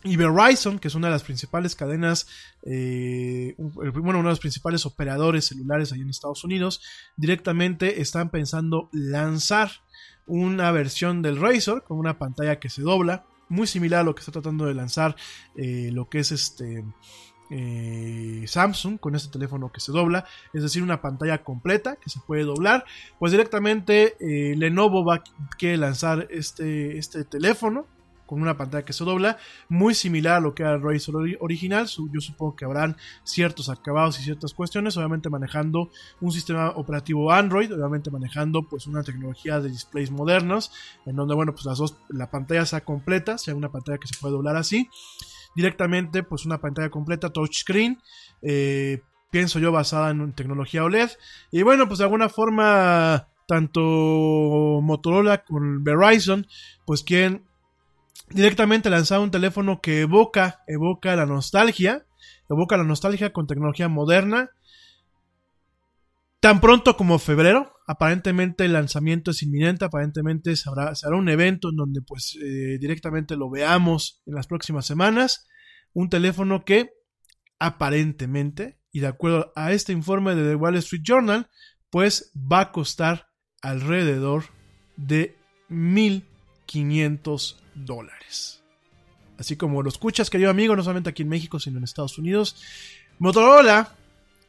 y 0.04 0.18
Verizon, 0.18 0.78
que 0.78 0.88
es 0.88 0.96
una 0.96 1.08
de 1.08 1.14
las 1.14 1.24
principales 1.24 1.76
cadenas, 1.76 2.28
eh, 2.64 3.56
bueno, 3.58 4.20
uno 4.20 4.24
de 4.24 4.30
los 4.30 4.40
principales 4.40 4.86
operadores 4.86 5.46
celulares 5.46 5.92
ahí 5.92 6.02
en 6.02 6.10
Estados 6.10 6.44
Unidos, 6.44 6.82
directamente 7.18 8.02
están 8.02 8.30
pensando 8.30 8.90
lanzar 8.92 9.72
una 10.28 10.72
versión 10.72 11.24
del 11.24 11.40
Razor 11.40 11.84
con 11.84 11.98
una 11.98 12.20
pantalla 12.20 12.60
que 12.60 12.70
se 12.70 12.84
dobla, 12.84 13.26
muy 13.50 13.68
similar 13.68 14.02
a 14.02 14.04
lo 14.04 14.16
que 14.16 14.20
está 14.22 14.32
tratando 14.32 14.66
de 14.66 14.74
lanzar 14.74 15.16
eh, 15.56 15.90
lo 15.92 16.10
que 16.10 16.20
es 16.20 16.32
este 16.32 16.84
eh, 17.50 18.44
Samsung 18.48 19.00
con 19.00 19.16
este 19.16 19.32
teléfono 19.32 19.72
que 19.72 19.80
se 19.80 19.92
dobla, 19.92 20.26
es 20.54 20.64
decir, 20.64 20.82
una 20.82 21.02
pantalla 21.02 21.44
completa 21.44 21.96
que 21.98 22.10
se 22.10 22.20
puede 22.26 22.44
doblar. 22.44 22.86
Pues 23.20 23.32
directamente 23.32 24.16
eh, 24.20 24.56
Lenovo 24.56 25.06
va 25.06 25.16
a 25.16 25.24
quiere 25.58 25.78
lanzar 25.78 26.28
este, 26.32 26.98
este 26.98 27.24
teléfono 27.24 27.86
con 28.26 28.42
una 28.42 28.58
pantalla 28.58 28.86
que 28.86 28.94
se 28.94 29.04
dobla, 29.04 29.38
muy 29.70 29.94
similar 29.94 30.36
a 30.36 30.40
lo 30.40 30.54
que 30.56 30.64
era 30.64 30.74
el 30.74 30.82
Razr 30.82 31.14
ori- 31.14 31.38
original. 31.40 31.88
Yo 32.12 32.22
supongo 32.22 32.56
que 32.56 32.66
habrán 32.66 32.98
ciertos 33.24 33.70
acabados 33.70 34.20
y 34.20 34.24
ciertas 34.24 34.54
cuestiones, 34.54 34.98
obviamente 34.98 35.30
manejando 35.30 35.90
un 36.22 36.32
sistema 36.32 36.70
operativo 36.72 37.32
Android, 37.32 37.74
obviamente 37.74 38.12
manejando 38.12 38.64
pues 38.64 38.88
una 38.88 39.04
tecnología 39.04 39.60
de 39.60 39.70
displays 39.70 40.12
modernos, 40.12 40.72
en 41.06 41.16
donde 41.16 41.36
bueno 41.36 41.54
pues 41.54 41.66
las 41.66 41.78
dos, 41.78 41.96
la 42.10 42.30
pantalla 42.32 42.66
sea 42.66 42.82
completa, 42.82 43.38
sea 43.38 43.56
una 43.56 43.72
pantalla 43.72 43.98
que 43.98 44.08
se 44.08 44.16
puede 44.20 44.34
doblar 44.34 44.56
así, 44.56 44.90
directamente 45.56 46.24
pues 46.24 46.46
una 46.46 46.60
pantalla 46.60 46.90
completa 46.90 47.30
touchscreen. 47.32 48.00
Eh, 48.42 49.02
pienso 49.32 49.60
yo 49.60 49.72
basada 49.72 50.12
en 50.12 50.32
tecnología 50.34 50.84
OLED 50.86 51.10
y 51.52 51.62
bueno 51.64 51.88
pues 51.88 51.98
de 51.98 52.06
alguna 52.06 52.30
forma 52.30 53.28
tanto 53.48 53.82
Motorola 54.82 55.44
con 55.44 55.84
Verizon 55.84 56.48
pues 56.86 57.04
quieren 57.04 57.44
directamente 58.30 58.90
lanzar 58.90 59.20
un 59.20 59.32
teléfono 59.32 59.82
que 59.82 60.02
evoca, 60.02 60.64
evoca 60.68 61.16
la 61.16 61.26
nostalgia, 61.26 62.06
evoca 62.50 62.78
la 62.78 62.84
nostalgia 62.84 63.32
con 63.34 63.48
tecnología 63.48 63.88
moderna. 63.88 64.52
Tan 66.40 66.62
pronto 66.62 66.96
como 66.96 67.18
febrero, 67.18 67.74
aparentemente 67.88 68.66
el 68.66 68.74
lanzamiento 68.74 69.32
es 69.32 69.42
inminente, 69.42 69.86
aparentemente 69.86 70.56
se 70.56 70.70
hará, 70.70 70.94
se 70.96 71.08
hará 71.08 71.16
un 71.16 71.30
evento 71.30 71.70
en 71.70 71.76
donde 71.76 72.02
pues 72.02 72.38
eh, 72.42 72.78
directamente 72.80 73.36
lo 73.36 73.50
veamos 73.50 74.22
en 74.26 74.36
las 74.36 74.48
próximas 74.48 74.86
semanas. 74.86 75.48
Un 75.94 76.10
teléfono 76.10 76.66
que 76.66 76.92
aparentemente, 77.58 78.80
y 78.92 79.00
de 79.00 79.08
acuerdo 79.08 79.54
a 79.56 79.72
este 79.72 79.94
informe 79.94 80.36
de 80.36 80.50
The 80.50 80.56
Wall 80.56 80.76
Street 80.76 81.04
Journal, 81.04 81.50
pues 81.90 82.32
va 82.36 82.60
a 82.60 82.72
costar 82.72 83.28
alrededor 83.62 84.44
de 84.98 85.36
1.500 85.70 87.65
dólares. 87.76 88.64
Así 89.38 89.58
como 89.58 89.84
lo 89.84 89.90
escuchas, 89.90 90.30
querido 90.30 90.50
amigo, 90.50 90.76
no 90.76 90.84
solamente 90.84 91.10
aquí 91.10 91.24
en 91.24 91.30
México, 91.30 91.60
sino 91.60 91.78
en 91.78 91.84
Estados 91.84 92.18
Unidos. 92.18 92.56
Motorola, 93.20 93.90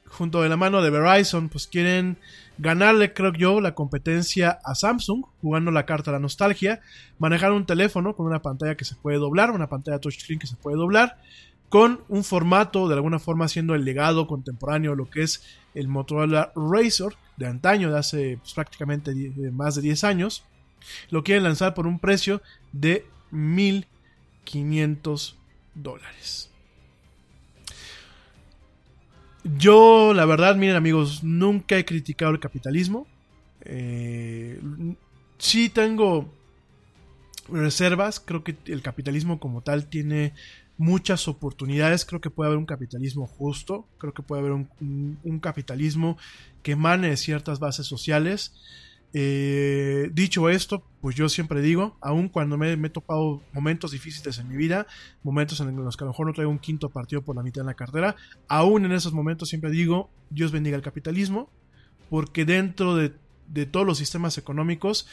junto 0.06 0.42
de 0.42 0.48
la 0.48 0.56
mano 0.56 0.80
de 0.80 0.90
Verizon, 0.90 1.48
pues 1.48 1.66
quieren 1.66 2.18
ganarle, 2.58 3.12
creo 3.12 3.32
yo, 3.32 3.60
la 3.60 3.74
competencia 3.74 4.58
a 4.64 4.74
Samsung, 4.74 5.24
jugando 5.42 5.70
la 5.70 5.86
carta 5.86 6.10
de 6.10 6.16
la 6.16 6.20
nostalgia, 6.20 6.80
manejar 7.18 7.52
un 7.52 7.66
teléfono 7.66 8.14
con 8.14 8.26
una 8.26 8.42
pantalla 8.42 8.76
que 8.76 8.84
se 8.84 8.94
puede 8.94 9.18
doblar, 9.18 9.50
una 9.50 9.68
pantalla 9.68 9.98
touchscreen 9.98 10.38
que 10.38 10.46
se 10.46 10.56
puede 10.56 10.76
doblar, 10.76 11.18
con 11.68 12.00
un 12.08 12.22
formato, 12.22 12.88
de 12.88 12.94
alguna 12.94 13.18
forma, 13.18 13.48
siendo 13.48 13.74
el 13.74 13.84
legado 13.84 14.26
contemporáneo 14.26 14.92
de 14.92 14.96
lo 14.96 15.10
que 15.10 15.22
es 15.22 15.42
el 15.74 15.88
Motorola 15.88 16.52
Razr 16.54 17.16
de 17.36 17.46
antaño, 17.46 17.90
de 17.90 17.98
hace 17.98 18.38
pues, 18.38 18.54
prácticamente 18.54 19.12
más 19.52 19.74
de 19.74 19.82
10 19.82 20.04
años. 20.04 20.44
Lo 21.10 21.24
quieren 21.24 21.42
lanzar 21.42 21.74
por 21.74 21.86
un 21.88 21.98
precio 21.98 22.40
de 22.72 23.04
1500 23.36 25.36
dólares. 25.74 26.50
Yo, 29.44 30.12
la 30.12 30.24
verdad, 30.24 30.56
miren 30.56 30.76
amigos, 30.76 31.22
nunca 31.22 31.78
he 31.78 31.84
criticado 31.84 32.32
el 32.32 32.40
capitalismo. 32.40 33.06
Eh, 33.60 34.60
sí 35.38 35.68
tengo 35.68 36.28
reservas, 37.48 38.20
creo 38.20 38.42
que 38.42 38.56
el 38.66 38.82
capitalismo 38.82 39.38
como 39.38 39.62
tal 39.62 39.88
tiene 39.88 40.32
muchas 40.78 41.28
oportunidades, 41.28 42.04
creo 42.04 42.20
que 42.20 42.30
puede 42.30 42.48
haber 42.48 42.58
un 42.58 42.66
capitalismo 42.66 43.26
justo, 43.26 43.86
creo 43.98 44.12
que 44.12 44.22
puede 44.22 44.40
haber 44.40 44.52
un, 44.52 44.68
un- 45.24 45.40
capitalismo 45.40 46.18
que 46.62 46.72
emane 46.72 47.08
de 47.10 47.16
ciertas 47.16 47.60
bases 47.60 47.86
sociales. 47.86 48.52
Eh, 49.12 50.10
dicho 50.12 50.48
esto, 50.50 50.82
pues 51.00 51.16
yo 51.16 51.28
siempre 51.28 51.62
digo, 51.62 51.96
aun 52.00 52.28
cuando 52.28 52.58
me, 52.58 52.72
he 52.72 52.90
topado 52.90 53.42
momentos 53.52 53.92
difíciles 53.92 54.38
en 54.38 54.48
mi 54.48 54.56
vida, 54.56 54.86
momentos 55.22 55.60
en 55.60 55.74
los 55.76 55.96
que 55.96 56.04
a 56.04 56.06
lo 56.06 56.12
mejor 56.12 56.26
no 56.26 56.32
traigo 56.32 56.50
un 56.50 56.58
quinto 56.58 56.90
partido 56.90 57.22
por 57.22 57.36
la 57.36 57.42
mitad 57.42 57.62
en 57.62 57.66
la 57.66 57.74
cartera, 57.74 58.16
aún 58.48 58.84
en 58.84 58.92
esos 58.92 59.12
momentos 59.12 59.48
siempre 59.48 59.70
digo, 59.70 60.10
Dios 60.30 60.52
bendiga 60.52 60.76
el 60.76 60.82
capitalismo, 60.82 61.48
porque 62.10 62.44
dentro 62.44 62.94
de, 62.94 63.12
todos 63.66 63.86
los 63.86 63.98
sistemas 63.98 64.36
económicos, 64.38 65.08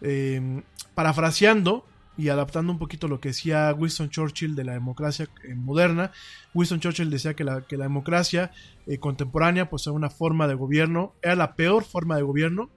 eh, 0.00 0.62
parafraseando 0.94 1.84
y 2.16 2.28
adaptando 2.28 2.72
un 2.72 2.78
poquito 2.78 3.08
lo 3.08 3.20
que 3.20 3.28
decía 3.28 3.74
Winston 3.76 4.10
Churchill 4.10 4.54
de 4.54 4.64
la 4.64 4.72
democracia 4.72 5.28
eh, 5.44 5.54
moderna, 5.54 6.12
Winston 6.54 6.80
Churchill 6.80 7.10
decía 7.10 7.34
que 7.34 7.44
la, 7.44 7.62
que 7.62 7.76
la 7.76 7.84
democracia 7.84 8.52
eh, 8.86 8.98
contemporánea 8.98 9.68
pues 9.68 9.86
era 9.86 9.92
una 9.92 10.10
forma 10.10 10.46
de 10.46 10.54
gobierno, 10.54 11.12
era 11.22 11.34
la 11.34 11.56
peor 11.56 11.84
forma 11.84 12.16
de 12.16 12.22
gobierno 12.22 12.70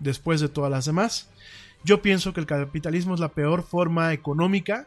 después 0.00 0.40
de 0.40 0.48
todas 0.48 0.70
las 0.70 0.84
demás. 0.84 1.28
Yo 1.84 2.02
pienso 2.02 2.32
que 2.32 2.40
el 2.40 2.46
capitalismo 2.46 3.14
es 3.14 3.20
la 3.20 3.28
peor 3.28 3.62
forma 3.62 4.12
económica 4.12 4.86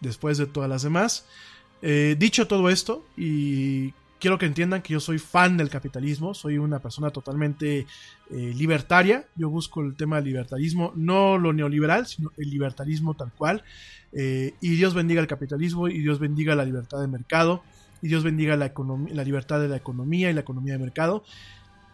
después 0.00 0.38
de 0.38 0.46
todas 0.46 0.68
las 0.68 0.82
demás. 0.82 1.26
Eh, 1.82 2.16
dicho 2.18 2.46
todo 2.46 2.70
esto, 2.70 3.04
y 3.16 3.92
quiero 4.20 4.38
que 4.38 4.46
entiendan 4.46 4.82
que 4.82 4.92
yo 4.92 5.00
soy 5.00 5.18
fan 5.18 5.56
del 5.56 5.68
capitalismo, 5.68 6.32
soy 6.32 6.58
una 6.58 6.78
persona 6.78 7.10
totalmente 7.10 7.86
eh, 8.30 8.52
libertaria, 8.54 9.26
yo 9.34 9.50
busco 9.50 9.80
el 9.80 9.96
tema 9.96 10.16
del 10.16 10.26
libertarismo, 10.26 10.92
no 10.94 11.38
lo 11.38 11.52
neoliberal, 11.52 12.06
sino 12.06 12.30
el 12.36 12.50
libertarismo 12.50 13.14
tal 13.14 13.32
cual, 13.32 13.62
Eh, 14.14 14.52
y 14.60 14.76
Dios 14.76 14.92
bendiga 14.92 15.22
el 15.22 15.26
capitalismo, 15.26 15.88
y 15.88 16.00
Dios 16.00 16.18
bendiga 16.18 16.54
la 16.54 16.66
libertad 16.66 17.00
de 17.00 17.08
mercado, 17.08 17.62
y 18.02 18.08
Dios 18.08 18.22
bendiga 18.22 18.58
la, 18.58 18.70
la 19.08 19.24
libertad 19.24 19.58
de 19.58 19.68
la 19.68 19.76
economía 19.76 20.28
y 20.28 20.34
la 20.34 20.42
economía 20.42 20.74
de 20.74 20.80
mercado. 20.80 21.24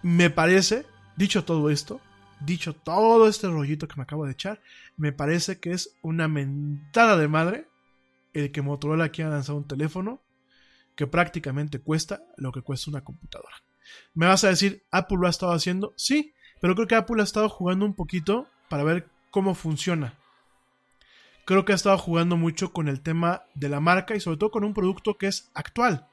Me 0.03 0.29
parece, 0.29 0.85
dicho 1.17 1.45
todo 1.45 1.71
esto, 1.71 2.01
dicho 2.41 2.75
todo 2.75 3.29
este 3.29 3.49
rollito 3.49 3.89
que 3.89 3.97
me 3.97 4.03
acabo 4.03 4.27
de 4.27 4.33
echar, 4.33 4.61
me 4.97 5.13
parece 5.13 5.59
que 5.61 5.73
es 5.73 5.97
una 6.03 6.29
mentada 6.29 7.17
de 7.17 7.29
madre 7.29 7.69
el 8.33 8.53
que 8.53 8.63
Motorola 8.63 9.11
quiera 9.11 9.31
lanzar 9.31 9.57
un 9.57 9.67
teléfono 9.67 10.21
que 10.95 11.07
prácticamente 11.07 11.81
cuesta 11.81 12.23
lo 12.37 12.53
que 12.53 12.63
cuesta 12.63 12.91
una 12.91 13.05
computadora. 13.05 13.57
Me 14.15 14.27
vas 14.27 14.45
a 14.45 14.49
decir, 14.49 14.85
Apple 14.91 15.19
lo 15.21 15.27
ha 15.27 15.31
estado 15.31 15.53
haciendo, 15.53 15.95
sí, 15.97 16.35
pero 16.61 16.75
creo 16.75 16.87
que 16.87 16.95
Apple 16.95 17.21
ha 17.21 17.25
estado 17.25 17.49
jugando 17.49 17.85
un 17.85 17.95
poquito 17.95 18.49
para 18.69 18.85
ver 18.85 19.09
cómo 19.31 19.55
funciona. 19.55 20.15
Creo 21.45 21.65
que 21.65 21.73
ha 21.73 21.77
estado 21.77 21.97
jugando 21.99 22.37
mucho 22.37 22.73
con 22.73 22.89
el 22.89 23.01
tema 23.01 23.45
de 23.55 23.69
la 23.69 23.81
marca 23.81 24.15
y 24.15 24.21
sobre 24.21 24.37
todo 24.37 24.51
con 24.51 24.65
un 24.65 24.75
producto 24.75 25.17
que 25.17 25.29
es 25.29 25.51
actual. 25.55 26.07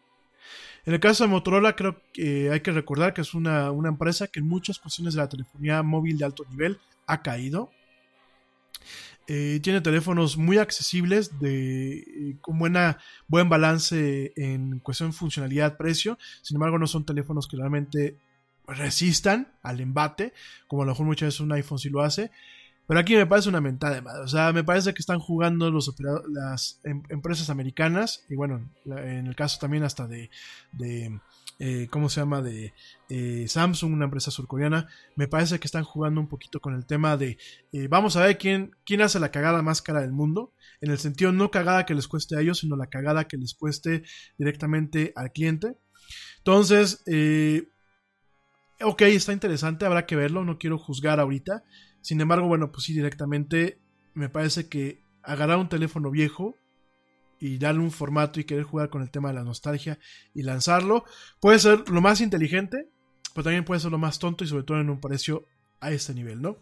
En 0.85 0.93
el 0.93 0.99
caso 0.99 1.23
de 1.23 1.29
Motorola, 1.29 1.75
creo 1.75 2.01
que 2.13 2.51
hay 2.51 2.59
que 2.61 2.71
recordar 2.71 3.13
que 3.13 3.21
es 3.21 3.33
una, 3.33 3.71
una 3.71 3.89
empresa 3.89 4.27
que 4.27 4.39
en 4.39 4.47
muchas 4.47 4.77
cuestiones 4.77 5.15
de 5.15 5.21
la 5.21 5.29
telefonía 5.29 5.81
móvil 5.81 6.17
de 6.17 6.25
alto 6.25 6.45
nivel 6.49 6.77
ha 7.07 7.21
caído. 7.23 7.71
Eh, 9.27 9.59
tiene 9.63 9.81
teléfonos 9.81 10.37
muy 10.37 10.59
accesibles, 10.59 11.39
de, 11.39 11.97
eh, 11.97 12.37
con 12.41 12.59
buena, 12.59 12.99
buen 13.27 13.49
balance 13.49 14.33
en 14.35 14.79
cuestión 14.79 15.09
de 15.09 15.17
funcionalidad-precio. 15.17 16.19
Sin 16.43 16.57
embargo, 16.57 16.77
no 16.77 16.85
son 16.85 17.05
teléfonos 17.05 17.47
que 17.47 17.57
realmente 17.57 18.19
resistan 18.67 19.53
al 19.63 19.79
embate, 19.79 20.33
como 20.67 20.83
a 20.83 20.85
lo 20.85 20.91
mejor 20.91 21.07
muchas 21.07 21.27
veces 21.27 21.39
un 21.39 21.51
iPhone 21.53 21.79
sí 21.79 21.89
lo 21.89 22.01
hace. 22.01 22.29
Pero 22.87 22.99
aquí 22.99 23.15
me 23.15 23.25
parece 23.25 23.49
una 23.49 23.61
mentada 23.61 23.95
de 23.95 24.01
madre. 24.01 24.21
O 24.21 24.27
sea, 24.27 24.53
me 24.53 24.63
parece 24.63 24.93
que 24.93 24.99
están 24.99 25.19
jugando 25.19 25.71
los 25.71 25.93
las 26.29 26.79
em- 26.83 27.03
empresas 27.09 27.49
americanas. 27.49 28.23
Y 28.29 28.35
bueno, 28.35 28.69
en 28.85 29.25
el 29.25 29.35
caso 29.35 29.59
también 29.59 29.83
hasta 29.83 30.07
de. 30.07 30.29
de 30.71 31.19
eh, 31.57 31.87
¿Cómo 31.89 32.09
se 32.09 32.19
llama? 32.19 32.41
De 32.41 32.73
eh, 33.09 33.45
Samsung, 33.47 33.93
una 33.93 34.05
empresa 34.05 34.29
surcoreana. 34.29 34.87
Me 35.15 35.27
parece 35.27 35.59
que 35.59 35.67
están 35.67 35.83
jugando 35.83 36.21
un 36.21 36.27
poquito 36.27 36.59
con 36.59 36.75
el 36.75 36.85
tema 36.85 37.17
de. 37.17 37.37
eh, 37.71 37.87
vamos 37.87 38.17
a 38.17 38.21
ver 38.25 38.37
quién, 38.37 38.75
quién 38.85 39.01
hace 39.01 39.19
la 39.19 39.31
cagada 39.31 39.63
más 39.63 39.81
cara 39.81 40.01
del 40.01 40.11
mundo. 40.11 40.53
En 40.79 40.91
el 40.91 40.99
sentido 40.99 41.31
no 41.31 41.49
cagada 41.49 41.85
que 41.85 41.95
les 41.95 42.07
cueste 42.07 42.37
a 42.37 42.41
ellos, 42.41 42.59
sino 42.59 42.75
la 42.75 42.87
cagada 42.87 43.27
que 43.27 43.37
les 43.37 43.55
cueste 43.55 44.03
directamente 44.37 45.11
al 45.15 45.31
cliente. 45.31 45.75
Entonces, 46.37 47.03
ok, 48.81 49.01
está 49.01 49.33
interesante, 49.33 49.85
habrá 49.85 50.05
que 50.05 50.15
verlo, 50.15 50.43
no 50.43 50.59
quiero 50.59 50.77
juzgar 50.77 51.19
ahorita. 51.19 51.63
Sin 52.05 52.21
embargo, 52.21 52.47
bueno, 52.47 52.71
pues 52.71 52.83
sí, 52.83 52.93
directamente 52.93 53.79
me 54.13 54.29
parece 54.29 54.69
que 54.69 55.01
agarrar 55.23 55.57
un 55.57 55.69
teléfono 55.69 56.11
viejo 56.11 56.55
y 57.39 57.57
darle 57.57 57.81
un 57.81 57.89
formato 57.89 58.39
y 58.39 58.43
querer 58.43 58.63
jugar 58.63 58.91
con 58.91 59.01
el 59.01 59.09
tema 59.09 59.29
de 59.29 59.33
la 59.33 59.43
nostalgia 59.43 59.97
y 60.31 60.43
lanzarlo. 60.43 61.03
Puede 61.39 61.57
ser 61.57 61.89
lo 61.89 62.01
más 62.01 62.21
inteligente, 62.21 62.87
pero 63.33 63.45
también 63.45 63.65
puede 63.65 63.79
ser 63.79 63.89
lo 63.89 63.97
más 63.97 64.19
tonto 64.19 64.43
y 64.43 64.47
sobre 64.47 64.65
todo 64.65 64.79
en 64.79 64.91
un 64.91 65.01
precio 65.01 65.47
a 65.79 65.89
este 65.89 66.13
nivel, 66.13 66.43
¿no? 66.43 66.57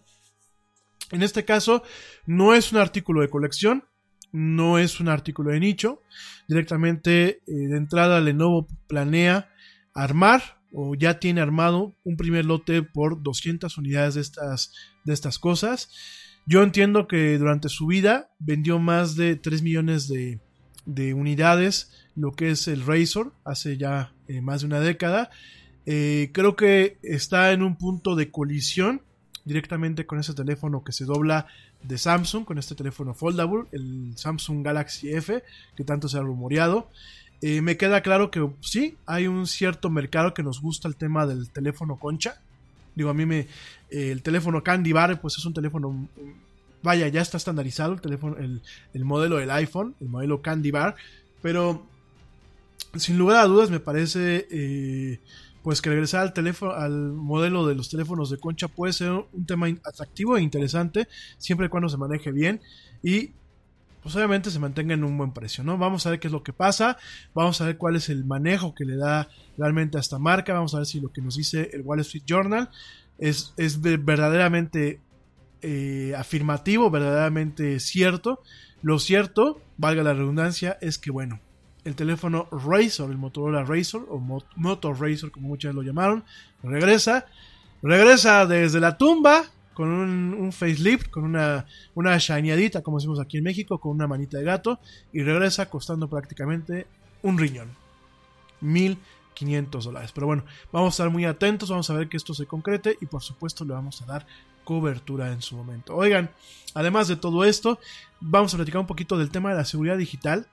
En 1.11 1.24
este 1.24 1.44
caso, 1.44 1.84
no 2.26 2.53
es 2.53 2.72
un 2.72 2.78
artículo 2.78 3.20
de 3.20 3.30
colección, 3.30 3.84
no 4.32 4.80
es 4.80 5.02
un 5.02 5.10
artículo 5.10 5.52
de 5.52 5.60
nicho. 5.60 6.03
Directamente 6.48 7.41
eh, 7.45 7.68
de 7.68 7.76
entrada 7.76 8.22
Lenovo 8.22 8.65
planea 8.88 9.52
armar 9.94 10.62
o 10.74 10.95
ya 10.95 11.20
tiene 11.20 11.41
armado 11.41 11.95
un 12.04 12.18
primer 12.18 12.45
lote 12.45 12.84
por 12.84 13.22
200 13.22 13.78
unidades 13.78 14.16
de 14.16 14.22
estas, 14.22 14.74
de 15.06 15.14
estas 15.14 15.40
cosas. 15.40 15.90
Yo 16.45 16.64
entiendo 16.64 17.08
que 17.08 17.38
durante 17.38 17.70
su 17.70 17.88
vida 17.88 18.32
vendió 18.40 18.80
más 18.80 19.16
de 19.16 19.36
3 19.36 19.62
millones 19.62 20.08
de, 20.08 20.41
de 20.86 21.14
unidades 21.14 21.91
lo 22.16 22.32
que 22.32 22.52
es 22.52 22.68
el 22.68 22.86
Razor 22.86 23.34
hace 23.44 23.78
ya 23.78 24.14
eh, 24.28 24.41
más 24.41 24.62
de 24.62 24.68
una 24.68 24.80
década. 24.80 25.30
Eh, 25.86 26.32
creo 26.34 26.56
que 26.56 26.98
está 27.02 27.52
en 27.52 27.62
un 27.62 27.78
punto 27.78 28.16
de 28.16 28.32
colisión 28.32 29.02
directamente 29.45 30.06
con 30.06 30.20
ese 30.20 30.34
teléfono 30.34 30.84
que 30.84 30.94
se 30.94 31.06
dobla 31.06 31.48
de 31.82 31.98
Samsung, 31.98 32.45
con 32.45 32.58
este 32.58 32.76
teléfono 32.76 33.14
foldable, 33.14 33.66
el 33.74 34.14
Samsung 34.16 34.64
Galaxy 34.64 35.12
F, 35.12 35.44
que 35.76 35.84
tanto 35.84 36.08
se 36.08 36.18
ha 36.18 36.22
rumoreado. 36.22 36.90
Eh, 37.45 37.61
me 37.61 37.76
queda 37.76 38.02
claro 38.02 38.32
que 38.32 38.48
sí, 38.61 38.95
hay 39.06 39.28
un 39.28 39.48
cierto 39.48 39.90
mercado 39.90 40.34
que 40.34 40.44
nos 40.44 40.61
gusta 40.61 40.88
el 40.88 40.95
tema 40.95 41.26
del 41.28 41.49
teléfono 41.49 41.98
concha. 41.98 42.40
Digo, 42.95 43.10
a 43.10 43.14
mí 43.14 43.26
me. 43.26 43.40
eh, 43.90 44.11
el 44.11 44.22
teléfono 44.22 44.64
Candy 44.64 44.94
Bar, 44.94 45.20
pues 45.22 45.38
es 45.38 45.45
un 45.45 45.53
teléfono. 45.53 45.90
mm, 45.91 46.07
Vaya, 46.84 47.07
ya 47.07 47.22
está 47.22 47.38
estandarizado 47.38 47.94
el 47.94 48.02
teléfono, 48.02 48.38
el, 48.38 48.61
el 48.94 49.06
modelo 49.06 49.38
del 49.38 49.52
iPhone, 49.52 49.95
el 50.02 50.10
modelo 50.10 50.41
Candy 50.41 50.72
Bar. 50.72 50.95
Pero 51.41 51.86
sin 52.95 53.18
lugar 53.18 53.38
a 53.38 53.45
dudas, 53.48 53.70
me 53.70 53.80
parece. 53.80 54.48
eh, 54.52 55.20
pues 55.64 55.82
que 55.82 55.90
regresar 55.90 56.22
al 56.22 56.34
teléfono, 56.34 56.74
al 56.74 56.91
modelo 57.14 57.65
de 57.65 57.74
los 57.76 57.90
teléfonos 57.90 58.30
de 58.30 58.38
concha 58.38 58.68
puede 58.68 58.91
ser 58.91 59.11
un 59.11 59.45
tema 59.45 59.68
atractivo 59.86 60.36
e 60.38 60.41
interesante, 60.41 61.07
siempre 61.38 61.68
y 61.68 61.70
cuando 61.70 61.88
se 61.88 61.95
maneje 61.98 62.34
bien. 62.34 62.60
Y 63.02 63.32
pues 64.03 64.15
obviamente 64.15 64.51
se 64.51 64.59
mantenga 64.59 64.93
en 64.93 65.03
un 65.03 65.17
buen 65.17 65.31
precio, 65.31 65.63
¿no? 65.63 65.77
Vamos 65.77 66.05
a 66.05 66.09
ver 66.11 66.19
qué 66.19 66.27
es 66.27 66.34
lo 66.34 66.43
que 66.43 66.53
pasa, 66.53 66.97
vamos 67.34 67.59
a 67.61 67.65
ver 67.65 67.77
cuál 67.77 67.95
es 67.95 68.09
el 68.09 68.25
manejo 68.25 68.75
que 68.75 68.84
le 68.85 68.97
da 68.97 69.30
realmente 69.57 69.97
a 69.97 70.01
esta 70.01 70.19
marca, 70.19 70.53
vamos 70.53 70.75
a 70.75 70.77
ver 70.80 70.85
si 70.85 70.99
lo 70.99 71.11
que 71.11 71.21
nos 71.21 71.38
dice 71.38 71.69
el 71.73 71.81
Wall 71.81 72.01
Street 72.01 72.23
Journal 72.25 72.69
es, 73.17 73.53
es 73.57 73.81
de- 73.81 73.97
verdaderamente 73.97 74.99
eh, 75.61 76.13
afirmativo, 76.17 76.91
verdaderamente 76.91 77.80
cierto. 77.80 78.41
Lo 78.81 78.99
cierto, 78.99 79.61
valga 79.77 80.03
la 80.03 80.13
redundancia, 80.13 80.77
es 80.81 80.97
que 80.97 81.09
bueno, 81.09 81.39
el 81.85 81.95
teléfono 81.95 82.49
Razor, 82.51 83.09
el 83.11 83.17
Motorola 83.17 83.63
Razor 83.63 84.05
o 84.09 84.19
Mo- 84.19 84.43
Moto 84.57 84.93
Razor 84.93 85.31
como 85.31 85.47
muchos 85.47 85.73
lo 85.73 85.81
llamaron, 85.84 86.25
regresa, 86.61 87.25
regresa 87.81 88.45
desde 88.45 88.80
la 88.81 88.97
tumba 88.97 89.43
con 89.74 89.90
un, 89.90 90.34
un 90.34 90.52
facelift, 90.52 91.10
con 91.10 91.24
una, 91.24 91.66
una 91.95 92.18
shineadita, 92.18 92.82
como 92.82 92.98
decimos 92.98 93.20
aquí 93.20 93.38
en 93.38 93.44
México, 93.44 93.80
con 93.80 93.91
una 93.91 94.08
manita 94.08 94.38
de 94.38 94.44
gato, 94.44 94.80
y 95.12 95.24
regresa 95.24 95.70
costando 95.70 96.08
prácticamente 96.08 96.88
un 97.22 97.38
riñón. 97.38 97.84
1500 98.62 99.86
dólares. 99.86 100.12
Pero 100.14 100.28
bueno, 100.28 100.45
vamos 100.72 100.94
a 100.94 100.94
estar 100.94 101.10
muy 101.10 101.26
atentos, 101.26 101.70
vamos 101.70 101.90
a 101.90 101.94
ver 101.94 102.10
que 102.10 102.18
esto 102.18 102.34
se 102.34 102.45
concrete 102.45 102.98
y 103.02 103.06
por 103.06 103.22
supuesto 103.22 103.66
le 103.66 103.74
vamos 103.74 104.02
a 104.02 104.06
dar 104.06 104.26
cobertura 104.64 105.32
en 105.32 105.41
su 105.41 105.56
momento. 105.56 105.95
Oigan, 105.95 106.32
además 106.74 107.08
de 107.08 107.18
todo 107.18 107.44
esto, 107.44 107.80
vamos 108.20 108.54
a 108.54 108.58
platicar 108.58 108.80
un 108.80 108.88
poquito 108.88 109.18
del 109.18 109.30
tema 109.30 109.50
de 109.50 109.58
la 109.58 109.66
seguridad 109.66 109.98
digital, 109.98 110.48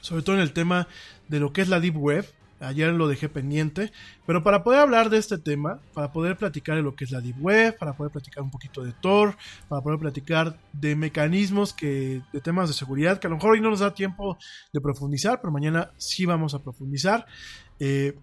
sobre 0.00 0.22
todo 0.22 0.36
en 0.36 0.42
el 0.42 0.52
tema 0.52 0.88
de 1.28 1.40
lo 1.40 1.52
que 1.52 1.62
es 1.62 1.68
la 1.68 1.80
Deep 1.80 1.96
Web. 1.96 2.26
Ayer 2.60 2.92
lo 2.92 3.06
dejé 3.06 3.28
pendiente, 3.28 3.92
pero 4.26 4.42
para 4.42 4.64
poder 4.64 4.80
hablar 4.80 5.10
de 5.10 5.18
este 5.18 5.36
tema, 5.36 5.80
para 5.92 6.12
poder 6.12 6.36
platicar 6.36 6.76
de 6.76 6.82
lo 6.82 6.94
que 6.94 7.04
es 7.04 7.10
la 7.10 7.20
Deep 7.20 7.36
Web, 7.40 7.76
para 7.78 7.92
poder 7.92 8.10
platicar 8.10 8.42
un 8.42 8.50
poquito 8.50 8.82
de 8.82 8.92
Tor, 8.92 9.36
para 9.68 9.82
poder 9.82 9.98
platicar 9.98 10.56
de 10.72 10.96
mecanismos 10.96 11.74
que, 11.74 12.22
de 12.32 12.40
temas 12.40 12.68
de 12.68 12.74
seguridad, 12.74 13.18
que 13.18 13.26
a 13.26 13.30
lo 13.30 13.36
mejor 13.36 13.52
hoy 13.52 13.60
no 13.60 13.70
nos 13.70 13.80
da 13.80 13.92
tiempo 13.92 14.38
de 14.72 14.80
profundizar, 14.80 15.40
pero 15.40 15.52
mañana 15.52 15.90
sí 15.98 16.24
vamos 16.24 16.54
a 16.54 16.62
profundizar. 16.62 17.26
Eh, 17.78 18.18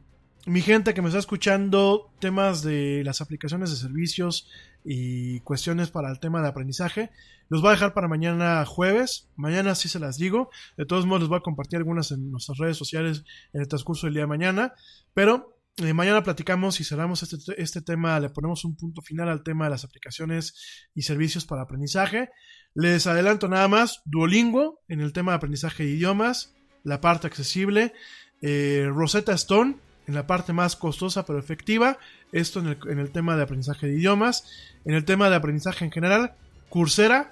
mi 0.45 0.61
gente 0.61 0.93
que 0.93 1.01
me 1.01 1.07
está 1.07 1.19
escuchando, 1.19 2.11
temas 2.19 2.63
de 2.63 3.03
las 3.05 3.21
aplicaciones 3.21 3.69
de 3.71 3.77
servicios 3.77 4.49
y 4.83 5.39
cuestiones 5.41 5.89
para 5.89 6.11
el 6.11 6.19
tema 6.19 6.41
de 6.41 6.49
aprendizaje, 6.49 7.11
los 7.49 7.61
voy 7.61 7.69
a 7.69 7.73
dejar 7.73 7.93
para 7.93 8.07
mañana 8.07 8.65
jueves. 8.65 9.29
Mañana 9.35 9.75
sí 9.75 9.87
se 9.87 9.99
las 9.99 10.17
digo. 10.17 10.49
De 10.77 10.85
todos 10.85 11.05
modos, 11.05 11.21
les 11.21 11.29
voy 11.29 11.37
a 11.37 11.43
compartir 11.43 11.77
algunas 11.77 12.11
en 12.11 12.31
nuestras 12.31 12.57
redes 12.57 12.77
sociales 12.77 13.23
en 13.53 13.61
el 13.61 13.67
transcurso 13.67 14.07
del 14.07 14.15
día 14.15 14.23
de 14.23 14.27
mañana. 14.27 14.73
Pero 15.13 15.59
eh, 15.77 15.93
mañana 15.93 16.23
platicamos 16.23 16.79
y 16.79 16.83
cerramos 16.83 17.23
este, 17.23 17.61
este 17.61 17.81
tema, 17.81 18.19
le 18.19 18.29
ponemos 18.29 18.65
un 18.65 18.75
punto 18.75 19.01
final 19.01 19.29
al 19.29 19.43
tema 19.43 19.65
de 19.65 19.71
las 19.71 19.83
aplicaciones 19.83 20.87
y 20.93 21.03
servicios 21.03 21.45
para 21.45 21.63
aprendizaje. 21.63 22.29
Les 22.73 23.07
adelanto 23.07 23.47
nada 23.47 23.67
más, 23.67 24.01
Duolingo 24.05 24.81
en 24.87 24.99
el 25.01 25.13
tema 25.13 25.31
de 25.31 25.37
aprendizaje 25.37 25.83
de 25.83 25.91
idiomas, 25.91 26.55
la 26.83 27.01
parte 27.01 27.27
accesible, 27.27 27.93
eh, 28.41 28.89
Rosetta 28.91 29.33
Stone 29.33 29.77
en 30.07 30.13
la 30.13 30.27
parte 30.27 30.53
más 30.53 30.75
costosa 30.75 31.25
pero 31.25 31.39
efectiva, 31.39 31.97
esto 32.31 32.59
en 32.59 32.67
el, 32.67 32.77
en 32.89 32.99
el 32.99 33.11
tema 33.11 33.35
de 33.35 33.43
aprendizaje 33.43 33.87
de 33.87 33.93
idiomas, 33.93 34.45
en 34.85 34.93
el 34.95 35.05
tema 35.05 35.29
de 35.29 35.35
aprendizaje 35.35 35.85
en 35.85 35.91
general, 35.91 36.33
Coursera 36.69 37.31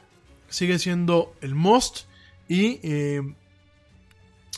sigue 0.49 0.77
siendo 0.79 1.33
el 1.41 1.55
most 1.55 2.05
y 2.47 2.79
eh, 2.83 3.21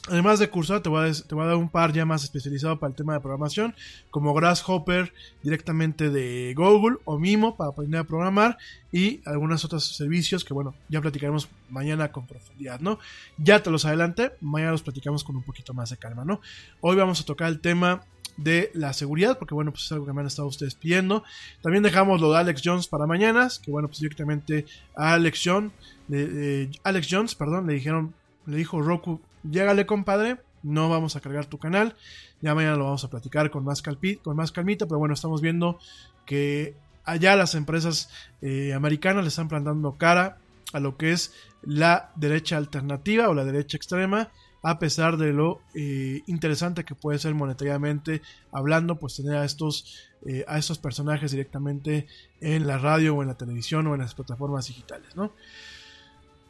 además 0.10 0.40
de 0.40 0.50
Coursera 0.50 0.82
te 0.82 0.90
voy, 0.90 1.10
a, 1.10 1.14
te 1.14 1.34
voy 1.34 1.44
a 1.44 1.48
dar 1.48 1.56
un 1.56 1.70
par 1.70 1.94
ya 1.94 2.06
más 2.06 2.24
especializado 2.24 2.80
para 2.80 2.90
el 2.90 2.96
tema 2.96 3.14
de 3.14 3.22
programación 3.22 3.74
como 4.12 4.34
Grasshopper 4.34 5.14
directamente 5.42 6.10
de 6.10 6.54
Google 6.56 6.98
o 7.06 7.18
Mimo 7.18 7.56
para 7.56 7.70
aprender 7.70 8.02
a 8.02 8.04
programar 8.04 8.58
y 8.92 9.22
algunos 9.26 9.64
otros 9.64 9.96
servicios 9.96 10.44
que 10.44 10.54
bueno 10.54 10.76
ya 10.90 11.02
platicaremos 11.02 11.48
mañana 11.70 12.12
con 12.12 12.28
profundidad 12.28 12.80
no 12.80 13.00
ya 13.38 13.64
te 13.64 13.72
los 13.72 13.86
adelanté 13.86 14.34
mañana 14.42 14.72
los 14.72 14.84
platicamos 14.84 15.24
con 15.24 15.36
un 15.36 15.44
poquito 15.44 15.74
más 15.74 15.90
de 15.90 15.98
calma 15.98 16.26
no 16.26 16.42
hoy 16.82 16.96
vamos 16.96 17.22
a 17.22 17.26
tocar 17.26 17.50
el 17.50 17.60
tema 17.60 18.04
de 18.38 18.72
la 18.74 18.94
seguridad, 18.94 19.38
porque 19.38 19.54
bueno, 19.54 19.72
pues 19.72 19.84
es 19.84 19.92
algo 19.92 20.08
que 20.08 20.14
me 20.14 20.22
han 20.22 20.28
estado 20.28 20.48
ustedes 20.48 20.74
pidiendo. 20.74 21.24
También 21.62 21.84
dejamos 21.84 22.20
lo 22.20 22.32
de 22.32 22.40
Alex 22.40 22.62
Jones 22.64 22.88
para 22.88 23.06
mañanas, 23.06 23.60
que 23.60 23.70
bueno, 23.70 23.88
pues 23.88 24.00
directamente 24.00 24.66
a 24.96 25.14
Alex 25.14 25.42
Jones, 25.44 25.72
eh, 26.12 26.72
Alex 26.84 27.08
Jones, 27.10 27.36
perdón, 27.36 27.68
le 27.68 27.74
dijeron, 27.74 28.14
le 28.46 28.58
dijo 28.58 28.82
Roku, 28.82 29.22
llégale 29.44 29.86
compadre, 29.86 30.38
no 30.64 30.90
vamos 30.90 31.16
a 31.16 31.20
cargar 31.22 31.46
tu 31.46 31.58
canal, 31.58 31.96
ya 32.42 32.56
mañana 32.56 32.78
lo 32.78 32.86
vamos 32.86 33.04
a 33.04 33.10
platicar 33.10 33.52
con 33.52 33.64
más, 33.64 33.84
calpi- 33.84 34.22
con 34.22 34.36
más 34.36 34.52
calmita, 34.52 34.86
pero 34.86 35.00
bueno, 35.00 35.14
estamos 35.14 35.42
viendo 35.42 35.80
que 36.26 36.74
allá 37.06 37.36
las 37.36 37.54
empresas 37.56 38.10
eh, 38.42 38.74
americanas 38.74 39.24
le 39.24 39.28
están 39.30 39.50
plantando 39.50 39.98
cara 39.98 40.38
a 40.72 40.80
lo 40.80 40.98
que 40.98 41.12
es 41.12 41.34
la 41.62 42.12
derecha 42.16 42.58
alternativa 42.58 43.30
o 43.30 43.34
la 43.34 43.46
derecha 43.46 43.78
extrema, 43.78 44.32
a 44.66 44.80
pesar 44.80 45.18
de 45.18 45.34
lo 45.34 45.60
eh, 45.76 46.22
interesante 46.26 46.86
que 46.86 46.96
puede 46.96 47.20
ser 47.20 47.36
monetariamente 47.36 48.22
hablando, 48.52 48.96
pues 48.96 49.18
tener 49.18 49.36
a 49.36 49.44
estos, 49.44 50.10
eh, 50.26 50.46
a 50.48 50.58
estos 50.58 50.80
personajes 50.80 51.32
directamente 51.32 52.08
en 52.40 52.66
la 52.66 52.78
radio 52.78 53.16
o 53.16 53.22
en 53.22 53.28
la 53.28 53.36
televisión 53.36 53.88
o 53.88 53.94
en 53.94 54.00
las 54.00 54.16
plataformas 54.16 54.68
digitales, 54.68 55.14
¿no? 55.18 55.34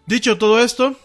Dicho 0.06 0.38
todo 0.38 0.60
esto, 0.60 0.96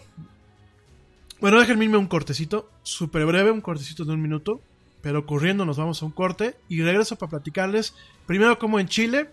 bueno, 1.41 1.59
déjenme 1.59 1.87
un 1.97 2.07
cortecito, 2.07 2.69
súper 2.83 3.25
breve, 3.25 3.51
un 3.51 3.61
cortecito 3.61 4.05
de 4.05 4.13
un 4.13 4.21
minuto, 4.21 4.61
pero 5.01 5.25
corriendo 5.25 5.65
nos 5.65 5.77
vamos 5.77 6.01
a 6.01 6.05
un 6.05 6.11
corte 6.11 6.55
y 6.67 6.81
regreso 6.81 7.15
para 7.15 7.29
platicarles 7.29 7.93
primero 8.25 8.59
como 8.59 8.79
en 8.79 8.87
Chile, 8.87 9.29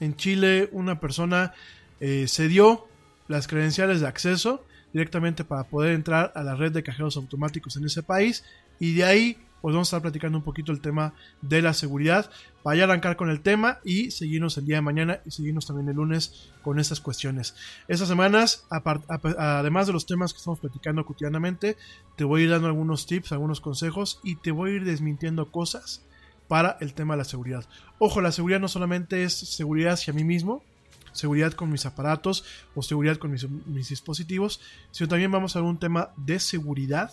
en 0.00 0.16
Chile 0.16 0.68
una 0.72 0.98
persona 0.98 1.52
eh, 2.00 2.26
se 2.28 2.48
dio 2.48 2.88
las 3.28 3.46
credenciales 3.46 4.00
de 4.00 4.08
acceso 4.08 4.64
directamente 4.92 5.44
para 5.44 5.64
poder 5.64 5.92
entrar 5.92 6.32
a 6.34 6.42
la 6.42 6.54
red 6.54 6.72
de 6.72 6.82
cajeros 6.82 7.16
automáticos 7.16 7.76
en 7.76 7.84
ese 7.84 8.02
país 8.02 8.44
y 8.78 8.94
de 8.94 9.04
ahí 9.04 9.38
pues 9.60 9.74
vamos 9.74 9.88
a 9.88 9.90
estar 9.90 10.02
platicando 10.02 10.38
un 10.38 10.44
poquito 10.44 10.72
el 10.72 10.80
tema 10.80 11.14
de 11.42 11.62
la 11.62 11.74
seguridad 11.74 12.30
para 12.62 12.76
ya 12.76 12.84
arrancar 12.84 13.16
con 13.16 13.30
el 13.30 13.40
tema 13.40 13.78
y 13.84 14.10
seguirnos 14.10 14.56
el 14.58 14.66
día 14.66 14.76
de 14.76 14.82
mañana 14.82 15.20
y 15.24 15.30
seguirnos 15.30 15.66
también 15.66 15.88
el 15.88 15.96
lunes 15.96 16.50
con 16.62 16.78
estas 16.78 17.00
cuestiones. 17.00 17.54
Estas 17.88 18.08
semanas, 18.08 18.66
además 18.70 19.86
de 19.86 19.92
los 19.92 20.06
temas 20.06 20.32
que 20.32 20.38
estamos 20.38 20.60
platicando 20.60 21.04
cotidianamente, 21.04 21.76
te 22.16 22.24
voy 22.24 22.42
a 22.42 22.44
ir 22.44 22.50
dando 22.50 22.68
algunos 22.68 23.06
tips, 23.06 23.32
algunos 23.32 23.60
consejos 23.60 24.20
y 24.22 24.36
te 24.36 24.50
voy 24.50 24.70
a 24.70 24.74
ir 24.74 24.84
desmintiendo 24.84 25.50
cosas 25.50 26.02
para 26.48 26.76
el 26.80 26.94
tema 26.94 27.14
de 27.14 27.18
la 27.18 27.24
seguridad. 27.24 27.64
Ojo, 27.98 28.20
la 28.20 28.32
seguridad 28.32 28.60
no 28.60 28.68
solamente 28.68 29.22
es 29.24 29.34
seguridad 29.34 29.92
hacia 29.92 30.12
mí 30.12 30.24
mismo, 30.24 30.64
seguridad 31.12 31.52
con 31.52 31.70
mis 31.70 31.86
aparatos 31.86 32.44
o 32.74 32.82
seguridad 32.82 33.18
con 33.18 33.30
mis 33.30 33.88
dispositivos, 33.88 34.60
sino 34.90 35.08
también 35.08 35.30
vamos 35.30 35.54
a 35.54 35.60
ver 35.60 35.68
un 35.68 35.78
tema 35.78 36.10
de 36.16 36.40
seguridad 36.40 37.12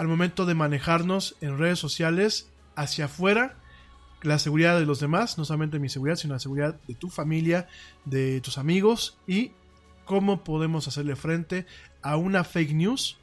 al 0.00 0.08
momento 0.08 0.46
de 0.46 0.54
manejarnos 0.54 1.36
en 1.42 1.58
redes 1.58 1.78
sociales 1.78 2.48
hacia 2.74 3.04
afuera, 3.04 3.58
la 4.22 4.38
seguridad 4.38 4.78
de 4.78 4.86
los 4.86 4.98
demás, 4.98 5.36
no 5.36 5.44
solamente 5.44 5.78
mi 5.78 5.90
seguridad, 5.90 6.16
sino 6.16 6.32
la 6.32 6.40
seguridad 6.40 6.80
de 6.88 6.94
tu 6.94 7.10
familia, 7.10 7.68
de 8.06 8.40
tus 8.40 8.56
amigos 8.56 9.18
y 9.26 9.52
cómo 10.06 10.42
podemos 10.42 10.88
hacerle 10.88 11.16
frente 11.16 11.66
a 12.00 12.16
una 12.16 12.44
fake 12.44 12.72
news 12.72 13.18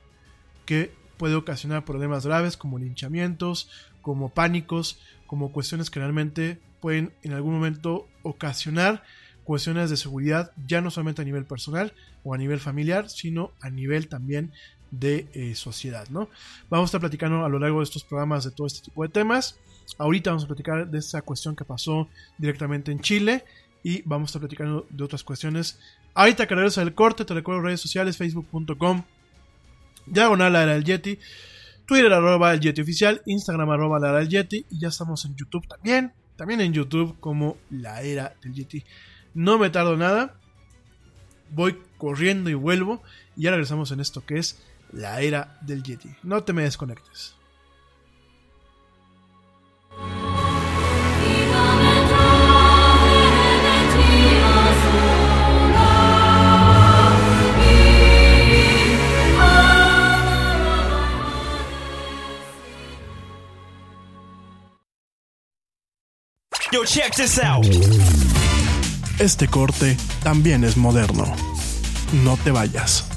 que 0.68 0.94
puede 1.18 1.34
ocasionar 1.34 1.84
problemas 1.84 2.28
graves 2.28 2.58
como 2.58 2.78
linchamientos, 2.78 3.72
como 4.04 4.30
pánicos, 4.30 5.00
como 5.26 5.52
cuestiones 5.52 5.90
que 5.90 6.00
realmente 6.00 6.62
pueden 6.80 7.12
en 7.24 7.34
algún 7.34 7.56
momento 7.56 8.08
ocasionar 8.22 9.02
cuestiones 9.46 9.90
de 9.90 9.98
seguridad 9.98 10.52
ya 10.68 10.82
no 10.82 10.92
solamente 10.92 11.24
a 11.24 11.26
nivel 11.26 11.46
personal 11.46 11.94
o 12.24 12.36
a 12.36 12.38
nivel 12.38 12.60
familiar, 12.60 13.10
sino 13.10 13.54
a 13.62 13.72
nivel 13.72 14.10
también 14.10 14.52
de 14.92 15.28
eh, 15.34 15.56
sociedad, 15.56 16.08
¿no? 16.10 16.30
Vamos 16.70 16.86
a 16.86 16.90
estar 16.90 17.02
platicando 17.02 17.46
a 17.46 17.50
lo 17.50 17.60
largo 17.60 17.80
de 17.80 17.84
estos 17.84 18.04
programas 18.04 18.44
de 18.44 18.52
todo 18.52 18.68
este 18.68 18.82
tipo 18.82 19.04
de 19.04 19.10
temas. 19.10 19.58
Ahorita 19.98 20.32
vamos 20.32 20.44
a 20.44 20.48
platicar 20.48 20.90
de 20.90 20.98
esta 20.98 21.22
cuestión 21.22 21.56
que 21.56 21.66
pasó 21.66 22.10
directamente 22.38 22.92
en 22.92 23.00
Chile 23.00 23.46
y 23.84 24.02
vamos 24.04 24.28
a 24.28 24.30
estar 24.30 24.42
platicando 24.42 24.86
de 24.90 25.04
otras 25.04 25.24
cuestiones. 25.24 25.80
Ahorita 26.14 26.48
que 26.48 26.56
regreso 26.56 26.82
del 26.82 26.94
corte, 26.94 27.26
te 27.26 27.34
recuerdo 27.34 27.62
redes 27.62 27.82
sociales, 27.82 28.18
facebook.com, 28.18 29.04
diagonal 30.06 30.54
la 30.54 30.64
era 30.64 30.74
del 30.74 30.84
Yeti, 30.84 31.20
Twitter 31.86 32.12
arroba 32.12 32.54
el 32.54 32.60
Yeti 32.60 32.82
oficial, 32.82 33.22
Instagram 33.26 33.70
arroba 33.70 34.00
la 34.00 34.10
era 34.10 34.20
del 34.20 34.30
Yeti 34.30 34.66
y 34.70 34.80
ya 34.80 34.90
estamos 34.90 35.24
en 35.26 35.36
YouTube 35.36 35.68
también, 35.68 36.12
también 36.36 36.62
en 36.62 36.74
YouTube 36.74 37.18
como 37.20 37.58
la 37.70 38.02
era 38.02 38.34
del 38.42 38.54
Yeti. 38.54 38.84
No 39.34 39.58
me 39.58 39.70
tardo 39.70 39.96
nada, 39.96 40.36
voy 41.52 41.78
corriendo 41.98 42.50
y 42.50 42.56
vuelvo 42.56 43.02
y 43.36 43.44
ya 43.44 43.52
regresamos 43.52 43.92
en 43.92 44.00
esto 44.00 44.26
que 44.26 44.40
es 44.40 44.62
la 44.92 45.22
era 45.22 45.58
del 45.62 45.84
Yeti. 45.84 46.16
No 46.24 46.44
te 46.44 46.54
me 46.54 46.64
desconectes. 46.64 47.36
Yo, 66.70 66.84
check 66.84 67.16
this 67.16 67.40
out. 67.40 67.66
Este 69.20 69.48
corte 69.48 69.98
también 70.22 70.64
es 70.64 70.76
moderno. 70.76 71.26
No 72.24 72.38
te 72.38 72.52
vayas. 72.52 73.17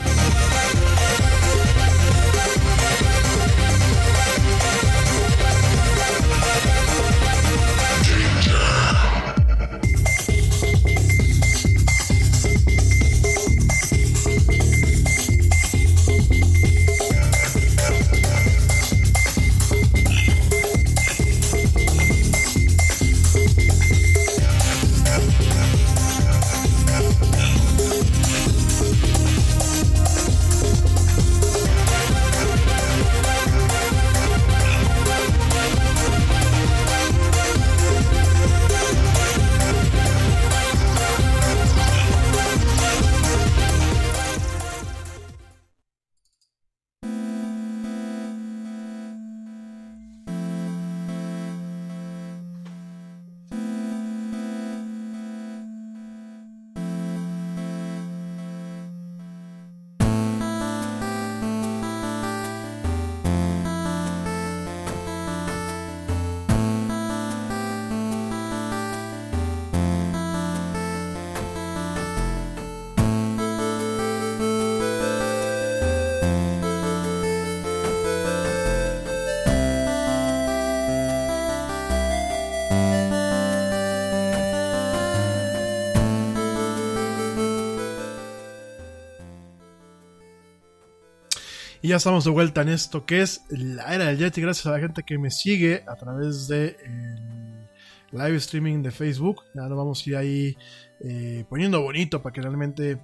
Y 91.83 91.87
ya 91.87 91.95
estamos 91.95 92.25
de 92.25 92.29
vuelta 92.29 92.61
en 92.61 92.69
esto 92.69 93.07
que 93.07 93.21
es 93.21 93.43
la 93.49 93.95
era 93.95 94.05
del 94.05 94.19
Yeti. 94.19 94.39
Gracias 94.39 94.67
a 94.67 94.71
la 94.71 94.79
gente 94.79 95.01
que 95.01 95.17
me 95.17 95.31
sigue 95.31 95.83
a 95.87 95.95
través 95.95 96.47
de 96.47 96.77
el 96.85 98.19
live 98.19 98.35
streaming 98.35 98.83
de 98.83 98.91
Facebook. 98.91 99.41
Ya 99.55 99.63
lo 99.63 99.75
vamos 99.75 100.05
a 100.05 100.09
ir 100.11 100.15
ahí 100.15 100.57
eh, 100.99 101.43
poniendo 101.49 101.81
bonito 101.81 102.21
para 102.21 102.33
que 102.33 102.41
realmente 102.41 103.01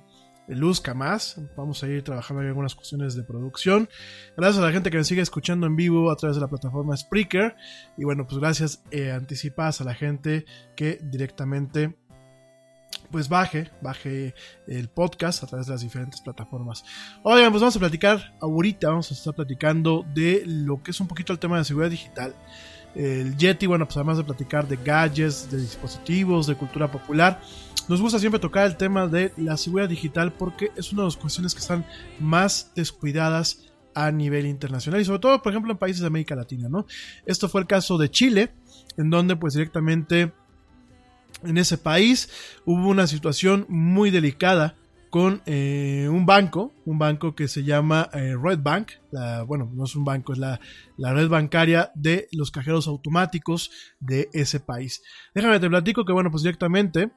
luzca 0.47 0.93
más. 0.93 1.41
Vamos 1.55 1.81
a 1.81 1.87
ir 1.87 2.03
trabajando 2.03 2.43
en 2.43 2.49
algunas 2.49 2.75
cuestiones 2.75 3.15
de 3.15 3.23
producción. 3.23 3.89
Gracias 4.37 4.61
a 4.61 4.67
la 4.67 4.71
gente 4.71 4.91
que 4.91 4.97
me 4.97 5.03
sigue 5.03 5.21
escuchando 5.21 5.65
en 5.65 5.75
vivo 5.75 6.11
a 6.11 6.15
través 6.15 6.35
de 6.35 6.41
la 6.41 6.47
plataforma 6.47 6.95
Spreaker. 6.95 7.55
Y 7.97 8.03
bueno, 8.03 8.27
pues 8.27 8.37
gracias 8.39 8.83
eh, 8.91 9.11
anticipadas 9.11 9.81
a 9.81 9.85
la 9.85 9.95
gente 9.95 10.45
que 10.75 10.99
directamente 11.01 11.95
pues 13.11 13.29
baje, 13.29 13.71
baje 13.81 14.33
el 14.67 14.89
podcast 14.89 15.43
a 15.43 15.47
través 15.47 15.67
de 15.67 15.73
las 15.73 15.81
diferentes 15.81 16.21
plataformas. 16.21 16.83
Oigan, 17.23 17.51
pues 17.51 17.61
vamos 17.61 17.75
a 17.75 17.79
platicar 17.79 18.35
ahorita, 18.41 18.89
vamos 18.89 19.11
a 19.11 19.13
estar 19.13 19.33
platicando 19.33 20.05
de 20.13 20.43
lo 20.45 20.81
que 20.81 20.91
es 20.91 20.99
un 20.99 21.07
poquito 21.07 21.33
el 21.33 21.39
tema 21.39 21.57
de 21.57 21.65
seguridad 21.65 21.91
digital. 21.91 22.35
El 22.95 23.37
Yeti, 23.37 23.67
bueno, 23.67 23.85
pues 23.85 23.97
además 23.97 24.17
de 24.17 24.23
platicar 24.23 24.67
de 24.67 24.77
gadgets, 24.77 25.51
de 25.51 25.61
dispositivos, 25.61 26.47
de 26.47 26.55
cultura 26.55 26.91
popular, 26.91 27.39
nos 27.87 28.01
gusta 28.01 28.19
siempre 28.19 28.39
tocar 28.39 28.65
el 28.65 28.75
tema 28.75 29.07
de 29.07 29.31
la 29.37 29.55
seguridad 29.55 29.87
digital 29.87 30.33
porque 30.33 30.71
es 30.75 30.91
una 30.91 31.03
de 31.03 31.07
las 31.07 31.17
cuestiones 31.17 31.53
que 31.53 31.61
están 31.61 31.85
más 32.19 32.71
descuidadas 32.75 33.71
a 33.93 34.11
nivel 34.11 34.45
internacional 34.45 35.01
y 35.01 35.05
sobre 35.05 35.19
todo, 35.19 35.41
por 35.41 35.51
ejemplo, 35.51 35.71
en 35.71 35.77
países 35.77 36.01
de 36.01 36.07
América 36.07 36.35
Latina, 36.35 36.69
¿no? 36.69 36.85
Esto 37.25 37.49
fue 37.49 37.61
el 37.61 37.67
caso 37.67 37.97
de 37.97 38.11
Chile, 38.11 38.51
en 38.97 39.09
donde 39.09 39.35
pues 39.35 39.53
directamente 39.53 40.33
en 41.43 41.57
ese 41.57 41.77
país 41.77 42.29
hubo 42.65 42.89
una 42.89 43.07
situación 43.07 43.65
muy 43.69 44.11
delicada 44.11 44.75
con 45.09 45.41
eh, 45.45 46.07
un 46.11 46.25
banco, 46.25 46.73
un 46.85 46.99
banco 46.99 47.33
que 47.33 47.47
se 47.47 47.63
llama 47.63 48.09
eh, 48.13 48.35
Red 48.41 48.59
Bank, 48.59 48.91
bueno, 49.47 49.69
no 49.73 49.85
es 49.85 49.95
un 49.95 50.03
banco, 50.03 50.33
es 50.33 50.39
la, 50.39 50.59
la, 50.97 51.13
red 51.13 51.29
bancaria 51.29 51.91
de 51.95 52.27
los 52.33 52.51
cajeros 52.51 52.87
automáticos 52.87 53.71
de 53.99 54.29
ese 54.33 54.59
país. 54.59 55.01
Déjame 55.33 55.59
te 55.59 55.69
platico 55.69 56.05
que, 56.05 56.11
bueno, 56.11 56.29
pues 56.29 56.43
directamente 56.43 57.09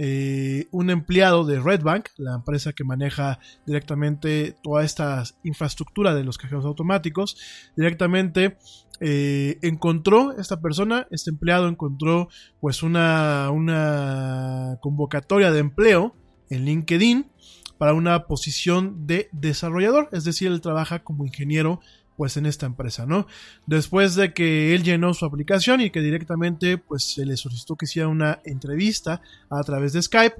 eh, 0.00 0.68
un 0.70 0.90
empleado 0.90 1.44
de 1.44 1.58
Red 1.58 1.82
Bank, 1.82 2.10
la 2.18 2.36
empresa 2.36 2.72
que 2.72 2.84
maneja 2.84 3.40
directamente 3.66 4.54
toda 4.62 4.84
esta 4.84 5.24
infraestructura 5.42 6.14
de 6.14 6.22
los 6.22 6.38
cajeros 6.38 6.64
automáticos, 6.64 7.36
directamente 7.76 8.56
eh, 9.00 9.58
encontró 9.62 10.38
esta 10.38 10.60
persona, 10.60 11.08
este 11.10 11.30
empleado 11.30 11.68
encontró 11.68 12.28
pues 12.60 12.84
una, 12.84 13.50
una 13.50 14.78
convocatoria 14.80 15.50
de 15.50 15.58
empleo 15.58 16.14
en 16.48 16.64
LinkedIn 16.64 17.30
para 17.76 17.92
una 17.92 18.26
posición 18.26 19.06
de 19.06 19.28
desarrollador, 19.32 20.08
es 20.12 20.22
decir, 20.22 20.48
él 20.48 20.60
trabaja 20.60 21.00
como 21.00 21.26
ingeniero 21.26 21.80
pues 22.18 22.36
en 22.36 22.46
esta 22.46 22.66
empresa, 22.66 23.06
¿no? 23.06 23.28
Después 23.66 24.16
de 24.16 24.34
que 24.34 24.74
él 24.74 24.82
llenó 24.82 25.14
su 25.14 25.24
aplicación 25.24 25.80
y 25.80 25.90
que 25.90 26.00
directamente 26.00 26.76
pues 26.76 27.04
se 27.04 27.24
le 27.24 27.36
solicitó 27.36 27.76
que 27.76 27.84
hiciera 27.86 28.08
una 28.08 28.40
entrevista 28.44 29.22
a 29.48 29.62
través 29.62 29.92
de 29.92 30.02
Skype, 30.02 30.34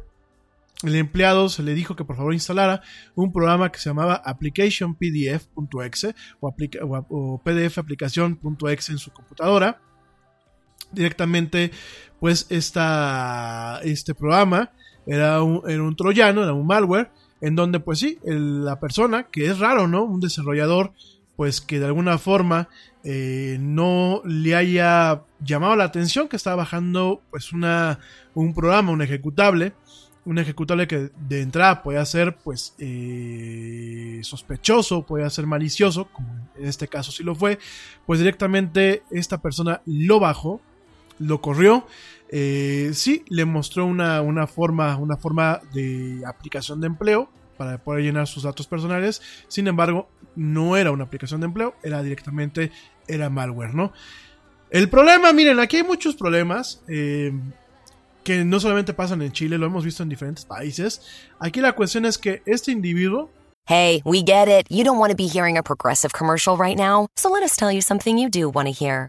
el 0.82 0.96
empleado 0.96 1.48
se 1.48 1.62
le 1.62 1.74
dijo 1.74 1.94
que 1.94 2.04
por 2.04 2.16
favor 2.16 2.34
instalara 2.34 2.82
un 3.14 3.32
programa 3.32 3.70
que 3.70 3.78
se 3.78 3.90
llamaba 3.90 4.16
applicationpdf.exe 4.24 6.14
o, 6.40 6.48
o, 6.48 7.06
o 7.08 7.42
pdf 7.42 7.78
aplicación.exe 7.78 8.92
en 8.92 8.98
su 8.98 9.12
computadora. 9.12 9.80
Directamente, 10.90 11.70
pues 12.18 12.46
esta, 12.48 13.80
este 13.84 14.14
programa 14.16 14.72
era 15.06 15.42
un, 15.42 15.62
era 15.70 15.84
troyano, 15.96 16.42
era 16.42 16.54
un 16.54 16.66
malware, 16.66 17.12
en 17.40 17.54
donde 17.54 17.78
pues 17.78 18.00
sí, 18.00 18.18
la 18.24 18.80
persona, 18.80 19.28
que 19.28 19.46
es 19.46 19.60
raro, 19.60 19.86
¿no? 19.86 20.02
Un 20.04 20.18
desarrollador, 20.18 20.92
pues 21.38 21.60
que 21.60 21.78
de 21.78 21.86
alguna 21.86 22.18
forma 22.18 22.68
eh, 23.04 23.58
no 23.60 24.22
le 24.24 24.56
haya 24.56 25.22
llamado 25.38 25.76
la 25.76 25.84
atención 25.84 26.26
que 26.26 26.34
estaba 26.34 26.56
bajando 26.56 27.22
pues 27.30 27.52
una, 27.52 28.00
un 28.34 28.52
programa, 28.54 28.90
un 28.90 29.02
ejecutable, 29.02 29.72
un 30.24 30.40
ejecutable 30.40 30.88
que 30.88 31.12
de 31.16 31.42
entrada 31.42 31.84
puede 31.84 32.04
ser 32.06 32.34
pues 32.42 32.74
eh, 32.80 34.18
sospechoso, 34.24 35.06
puede 35.06 35.30
ser 35.30 35.46
malicioso, 35.46 36.06
como 36.06 36.28
en 36.56 36.66
este 36.66 36.88
caso 36.88 37.12
sí 37.12 37.22
lo 37.22 37.36
fue, 37.36 37.60
pues 38.04 38.18
directamente 38.18 39.04
esta 39.12 39.40
persona 39.40 39.80
lo 39.86 40.18
bajó, 40.18 40.60
lo 41.20 41.40
corrió, 41.40 41.86
eh, 42.30 42.90
sí 42.94 43.24
le 43.28 43.44
mostró 43.44 43.86
una, 43.86 44.22
una, 44.22 44.48
forma, 44.48 44.96
una 44.96 45.16
forma 45.16 45.60
de 45.72 46.20
aplicación 46.26 46.80
de 46.80 46.88
empleo 46.88 47.30
para 47.58 47.76
poder 47.76 48.04
llenar 48.04 48.26
sus 48.26 48.44
datos 48.44 48.66
personales, 48.66 49.20
sin 49.48 49.66
embargo 49.66 50.08
no 50.36 50.76
era 50.76 50.92
una 50.92 51.04
aplicación 51.04 51.40
de 51.40 51.46
empleo, 51.46 51.74
era 51.82 52.02
directamente, 52.02 52.72
era 53.06 53.28
malware, 53.28 53.74
¿no? 53.74 53.92
El 54.70 54.88
problema, 54.88 55.32
miren, 55.32 55.60
aquí 55.60 55.78
hay 55.78 55.82
muchos 55.82 56.14
problemas. 56.14 56.82
Eh, 56.88 57.32
que 58.28 58.44
no 58.44 58.60
solamente 58.60 58.92
pasan 58.92 59.22
en 59.22 59.32
Chile, 59.32 59.56
lo 59.56 59.64
hemos 59.64 59.86
visto 59.86 60.02
en 60.02 60.10
diferentes 60.10 60.44
países. 60.44 61.00
Aquí 61.38 61.62
la 61.62 61.72
cuestión 61.72 62.04
es 62.04 62.18
que 62.18 62.42
este 62.44 62.72
individuo. 62.72 63.30
Hey, 63.66 64.02
we 64.04 64.22
get 64.22 64.48
it. 64.48 64.66
You 64.68 64.84
don't 64.84 64.98
want 64.98 65.10
to 65.12 65.16
be 65.16 65.28
hearing 65.28 65.56
a 65.56 65.62
progressive 65.62 66.12
commercial 66.12 66.54
right 66.58 66.76
now, 66.76 67.06
so 67.16 67.30
let 67.30 67.42
us 67.42 67.56
tell 67.56 67.72
you 67.72 67.80
something 67.80 68.18
you 68.18 68.28
do 68.28 68.50
want 68.50 68.68
to 68.68 68.72
hear. 68.72 69.08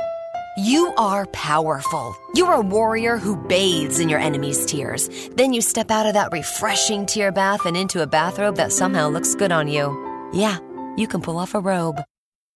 You 0.59 0.93
are 0.97 1.25
powerful. 1.27 2.17
You're 2.35 2.55
a 2.55 2.59
warrior 2.59 3.15
who 3.15 3.37
bathes 3.47 4.01
in 4.01 4.09
your 4.09 4.19
enemy's 4.19 4.65
tears. 4.65 5.09
Then 5.29 5.53
you 5.53 5.61
step 5.61 5.89
out 5.89 6.05
of 6.05 6.15
that 6.15 6.33
refreshing 6.33 7.05
tear 7.05 7.31
bath 7.31 7.65
and 7.65 7.77
into 7.77 8.01
a 8.01 8.07
bathrobe 8.07 8.57
that 8.57 8.73
somehow 8.73 9.07
looks 9.07 9.35
good 9.35 9.53
on 9.53 9.69
you. 9.69 9.87
Yeah, 10.33 10.57
you 10.97 11.07
can 11.07 11.21
pull 11.21 11.37
off 11.37 11.55
a 11.55 11.61
robe. 11.61 12.01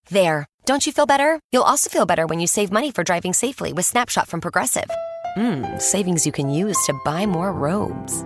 There. 0.10 0.46
Don't 0.66 0.86
you 0.86 0.92
feel 0.92 1.06
better? 1.06 1.40
You'll 1.54 1.64
also 1.64 1.90
feel 1.90 2.06
better 2.06 2.28
when 2.28 2.42
you 2.42 2.48
save 2.48 2.74
money 2.74 2.92
for 2.92 3.06
driving 3.06 3.32
safely 3.32 3.72
with 3.72 3.86
Snapshot 3.86 4.28
from 4.28 4.42
Progressive. 4.42 4.90
Mmm, 5.38 5.82
savings 5.82 6.26
you 6.26 6.34
can 6.34 6.50
use 6.50 6.78
to 6.88 7.00
buy 7.06 7.26
more 7.26 7.54
robes. 7.54 8.26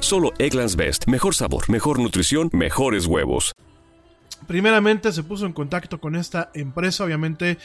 Solo 0.00 0.32
Egglands 0.38 0.76
Best. 0.76 1.06
Mejor 1.06 1.34
sabor, 1.34 1.68
mejor 1.70 1.98
nutrición, 1.98 2.50
mejores 2.52 3.06
huevos. 3.06 3.52
Primeramente 4.46 5.12
se 5.12 5.22
puso 5.22 5.46
en 5.46 5.52
contacto 5.52 6.00
con 6.00 6.16
esta 6.16 6.50
empresa, 6.54 7.04
obviamente 7.04 7.58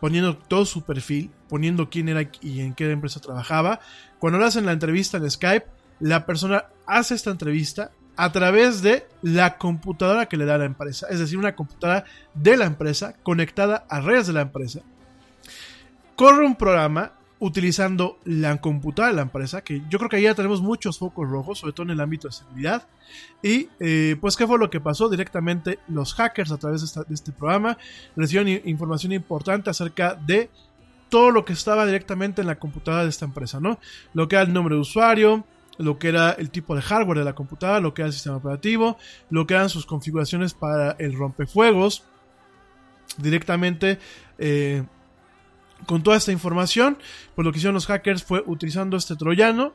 poniendo 0.00 0.36
todo 0.36 0.64
su 0.64 0.82
perfil, 0.82 1.30
poniendo 1.48 1.88
quién 1.88 2.08
era 2.08 2.28
y 2.40 2.60
en 2.60 2.74
qué 2.74 2.90
empresa 2.90 3.20
trabajaba. 3.20 3.78
Cuando 4.18 4.40
le 4.40 4.46
hacen 4.46 4.66
la 4.66 4.72
entrevista 4.72 5.18
en 5.18 5.30
Skype, 5.30 5.66
la 6.00 6.26
persona 6.26 6.64
hace 6.86 7.14
esta 7.14 7.30
entrevista 7.30 7.92
a 8.16 8.32
través 8.32 8.82
de 8.82 9.06
la 9.22 9.58
computadora 9.58 10.26
que 10.26 10.36
le 10.36 10.44
da 10.44 10.58
la 10.58 10.64
empresa, 10.64 11.06
es 11.08 11.18
decir, 11.18 11.38
una 11.38 11.54
computadora 11.54 12.04
de 12.34 12.56
la 12.56 12.64
empresa 12.64 13.14
conectada 13.22 13.86
a 13.88 14.00
redes 14.00 14.26
de 14.26 14.32
la 14.32 14.40
empresa. 14.40 14.80
Corre 16.16 16.44
un 16.44 16.56
programa 16.56 17.12
utilizando 17.42 18.20
la 18.24 18.60
computadora 18.60 19.10
de 19.10 19.16
la 19.16 19.22
empresa, 19.22 19.64
que 19.64 19.82
yo 19.90 19.98
creo 19.98 20.08
que 20.08 20.14
ahí 20.14 20.22
ya 20.22 20.34
tenemos 20.36 20.62
muchos 20.62 21.00
focos 21.00 21.28
rojos, 21.28 21.58
sobre 21.58 21.72
todo 21.72 21.82
en 21.82 21.90
el 21.90 22.00
ámbito 22.00 22.28
de 22.28 22.34
seguridad. 22.34 22.86
Y 23.42 23.68
eh, 23.80 24.16
pues, 24.20 24.36
¿qué 24.36 24.46
fue 24.46 24.60
lo 24.60 24.70
que 24.70 24.78
pasó? 24.78 25.08
Directamente 25.08 25.80
los 25.88 26.14
hackers 26.14 26.52
a 26.52 26.58
través 26.58 26.94
de, 26.94 27.04
este 27.12 27.32
programa 27.32 27.78
recibieron 28.14 28.62
información 28.64 29.12
importante 29.12 29.70
acerca 29.70 30.14
de 30.14 30.50
todo 31.08 31.32
lo 31.32 31.44
que 31.44 31.52
estaba 31.52 31.84
directamente 31.84 32.42
en 32.42 32.46
la 32.46 32.60
computadora 32.60 33.02
de 33.02 33.10
esta 33.10 33.24
empresa, 33.24 33.58
¿no? 33.58 33.80
Lo 34.14 34.28
que 34.28 34.36
era 34.36 34.44
el 34.44 34.52
nombre 34.52 34.76
de 34.76 34.80
usuario, 34.80 35.44
lo 35.78 35.98
que 35.98 36.10
era 36.10 36.30
el 36.30 36.48
tipo 36.50 36.76
de 36.76 36.82
hardware 36.82 37.18
de 37.18 37.24
la 37.24 37.34
computadora, 37.34 37.80
lo 37.80 37.92
que 37.92 38.02
era 38.02 38.06
el 38.06 38.12
sistema 38.12 38.36
operativo, 38.36 38.98
lo 39.30 39.48
que 39.48 39.54
eran 39.54 39.68
sus 39.68 39.84
configuraciones 39.84 40.54
para 40.54 40.92
el 40.92 41.18
rompefuegos, 41.18 42.04
directamente 43.18 43.98
eh, 44.38 44.84
con 45.86 46.02
toda 46.02 46.16
esta 46.16 46.32
información, 46.32 46.98
pues 47.34 47.44
lo 47.44 47.52
que 47.52 47.58
hicieron 47.58 47.74
los 47.74 47.86
hackers 47.86 48.22
fue 48.22 48.42
utilizando 48.46 48.96
este 48.96 49.16
troyano, 49.16 49.72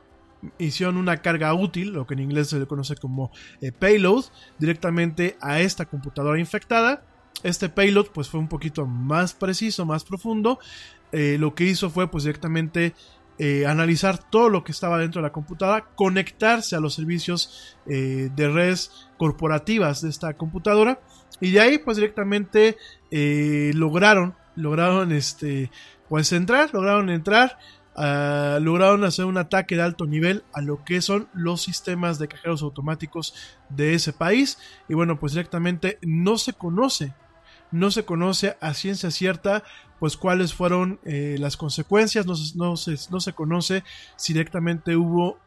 hicieron 0.58 0.96
una 0.96 1.18
carga 1.18 1.52
útil, 1.54 1.90
lo 1.90 2.06
que 2.06 2.14
en 2.14 2.20
inglés 2.20 2.48
se 2.48 2.58
le 2.58 2.66
conoce 2.66 2.96
como 2.96 3.30
eh, 3.60 3.72
payload, 3.72 4.24
directamente 4.58 5.36
a 5.40 5.60
esta 5.60 5.86
computadora 5.86 6.38
infectada. 6.38 7.04
Este 7.42 7.68
payload 7.68 8.06
pues 8.12 8.28
fue 8.28 8.40
un 8.40 8.48
poquito 8.48 8.86
más 8.86 9.34
preciso, 9.34 9.86
más 9.86 10.04
profundo. 10.04 10.58
Eh, 11.12 11.36
lo 11.38 11.54
que 11.54 11.64
hizo 11.64 11.90
fue 11.90 12.10
pues 12.10 12.24
directamente 12.24 12.94
eh, 13.38 13.66
analizar 13.66 14.18
todo 14.18 14.48
lo 14.48 14.64
que 14.64 14.72
estaba 14.72 14.98
dentro 14.98 15.22
de 15.22 15.28
la 15.28 15.32
computadora, 15.32 15.86
conectarse 15.94 16.76
a 16.76 16.80
los 16.80 16.94
servicios 16.94 17.76
de 17.86 18.50
redes 18.50 19.08
corporativas 19.16 20.02
de 20.02 20.10
esta 20.10 20.34
computadora 20.34 21.00
y 21.40 21.52
de 21.52 21.60
ahí 21.60 21.78
pues 21.78 21.96
directamente 21.96 22.76
eh, 23.10 23.72
lograron, 23.74 24.34
lograron 24.56 25.12
este, 25.12 25.70
pues 26.08 26.32
entrar, 26.32 26.72
lograron 26.72 27.10
entrar, 27.10 27.58
ah, 27.96 28.58
lograron 28.60 29.04
hacer 29.04 29.24
un 29.24 29.38
ataque 29.38 29.76
de 29.76 29.82
alto 29.82 30.06
nivel 30.06 30.44
a 30.52 30.60
lo 30.60 30.84
que 30.84 31.00
son 31.02 31.28
los 31.34 31.62
sistemas 31.62 32.18
de 32.18 32.28
cajeros 32.28 32.62
automáticos 32.62 33.34
de 33.68 33.94
ese 33.94 34.12
país. 34.12 34.58
Y 34.88 34.94
bueno 34.94 35.18
pues 35.18 35.32
directamente 35.32 35.98
no 36.02 36.38
se 36.38 36.52
conoce 36.52 37.14
no 37.70 37.90
se 37.90 38.06
conoce 38.06 38.56
a 38.62 38.72
ciencia 38.72 39.10
cierta 39.10 39.62
pues 40.00 40.16
cuáles 40.16 40.54
fueron 40.54 41.00
eh, 41.04 41.36
las 41.38 41.58
consecuencias, 41.58 42.24
no 42.24 42.34
se, 42.34 42.56
no, 42.56 42.76
se, 42.78 42.96
no 43.10 43.20
se 43.20 43.34
conoce 43.34 43.84
si 44.16 44.32
directamente 44.32 44.96
hubo 44.96 45.38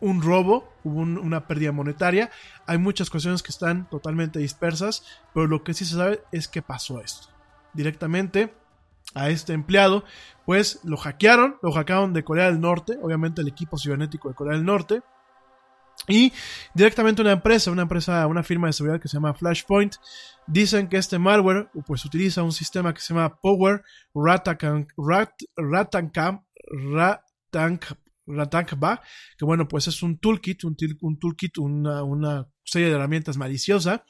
un 0.00 0.22
robo, 0.22 0.72
hubo 0.84 1.00
un- 1.00 1.18
una 1.18 1.46
pérdida 1.46 1.72
monetaria, 1.72 2.30
hay 2.66 2.78
muchas 2.78 3.10
cuestiones 3.10 3.42
que 3.42 3.50
están 3.50 3.90
totalmente 3.90 4.38
dispersas, 4.38 5.04
pero 5.34 5.46
lo 5.48 5.64
que 5.64 5.74
sí 5.74 5.84
se 5.84 5.96
sabe 5.96 6.22
es 6.32 6.48
que 6.48 6.62
pasó 6.62 7.00
esto. 7.02 7.28
Directamente 7.74 8.54
a 9.16 9.30
este 9.30 9.54
empleado, 9.54 10.04
pues 10.44 10.78
lo 10.84 10.98
hackearon, 10.98 11.56
lo 11.62 11.72
hackearon 11.72 12.12
de 12.12 12.22
Corea 12.22 12.46
del 12.46 12.60
Norte, 12.60 12.98
obviamente 13.02 13.40
el 13.40 13.48
equipo 13.48 13.78
cibernético 13.78 14.28
de 14.28 14.34
Corea 14.34 14.52
del 14.52 14.64
Norte, 14.64 15.00
y 16.06 16.34
directamente 16.74 17.22
una 17.22 17.32
empresa, 17.32 17.70
una 17.70 17.82
empresa, 17.82 18.26
una 18.26 18.42
firma 18.42 18.66
de 18.66 18.74
seguridad 18.74 19.00
que 19.00 19.08
se 19.08 19.16
llama 19.16 19.32
Flashpoint, 19.32 19.94
dicen 20.46 20.88
que 20.88 20.98
este 20.98 21.18
malware 21.18 21.70
pues 21.86 22.04
utiliza 22.04 22.42
un 22.42 22.52
sistema 22.52 22.92
que 22.92 23.00
se 23.00 23.14
llama 23.14 23.40
Power 23.40 23.82
Ratankam, 24.14 24.86
Rat, 24.98 25.32
Ratank, 25.56 26.14
Ratankba, 28.26 29.00
que 29.38 29.44
bueno, 29.46 29.66
pues 29.66 29.88
es 29.88 30.02
un 30.02 30.18
toolkit, 30.18 30.62
un 30.64 30.76
toolkit, 31.18 31.56
una, 31.56 32.02
una 32.02 32.48
serie 32.64 32.88
de 32.88 32.94
herramientas 32.94 33.38
maliciosa 33.38 34.04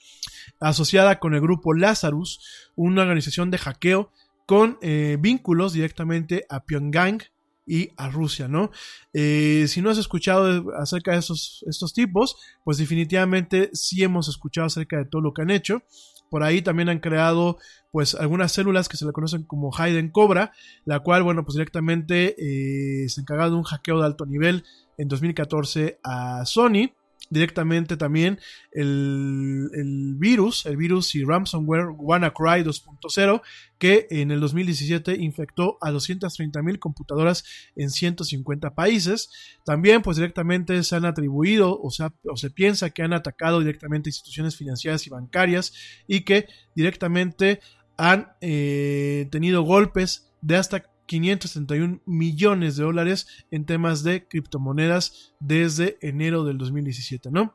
asociada 0.58 1.20
con 1.20 1.34
el 1.34 1.40
grupo 1.40 1.74
Lazarus, 1.74 2.40
una 2.74 3.02
organización 3.02 3.52
de 3.52 3.58
hackeo 3.58 4.10
con 4.46 4.78
eh, 4.80 5.18
vínculos 5.20 5.72
directamente 5.72 6.46
a 6.48 6.64
Pyongyang 6.64 7.22
y 7.66 7.90
a 7.96 8.08
Rusia, 8.08 8.46
¿no? 8.46 8.70
Eh, 9.12 9.66
si 9.68 9.82
no 9.82 9.90
has 9.90 9.98
escuchado 9.98 10.72
acerca 10.78 11.12
de 11.12 11.18
esos, 11.18 11.64
estos 11.68 11.92
tipos, 11.92 12.36
pues 12.64 12.78
definitivamente 12.78 13.70
sí 13.72 14.04
hemos 14.04 14.28
escuchado 14.28 14.68
acerca 14.68 14.98
de 14.98 15.04
todo 15.04 15.20
lo 15.20 15.34
que 15.34 15.42
han 15.42 15.50
hecho. 15.50 15.82
Por 16.30 16.42
ahí 16.42 16.62
también 16.62 16.88
han 16.88 17.00
creado 17.00 17.58
pues 17.90 18.14
algunas 18.14 18.52
células 18.52 18.88
que 18.88 18.96
se 18.96 19.06
le 19.06 19.12
conocen 19.12 19.44
como 19.44 19.70
Hayden 19.76 20.10
Cobra, 20.10 20.52
la 20.84 21.00
cual, 21.00 21.22
bueno, 21.22 21.44
pues 21.44 21.54
directamente 21.54 22.34
eh, 22.38 23.08
se 23.08 23.20
encargaba 23.20 23.50
de 23.50 23.56
un 23.56 23.62
hackeo 23.62 24.00
de 24.00 24.06
alto 24.06 24.26
nivel 24.26 24.64
en 24.98 25.08
2014 25.08 25.98
a 26.04 26.44
Sony. 26.46 26.92
Directamente 27.28 27.96
también 27.96 28.38
el, 28.72 29.68
el 29.74 30.14
virus, 30.16 30.64
el 30.66 30.76
virus 30.76 31.14
y 31.14 31.24
ransomware 31.24 31.88
WannaCry 31.96 32.62
2.0, 32.62 33.42
que 33.78 34.06
en 34.10 34.30
el 34.30 34.40
2017 34.40 35.16
infectó 35.16 35.78
a 35.80 35.90
230.000 35.90 36.78
computadoras 36.78 37.44
en 37.74 37.90
150 37.90 38.74
países. 38.74 39.30
También, 39.64 40.02
pues 40.02 40.16
directamente 40.16 40.82
se 40.82 40.96
han 40.96 41.04
atribuido, 41.04 41.80
o 41.80 41.90
sea, 41.90 42.12
o 42.24 42.36
se 42.36 42.50
piensa 42.50 42.90
que 42.90 43.02
han 43.02 43.12
atacado 43.12 43.58
directamente 43.60 44.08
instituciones 44.08 44.56
financieras 44.56 45.06
y 45.06 45.10
bancarias 45.10 45.72
y 46.06 46.20
que 46.20 46.46
directamente 46.74 47.60
han 47.96 48.32
eh, 48.40 49.28
tenido 49.30 49.62
golpes 49.62 50.32
de 50.42 50.56
hasta 50.56 50.84
531 51.06 52.00
millones 52.06 52.76
de 52.76 52.84
dólares 52.84 53.26
en 53.50 53.64
temas 53.64 54.02
de 54.02 54.26
criptomonedas 54.26 55.34
desde 55.40 55.98
enero 56.00 56.44
del 56.44 56.58
2017, 56.58 57.30
¿no? 57.30 57.54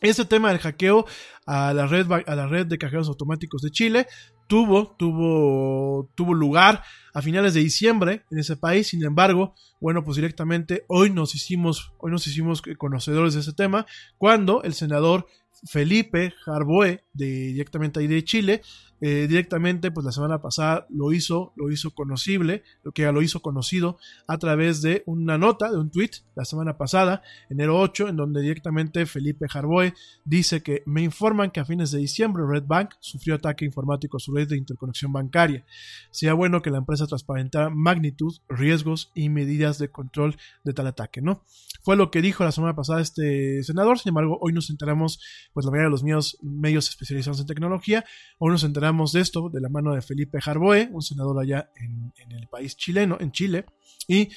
Este 0.00 0.24
tema 0.24 0.50
del 0.50 0.60
hackeo 0.60 1.04
a 1.46 1.74
la 1.74 1.86
red, 1.86 2.06
a 2.10 2.34
la 2.34 2.46
red 2.46 2.66
de 2.66 2.78
cajeros 2.78 3.08
automáticos 3.08 3.60
de 3.60 3.70
Chile 3.70 4.06
tuvo, 4.46 4.96
tuvo, 4.96 6.10
tuvo 6.16 6.34
lugar 6.34 6.82
a 7.14 7.22
finales 7.22 7.54
de 7.54 7.60
diciembre 7.60 8.24
en 8.30 8.38
ese 8.38 8.56
país. 8.56 8.88
Sin 8.88 9.04
embargo, 9.04 9.54
bueno, 9.80 10.02
pues 10.02 10.16
directamente 10.16 10.84
hoy 10.88 11.10
nos 11.10 11.34
hicimos, 11.34 11.92
hoy 11.98 12.10
nos 12.10 12.26
hicimos 12.26 12.62
conocedores 12.78 13.34
de 13.34 13.40
ese 13.40 13.52
tema 13.52 13.86
cuando 14.18 14.62
el 14.62 14.74
senador 14.74 15.26
Felipe 15.66 16.32
Jarboe, 16.44 17.04
de, 17.12 17.26
directamente 17.26 18.00
ahí 18.00 18.06
de 18.06 18.24
Chile, 18.24 18.62
eh, 19.00 19.26
directamente, 19.28 19.90
pues 19.90 20.04
la 20.04 20.12
semana 20.12 20.42
pasada 20.42 20.86
lo 20.90 21.12
hizo, 21.12 21.52
lo 21.56 21.70
hizo 21.70 21.92
conocible, 21.92 22.62
lo 22.82 22.92
que 22.92 23.10
lo 23.10 23.22
hizo 23.22 23.40
conocido 23.40 23.98
a 24.26 24.36
través 24.38 24.82
de 24.82 25.02
una 25.06 25.38
nota, 25.38 25.70
de 25.70 25.78
un 25.78 25.90
tweet, 25.90 26.10
la 26.34 26.44
semana 26.44 26.76
pasada, 26.76 27.22
enero 27.48 27.78
8, 27.78 28.08
en 28.08 28.16
donde 28.16 28.42
directamente 28.42 29.06
Felipe 29.06 29.48
Jarboe 29.48 29.94
dice 30.24 30.62
que 30.62 30.82
me 30.84 31.02
informan 31.02 31.50
que 31.50 31.60
a 31.60 31.64
fines 31.64 31.90
de 31.90 31.98
diciembre 31.98 32.44
Red 32.46 32.64
Bank 32.66 32.90
sufrió 33.00 33.36
ataque 33.36 33.64
informático 33.64 34.18
a 34.18 34.20
su 34.20 34.34
red 34.34 34.48
de 34.48 34.58
interconexión 34.58 35.12
bancaria. 35.12 35.64
Sería 36.10 36.34
bueno 36.34 36.60
que 36.60 36.70
la 36.70 36.78
empresa 36.78 37.06
transparentara 37.06 37.70
magnitud, 37.70 38.36
riesgos 38.48 39.10
y 39.14 39.30
medidas 39.30 39.78
de 39.78 39.90
control 39.90 40.36
de 40.64 40.74
tal 40.74 40.86
ataque, 40.86 41.22
¿no? 41.22 41.42
Fue 41.82 41.96
lo 41.96 42.10
que 42.10 42.20
dijo 42.20 42.44
la 42.44 42.52
semana 42.52 42.76
pasada 42.76 43.00
este 43.00 43.62
senador, 43.62 43.98
sin 43.98 44.10
embargo, 44.10 44.38
hoy 44.42 44.52
nos 44.52 44.68
enteramos, 44.68 45.20
pues 45.54 45.64
la 45.64 45.70
mayoría 45.70 45.86
de 45.86 45.90
los 45.90 46.02
medios, 46.02 46.38
medios 46.42 46.88
especializados 46.90 47.40
en 47.40 47.46
tecnología, 47.46 48.04
hoy 48.38 48.50
nos 48.50 48.64
enteramos 48.64 48.89
de 49.12 49.20
esto 49.20 49.48
de 49.48 49.60
la 49.60 49.68
mano 49.68 49.94
de 49.94 50.02
Felipe 50.02 50.40
Jarboe, 50.40 50.88
un 50.92 51.02
senador 51.02 51.40
allá 51.40 51.70
en, 51.76 52.12
el 52.30 52.48
país 52.48 52.76
chileno, 52.76 53.16
en 53.20 53.32
Chile, 53.32 53.64
y 54.06 54.28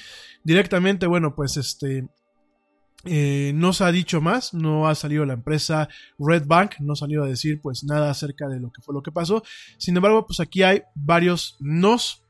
directamente, 0.42 1.06
bueno, 1.06 1.34
pues 1.34 1.56
este, 1.56 2.08
eh, 3.04 3.52
no 3.54 3.72
se 3.72 3.84
ha 3.84 3.92
dicho 3.92 4.20
más, 4.20 4.54
no 4.54 4.88
ha 4.88 4.94
salido 4.94 5.26
la 5.26 5.34
empresa 5.34 5.88
Red 6.18 6.46
Bank, 6.46 6.76
no 6.80 6.94
ha 6.94 6.96
salido 6.96 7.24
a 7.24 7.28
decir 7.28 7.60
pues 7.60 7.84
nada 7.84 8.10
acerca 8.10 8.48
de 8.48 8.60
lo 8.60 8.70
que 8.70 8.80
fue 8.80 8.94
lo 8.94 9.02
que 9.02 9.12
pasó. 9.12 9.42
Sin 9.76 9.96
embargo, 9.96 10.26
pues 10.26 10.40
aquí 10.40 10.62
hay 10.62 10.82
varios 10.94 11.56
nos 11.60 12.22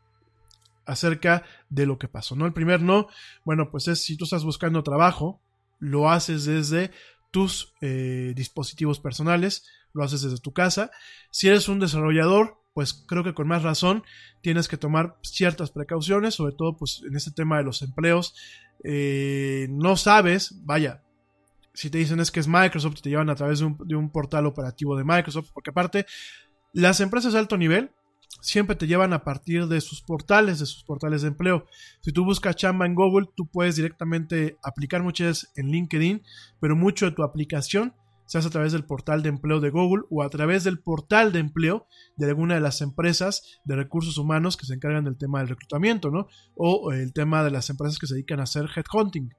acerca 0.87 1.45
de 1.71 1.87
lo 1.87 1.99
que 1.99 2.09
pasó, 2.09 2.37
¿no? 2.37 2.47
El 2.47 2.53
primer 2.53 2.81
no, 2.81 3.09
bueno, 3.45 3.71
pues 3.71 3.89
es 3.89 4.03
si 4.03 4.17
tú 4.17 4.25
estás 4.25 4.45
buscando 4.45 4.83
trabajo, 4.83 5.41
lo 5.79 6.11
haces 6.11 6.45
desde 6.45 6.91
tus 7.31 7.73
eh, 7.81 8.33
dispositivos 8.37 9.01
personales, 9.01 9.65
lo 9.95 10.05
haces 10.05 10.23
desde 10.23 10.39
tu 10.39 10.53
casa. 10.53 10.91
Si 11.31 11.49
eres 11.49 11.69
un 11.69 11.81
desarrollador, 11.81 12.61
pues 12.75 12.93
creo 12.93 13.25
que 13.25 13.35
con 13.35 13.49
más 13.49 13.63
razón 13.63 14.03
tienes 14.43 14.69
que 14.69 14.77
tomar 14.77 15.17
ciertas 15.23 15.71
precauciones, 15.71 16.35
sobre 16.35 16.55
todo 16.55 16.77
pues 16.77 17.03
en 17.07 17.17
este 17.17 17.31
tema 17.31 17.57
de 17.57 17.65
los 17.65 17.81
empleos. 17.83 18.35
Eh, 18.83 19.69
no 19.71 19.97
sabes, 19.97 20.65
vaya, 20.65 21.03
si 21.73 21.89
te 21.89 21.99
dicen 21.99 22.21
es 22.21 22.31
que 22.31 22.41
es 22.41 22.49
Microsoft, 22.49 23.01
te 23.01 23.11
llevan 23.11 23.31
a 23.31 23.35
través 23.37 23.61
de 23.61 23.67
un, 23.67 23.79
de 23.87 23.95
un 23.95 24.11
portal 24.11 24.47
operativo 24.47 24.97
de 24.97 25.05
Microsoft, 25.05 25.51
porque 25.55 25.71
aparte, 25.71 26.07
las 26.73 27.01
empresas 27.01 27.33
de 27.33 27.39
alto 27.39 27.57
nivel 27.57 27.91
siempre 28.41 28.77
te 28.77 28.87
llevan 28.87 29.13
a 29.13 29.25
partir 29.25 29.67
de 29.69 29.81
sus 29.81 30.03
portales, 30.03 30.59
de 30.59 30.67
sus 30.67 30.85
portales 30.85 31.23
de 31.23 31.29
empleo. 31.29 31.67
Si 32.01 32.13
tú 32.13 32.25
buscas 32.25 32.57
chamba 32.57 32.87
en 32.87 32.95
Google, 32.95 33.29
tú 33.35 33.47
puedes 33.47 33.77
directamente 33.77 34.59
aplicar 34.63 35.03
muchas 35.03 35.51
en 35.57 35.69
LinkedIn, 35.69 36.23
pero 36.61 36.77
mucho 36.77 37.07
de 37.07 37.13
tu 37.13 37.23
aplicación 37.23 37.95
se 38.27 38.39
hace 38.39 38.49
a 38.49 38.51
través 38.51 38.73
del 38.73 38.85
portal 38.85 39.23
de 39.23 39.29
empleo 39.29 39.61
de 39.61 39.71
Google 39.71 40.05
o 40.11 40.23
a 40.23 40.31
través 40.31 40.65
del 40.65 40.79
portal 40.79 41.33
de 41.33 41.41
empleo 41.41 41.87
de 42.17 42.27
alguna 42.27 42.55
de 42.55 42.61
las 42.61 42.81
empresas 42.81 43.61
de 43.65 43.77
recursos 43.77 44.19
humanos 44.19 44.57
que 44.57 44.67
se 44.67 44.75
encargan 44.75 45.05
del 45.05 45.19
tema 45.19 45.41
del 45.41 45.49
reclutamiento, 45.49 46.11
¿no? 46.11 46.29
O 46.55 46.93
el 46.93 47.13
tema 47.13 47.45
de 47.45 47.51
las 47.51 47.71
empresas 47.71 47.99
que 47.99 48.07
se 48.07 48.15
dedican 48.15 48.41
a 48.41 48.45
hacer 48.45 48.69
headhunting. 48.75 49.31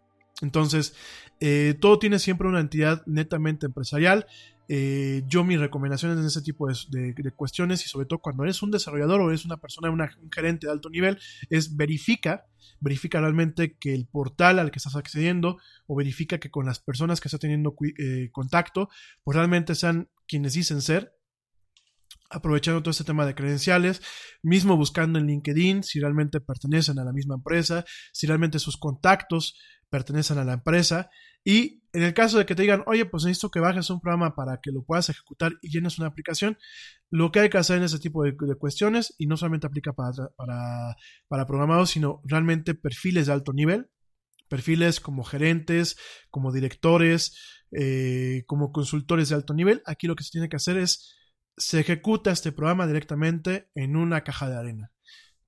Entonces, 0.42 0.96
eh, 1.40 1.76
todo 1.80 1.98
tiene 1.98 2.20
siempre 2.20 2.48
una 2.48 2.60
entidad 2.60 3.04
netamente 3.06 3.66
empresarial. 3.66 4.26
Eh, 4.68 5.24
yo 5.28 5.44
mis 5.44 5.60
recomendaciones 5.60 6.18
en 6.18 6.26
ese 6.26 6.42
tipo 6.42 6.68
de, 6.68 7.14
de, 7.14 7.32
cuestiones 7.32 7.86
y 7.86 7.90
sobre 7.90 8.06
todo 8.08 8.20
cuando 8.20 8.44
eres 8.44 8.62
un 8.64 8.72
desarrollador 8.72 9.22
o 9.22 9.30
eres 9.30 9.46
una 9.46 9.58
persona, 9.58 9.90
un 9.92 10.32
gerente 10.32 10.68
de 10.68 10.74
alto 10.74 10.90
nivel, 10.90 11.20
es 11.50 11.76
verifica, 11.76 12.46
verifica 12.80 13.20
realmente 13.20 13.78
que 13.78 13.94
el 13.94 14.08
portal 14.08 14.60
al 14.60 14.72
que 14.72 14.80
estás 14.80 14.96
accediendo 14.96 15.58
o 15.88 15.96
verifica 15.96 16.40
que 16.40 16.50
con 16.50 16.66
las 16.66 16.80
personas 16.80 17.22
que 17.22 17.28
estás 17.28 17.42
teniendo 17.42 17.76
eh, 18.00 18.30
contacto, 18.32 18.90
pues 19.24 19.36
realmente 19.36 19.76
sean 19.76 20.10
quienes 20.28 20.54
dicen 20.54 20.82
ser 20.82 21.14
aprovechando 22.30 22.82
todo 22.82 22.92
este 22.92 23.04
tema 23.04 23.26
de 23.26 23.36
credenciales, 23.36 24.02
mismo 24.42 24.76
buscando 24.76 25.20
en 25.20 25.28
LinkedIn 25.28 25.84
si 25.84 26.00
realmente 26.00 26.42
pertenecen 26.42 27.00
a 27.00 27.04
la 27.04 27.14
misma 27.14 27.36
empresa, 27.36 27.86
si 28.12 28.28
realmente 28.28 28.60
sus 28.60 28.78
contactos 28.78 29.58
pertenecen 29.90 30.38
a 30.38 30.44
la 30.44 30.54
empresa. 30.54 31.10
Y 31.44 31.84
en 31.96 32.04
el 32.04 32.14
caso 32.14 32.38
de 32.38 32.46
que 32.46 32.56
te 32.56 32.64
digan, 32.64 32.84
oye, 32.88 33.06
pues 33.06 33.24
necesito 33.24 33.50
que 33.50 33.62
bajes 33.62 33.90
un 33.90 34.02
programa 34.02 34.36
para 34.36 34.60
que 34.62 34.72
lo 34.72 34.84
puedas 34.84 35.10
ejecutar 35.10 35.54
y 35.62 35.72
llenes 35.72 35.98
una 35.98 36.08
aplicación, 36.08 36.58
lo 37.10 37.32
que 37.32 37.40
hay 37.40 37.50
que 37.50 37.58
hacer 37.58 37.78
en 37.78 37.84
ese 37.84 38.00
tipo 38.00 38.24
de, 38.24 38.36
cuestiones, 38.36 39.16
y 39.18 39.28
no 39.28 39.38
solamente 39.38 39.68
aplica 39.68 39.94
para, 39.94 40.12
para, 40.36 40.96
para 41.30 41.48
programados, 41.48 41.92
sino 41.92 42.22
realmente 42.26 42.76
perfiles 42.76 43.28
de 43.28 43.34
alto 43.34 43.54
nivel, 43.54 43.90
perfiles 44.50 45.00
como 45.00 45.24
gerentes, 45.24 45.98
como 46.30 46.52
directores, 46.52 47.64
eh, 47.72 48.44
como 48.46 48.74
consultores 48.74 49.30
de 49.30 49.36
alto 49.36 49.54
nivel, 49.54 49.82
aquí 49.86 50.08
lo 50.08 50.16
que 50.16 50.24
se 50.24 50.32
tiene 50.32 50.50
que 50.50 50.58
hacer 50.58 50.78
es 50.78 51.16
se 51.58 51.80
ejecuta 51.80 52.32
este 52.32 52.52
programa 52.52 52.88
directamente 52.88 53.70
en 53.76 53.96
una 53.96 54.26
caja 54.26 54.50
de 54.50 54.58
arena. 54.58 54.92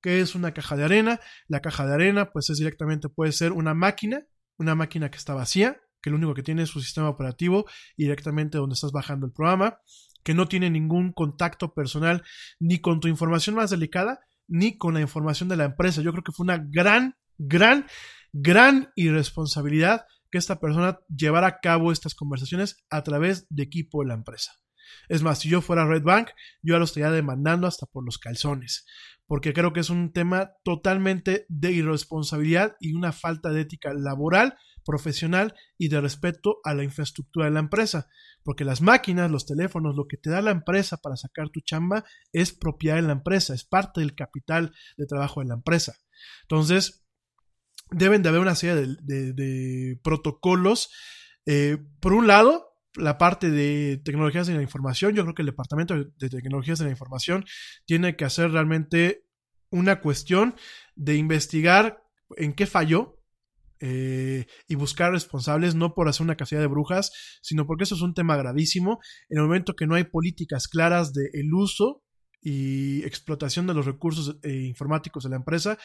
¿Qué 0.00 0.20
es 0.20 0.34
una 0.34 0.54
caja 0.54 0.76
de 0.76 0.84
arena? 0.84 1.20
La 1.46 1.60
caja 1.60 1.86
de 1.86 1.92
arena, 1.92 2.30
pues 2.32 2.48
es 2.50 2.58
directamente, 2.58 3.08
puede 3.08 3.32
ser 3.32 3.52
una 3.52 3.74
máquina, 3.74 4.26
una 4.56 4.74
máquina 4.74 5.10
que 5.10 5.18
está 5.18 5.34
vacía, 5.34 5.80
que 6.08 6.10
lo 6.10 6.16
único 6.16 6.34
que 6.34 6.42
tiene 6.42 6.62
es 6.62 6.70
su 6.70 6.80
sistema 6.80 7.08
operativo 7.10 7.66
directamente 7.96 8.58
donde 8.58 8.74
estás 8.74 8.92
bajando 8.92 9.26
el 9.26 9.32
programa, 9.32 9.80
que 10.24 10.34
no 10.34 10.48
tiene 10.48 10.70
ningún 10.70 11.12
contacto 11.12 11.74
personal 11.74 12.22
ni 12.58 12.78
con 12.78 13.00
tu 13.00 13.08
información 13.08 13.56
más 13.56 13.70
delicada, 13.70 14.20
ni 14.46 14.78
con 14.78 14.94
la 14.94 15.00
información 15.00 15.48
de 15.48 15.56
la 15.56 15.64
empresa. 15.64 16.00
Yo 16.00 16.12
creo 16.12 16.24
que 16.24 16.32
fue 16.32 16.44
una 16.44 16.58
gran, 16.58 17.16
gran, 17.36 17.86
gran 18.32 18.90
irresponsabilidad 18.96 20.06
que 20.30 20.38
esta 20.38 20.60
persona 20.60 20.98
llevara 21.14 21.46
a 21.46 21.60
cabo 21.60 21.92
estas 21.92 22.14
conversaciones 22.14 22.84
a 22.90 23.02
través 23.02 23.46
de 23.50 23.62
equipo 23.62 24.02
de 24.02 24.08
la 24.08 24.14
empresa. 24.14 24.52
Es 25.08 25.22
más, 25.22 25.40
si 25.40 25.48
yo 25.48 25.60
fuera 25.60 25.86
Red 25.86 26.02
Bank, 26.02 26.28
yo 26.62 26.74
ya 26.74 26.78
lo 26.78 26.84
estaría 26.84 27.10
demandando 27.10 27.66
hasta 27.66 27.86
por 27.86 28.04
los 28.04 28.18
calzones, 28.18 28.86
porque 29.26 29.52
creo 29.52 29.72
que 29.72 29.80
es 29.80 29.90
un 29.90 30.12
tema 30.12 30.52
totalmente 30.64 31.46
de 31.48 31.72
irresponsabilidad 31.72 32.76
y 32.80 32.94
una 32.94 33.12
falta 33.12 33.50
de 33.50 33.62
ética 33.62 33.92
laboral, 33.94 34.56
profesional 34.84 35.54
y 35.76 35.88
de 35.88 36.00
respeto 36.00 36.58
a 36.64 36.74
la 36.74 36.82
infraestructura 36.82 37.46
de 37.46 37.52
la 37.52 37.60
empresa, 37.60 38.08
porque 38.42 38.64
las 38.64 38.80
máquinas, 38.80 39.30
los 39.30 39.44
teléfonos, 39.44 39.94
lo 39.96 40.06
que 40.06 40.16
te 40.16 40.30
da 40.30 40.40
la 40.40 40.50
empresa 40.50 40.96
para 40.96 41.16
sacar 41.16 41.50
tu 41.50 41.60
chamba 41.60 42.04
es 42.32 42.52
propiedad 42.52 42.96
de 42.96 43.02
la 43.02 43.12
empresa, 43.12 43.54
es 43.54 43.64
parte 43.64 44.00
del 44.00 44.14
capital 44.14 44.72
de 44.96 45.06
trabajo 45.06 45.40
de 45.40 45.48
la 45.48 45.54
empresa. 45.54 45.98
Entonces, 46.42 47.04
deben 47.90 48.22
de 48.22 48.28
haber 48.28 48.40
una 48.40 48.54
serie 48.54 48.96
de, 49.02 50.00
protocolos. 50.02 50.90
Eh, 51.46 51.78
por 52.00 52.12
un 52.12 52.26
lado, 52.26 52.67
la 52.98 53.18
parte 53.18 53.50
de 53.50 54.00
tecnologías 54.04 54.46
de 54.46 54.54
la 54.54 54.62
información, 54.62 55.14
yo 55.14 55.22
creo 55.22 55.34
que 55.34 55.42
el 55.42 55.46
departamento 55.46 55.94
de 55.94 56.28
tecnologías 56.28 56.78
de 56.78 56.86
la 56.86 56.90
información 56.90 57.44
tiene 57.86 58.16
que 58.16 58.24
hacer 58.24 58.50
realmente 58.50 59.24
una 59.70 60.00
cuestión 60.00 60.54
de 60.96 61.16
investigar 61.16 62.02
en 62.36 62.52
qué 62.52 62.66
falló 62.66 63.18
eh, 63.80 64.46
y 64.66 64.74
buscar 64.74 65.12
responsables, 65.12 65.74
no 65.74 65.94
por 65.94 66.08
hacer 66.08 66.24
una 66.24 66.36
casilla 66.36 66.60
de 66.60 66.66
brujas, 66.66 67.12
sino 67.42 67.66
porque 67.66 67.84
eso 67.84 67.94
es 67.94 68.02
un 68.02 68.14
tema 68.14 68.36
gravísimo. 68.36 68.98
En 69.28 69.38
el 69.38 69.44
momento 69.44 69.76
que 69.76 69.86
no 69.86 69.94
hay 69.94 70.04
políticas 70.04 70.66
claras 70.68 71.12
de 71.12 71.30
el 71.32 71.52
uso 71.54 72.02
y 72.40 73.04
explotación 73.04 73.66
de 73.66 73.74
los 73.74 73.86
recursos 73.86 74.38
eh, 74.42 74.64
informáticos 74.66 75.24
de 75.24 75.30
la 75.30 75.36
empresa, 75.36 75.78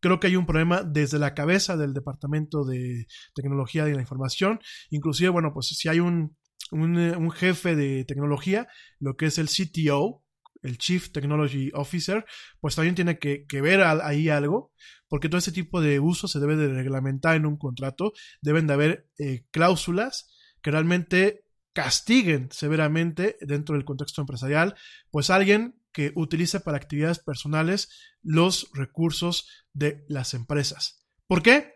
creo 0.00 0.20
que 0.20 0.28
hay 0.28 0.36
un 0.36 0.46
problema 0.46 0.82
desde 0.82 1.18
la 1.18 1.34
cabeza 1.34 1.76
del 1.76 1.92
departamento 1.92 2.64
de 2.64 3.06
tecnología 3.34 3.84
de 3.84 3.94
la 3.94 4.00
información. 4.00 4.60
Inclusive, 4.90 5.30
bueno, 5.30 5.52
pues 5.52 5.68
si 5.68 5.88
hay 5.88 6.00
un 6.00 6.36
un, 6.70 6.96
un, 6.96 7.30
jefe 7.30 7.76
de 7.76 8.04
tecnología, 8.04 8.68
lo 8.98 9.16
que 9.16 9.26
es 9.26 9.38
el 9.38 9.48
CTO, 9.48 10.24
el 10.62 10.78
Chief 10.78 11.10
Technology 11.12 11.70
Officer, 11.74 12.24
pues 12.60 12.76
también 12.76 12.94
tiene 12.94 13.18
que, 13.18 13.46
ver 13.60 13.82
ahí 13.82 14.28
algo, 14.28 14.72
porque 15.08 15.28
todo 15.28 15.38
ese 15.38 15.52
tipo 15.52 15.80
de 15.80 16.00
uso 16.00 16.28
se 16.28 16.40
debe 16.40 16.56
de 16.56 16.68
reglamentar 16.68 17.36
en 17.36 17.46
un 17.46 17.56
contrato, 17.56 18.12
deben 18.42 18.66
de 18.66 18.74
haber 18.74 19.08
eh, 19.18 19.46
cláusulas 19.50 20.30
que 20.62 20.70
realmente 20.70 21.44
castiguen 21.72 22.48
severamente 22.50 23.36
dentro 23.40 23.74
del 23.74 23.84
contexto 23.84 24.20
empresarial, 24.20 24.74
pues 25.10 25.30
alguien 25.30 25.80
que 25.92 26.12
utilice 26.14 26.60
para 26.60 26.76
actividades 26.76 27.18
personales 27.18 27.88
los 28.22 28.70
recursos 28.74 29.66
de 29.72 30.04
las 30.08 30.34
empresas. 30.34 31.06
¿Por 31.26 31.42
qué? 31.42 31.74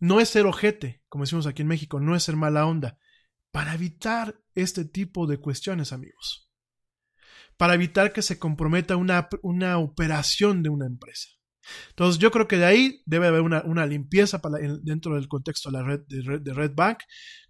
No 0.00 0.20
es 0.20 0.30
ser 0.30 0.46
ojete, 0.46 1.02
como 1.08 1.24
decimos 1.24 1.46
aquí 1.46 1.62
en 1.62 1.68
México, 1.68 2.00
no 2.00 2.16
es 2.16 2.24
ser 2.24 2.36
mala 2.36 2.66
onda, 2.66 2.98
para 3.54 3.72
evitar 3.72 4.34
este 4.56 4.84
tipo 4.84 5.28
de 5.28 5.38
cuestiones, 5.38 5.92
amigos. 5.92 6.50
Para 7.56 7.74
evitar 7.74 8.12
que 8.12 8.20
se 8.20 8.36
comprometa 8.36 8.96
una, 8.96 9.28
una 9.42 9.78
operación 9.78 10.64
de 10.64 10.70
una 10.70 10.86
empresa. 10.86 11.28
Entonces 11.90 12.18
yo 12.18 12.32
creo 12.32 12.48
que 12.48 12.58
de 12.58 12.64
ahí 12.64 13.02
debe 13.06 13.28
haber 13.28 13.42
una, 13.42 13.62
una 13.62 13.86
limpieza 13.86 14.42
dentro 14.82 15.14
del 15.14 15.28
contexto 15.28 15.70
de 15.70 15.78
la 15.78 15.84
red 15.84 16.00
de, 16.08 16.52
red 16.52 16.72
Bank. 16.74 16.98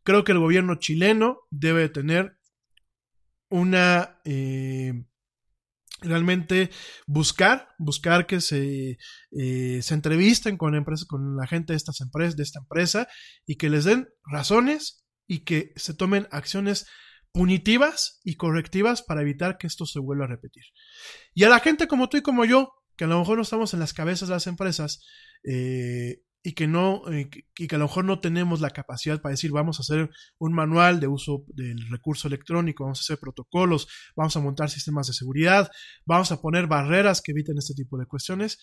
Creo 0.03 0.25
que 0.25 0.33
el 0.33 0.41
gobierno 0.41 0.75
chileno 0.75 1.39
debe 1.51 1.89
tener 1.89 2.37
una... 3.49 4.21
Eh, 4.27 4.93
realmente 6.03 6.69
buscar, 7.07 7.69
buscar 7.79 8.27
que 8.27 8.43
se, 8.43 8.99
eh, 9.31 9.81
se 9.81 9.95
entrevisten 9.95 10.59
con, 10.59 10.85
con 11.09 11.37
la 11.37 11.47
gente 11.47 11.73
de, 11.73 11.79
estas 11.79 12.03
empresas, 12.03 12.37
de 12.37 12.43
esta 12.43 12.59
empresa 12.59 13.09
y 13.47 13.57
que 13.57 13.71
les 13.71 13.85
den 13.85 14.07
razones 14.27 15.04
y 15.27 15.45
que 15.45 15.73
se 15.77 15.95
tomen 15.95 16.29
acciones 16.31 16.87
punitivas 17.33 18.21
y 18.23 18.37
correctivas 18.37 19.03
para 19.03 19.23
evitar 19.23 19.59
que 19.59 19.67
esto 19.67 19.87
se 19.87 19.99
vuelva 19.99 20.25
a 20.25 20.29
repetir. 20.29 20.65
Y 21.35 21.45
a 21.45 21.49
la 21.49 21.59
gente 21.59 21.89
como 21.89 22.09
tú 22.09 22.17
y 22.17 22.23
como 22.23 22.45
yo, 22.45 22.73
que 22.97 23.05
a 23.05 23.09
lo 23.09 23.19
mejor 23.19 23.37
no 23.37 23.43
estamos 23.43 23.75
en 23.75 23.81
las 23.81 23.93
cabezas 23.93 24.29
de 24.29 24.35
las 24.35 24.47
empresas 24.47 25.05
eh, 25.43 26.23
y 26.45 26.53
que 26.53 26.69
no 26.69 27.03
eh, 27.11 27.29
y 27.59 27.67
que 27.67 27.75
a 27.75 27.79
lo 27.79 27.87
mejor 27.87 28.05
no 28.05 28.21
tenemos 28.21 28.61
la 28.61 28.71
capacidad 28.71 29.21
para 29.21 29.33
decir 29.33 29.51
vamos 29.51 29.81
a 29.81 29.83
hacer 29.83 30.11
un 30.39 30.53
manual 30.53 31.01
de 31.01 31.09
uso 31.09 31.45
del 31.49 31.91
recurso 31.91 32.29
electrónico, 32.29 32.85
vamos 32.85 33.01
a 33.01 33.03
hacer 33.03 33.19
protocolos, 33.19 33.89
vamos 34.15 34.37
a 34.37 34.41
montar 34.41 34.71
sistemas 34.71 35.09
de 35.09 35.15
seguridad, 35.15 35.71
vamos 36.05 36.31
a 36.31 36.41
poner 36.41 36.69
barreras 36.69 37.21
que 37.21 37.33
eviten 37.33 37.59
este 37.59 37.75
tipo 37.75 37.99
de 37.99 38.07
cuestiones. 38.07 38.59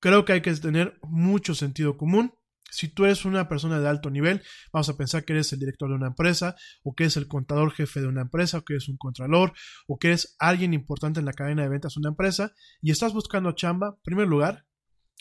Creo 0.00 0.24
que 0.24 0.32
hay 0.32 0.40
que 0.40 0.54
tener 0.54 0.98
mucho 1.02 1.54
sentido 1.54 1.96
común 1.96 2.32
si 2.70 2.88
tú 2.88 3.04
eres 3.04 3.24
una 3.24 3.48
persona 3.48 3.80
de 3.80 3.88
alto 3.88 4.10
nivel, 4.10 4.42
vamos 4.72 4.88
a 4.88 4.96
pensar 4.96 5.24
que 5.24 5.32
eres 5.32 5.52
el 5.52 5.60
director 5.60 5.88
de 5.88 5.94
una 5.94 6.08
empresa, 6.08 6.56
o 6.82 6.94
que 6.94 7.04
eres 7.04 7.16
el 7.16 7.28
contador 7.28 7.72
jefe 7.72 8.00
de 8.00 8.08
una 8.08 8.22
empresa, 8.22 8.58
o 8.58 8.64
que 8.64 8.74
eres 8.74 8.88
un 8.88 8.96
contralor, 8.96 9.52
o 9.86 9.98
que 9.98 10.08
eres 10.08 10.36
alguien 10.38 10.74
importante 10.74 11.20
en 11.20 11.26
la 11.26 11.32
cadena 11.32 11.62
de 11.62 11.68
ventas 11.68 11.94
de 11.94 12.00
una 12.00 12.10
empresa, 12.10 12.52
y 12.82 12.90
estás 12.90 13.12
buscando 13.12 13.52
chamba, 13.52 13.94
en 13.96 14.02
primer 14.02 14.28
lugar, 14.28 14.66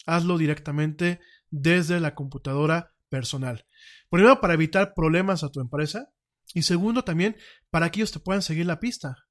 hazlo 0.05 0.37
directamente 0.37 1.19
desde 1.49 1.99
la 1.99 2.15
computadora 2.15 2.93
personal. 3.09 3.65
Primero, 4.09 4.41
para 4.41 4.53
evitar 4.53 4.93
problemas 4.93 5.43
a 5.43 5.51
tu 5.51 5.61
empresa, 5.61 6.09
y 6.53 6.63
segundo, 6.63 7.03
también 7.03 7.35
para 7.69 7.91
que 7.91 7.99
ellos 7.99 8.11
te 8.11 8.19
puedan 8.19 8.41
seguir 8.41 8.65
la 8.65 8.79
pista. 8.79 9.27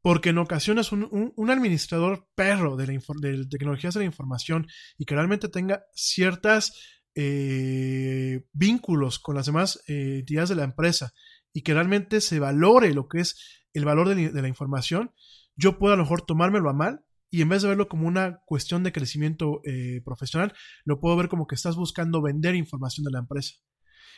Porque 0.00 0.28
en 0.30 0.38
ocasiones 0.38 0.92
un, 0.92 1.50
administrador 1.50 2.28
perro 2.34 2.76
de, 2.76 2.86
la 2.86 3.00
de 3.20 3.46
tecnologías 3.46 3.94
de 3.94 4.00
la 4.00 4.06
información 4.06 4.68
y 4.98 5.04
que 5.04 5.14
realmente 5.14 5.48
tenga 5.48 5.84
ciertas 5.94 6.72
eh, 7.16 8.46
vínculos 8.52 9.18
con 9.18 9.34
las 9.34 9.46
demás 9.46 9.82
eh, 9.88 10.18
entidades 10.20 10.50
de 10.50 10.54
la 10.56 10.64
empresa 10.64 11.12
y 11.52 11.62
que 11.62 11.74
realmente 11.74 12.20
se 12.20 12.38
valore 12.38 12.94
lo 12.94 13.08
que 13.08 13.20
es 13.20 13.64
el 13.72 13.84
valor 13.84 14.08
de, 14.08 14.30
la- 14.32 14.48
información, 14.48 15.12
yo 15.56 15.78
puedo 15.78 15.94
a 15.94 15.96
lo 15.96 16.04
mejor 16.04 16.22
tomármelo 16.22 16.70
a 16.70 16.74
mal 16.74 17.04
y 17.30 17.42
en 17.42 17.48
vez 17.48 17.62
de 17.62 17.68
verlo 17.68 17.88
como 17.88 18.06
una 18.06 18.40
cuestión 18.46 18.82
de 18.82 18.92
crecimiento 18.92 19.60
eh, 19.64 20.00
profesional, 20.04 20.52
lo 20.84 21.00
puedo 21.00 21.16
ver 21.16 21.28
como 21.28 21.46
que 21.46 21.54
estás 21.56 21.76
buscando 21.76 22.22
vender 22.22 22.54
información 22.54 23.04
de 23.04 23.10
la 23.10 23.18
empresa. 23.18 23.54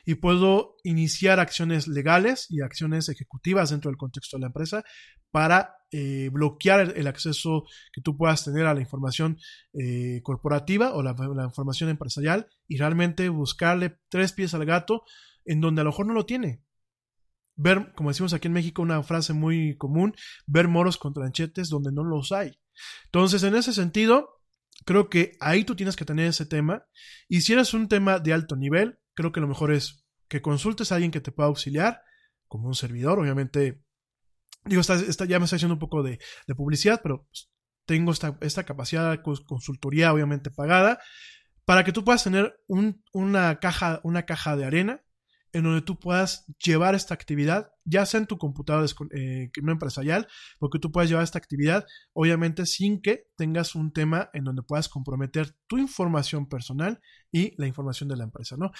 Y 0.04 0.16
puedo 0.16 0.76
iniciar 0.84 1.40
acciones 1.40 1.88
legales 1.88 2.46
y 2.48 2.60
acciones 2.60 3.08
ejecutivas 3.08 3.70
dentro 3.70 3.90
del 3.90 3.98
contexto 3.98 4.36
de 4.36 4.42
la 4.42 4.46
empresa 4.48 4.84
para 5.30 5.76
eh, 5.90 6.30
bloquear 6.32 6.94
el, 6.96 7.06
acceso 7.06 7.64
que 7.92 8.00
tú 8.00 8.16
puedas 8.16 8.44
tener 8.44 8.66
a 8.66 8.74
la 8.74 8.80
información 8.80 9.38
eh, 9.72 10.20
corporativa 10.22 10.94
o 10.94 11.02
la, 11.02 11.14
la 11.34 11.44
información 11.44 11.90
empresarial 11.90 12.48
y 12.66 12.76
realmente 12.76 13.28
buscarle 13.28 13.98
tres 14.08 14.32
pies 14.32 14.54
al 14.54 14.64
gato 14.64 15.04
en 15.44 15.60
donde 15.60 15.80
a 15.80 15.84
lo 15.84 15.90
mejor 15.90 16.06
no 16.06 16.14
lo 16.14 16.26
tiene. 16.26 16.62
Ver, 17.56 17.92
como 17.96 18.10
decimos 18.10 18.32
aquí 18.34 18.46
en 18.46 18.54
México, 18.54 18.82
una 18.82 19.02
frase 19.02 19.32
muy 19.32 19.76
común, 19.76 20.14
ver 20.46 20.68
moros 20.68 20.96
con 20.96 21.12
tranchetes 21.12 21.68
donde 21.68 21.90
no 21.90 22.04
los 22.04 22.30
hay. 22.30 22.60
Entonces, 23.06 23.42
en 23.42 23.56
ese 23.56 23.72
sentido, 23.72 24.42
creo 24.84 25.08
que 25.08 25.32
ahí 25.40 25.64
tú 25.64 25.74
tienes 25.74 25.96
que 25.96 26.04
tener 26.04 26.26
ese 26.26 26.46
tema. 26.46 26.86
Y 27.28 27.40
si 27.40 27.54
eres 27.54 27.74
un 27.74 27.88
tema 27.88 28.20
de 28.20 28.32
alto 28.32 28.56
nivel, 28.56 28.98
creo 29.18 29.32
que 29.32 29.40
lo 29.40 29.48
mejor 29.48 29.72
es 29.72 30.04
que 30.28 30.40
consultes 30.40 30.92
a 30.92 30.94
alguien 30.94 31.10
que 31.10 31.20
te 31.20 31.32
pueda 31.32 31.48
auxiliar, 31.48 32.02
como 32.46 32.68
un 32.68 32.74
servidor, 32.76 33.18
obviamente. 33.18 33.82
Digo, 34.64 34.80
esta, 34.80 34.94
esta- 34.94 35.24
ya 35.24 35.38
me 35.40 35.44
estoy 35.46 35.56
haciendo 35.56 35.74
un 35.74 35.80
poco 35.80 36.04
de, 36.04 36.20
publicidad, 36.54 37.00
pero 37.02 37.24
pues, 37.24 37.50
tengo 37.84 38.12
esta, 38.12 38.38
esta 38.42 38.62
capacidad 38.64 39.10
de 39.10 39.20
cons- 39.22 39.44
consultoría, 39.44 40.12
obviamente 40.12 40.50
pagada, 40.50 41.00
para 41.64 41.82
que 41.82 41.92
tú 41.92 42.04
puedas 42.04 42.22
tener 42.22 42.54
un- 42.68 43.02
una, 43.12 43.58
caja, 43.58 44.00
una 44.04 44.24
caja 44.24 44.56
de 44.56 44.64
arena 44.66 45.02
en 45.52 45.64
donde 45.64 45.82
tú 45.82 45.98
puedas 45.98 46.44
llevar 46.62 46.94
esta 46.94 47.14
actividad, 47.14 47.72
ya 47.84 48.04
sea 48.06 48.20
en 48.20 48.26
tu 48.26 48.38
computadora 48.38 48.86
eh, 49.12 49.50
empresarial, 49.56 50.26
porque 50.58 50.78
tú 50.78 50.92
puedas 50.92 51.08
llevar 51.08 51.24
esta 51.24 51.38
actividad, 51.38 51.86
obviamente 52.12 52.66
sin 52.66 53.00
que 53.00 53.28
tengas 53.36 53.74
un 53.74 53.92
tema 53.92 54.30
en 54.34 54.44
donde 54.44 54.62
puedas 54.62 54.88
comprometer 54.88 55.54
tu 55.66 55.78
información 55.78 56.48
personal 56.48 57.00
y 57.32 57.54
la 57.60 57.66
información 57.66 58.08
de 58.08 58.16
la 58.16 58.24
empresa, 58.24 58.56
¿no? 58.56 58.70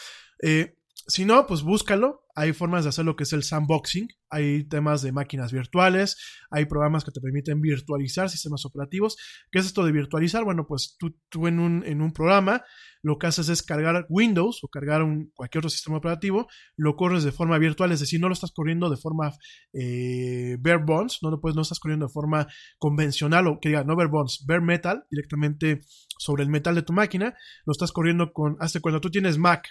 Eh, 0.43 0.77
si 1.09 1.25
no, 1.25 1.47
pues 1.47 1.63
búscalo. 1.63 2.27
Hay 2.35 2.53
formas 2.53 2.85
de 2.85 2.91
hacer 2.91 3.07
lo 3.07 3.17
que 3.17 3.25
es 3.25 3.33
el 3.33 3.43
sandboxing. 3.43 4.09
Hay 4.29 4.65
temas 4.65 5.01
de 5.01 5.11
máquinas 5.11 5.53
virtuales. 5.53 6.19
Hay 6.51 6.67
programas 6.67 7.03
que 7.03 7.11
te 7.11 7.21
permiten 7.21 7.63
virtualizar 7.63 8.29
sistemas 8.29 8.67
operativos. 8.67 9.17
¿Qué 9.51 9.59
es 9.59 9.65
esto 9.65 9.87
de 9.87 9.93
virtualizar? 9.93 10.45
Bueno, 10.45 10.67
pues 10.69 10.97
tú, 10.99 11.19
tú 11.31 11.47
en, 11.47 11.61
un, 11.61 11.83
en 11.87 12.03
un 12.03 12.13
programa 12.13 12.63
lo 13.03 13.17
que 13.17 13.27
haces 13.27 13.49
es 13.49 13.63
cargar 13.63 14.07
Windows 14.11 14.63
o 14.63 14.69
cargar 14.69 15.03
un, 15.03 15.31
cualquier 15.35 15.61
otro 15.61 15.71
sistema 15.71 15.97
operativo. 15.97 16.47
Lo 16.77 16.95
corres 16.95 17.25
de 17.25 17.33
forma 17.33 17.57
virtual, 17.57 17.91
es 17.91 18.01
decir, 18.01 18.21
no 18.21 18.29
lo 18.29 18.35
estás 18.35 18.53
corriendo 18.53 18.91
de 18.91 18.99
forma 18.99 19.33
eh, 19.73 20.59
bare 20.61 20.85
bones. 20.85 21.21
No 21.23 21.31
lo 21.31 21.41
puedes, 21.41 21.57
no 21.57 21.63
estás 21.63 21.81
corriendo 21.81 22.07
de 22.07 22.13
forma 22.13 22.49
convencional 22.79 23.47
o 23.47 23.61
que 23.61 23.71
diga, 23.71 23.83
no 23.83 23.97
bare 23.97 24.11
bones, 24.11 24.45
bare 24.47 24.61
metal, 24.61 25.05
directamente 25.11 25.81
sobre 26.19 26.43
el 26.43 26.51
metal 26.51 26.75
de 26.75 26.83
tu 26.83 26.93
máquina. 26.93 27.35
Lo 27.65 27.73
estás 27.73 27.93
corriendo 27.93 28.33
con, 28.35 28.59
hazte 28.61 28.81
cuenta, 28.81 29.01
tú 29.01 29.11
tienes 29.11 29.39
Mac 29.39 29.67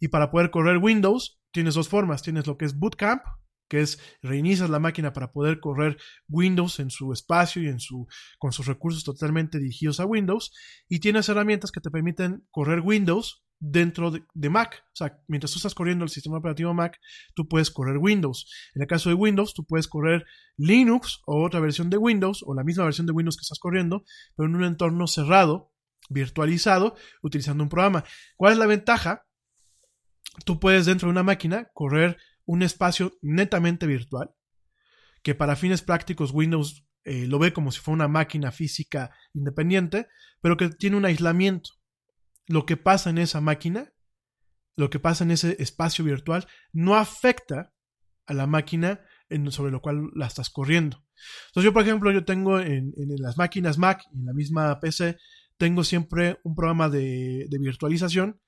y 0.00 0.08
para 0.08 0.30
poder 0.30 0.50
correr 0.50 0.78
Windows, 0.78 1.40
tienes 1.52 1.74
dos 1.74 1.88
formas. 1.88 2.22
Tienes 2.22 2.46
lo 2.46 2.56
que 2.56 2.64
es 2.64 2.78
Bootcamp, 2.78 3.22
que 3.68 3.80
es 3.80 4.00
reinicias 4.22 4.70
la 4.70 4.78
máquina 4.78 5.12
para 5.12 5.32
poder 5.32 5.60
correr 5.60 5.98
Windows 6.28 6.80
en 6.80 6.90
su 6.90 7.12
espacio 7.12 7.62
y 7.62 7.68
en 7.68 7.80
su, 7.80 8.06
con 8.38 8.52
sus 8.52 8.66
recursos 8.66 9.04
totalmente 9.04 9.58
dirigidos 9.58 10.00
a 10.00 10.06
Windows. 10.06 10.52
Y 10.88 11.00
tienes 11.00 11.28
herramientas 11.28 11.70
que 11.70 11.80
te 11.80 11.90
permiten 11.90 12.46
correr 12.50 12.80
Windows 12.80 13.44
dentro 13.60 14.10
de, 14.10 14.24
de 14.34 14.50
Mac. 14.50 14.84
O 14.86 14.96
sea, 14.96 15.20
mientras 15.26 15.52
tú 15.52 15.58
estás 15.58 15.74
corriendo 15.74 16.04
el 16.04 16.10
sistema 16.10 16.38
operativo 16.38 16.72
Mac, 16.74 16.98
tú 17.34 17.48
puedes 17.48 17.70
correr 17.70 17.98
Windows. 17.98 18.50
En 18.74 18.82
el 18.82 18.88
caso 18.88 19.08
de 19.08 19.14
Windows, 19.14 19.52
tú 19.54 19.64
puedes 19.64 19.88
correr 19.88 20.24
Linux 20.56 21.20
o 21.26 21.44
otra 21.44 21.60
versión 21.60 21.90
de 21.90 21.96
Windows 21.96 22.42
o 22.46 22.54
la 22.54 22.64
misma 22.64 22.84
versión 22.84 23.06
de 23.06 23.12
Windows 23.12 23.36
que 23.36 23.42
estás 23.42 23.58
corriendo, 23.58 24.04
pero 24.36 24.48
en 24.48 24.56
un 24.56 24.64
entorno 24.64 25.06
cerrado, 25.06 25.72
virtualizado, 26.08 26.94
utilizando 27.22 27.62
un 27.62 27.68
programa. 27.68 28.04
¿Cuál 28.36 28.52
es 28.52 28.58
la 28.58 28.66
ventaja? 28.66 29.27
Tú 30.44 30.60
puedes 30.60 30.86
dentro 30.86 31.06
de 31.06 31.12
una 31.12 31.22
máquina 31.22 31.68
correr 31.74 32.16
un 32.44 32.62
espacio 32.62 33.18
netamente 33.20 33.86
virtual, 33.86 34.30
que 35.22 35.34
para 35.34 35.56
fines 35.56 35.82
prácticos 35.82 36.32
Windows 36.32 36.86
eh, 37.04 37.26
lo 37.26 37.38
ve 37.38 37.52
como 37.52 37.72
si 37.72 37.80
fuera 37.80 37.96
una 37.96 38.08
máquina 38.08 38.50
física 38.52 39.10
independiente, 39.34 40.08
pero 40.40 40.56
que 40.56 40.70
tiene 40.70 40.96
un 40.96 41.04
aislamiento. 41.04 41.70
Lo 42.46 42.64
que 42.64 42.76
pasa 42.76 43.10
en 43.10 43.18
esa 43.18 43.40
máquina, 43.40 43.92
lo 44.76 44.90
que 44.90 44.98
pasa 44.98 45.24
en 45.24 45.30
ese 45.30 45.56
espacio 45.58 46.04
virtual, 46.04 46.46
no 46.72 46.96
afecta 46.96 47.74
a 48.26 48.34
la 48.34 48.46
máquina 48.46 49.00
sobre 49.50 49.70
lo 49.70 49.82
cual 49.82 50.10
la 50.14 50.26
estás 50.26 50.48
corriendo. 50.48 51.04
Entonces 51.48 51.64
yo, 51.64 51.72
por 51.74 51.82
ejemplo, 51.82 52.10
yo 52.10 52.24
tengo 52.24 52.60
en, 52.60 52.94
las 53.18 53.36
máquinas 53.36 53.76
Mac 53.76 54.02
en 54.14 54.24
la 54.24 54.32
misma 54.32 54.80
PC, 54.80 55.18
tengo 55.58 55.84
siempre 55.84 56.38
un 56.44 56.54
programa 56.54 56.88
de 56.88 57.46
virtualización 57.60 58.40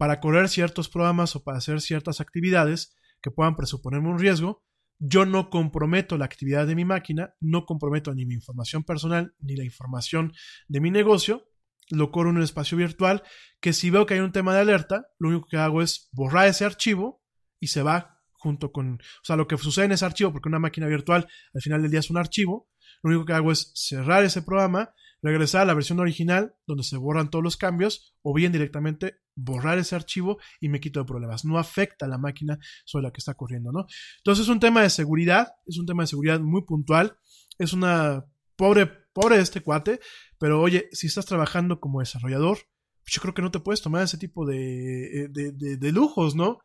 para 0.00 0.18
correr 0.18 0.48
ciertos 0.48 0.88
programas 0.88 1.36
o 1.36 1.44
para 1.44 1.58
hacer 1.58 1.82
ciertas 1.82 2.22
actividades 2.22 2.96
que 3.20 3.30
puedan 3.30 3.54
presuponerme 3.54 4.08
un 4.08 4.18
riesgo, 4.18 4.64
yo 4.98 5.26
no 5.26 5.50
comprometo 5.50 6.16
la 6.16 6.24
actividad 6.24 6.66
de 6.66 6.74
mi 6.74 6.86
máquina, 6.86 7.34
no 7.38 7.66
comprometo 7.66 8.14
ni 8.14 8.24
mi 8.24 8.32
información 8.32 8.82
personal 8.82 9.34
ni 9.40 9.56
la 9.56 9.64
información 9.64 10.32
de 10.68 10.80
mi 10.80 10.90
negocio, 10.90 11.50
lo 11.90 12.10
corro 12.12 12.30
en 12.30 12.38
un 12.38 12.42
espacio 12.42 12.78
virtual 12.78 13.24
que 13.60 13.74
si 13.74 13.90
veo 13.90 14.06
que 14.06 14.14
hay 14.14 14.20
un 14.20 14.32
tema 14.32 14.54
de 14.54 14.60
alerta, 14.60 15.04
lo 15.18 15.28
único 15.28 15.46
que 15.50 15.58
hago 15.58 15.82
es 15.82 16.08
borrar 16.12 16.48
ese 16.48 16.64
archivo 16.64 17.22
y 17.60 17.66
se 17.66 17.82
va 17.82 18.22
junto 18.32 18.72
con, 18.72 18.94
o 18.94 19.24
sea, 19.24 19.36
lo 19.36 19.46
que 19.46 19.58
sucede 19.58 19.84
en 19.84 19.92
ese 19.92 20.06
archivo, 20.06 20.32
porque 20.32 20.48
una 20.48 20.58
máquina 20.58 20.86
virtual 20.86 21.28
al 21.52 21.60
final 21.60 21.82
del 21.82 21.90
día 21.90 22.00
es 22.00 22.08
un 22.08 22.16
archivo, 22.16 22.70
lo 23.02 23.10
único 23.10 23.26
que 23.26 23.34
hago 23.34 23.52
es 23.52 23.70
cerrar 23.74 24.24
ese 24.24 24.40
programa, 24.40 24.94
regresar 25.20 25.60
a 25.60 25.64
la 25.66 25.74
versión 25.74 26.00
original 26.00 26.54
donde 26.66 26.84
se 26.84 26.96
borran 26.96 27.28
todos 27.28 27.44
los 27.44 27.58
cambios 27.58 28.14
o 28.22 28.32
bien 28.32 28.50
directamente 28.50 29.20
borrar 29.42 29.78
ese 29.78 29.94
archivo 29.94 30.38
y 30.60 30.68
me 30.68 30.80
quito 30.80 31.00
de 31.00 31.06
problemas. 31.06 31.44
No 31.44 31.58
afecta 31.58 32.06
a 32.06 32.08
la 32.08 32.18
máquina 32.18 32.58
sobre 32.84 33.04
la 33.04 33.12
que 33.12 33.18
está 33.18 33.34
corriendo, 33.34 33.72
¿no? 33.72 33.86
Entonces 34.18 34.44
es 34.44 34.48
un 34.48 34.60
tema 34.60 34.82
de 34.82 34.90
seguridad, 34.90 35.48
es 35.66 35.78
un 35.78 35.86
tema 35.86 36.02
de 36.02 36.08
seguridad 36.08 36.40
muy 36.40 36.62
puntual, 36.62 37.16
es 37.58 37.72
una 37.72 38.24
pobre, 38.56 38.86
pobre 39.12 39.40
este 39.40 39.60
cuate, 39.60 40.00
pero 40.38 40.60
oye, 40.60 40.88
si 40.92 41.06
estás 41.06 41.26
trabajando 41.26 41.80
como 41.80 42.00
desarrollador, 42.00 42.58
yo 43.06 43.20
creo 43.22 43.34
que 43.34 43.42
no 43.42 43.50
te 43.50 43.60
puedes 43.60 43.82
tomar 43.82 44.02
ese 44.02 44.18
tipo 44.18 44.46
de, 44.46 45.28
de, 45.30 45.52
de, 45.52 45.76
de 45.76 45.92
lujos, 45.92 46.34
¿no? 46.34 46.58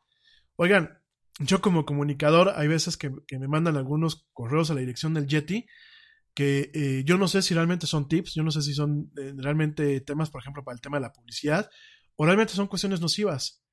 Oigan, 0.58 1.00
yo 1.40 1.62
como 1.62 1.86
comunicador 1.86 2.54
hay 2.56 2.68
veces 2.68 2.98
que, 2.98 3.12
que 3.28 3.40
me 3.40 3.48
mandan 3.48 3.78
algunos 3.78 4.28
correos 4.34 4.72
a 4.72 4.74
la 4.74 4.80
dirección 4.82 5.14
del 5.14 5.28
Yeti 5.28 5.66
que 6.36 6.70
eh, 6.74 7.04
yo 7.06 7.18
no 7.18 7.28
sé 7.30 7.42
si 7.42 7.54
realmente 7.54 7.88
son 7.88 8.10
tips, 8.10 8.36
yo 8.36 8.44
no 8.44 8.52
sé 8.52 8.62
si 8.62 8.74
son 8.74 9.10
eh, 9.18 9.34
realmente 9.38 10.02
temas, 10.02 10.30
por 10.30 10.42
ejemplo, 10.42 10.64
para 10.64 10.76
el 10.76 10.82
tema 10.82 10.98
de 10.98 11.02
la 11.02 11.14
publicidad, 11.14 11.70
o 12.16 12.26
realmente 12.26 12.54
son 12.54 12.68
cuestiones 12.68 13.02
nocivas. 13.02 13.64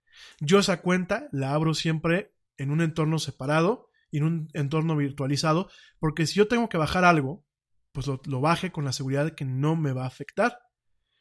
Yo 0.40 0.58
esa 0.58 0.80
cuenta 0.82 1.28
la 1.32 1.54
abro 1.54 1.74
siempre 1.74 2.34
en 2.56 2.70
un 2.70 2.80
entorno 2.80 3.18
separado 3.18 3.90
y 4.10 4.18
en 4.18 4.24
un 4.24 4.48
entorno 4.52 4.96
virtualizado, 4.96 5.70
porque 5.98 6.26
si 6.26 6.34
yo 6.34 6.48
tengo 6.48 6.68
que 6.68 6.76
bajar 6.76 7.04
algo, 7.04 7.44
pues 7.92 8.06
lo, 8.06 8.20
lo 8.26 8.40
baje 8.40 8.72
con 8.72 8.84
la 8.84 8.92
seguridad 8.92 9.24
de 9.24 9.34
que 9.34 9.44
no 9.44 9.76
me 9.76 9.92
va 9.92 10.04
a 10.04 10.08
afectar. 10.08 10.58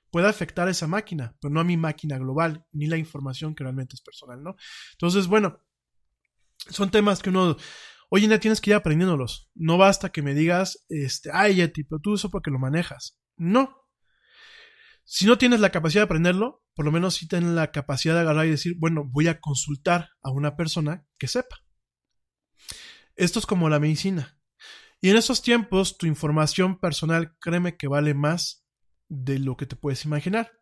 Puede 0.10 0.28
afectar 0.28 0.68
a 0.68 0.72
esa 0.72 0.88
máquina, 0.88 1.38
pero 1.40 1.54
no 1.54 1.62
a 1.62 1.64
mi 1.64 1.78
máquina 1.78 2.18
global, 2.18 2.66
ni 2.74 2.88
la 2.88 2.98
información 2.98 3.56
que 3.56 3.64
realmente 3.64 3.96
es 3.96 4.02
personal, 4.02 4.44
¿no? 4.44 4.56
Entonces, 4.94 5.28
bueno, 5.28 5.60
son 6.70 6.92
temas 6.92 7.22
que 7.22 7.30
uno 7.30 7.56
Hoy 8.14 8.26
en 8.26 8.30
día 8.30 8.42
tienes 8.42 8.60
que 8.60 8.72
ir 8.72 8.76
aprendiéndolos. 8.76 9.50
No 9.56 9.78
basta 9.78 10.12
que 10.12 10.22
me 10.22 10.34
digas, 10.34 10.86
este, 10.90 11.30
ay, 11.32 11.56
Yeti, 11.56 11.86
pero 11.86 12.02
tú 12.02 12.16
eso 12.16 12.30
porque 12.30 12.52
lo 12.52 12.60
manejas. 12.60 13.18
No. 13.38 13.81
Si 15.14 15.26
no 15.26 15.38
tienes 15.38 15.60
la 15.60 15.72
capacidad 15.72 16.04
de 16.04 16.06
aprenderlo, 16.06 16.64
por 16.74 16.86
lo 16.86 16.92
menos 16.94 17.16
sí 17.16 17.28
tienes 17.28 17.50
la 17.50 17.74
capacidad 17.74 18.14
de 18.14 18.22
agarrar 18.22 18.46
y 18.46 18.52
decir, 18.52 18.76
bueno, 18.78 19.04
voy 19.06 19.28
a 19.28 19.42
consultar 19.42 20.12
a 20.22 20.32
una 20.32 20.56
persona 20.56 21.06
que 21.18 21.28
sepa. 21.28 21.66
Esto 23.18 23.40
es 23.40 23.46
como 23.46 23.68
la 23.68 23.82
medicina. 23.82 24.40
Y 25.02 25.10
en 25.10 25.18
esos 25.18 25.42
tiempos, 25.42 25.98
tu 25.98 26.06
información 26.06 26.80
personal, 26.80 27.36
créeme 27.42 27.76
que 27.76 27.90
vale 27.90 28.14
más 28.14 28.66
de 29.10 29.38
lo 29.38 29.58
que 29.58 29.66
te 29.66 29.76
puedes 29.76 30.06
imaginar. 30.06 30.54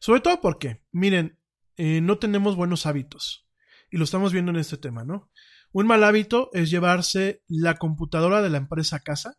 Sobre 0.00 0.20
todo 0.20 0.40
porque, 0.40 0.84
miren, 0.90 1.38
eh, 1.76 2.00
no 2.00 2.18
tenemos 2.18 2.56
buenos 2.56 2.86
hábitos. 2.86 3.48
Y 3.88 3.98
lo 3.98 4.04
estamos 4.04 4.32
viendo 4.32 4.50
en 4.50 4.56
este 4.56 4.78
tema, 4.78 5.04
¿no? 5.04 5.30
Un 5.70 5.86
mal 5.86 6.02
hábito 6.02 6.50
es 6.54 6.70
llevarse 6.70 7.44
la 7.46 7.76
computadora 7.76 8.42
de 8.42 8.50
la 8.50 8.58
empresa 8.58 8.96
a 8.96 9.00
casa 9.04 9.38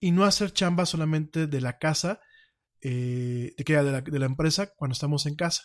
y 0.00 0.10
no 0.10 0.24
hacer 0.24 0.52
chamba 0.52 0.84
solamente 0.84 1.46
de 1.46 1.60
la 1.60 1.78
casa, 1.78 2.20
eh, 2.82 3.54
de, 3.56 3.64
que, 3.64 3.76
de, 3.76 4.18
la, 4.18 4.26
empresa 4.26 4.72
cuando 4.76 4.92
estamos 4.92 5.26
en 5.26 5.36
casa. 5.36 5.64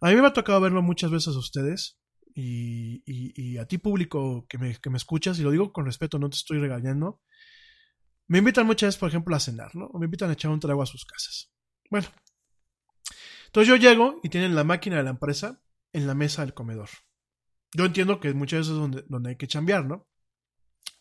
A 0.00 0.10
mí 0.10 0.16
me 0.16 0.26
ha 0.26 0.32
tocado 0.32 0.60
verlo 0.60 0.82
muchas 0.82 1.10
veces 1.10 1.34
a 1.34 1.38
ustedes 1.38 1.98
y, 2.34 3.02
y, 3.04 3.32
y 3.34 3.58
a 3.58 3.66
ti 3.66 3.78
público 3.78 4.46
que 4.48 4.58
me, 4.58 4.76
que 4.76 4.90
me, 4.90 4.96
escuchas, 4.96 5.38
y 5.38 5.42
lo 5.42 5.50
digo 5.50 5.72
con 5.72 5.86
respeto, 5.86 6.18
no 6.18 6.30
te 6.30 6.36
estoy 6.36 6.58
regañando. 6.58 7.20
Me 8.26 8.38
invitan 8.38 8.66
muchas 8.66 8.88
veces, 8.88 9.00
por 9.00 9.08
ejemplo, 9.08 9.34
a 9.34 9.40
cenar, 9.40 9.74
¿no? 9.74 9.86
O 9.86 9.98
me 9.98 10.04
invitan 10.04 10.30
a 10.30 10.34
echar 10.34 10.50
un 10.50 10.60
trago 10.60 10.82
a 10.82 10.86
sus 10.86 11.04
casas. 11.04 11.50
Bueno, 11.90 12.08
entonces 13.46 13.68
yo 13.68 13.76
llego 13.76 14.20
y 14.22 14.28
tienen 14.28 14.54
la 14.54 14.64
máquina 14.64 14.96
de 14.96 15.02
la 15.02 15.10
empresa 15.10 15.62
en 15.92 16.06
la 16.06 16.14
mesa 16.14 16.42
del 16.42 16.54
comedor. 16.54 16.90
Yo 17.74 17.86
entiendo 17.86 18.20
que 18.20 18.32
muchas 18.34 18.60
veces 18.60 18.72
es 18.72 18.78
donde, 18.78 19.04
donde 19.08 19.30
hay 19.30 19.36
que 19.36 19.48
chambear, 19.48 19.84
¿no? 19.84 20.08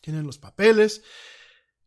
tienen 0.02 0.26
los 0.26 0.38
papeles, 0.38 1.04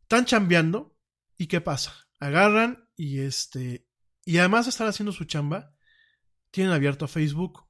están 0.02 0.24
chambeando 0.24 0.94
y 1.36 1.46
¿qué 1.46 1.60
pasa? 1.60 1.94
Agarran 2.18 2.89
y 3.00 3.20
este 3.20 3.88
y 4.26 4.36
además 4.36 4.66
de 4.66 4.70
estar 4.70 4.86
haciendo 4.86 5.12
su 5.12 5.24
chamba, 5.24 5.74
tienen 6.50 6.74
abierto 6.74 7.08
Facebook 7.08 7.66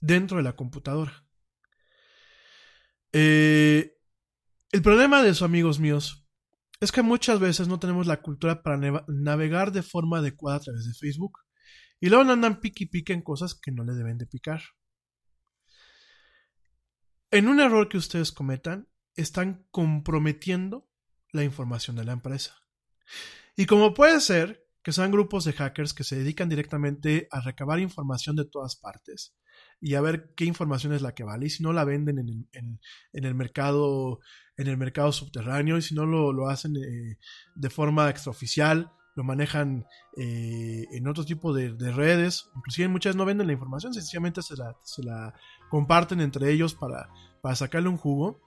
dentro 0.00 0.36
de 0.36 0.44
la 0.44 0.54
computadora. 0.54 1.26
Eh, 3.12 3.96
el 4.70 4.82
problema 4.82 5.24
de 5.24 5.30
eso, 5.30 5.44
amigos 5.44 5.80
míos, 5.80 6.24
es 6.78 6.92
que 6.92 7.02
muchas 7.02 7.40
veces 7.40 7.66
no 7.66 7.80
tenemos 7.80 8.06
la 8.06 8.22
cultura 8.22 8.62
para 8.62 9.04
navegar 9.08 9.72
de 9.72 9.82
forma 9.82 10.18
adecuada 10.18 10.58
a 10.58 10.60
través 10.60 10.86
de 10.86 10.94
Facebook. 10.94 11.40
Y 11.98 12.08
luego 12.08 12.30
andan 12.30 12.60
pique 12.60 12.84
y 12.84 12.86
pique 12.86 13.12
en 13.12 13.22
cosas 13.22 13.56
que 13.56 13.72
no 13.72 13.82
le 13.82 13.94
deben 13.94 14.18
de 14.18 14.26
picar. 14.26 14.62
En 17.32 17.48
un 17.48 17.58
error 17.58 17.88
que 17.88 17.98
ustedes 17.98 18.30
cometan, 18.30 18.88
están 19.16 19.66
comprometiendo 19.72 20.88
la 21.32 21.42
información 21.42 21.96
de 21.96 22.04
la 22.04 22.12
empresa. 22.12 22.54
Y 23.58 23.66
como 23.66 23.92
puede 23.92 24.20
ser 24.20 24.64
que 24.84 24.92
sean 24.92 25.10
grupos 25.10 25.44
de 25.44 25.52
hackers 25.52 25.92
que 25.92 26.04
se 26.04 26.14
dedican 26.14 26.48
directamente 26.48 27.26
a 27.32 27.40
recabar 27.40 27.80
información 27.80 28.36
de 28.36 28.44
todas 28.44 28.76
partes 28.76 29.34
y 29.80 29.96
a 29.96 30.00
ver 30.00 30.32
qué 30.36 30.44
información 30.44 30.92
es 30.92 31.02
la 31.02 31.12
que 31.12 31.24
vale 31.24 31.46
y 31.46 31.50
si 31.50 31.64
no 31.64 31.72
la 31.72 31.84
venden 31.84 32.20
en 32.20 32.78
el, 33.12 33.34
mercado 33.34 34.20
en 34.56 34.68
el 34.68 34.76
mercado 34.76 35.10
subterráneo 35.10 35.76
y 35.76 35.82
si 35.82 35.96
no 35.96 36.06
lo, 36.06 36.48
hacen 36.48 36.76
eh, 36.76 37.18
de 37.56 37.70
forma 37.70 38.08
extraoficial 38.08 38.92
lo 39.16 39.24
manejan 39.24 39.86
eh, 40.16 40.86
en 40.92 41.08
otro 41.08 41.24
tipo 41.24 41.52
de, 41.52 41.72
redes 41.90 42.48
inclusive 42.54 42.86
muchas 42.86 43.16
no 43.16 43.24
venden 43.24 43.48
la 43.48 43.54
información 43.54 43.92
sencillamente 43.92 44.40
se 44.40 44.56
la, 44.56 44.76
se 44.84 45.02
la 45.02 45.34
comparten 45.68 46.20
entre 46.20 46.52
ellos 46.52 46.76
para, 46.76 47.08
para 47.42 47.56
sacarle 47.56 47.88
un 47.88 47.96
jugo. 47.96 48.40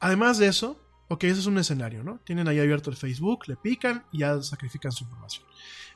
Además 0.00 0.38
de 0.38 0.48
eso 0.48 0.83
Ok, 1.08 1.24
eso 1.24 1.40
es 1.40 1.46
un 1.46 1.58
escenario, 1.58 2.02
¿no? 2.02 2.18
Tienen 2.24 2.48
ahí 2.48 2.58
abierto 2.58 2.90
el 2.90 2.96
Facebook, 2.96 3.44
le 3.46 3.56
pican 3.56 4.04
y 4.10 4.20
ya 4.20 4.42
sacrifican 4.42 4.92
su 4.92 5.04
información. 5.04 5.46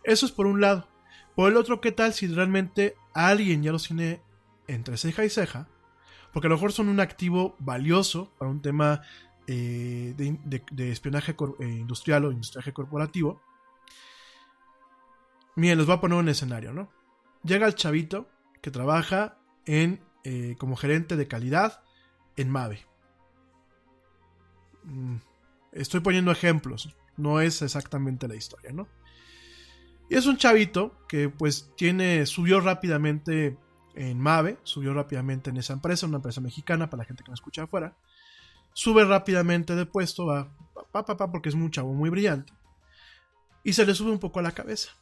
Eso 0.04 0.26
es 0.26 0.32
por 0.32 0.46
un 0.46 0.60
lado. 0.60 0.88
Por 1.34 1.50
el 1.50 1.56
otro, 1.56 1.80
¿qué 1.80 1.92
tal 1.92 2.12
si 2.12 2.26
realmente 2.26 2.96
alguien 3.14 3.62
ya 3.62 3.72
los 3.72 3.86
tiene 3.86 4.20
entre 4.66 4.96
ceja 4.96 5.24
y 5.24 5.30
ceja? 5.30 5.68
Porque 6.32 6.46
a 6.46 6.50
lo 6.50 6.56
mejor 6.56 6.72
son 6.72 6.88
un 6.88 7.00
activo 7.00 7.56
valioso 7.58 8.32
para 8.38 8.50
un 8.50 8.60
tema 8.60 9.02
eh, 9.46 10.14
de, 10.16 10.92
espionaje 10.92 11.34
eh, 11.60 11.64
industrial 11.64 12.26
o 12.26 12.32
industriaje 12.32 12.72
corporativo. 12.72 13.40
Miren, 15.56 15.78
les 15.78 15.86
voy 15.86 15.96
a 15.96 16.00
poner 16.00 16.18
un 16.18 16.28
escenario, 16.28 16.72
¿no? 16.72 16.90
Llega 17.44 17.66
el 17.66 17.74
chavito 17.74 18.28
que 18.60 18.70
trabaja 18.70 19.38
en, 19.64 20.04
eh, 20.24 20.54
como 20.58 20.76
gerente 20.76 21.16
de 21.16 21.28
calidad 21.28 21.82
en 22.36 22.50
Mave. 22.50 22.86
Mm, 24.88 25.16
estoy 25.72 26.00
poniendo 26.00 26.32
ejemplos, 26.32 26.94
no 27.16 27.40
es 27.40 27.62
exactamente 27.62 28.26
la 28.26 28.36
historia, 28.36 28.72
¿no? 28.72 28.88
Y 30.08 30.14
es 30.14 30.26
un 30.26 30.38
chavito 30.38 30.96
que 31.08 31.28
pues 31.28 31.70
tiene, 31.76 32.24
subió 32.24 32.60
rápidamente 32.60 33.58
en 33.94 34.18
Mave, 34.18 34.58
subió 34.62 34.94
rápidamente 34.94 35.50
en 35.50 35.58
esa 35.58 35.74
empresa, 35.74 36.06
una 36.06 36.16
empresa 36.16 36.40
mexicana 36.40 36.88
para 36.88 37.02
la 37.02 37.04
gente 37.04 37.22
que 37.22 37.30
me 37.30 37.34
escucha 37.34 37.64
afuera. 37.64 37.96
Sube 38.72 39.04
rápidamente 39.04 39.74
de 39.74 39.84
puesto, 39.84 40.26
va 40.26 40.50
porque 41.30 41.50
es 41.50 41.54
un 41.54 41.70
chavo 41.70 41.92
muy 41.92 42.08
brillante. 42.08 42.52
Y 43.64 43.74
se 43.74 43.84
le 43.84 43.94
sube 43.94 44.10
un 44.10 44.18
poco 44.18 44.38
a 44.38 44.42
la 44.42 44.52
cabeza. 44.52 44.92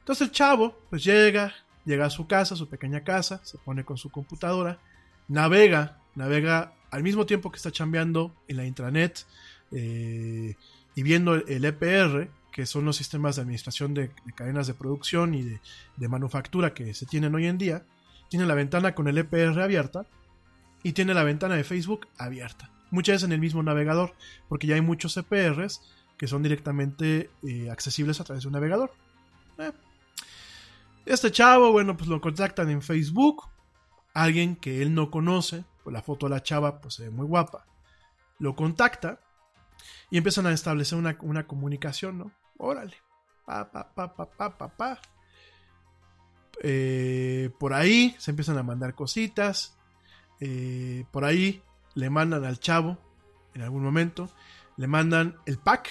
Entonces 0.00 0.28
el 0.28 0.32
chavo 0.32 0.76
pues 0.90 1.04
llega, 1.04 1.54
llega 1.84 2.06
a 2.06 2.10
su 2.10 2.26
casa, 2.26 2.56
su 2.56 2.68
pequeña 2.68 3.04
casa, 3.04 3.40
se 3.44 3.58
pone 3.58 3.84
con 3.84 3.96
su 3.96 4.10
computadora, 4.10 4.80
navega, 5.28 5.99
navega 6.20 6.72
al 6.90 7.02
mismo 7.02 7.26
tiempo 7.26 7.50
que 7.50 7.56
está 7.56 7.70
chambeando 7.70 8.34
en 8.48 8.56
la 8.56 8.64
intranet 8.64 9.26
eh, 9.72 10.56
y 10.94 11.02
viendo 11.02 11.34
el 11.34 11.64
EPR, 11.64 12.28
que 12.52 12.66
son 12.66 12.84
los 12.84 12.96
sistemas 12.96 13.36
de 13.36 13.42
administración 13.42 13.94
de, 13.94 14.10
cadenas 14.34 14.66
de 14.66 14.74
producción 14.74 15.34
y 15.34 15.42
de, 15.42 16.08
manufactura 16.08 16.74
que 16.74 16.94
se 16.94 17.06
tienen 17.06 17.34
hoy 17.34 17.46
en 17.46 17.58
día, 17.58 17.84
tiene 18.28 18.46
la 18.46 18.54
ventana 18.54 18.94
con 18.94 19.08
el 19.08 19.18
EPR 19.18 19.60
abierta 19.60 20.06
y 20.82 20.92
tiene 20.92 21.14
la 21.14 21.24
ventana 21.24 21.54
de 21.54 21.64
Facebook 21.64 22.08
abierta. 22.18 22.70
Muchas 22.90 23.14
veces 23.14 23.26
en 23.26 23.32
el 23.32 23.40
mismo 23.40 23.62
navegador, 23.62 24.14
porque 24.48 24.66
ya 24.66 24.74
hay 24.74 24.80
muchos 24.80 25.16
EPRs 25.16 25.80
que 26.18 26.26
son 26.26 26.42
directamente 26.42 27.30
eh, 27.46 27.70
accesibles 27.70 28.20
a 28.20 28.24
través 28.24 28.42
de 28.42 28.48
un 28.48 28.54
navegador. 28.54 28.92
Eh, 29.58 29.72
este 31.06 31.30
chavo, 31.30 31.72
bueno, 31.72 31.96
pues 31.96 32.08
lo 32.08 32.20
contactan 32.20 32.68
en 32.68 32.82
Facebook, 32.82 33.44
alguien 34.12 34.56
que 34.56 34.82
él 34.82 34.94
no 34.94 35.10
conoce, 35.10 35.64
pues 35.90 35.94
la 35.94 36.02
foto 36.02 36.26
de 36.26 36.30
la 36.30 36.42
chava 36.42 36.80
pues 36.80 36.94
se 36.94 37.02
ve 37.04 37.10
muy 37.10 37.26
guapa, 37.26 37.66
lo 38.38 38.54
contacta 38.54 39.18
y 40.08 40.18
empiezan 40.18 40.46
a 40.46 40.52
establecer 40.52 40.96
una, 40.96 41.46
comunicación, 41.46 42.18
¿no? 42.18 42.32
Órale, 42.58 42.96
pa, 43.44 43.70
pa, 43.70 43.92
pa, 43.92 44.14
pa, 44.14 44.30
pa, 44.30 44.56
pa, 44.56 44.68
pa. 44.68 45.00
Eh, 46.62 47.50
por 47.58 47.74
ahí 47.74 48.14
se 48.18 48.30
empiezan 48.30 48.56
a 48.58 48.62
mandar 48.62 48.94
cositas, 48.94 49.76
eh, 50.38 51.04
por 51.10 51.24
ahí 51.24 51.62
le 51.94 52.08
mandan 52.08 52.44
al 52.44 52.60
chavo 52.60 52.96
en 53.54 53.62
algún 53.62 53.82
momento, 53.82 54.30
le 54.76 54.86
mandan 54.86 55.38
el 55.44 55.58
pack, 55.58 55.88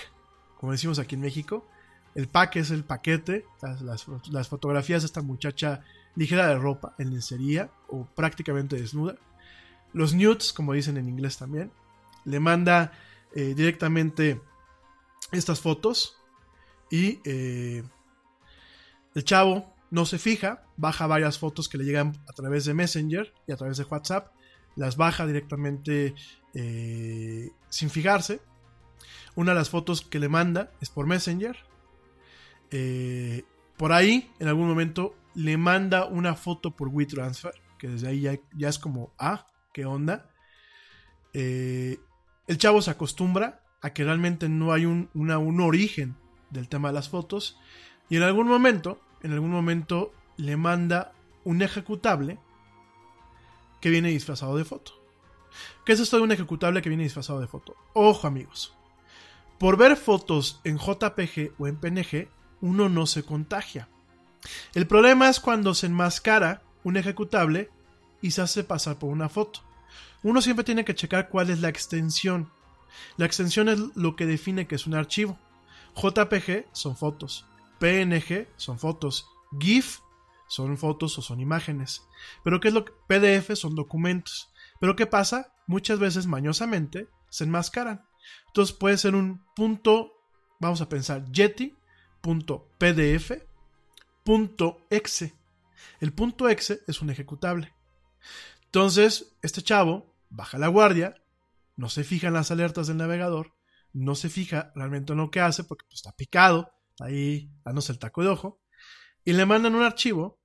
como 0.57 0.71
decimos 0.71 0.97
aquí 0.99 1.15
en 1.15 1.21
México, 1.21 1.67
el 2.15 2.29
pack 2.29 2.55
es 2.55 2.71
el 2.71 2.85
paquete, 2.85 3.45
las, 3.61 4.07
las 4.29 4.47
fotografías 4.47 5.01
de 5.01 5.07
esta 5.07 5.21
muchacha 5.21 5.81
ligera 6.15 6.47
de 6.47 6.57
ropa, 6.57 6.95
en 6.97 7.11
lencería 7.11 7.69
o 7.89 8.05
prácticamente 8.05 8.77
desnuda. 8.77 9.15
Los 9.93 10.13
nudes, 10.13 10.53
como 10.53 10.73
dicen 10.73 10.97
en 10.97 11.09
inglés 11.09 11.37
también, 11.37 11.71
le 12.25 12.39
manda 12.39 12.91
eh, 13.33 13.53
directamente 13.55 14.41
estas 15.31 15.59
fotos 15.59 16.17
y 16.89 17.19
eh, 17.25 17.83
el 19.15 19.23
chavo 19.23 19.73
no 19.91 20.05
se 20.05 20.19
fija, 20.19 20.65
baja 20.77 21.07
varias 21.07 21.39
fotos 21.39 21.67
que 21.67 21.77
le 21.77 21.83
llegan 21.83 22.17
a 22.27 22.33
través 22.33 22.65
de 22.65 22.73
Messenger 22.73 23.33
y 23.47 23.51
a 23.51 23.57
través 23.57 23.77
de 23.77 23.83
WhatsApp, 23.83 24.31
las 24.75 24.97
baja 24.97 25.25
directamente 25.25 26.13
eh, 26.53 27.49
sin 27.69 27.89
fijarse. 27.89 28.41
Una 29.35 29.51
de 29.51 29.57
las 29.57 29.69
fotos 29.69 30.01
que 30.01 30.19
le 30.19 30.29
manda 30.29 30.71
es 30.81 30.89
por 30.89 31.07
Messenger. 31.07 31.57
por 33.77 33.93
ahí, 33.93 34.31
en 34.39 34.47
algún 34.47 34.67
momento, 34.67 35.15
le 35.35 35.57
manda 35.57 36.05
una 36.05 36.35
foto 36.35 36.71
por 36.71 36.89
WeTransfer, 36.89 37.53
que 37.77 37.87
desde 37.87 38.07
ahí 38.07 38.21
ya, 38.55 38.69
es 38.69 38.79
como, 38.79 39.13
ah, 39.17 39.47
¿qué 39.79 39.85
onda? 39.85 40.29
Eh, 41.31 41.99
el 42.47 42.57
chavo 42.57 42.81
se 42.81 42.91
acostumbra 42.91 43.63
a 43.79 43.93
que 43.93 44.03
realmente 44.03 44.49
no 44.49 44.73
hay 44.73 44.85
un, 44.85 45.09
un 45.13 45.61
origen 45.61 46.17
del 46.49 46.67
tema 46.67 46.89
de 46.89 46.95
las 46.95 47.07
fotos 47.07 47.57
y 48.09 48.17
en 48.17 48.23
algún 48.23 48.49
momento, 48.49 48.99
en 49.23 49.31
algún 49.31 49.51
momento 49.51 50.11
le 50.35 50.57
manda 50.57 51.13
un 51.45 51.61
ejecutable 51.61 52.39
que 53.79 53.89
viene 53.89 54.09
disfrazado 54.09 54.57
de 54.57 54.65
foto. 54.65 55.01
¿Qué 55.85 55.93
es 55.93 56.01
esto 56.01 56.17
de 56.17 56.23
un 56.23 56.33
ejecutable 56.33 56.81
que 56.81 56.89
viene 56.89 57.05
disfrazado 57.05 57.39
de 57.39 57.47
foto? 57.47 57.77
Ojo 57.93 58.27
amigos, 58.27 58.75
por 59.59 59.77
ver 59.77 59.95
fotos 59.95 60.59
en 60.65 60.77
JPG 60.77 61.53
o 61.57 61.67
en 61.67 61.77
PNG, 61.77 62.27
uno 62.59 62.89
no 62.89 63.05
se 63.05 63.23
contagia. 63.23 63.87
El 64.73 64.87
problema 64.87 65.29
es 65.29 65.39
cuando 65.39 65.73
se 65.73 65.85
enmascara 65.85 66.63
un 66.83 66.97
ejecutable 66.97 67.69
y 68.21 68.31
se 68.31 68.41
hace 68.41 68.65
pasar 68.65 68.99
por 68.99 69.09
una 69.09 69.29
foto. 69.29 69.68
Uno 70.23 70.41
siempre 70.41 70.63
tiene 70.63 70.85
que 70.85 70.95
checar 70.95 71.29
cuál 71.29 71.49
es 71.49 71.61
la 71.61 71.69
extensión. 71.69 72.51
La 73.17 73.25
extensión 73.25 73.69
es 73.69 73.79
lo 73.95 74.15
que 74.15 74.25
define 74.25 74.67
que 74.67 74.75
es 74.75 74.87
un 74.87 74.95
archivo. 74.95 75.37
JPG 75.95 76.65
son 76.71 76.97
fotos, 76.97 77.45
PNG 77.79 78.47
son 78.57 78.79
fotos, 78.79 79.27
GIF 79.59 79.99
son 80.47 80.77
fotos 80.77 81.17
o 81.17 81.21
son 81.21 81.39
imágenes. 81.39 82.03
Pero 82.43 82.59
¿qué 82.59 82.69
es 82.69 82.73
lo 82.73 82.85
que 82.85 82.93
PDF 83.07 83.55
son 83.55 83.75
documentos? 83.75 84.49
Pero 84.79 84.95
¿qué 84.95 85.05
pasa? 85.05 85.53
Muchas 85.67 85.99
veces 85.99 86.27
mañosamente 86.27 87.07
se 87.29 87.43
enmascaran. 87.43 88.05
Entonces 88.47 88.75
puede 88.75 88.97
ser 88.97 89.15
un 89.15 89.43
punto, 89.55 90.13
vamos 90.59 90.81
a 90.81 90.89
pensar, 90.89 91.25
Yeti.pdf 91.31 93.31
.exe. 94.89 95.33
El 95.99 96.13
punto 96.13 96.49
.exe 96.49 96.81
es 96.87 97.01
un 97.01 97.09
ejecutable. 97.09 97.73
Entonces, 98.65 99.33
este 99.41 99.61
chavo 99.61 100.08
baja 100.29 100.57
la 100.57 100.67
guardia, 100.67 101.15
no 101.75 101.89
se 101.89 102.03
fija 102.03 102.27
en 102.27 102.33
las 102.33 102.51
alertas 102.51 102.87
del 102.87 102.97
navegador, 102.97 103.55
no 103.93 104.15
se 104.15 104.29
fija 104.29 104.71
realmente 104.75 105.13
en 105.13 105.19
lo 105.19 105.31
que 105.31 105.39
hace 105.39 105.63
porque 105.63 105.85
pues, 105.85 105.99
está 105.99 106.15
picado, 106.15 106.71
ahí 106.99 107.51
dándose 107.63 107.91
el 107.91 107.99
taco 107.99 108.23
de 108.23 108.29
ojo, 108.29 108.61
y 109.23 109.33
le 109.33 109.45
mandan 109.45 109.75
un 109.75 109.83
archivo 109.83 110.41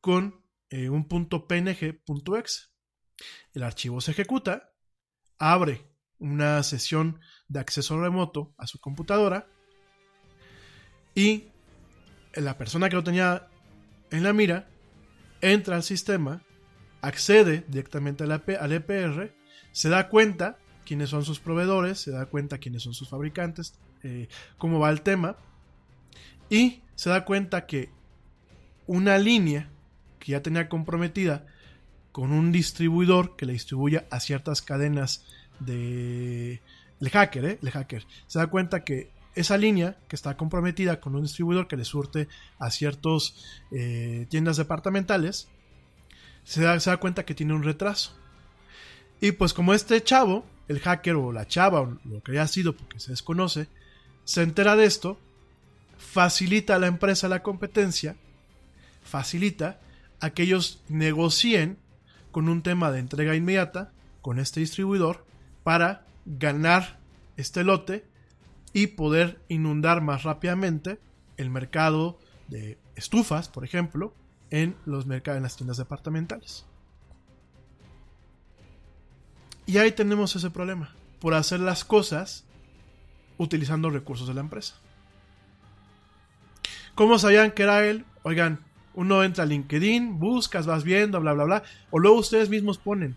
con 0.00 0.44
eh, 0.70 0.88
un 0.88 1.08
punto 1.08 1.46
.png 1.46 2.02
punto 2.04 2.36
.exe. 2.36 2.68
El 3.52 3.62
archivo 3.62 4.00
se 4.00 4.10
ejecuta, 4.10 4.72
abre 5.38 5.90
una 6.18 6.62
sesión 6.62 7.20
de 7.48 7.60
acceso 7.60 8.00
remoto 8.00 8.54
a 8.58 8.66
su 8.66 8.78
computadora 8.78 9.48
y 11.14 11.48
la 12.34 12.58
persona 12.58 12.88
que 12.88 12.96
lo 12.96 13.04
tenía 13.04 13.48
en 14.10 14.22
la 14.22 14.32
mira 14.32 14.68
entra 15.40 15.76
al 15.76 15.82
sistema 15.82 16.42
accede 17.00 17.64
directamente 17.68 18.24
al, 18.24 18.32
AP 18.32 18.50
al 18.60 18.72
EPR, 18.72 19.32
se 19.72 19.88
da 19.88 20.08
cuenta 20.08 20.58
quiénes 20.84 21.10
son 21.10 21.24
sus 21.24 21.40
proveedores, 21.40 21.98
se 21.98 22.10
da 22.10 22.26
cuenta 22.26 22.58
quiénes 22.58 22.82
son 22.82 22.94
sus 22.94 23.08
fabricantes, 23.08 23.74
eh, 24.02 24.28
cómo 24.58 24.78
va 24.78 24.90
el 24.90 25.02
tema, 25.02 25.36
y 26.48 26.82
se 26.94 27.10
da 27.10 27.24
cuenta 27.24 27.66
que 27.66 27.90
una 28.86 29.18
línea 29.18 29.68
que 30.18 30.32
ya 30.32 30.42
tenía 30.42 30.68
comprometida 30.68 31.46
con 32.12 32.32
un 32.32 32.52
distribuidor 32.52 33.36
que 33.36 33.46
le 33.46 33.52
distribuya 33.52 34.06
a 34.10 34.20
ciertas 34.20 34.62
cadenas 34.62 35.24
de... 35.60 36.62
El 36.98 37.10
hacker, 37.10 37.44
¿eh? 37.44 37.58
El 37.60 37.70
hacker. 37.70 38.06
Se 38.26 38.38
da 38.38 38.46
cuenta 38.46 38.82
que 38.82 39.10
esa 39.34 39.58
línea 39.58 39.98
que 40.08 40.16
está 40.16 40.34
comprometida 40.36 40.98
con 40.98 41.14
un 41.14 41.24
distribuidor 41.24 41.68
que 41.68 41.76
le 41.76 41.84
surte 41.84 42.26
a 42.58 42.70
ciertas 42.70 43.34
eh, 43.70 44.26
tiendas 44.30 44.56
departamentales, 44.56 45.48
se 46.46 46.62
da, 46.62 46.78
se 46.78 46.90
da 46.90 46.96
cuenta 46.96 47.24
que 47.24 47.34
tiene 47.34 47.54
un 47.54 47.64
retraso. 47.64 48.12
Y 49.20 49.32
pues 49.32 49.52
como 49.52 49.74
este 49.74 50.02
chavo, 50.02 50.46
el 50.68 50.80
hacker 50.80 51.16
o 51.16 51.32
la 51.32 51.48
chava 51.48 51.80
o 51.80 51.98
lo 52.04 52.22
que 52.22 52.32
haya 52.32 52.46
sido 52.46 52.74
porque 52.74 53.00
se 53.00 53.10
desconoce, 53.10 53.68
se 54.24 54.42
entera 54.42 54.76
de 54.76 54.84
esto, 54.84 55.18
facilita 55.98 56.76
a 56.76 56.78
la 56.78 56.86
empresa 56.86 57.28
la 57.28 57.42
competencia, 57.42 58.16
facilita 59.02 59.80
a 60.20 60.30
que 60.30 60.44
ellos 60.44 60.82
negocien 60.88 61.78
con 62.30 62.48
un 62.48 62.62
tema 62.62 62.92
de 62.92 63.00
entrega 63.00 63.34
inmediata 63.34 63.92
con 64.22 64.38
este 64.38 64.60
distribuidor 64.60 65.24
para 65.64 66.06
ganar 66.26 67.00
este 67.36 67.64
lote 67.64 68.04
y 68.72 68.88
poder 68.88 69.40
inundar 69.48 70.00
más 70.00 70.22
rápidamente 70.22 71.00
el 71.38 71.50
mercado 71.50 72.18
de 72.48 72.78
estufas, 72.94 73.48
por 73.48 73.64
ejemplo, 73.64 74.14
en 74.50 74.76
los 74.84 75.06
mercados 75.06 75.38
en 75.38 75.42
las 75.42 75.56
tiendas 75.56 75.76
departamentales. 75.76 76.66
Y 79.66 79.78
ahí 79.78 79.92
tenemos 79.92 80.36
ese 80.36 80.50
problema, 80.50 80.94
por 81.18 81.34
hacer 81.34 81.60
las 81.60 81.84
cosas 81.84 82.44
utilizando 83.36 83.90
recursos 83.90 84.28
de 84.28 84.34
la 84.34 84.40
empresa. 84.40 84.76
¿Cómo 86.94 87.18
sabían 87.18 87.50
que 87.50 87.64
era 87.64 87.84
él? 87.84 88.04
Oigan, 88.22 88.64
uno 88.94 89.22
entra 89.22 89.44
a 89.44 89.46
LinkedIn, 89.46 90.18
buscas, 90.18 90.66
vas 90.66 90.84
viendo, 90.84 91.20
bla, 91.20 91.34
bla, 91.34 91.44
bla, 91.44 91.62
o 91.90 91.98
luego 91.98 92.18
ustedes 92.18 92.48
mismos 92.48 92.78
ponen, 92.78 93.16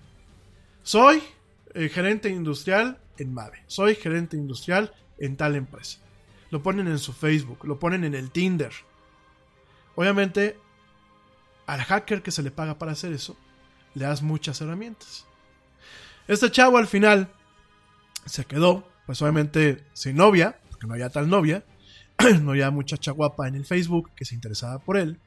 soy 0.83 1.21
eh, 1.73 1.87
gerente 1.89 2.29
industrial 2.29 2.99
en 3.17 3.33
Mave, 3.33 3.63
soy 3.67 3.95
gerente 3.95 4.35
industrial 4.35 4.93
en 5.17 5.37
tal 5.37 5.55
empresa. 5.55 5.99
Lo 6.49 6.63
ponen 6.63 6.87
en 6.87 6.97
su 6.97 7.13
Facebook, 7.13 7.65
lo 7.65 7.79
ponen 7.79 8.03
en 8.03 8.15
el 8.15 8.31
Tinder. 8.31 8.71
Obviamente, 9.95 10.57
al 11.69 11.81
hacker 11.83 12.23
que 12.23 12.31
se 12.31 12.41
le 12.41 12.49
paga 12.49 12.79
para 12.79 12.93
hacer 12.93 13.13
eso, 13.13 13.37
le 13.93 14.05
das 14.05 14.23
muchas 14.23 14.59
herramientas. 14.59 15.27
Este 16.27 16.49
chavo 16.49 16.79
al 16.79 16.87
final 16.87 17.31
se 18.25 18.45
quedó, 18.45 18.87
pues 19.05 19.21
obviamente 19.21 19.85
sin 19.93 20.15
novia, 20.15 20.59
porque 20.71 20.87
no 20.87 20.93
había 20.93 21.11
tal 21.11 21.29
novia, 21.29 21.63
no 22.41 22.51
había 22.51 22.71
muchacha 22.71 23.11
guapa 23.11 23.47
en 23.47 23.53
el 23.53 23.65
Facebook 23.65 24.09
que 24.15 24.25
se 24.25 24.33
interesaba 24.33 24.79
por 24.79 24.97
él, 24.97 25.19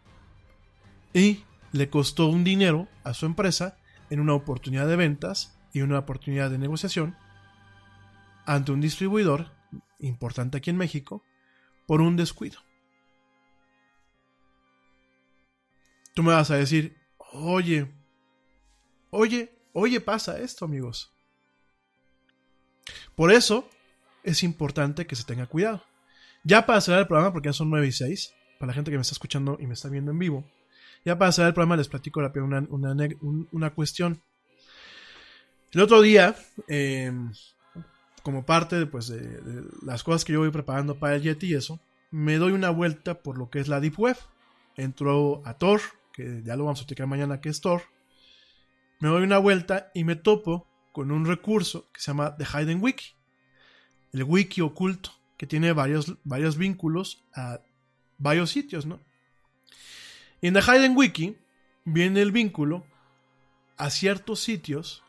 y 1.15 1.45
le 1.71 1.89
costó 1.91 2.27
un 2.27 2.43
dinero 2.43 2.89
a 3.05 3.15
su 3.15 3.27
empresa 3.27 3.77
en 4.11 4.19
una 4.19 4.35
oportunidad 4.35 4.89
de 4.89 4.97
ventas 4.97 5.57
y 5.73 5.83
una 5.83 6.01
oportunidad 6.01 6.51
de 6.51 6.59
negociación 6.59 7.17
ante 8.47 8.73
un 8.73 8.81
distribuidor 8.81 9.53
importante 10.01 10.59
aquí 10.59 10.71
en 10.71 10.77
México 10.77 11.23
por 11.87 12.01
un 12.01 12.17
descuido. 12.17 12.59
Tú 16.15 16.23
me 16.23 16.33
vas 16.33 16.51
a 16.51 16.57
decir, 16.57 16.97
oye, 17.33 17.91
oye, 19.11 19.53
oye, 19.73 20.01
pasa 20.01 20.39
esto, 20.39 20.65
amigos. 20.65 21.13
Por 23.15 23.33
eso 23.33 23.69
es 24.23 24.43
importante 24.43 25.07
que 25.07 25.17
se 25.17 25.25
tenga 25.25 25.47
cuidado. 25.47 25.83
Ya 26.45 26.67
para 26.67 26.81
cerrar 26.81 27.01
el 27.01 27.07
programa, 27.07 27.33
porque 27.33 27.49
ya 27.49 27.53
son 27.53 27.71
9 27.71 27.87
y 27.87 27.93
6, 27.93 28.35
para 28.59 28.69
la 28.69 28.75
gente 28.75 28.91
que 28.91 28.97
me 28.97 29.03
está 29.03 29.13
escuchando 29.13 29.57
y 29.61 29.67
me 29.67 29.75
está 29.75 29.89
viendo 29.89 30.11
en 30.11 30.19
vivo, 30.19 30.45
ya 31.05 31.19
para 31.19 31.33
cerrar 31.33 31.49
el 31.49 31.55
programa 31.55 31.77
les 31.77 31.89
platico 31.89 32.21
una, 32.21 32.67
una, 32.69 33.09
una 33.53 33.71
cuestión. 33.71 34.23
El 35.73 35.81
otro 35.81 36.03
día, 36.03 36.37
eh, 36.69 37.13
como 38.23 38.45
parte 38.45 38.77
de, 38.77 38.87
pues, 38.87 39.09
de, 39.09 39.21
de, 39.21 39.65
las 39.83 40.03
cosas 40.03 40.25
que 40.25 40.33
yo 40.33 40.41
voy 40.41 40.51
preparando 40.51 40.99
para 40.99 41.17
el 41.17 41.23
Yeti 41.23 41.47
y 41.47 41.55
eso, 41.55 41.81
me 42.11 42.37
doy 42.37 42.53
una 42.53 42.71
vuelta 42.71 43.23
por 43.23 43.39
lo 43.39 43.49
que 43.49 43.59
es 43.59 43.69
la 43.69 43.81
Deep 43.81 43.99
Web. 43.99 44.17
Entro 44.77 45.43
a 45.45 45.55
Tor, 45.55 45.81
que 46.13 46.43
ya 46.45 46.57
lo 46.57 46.65
vamos 46.65 46.81
a 46.81 46.83
explicar 46.83 47.07
mañana 47.07 47.41
que 47.41 47.49
es 47.49 47.61
Tor. 47.61 47.83
Me 49.01 49.09
doy 49.09 49.23
una 49.23 49.39
vuelta 49.39 49.91
y 49.95 50.05
me 50.05 50.17
topo 50.17 50.69
con 50.93 51.11
un 51.11 51.27
recurso 51.27 51.91
que 51.93 52.01
se 52.01 52.11
llama 52.11 52.37
The 52.37 52.45
Hidden 52.45 52.83
Wiki. 52.83 53.15
El 54.13 54.25
wiki 54.25 54.61
oculto, 54.61 55.11
que 55.37 55.47
tiene 55.47 55.73
varios, 55.73 56.19
varios 56.25 56.57
vínculos 56.57 57.25
a 57.35 57.61
varios 58.19 58.51
sitios, 58.51 58.85
¿no? 58.87 59.01
Y 60.41 60.49
en 60.49 60.55
The 60.55 60.61
Hidden 60.61 60.97
Wiki 60.97 61.39
viene 61.85 62.21
el 62.21 62.31
vínculo 62.31 62.85
a 63.77 63.91
ciertos 63.91 64.41
sitios 64.41 65.03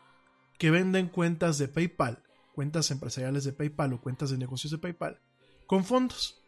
que 0.58 0.70
venden 0.70 1.08
cuentas 1.08 1.58
de 1.58 1.68
PayPal 1.68 2.24
cuentas 2.54 2.90
empresariales 2.92 3.44
de 3.44 3.52
PayPal 3.52 3.92
o 3.92 4.00
cuentas 4.00 4.30
de 4.30 4.38
negocios 4.38 4.70
de 4.70 4.78
PayPal 4.78 5.20
con 5.66 5.84
fondos. 5.84 6.40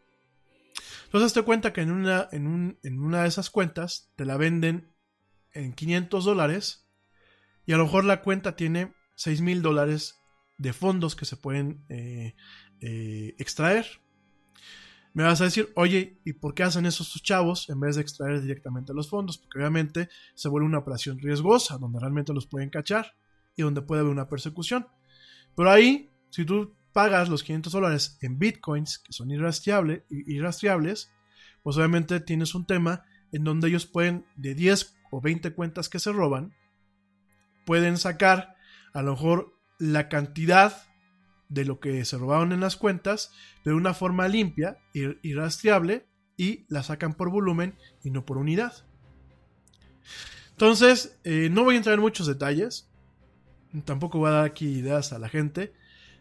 Entonces 1.07 1.31
te 1.31 1.41
cuenta 1.41 1.71
que 1.71 1.81
en 1.81 1.91
una, 1.91 2.27
en, 2.33 2.47
un, 2.47 2.79
en 2.83 2.99
una 2.99 3.21
de 3.21 3.29
esas 3.29 3.49
cuentas 3.49 4.11
te 4.17 4.25
la 4.25 4.35
venden 4.35 4.93
en 5.53 5.71
500 5.71 6.25
dólares 6.25 6.85
y 7.65 7.71
a 7.71 7.77
lo 7.77 7.85
mejor 7.85 8.03
la 8.03 8.21
cuenta 8.21 8.57
tiene 8.57 8.93
6 9.15 9.39
mil 9.41 9.61
dólares 9.61 10.19
de 10.57 10.73
fondos 10.73 11.15
que 11.15 11.25
se 11.25 11.37
pueden 11.37 11.85
eh, 11.87 12.35
eh, 12.81 13.35
extraer. 13.37 13.85
Me 15.13 15.23
vas 15.23 15.39
a 15.39 15.45
decir, 15.45 15.71
oye, 15.75 16.19
¿y 16.25 16.33
por 16.33 16.53
qué 16.53 16.63
hacen 16.63 16.85
eso 16.85 17.05
sus 17.05 17.23
chavos 17.23 17.69
en 17.69 17.79
vez 17.79 17.95
de 17.95 18.01
extraer 18.01 18.41
directamente 18.41 18.93
los 18.93 19.09
fondos? 19.09 19.37
Porque 19.37 19.59
obviamente 19.59 20.09
se 20.35 20.49
vuelve 20.49 20.67
una 20.67 20.79
operación 20.79 21.19
riesgosa, 21.19 21.77
donde 21.77 21.99
realmente 21.99 22.33
los 22.33 22.47
pueden 22.47 22.69
cachar 22.69 23.15
y 23.55 23.63
donde 23.63 23.81
puede 23.81 24.01
haber 24.01 24.11
una 24.11 24.29
persecución. 24.29 24.87
Pero 25.55 25.71
ahí, 25.71 26.11
si 26.29 26.45
tú 26.45 26.76
pagas 26.97 27.29
los 27.29 27.43
500 27.43 27.73
dólares 27.73 28.17
en 28.21 28.39
bitcoins, 28.39 28.97
que 28.97 29.13
son 29.13 29.29
irrastreables, 29.29 30.01
irrastreables, 30.09 31.13
pues 31.61 31.77
obviamente 31.77 32.19
tienes 32.19 32.55
un 32.55 32.65
tema 32.65 33.05
en 33.31 33.43
donde 33.43 33.67
ellos 33.67 33.85
pueden, 33.85 34.25
de 34.35 34.55
10 34.55 34.97
o 35.11 35.21
20 35.21 35.53
cuentas 35.53 35.89
que 35.89 35.99
se 35.99 36.11
roban, 36.11 36.55
pueden 37.67 37.97
sacar 37.97 38.55
a 38.93 39.03
lo 39.03 39.11
mejor 39.11 39.53
la 39.77 40.09
cantidad 40.09 40.87
de 41.49 41.65
lo 41.65 41.79
que 41.79 42.03
se 42.03 42.17
robaron 42.17 42.51
en 42.51 42.61
las 42.61 42.77
cuentas 42.77 43.31
de 43.63 43.73
una 43.73 43.93
forma 43.93 44.27
limpia 44.27 44.79
y 44.91 45.33
rastreable 45.35 46.07
y 46.35 46.65
la 46.67 46.81
sacan 46.81 47.13
por 47.13 47.29
volumen 47.29 47.77
y 48.03 48.09
no 48.09 48.25
por 48.25 48.39
unidad. 48.39 48.73
Entonces, 50.49 51.19
eh, 51.23 51.49
no 51.51 51.63
voy 51.63 51.75
a 51.75 51.77
entrar 51.77 51.93
en 51.93 52.01
muchos 52.01 52.25
detalles, 52.25 52.89
tampoco 53.85 54.17
voy 54.17 54.29
a 54.29 54.31
dar 54.31 54.45
aquí 54.45 54.79
ideas 54.79 55.13
a 55.13 55.19
la 55.19 55.29
gente. 55.29 55.75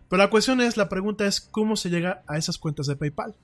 Pero 0.09 0.23
la 0.23 0.31
cuestión 0.31 0.61
es, 0.61 0.77
la 0.77 0.89
pregunta 0.89 1.27
es, 1.27 1.41
¿cómo 1.41 1.77
se 1.77 1.91
llega 1.91 2.23
a 2.27 2.37
esas 2.37 2.59
cuentas 2.59 2.87
de 2.87 2.97
PayPal? 2.97 3.35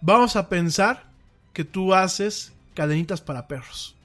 Vamos 0.00 0.36
a 0.36 0.48
pensar 0.48 1.04
que 1.52 1.64
tú 1.64 1.94
haces 1.94 2.52
cadenitas 2.74 3.20
para 3.20 3.48
perros, 3.48 3.96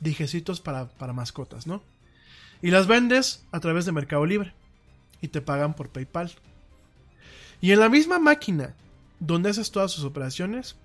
dijecitos 0.00 0.60
para, 0.60 0.88
para 0.90 1.12
mascotas, 1.12 1.66
¿no? 1.66 1.82
Y 2.60 2.70
las 2.70 2.86
vendes 2.86 3.44
a 3.50 3.58
través 3.58 3.84
de 3.84 3.92
Mercado 3.92 4.24
Libre 4.24 4.54
y 5.20 5.28
te 5.28 5.40
pagan 5.40 5.74
por 5.74 5.88
PayPal. 5.88 6.32
Y 7.60 7.72
en 7.72 7.80
la 7.80 7.88
misma 7.88 8.18
máquina 8.18 8.74
donde 9.18 9.50
haces 9.50 9.70
todas 9.70 9.90
sus 9.90 10.04
operaciones, 10.04 10.76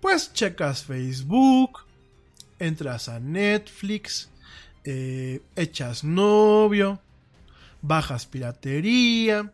pues 0.00 0.32
checas 0.32 0.84
Facebook, 0.84 1.80
entras 2.58 3.08
a 3.08 3.20
Netflix, 3.20 4.31
eh, 4.84 5.42
echas 5.56 6.04
novio, 6.04 7.00
bajas 7.82 8.26
piratería 8.26 9.52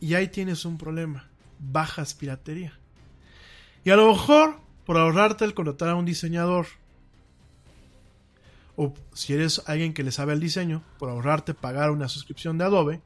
y 0.00 0.14
ahí 0.14 0.28
tienes 0.28 0.64
un 0.64 0.78
problema, 0.78 1.28
bajas 1.58 2.14
piratería. 2.14 2.78
Y 3.84 3.90
a 3.90 3.96
lo 3.96 4.08
mejor, 4.08 4.60
por 4.84 4.96
ahorrarte 4.96 5.44
el 5.44 5.54
contratar 5.54 5.90
a 5.90 5.94
un 5.94 6.04
diseñador, 6.04 6.66
o 8.76 8.94
si 9.12 9.34
eres 9.34 9.62
alguien 9.66 9.92
que 9.92 10.04
le 10.04 10.12
sabe 10.12 10.32
el 10.32 10.40
diseño, 10.40 10.82
por 10.98 11.10
ahorrarte 11.10 11.54
pagar 11.54 11.90
una 11.90 12.08
suscripción 12.08 12.58
de 12.58 12.64
Adobe, 12.64 13.00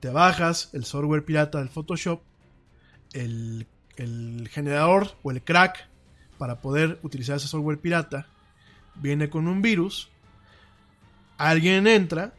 te 0.00 0.10
bajas 0.10 0.68
el 0.72 0.84
software 0.84 1.24
pirata 1.24 1.58
del 1.58 1.70
Photoshop, 1.70 2.20
el, 3.12 3.66
el 3.96 4.48
generador 4.50 5.16
o 5.22 5.30
el 5.30 5.42
crack 5.42 5.88
para 6.38 6.60
poder 6.60 6.98
utilizar 7.02 7.36
ese 7.36 7.48
software 7.48 7.78
pirata 7.78 8.26
viene 8.94 9.30
con 9.30 9.48
un 9.48 9.62
virus 9.62 10.10
alguien 11.48 11.86
entra, 11.86 12.32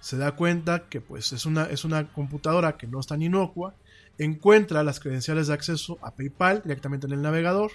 se 0.00 0.16
da 0.16 0.32
cuenta 0.32 0.88
que 0.88 1.00
pues 1.00 1.32
es 1.32 1.44
una, 1.44 1.64
es 1.64 1.84
una 1.84 2.12
computadora 2.12 2.76
que 2.76 2.86
no 2.86 3.00
está 3.00 3.14
tan 3.14 3.22
inocua, 3.22 3.74
encuentra 4.18 4.84
las 4.84 5.00
credenciales 5.00 5.48
de 5.48 5.54
acceso 5.54 5.98
a 6.02 6.12
PayPal 6.12 6.62
directamente 6.62 7.06
en 7.06 7.14
el 7.14 7.22
navegador, 7.22 7.72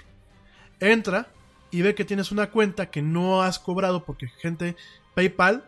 entra, 0.79 1.27
y 1.71 1.81
ve 1.81 1.95
que 1.95 2.05
tienes 2.05 2.31
una 2.31 2.49
cuenta 2.49 2.89
que 2.89 3.01
no 3.01 3.43
has 3.43 3.59
cobrado 3.59 4.05
porque 4.05 4.27
gente 4.27 4.75
PayPal, 5.15 5.65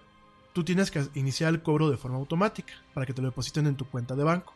tú 0.53 0.63
tienes 0.63 0.91
que 0.91 1.05
iniciar 1.13 1.53
el 1.53 1.61
cobro 1.61 1.89
de 1.89 1.97
forma 1.97 2.17
automática 2.17 2.73
para 2.93 3.05
que 3.05 3.13
te 3.13 3.21
lo 3.21 3.27
depositen 3.27 3.67
en 3.67 3.75
tu 3.75 3.85
cuenta 3.85 4.15
de 4.15 4.23
banco. 4.23 4.53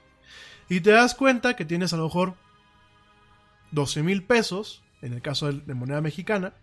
Y 0.69 0.79
te 0.79 0.91
das 0.91 1.13
cuenta 1.13 1.55
que 1.55 1.65
tienes 1.65 1.93
a 1.93 1.97
lo 1.97 2.05
mejor 2.05 2.33
12 3.71 4.03
mil 4.03 4.23
pesos, 4.23 4.83
en 5.01 5.13
el 5.13 5.21
caso 5.21 5.51
de 5.51 5.73
moneda 5.73 6.01
mexicana, 6.01 6.53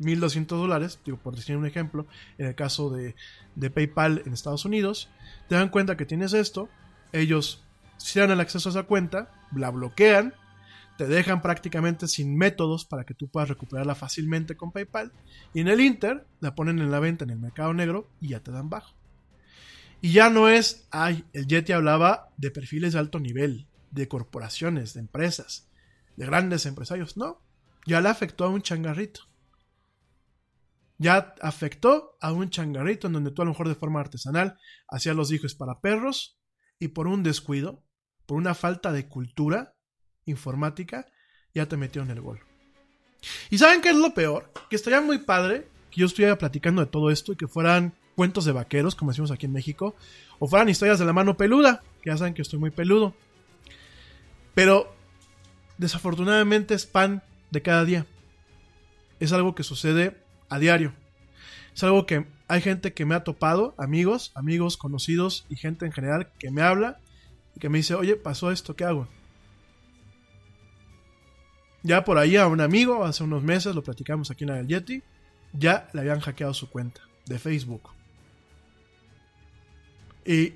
1.200 0.00 0.46
dólares, 0.46 1.00
digo 1.04 1.18
por 1.18 1.36
decir 1.36 1.56
un 1.56 1.66
ejemplo, 1.66 2.06
en 2.38 2.46
el 2.46 2.54
caso 2.54 2.90
de, 2.90 3.14
de 3.54 3.70
PayPal 3.70 4.22
en 4.24 4.32
Estados 4.32 4.64
Unidos, 4.64 5.08
te 5.48 5.54
dan 5.54 5.68
cuenta 5.68 5.96
que 5.96 6.06
tienes 6.06 6.32
esto, 6.32 6.68
ellos 7.12 7.64
cierran 7.98 8.32
el 8.32 8.40
acceso 8.40 8.68
a 8.68 8.72
esa 8.72 8.82
cuenta, 8.84 9.30
la 9.54 9.70
bloquean, 9.70 10.34
te 10.96 11.06
dejan 11.06 11.42
prácticamente 11.42 12.08
sin 12.08 12.36
métodos 12.36 12.84
para 12.84 13.04
que 13.04 13.14
tú 13.14 13.28
puedas 13.28 13.48
recuperarla 13.48 13.94
fácilmente 13.94 14.56
con 14.56 14.72
PayPal, 14.72 15.12
y 15.54 15.60
en 15.60 15.68
el 15.68 15.80
Inter 15.80 16.26
la 16.40 16.54
ponen 16.54 16.78
en 16.80 16.90
la 16.90 17.00
venta 17.00 17.24
en 17.24 17.30
el 17.30 17.38
mercado 17.38 17.72
negro 17.74 18.08
y 18.20 18.28
ya 18.28 18.40
te 18.40 18.50
dan 18.50 18.70
bajo. 18.70 18.94
Y 20.00 20.12
ya 20.12 20.30
no 20.30 20.48
es, 20.48 20.86
ay, 20.90 21.24
el 21.32 21.46
Yeti 21.46 21.72
hablaba 21.72 22.28
de 22.36 22.52
perfiles 22.52 22.92
de 22.92 23.00
alto 23.00 23.18
nivel, 23.18 23.66
de 23.90 24.06
corporaciones, 24.06 24.94
de 24.94 25.00
empresas, 25.00 25.68
de 26.16 26.26
grandes 26.26 26.66
empresarios, 26.66 27.16
no, 27.16 27.40
ya 27.86 28.00
le 28.00 28.08
afectó 28.08 28.44
a 28.44 28.48
un 28.48 28.62
changarrito 28.62 29.27
ya 30.98 31.34
afectó 31.40 32.16
a 32.20 32.32
un 32.32 32.50
changarrito 32.50 33.06
en 33.06 33.14
donde 33.14 33.30
tú 33.30 33.42
a 33.42 33.44
lo 33.44 33.52
mejor 33.52 33.68
de 33.68 33.76
forma 33.76 34.00
artesanal 34.00 34.58
hacías 34.88 35.16
los 35.16 35.32
hijos 35.32 35.54
para 35.54 35.80
perros 35.80 36.38
y 36.78 36.88
por 36.88 37.06
un 37.06 37.22
descuido, 37.22 37.84
por 38.26 38.36
una 38.36 38.54
falta 38.54 38.92
de 38.92 39.08
cultura 39.08 39.74
informática, 40.26 41.06
ya 41.54 41.66
te 41.66 41.76
metieron 41.76 42.10
el 42.10 42.20
gol. 42.20 42.40
¿Y 43.50 43.58
saben 43.58 43.80
qué 43.80 43.90
es 43.90 43.96
lo 43.96 44.12
peor? 44.12 44.52
Que 44.68 44.76
estaría 44.76 45.00
muy 45.00 45.18
padre 45.18 45.68
que 45.90 46.00
yo 46.00 46.06
estuviera 46.06 46.36
platicando 46.36 46.84
de 46.84 46.90
todo 46.90 47.10
esto 47.10 47.32
y 47.32 47.36
que 47.36 47.48
fueran 47.48 47.94
cuentos 48.14 48.44
de 48.44 48.52
vaqueros, 48.52 48.94
como 48.94 49.12
decimos 49.12 49.30
aquí 49.30 49.46
en 49.46 49.52
México, 49.52 49.94
o 50.38 50.48
fueran 50.48 50.68
historias 50.68 50.98
de 50.98 51.04
la 51.04 51.12
mano 51.12 51.36
peluda, 51.36 51.82
que 52.02 52.10
ya 52.10 52.16
saben 52.16 52.34
que 52.34 52.42
estoy 52.42 52.58
muy 52.58 52.70
peludo. 52.70 53.14
Pero 54.54 54.94
desafortunadamente 55.78 56.74
es 56.74 56.84
pan 56.84 57.22
de 57.50 57.62
cada 57.62 57.84
día. 57.84 58.06
Es 59.20 59.32
algo 59.32 59.54
que 59.54 59.62
sucede 59.62 60.16
a 60.48 60.58
diario. 60.58 60.92
Es 61.74 61.84
algo 61.84 62.06
que 62.06 62.26
hay 62.48 62.60
gente 62.60 62.92
que 62.92 63.04
me 63.04 63.14
ha 63.14 63.24
topado, 63.24 63.74
amigos, 63.78 64.32
amigos 64.34 64.76
conocidos 64.76 65.46
y 65.48 65.56
gente 65.56 65.86
en 65.86 65.92
general 65.92 66.30
que 66.38 66.50
me 66.50 66.62
habla 66.62 66.98
y 67.54 67.60
que 67.60 67.68
me 67.68 67.78
dice, 67.78 67.94
oye, 67.94 68.16
pasó 68.16 68.50
esto, 68.50 68.74
¿qué 68.74 68.84
hago? 68.84 69.06
Ya 71.82 72.04
por 72.04 72.18
ahí 72.18 72.36
a 72.36 72.46
un 72.46 72.60
amigo, 72.60 73.04
hace 73.04 73.22
unos 73.22 73.42
meses, 73.42 73.74
lo 73.74 73.82
platicamos 73.82 74.30
aquí 74.30 74.44
en 74.44 74.50
la 74.50 74.56
del 74.56 74.66
Yeti, 74.66 75.02
ya 75.52 75.88
le 75.92 76.00
habían 76.00 76.20
hackeado 76.20 76.54
su 76.54 76.68
cuenta 76.68 77.00
de 77.26 77.38
Facebook. 77.38 77.90
Y 80.24 80.54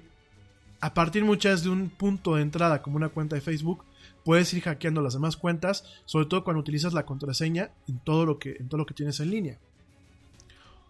a 0.80 0.92
partir 0.94 1.24
muchas 1.24 1.62
de 1.62 1.70
un 1.70 1.88
punto 1.88 2.34
de 2.34 2.42
entrada 2.42 2.82
como 2.82 2.96
una 2.96 3.08
cuenta 3.08 3.36
de 3.36 3.40
Facebook, 3.40 3.84
puedes 4.24 4.52
ir 4.54 4.62
hackeando 4.62 5.00
las 5.00 5.14
demás 5.14 5.36
cuentas, 5.36 5.84
sobre 6.04 6.26
todo 6.26 6.44
cuando 6.44 6.60
utilizas 6.60 6.92
la 6.92 7.06
contraseña 7.06 7.70
en 7.88 7.98
todo 8.00 8.26
lo 8.26 8.38
que, 8.38 8.56
en 8.58 8.68
todo 8.68 8.78
lo 8.78 8.86
que 8.86 8.94
tienes 8.94 9.20
en 9.20 9.30
línea. 9.30 9.58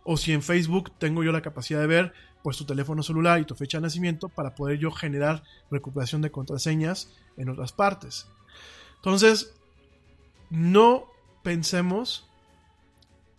O 0.04 0.16
si 0.16 0.32
en 0.32 0.42
Facebook 0.42 0.92
tengo 0.98 1.22
yo 1.22 1.32
la 1.32 1.42
capacidad 1.42 1.80
de 1.80 1.86
ver 1.86 2.12
pues 2.42 2.56
tu 2.56 2.64
teléfono 2.64 3.02
celular 3.02 3.40
y 3.40 3.44
tu 3.44 3.54
fecha 3.54 3.78
de 3.78 3.82
nacimiento 3.82 4.28
para 4.28 4.54
poder 4.54 4.78
yo 4.78 4.90
generar 4.90 5.44
recuperación 5.70 6.22
de 6.22 6.32
contraseñas 6.32 7.12
en 7.36 7.48
otras 7.48 7.72
partes. 7.72 8.26
Entonces, 8.96 9.54
no 10.50 11.06
pensemos 11.42 12.28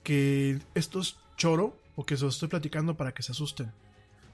que 0.04 0.60
esto 0.74 1.00
es 1.00 1.18
choro 1.38 1.78
o 1.96 2.06
que 2.06 2.18
se 2.18 2.24
lo 2.24 2.30
estoy 2.30 2.50
platicando 2.50 2.96
para 2.96 3.14
que 3.14 3.24
se 3.24 3.32
asusten. 3.32 3.72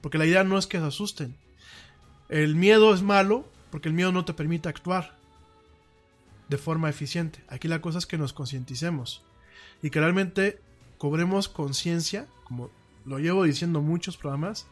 Porque 0.00 0.18
la 0.18 0.26
idea 0.26 0.44
no 0.44 0.56
es 0.56 0.66
que 0.66 0.78
se 0.78 0.86
asusten. 0.86 1.36
El 2.28 2.54
miedo 2.54 2.94
es 2.94 3.02
malo 3.02 3.48
porque 3.70 3.88
el 3.88 3.94
miedo 3.94 4.12
no 4.12 4.24
te 4.24 4.34
permite 4.34 4.68
actuar 4.68 5.16
de 6.48 6.58
forma 6.58 6.90
eficiente. 6.90 7.44
Aquí 7.48 7.68
la 7.68 7.80
cosa 7.80 7.98
es 7.98 8.06
que 8.06 8.18
nos 8.18 8.32
concienticemos 8.32 9.22
y 9.82 9.90
que 9.90 10.00
realmente 10.00 10.60
cobremos 11.00 11.48
conciencia, 11.48 12.26
como 12.44 12.68
lo 13.06 13.18
llevo 13.18 13.44
diciendo 13.44 13.80
muchos 13.80 14.18
programas, 14.18 14.66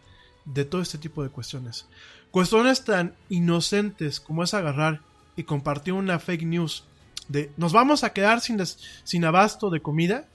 de 0.44 0.66
todo 0.66 0.82
este 0.82 0.98
tipo 0.98 1.22
de 1.22 1.30
cuestiones. 1.30 1.86
Cuestiones 2.30 2.84
tan 2.84 3.14
inocentes 3.30 4.20
como 4.20 4.44
es 4.44 4.52
agarrar 4.52 5.00
y 5.36 5.44
compartir 5.44 5.94
una 5.94 6.18
fake 6.18 6.42
news 6.42 6.84
de 7.28 7.50
nos 7.56 7.72
vamos 7.72 8.04
a 8.04 8.12
quedar 8.12 8.42
sin, 8.42 8.60
sin 9.04 9.24
abasto 9.24 9.70
de 9.70 9.80
comida, 9.80 10.28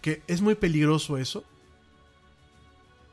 que 0.00 0.22
es 0.28 0.40
muy 0.40 0.54
peligroso 0.54 1.18
eso. 1.18 1.44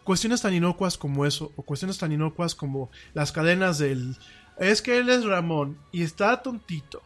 Cuestiones 0.06 0.42
tan 0.42 0.54
inocuas 0.54 0.98
como 0.98 1.26
eso, 1.26 1.52
o 1.58 1.64
cuestiones 1.64 1.98
tan 1.98 2.14
inocuas 2.14 2.56
como 2.56 2.90
las 3.14 3.34
cadenas 3.34 3.78
del 3.78 4.16
es 4.58 4.82
que 4.82 5.00
él 5.00 5.10
es 5.10 5.26
Ramón 5.26 5.78
y 5.92 6.04
está 6.04 6.42
tontito. 6.42 7.04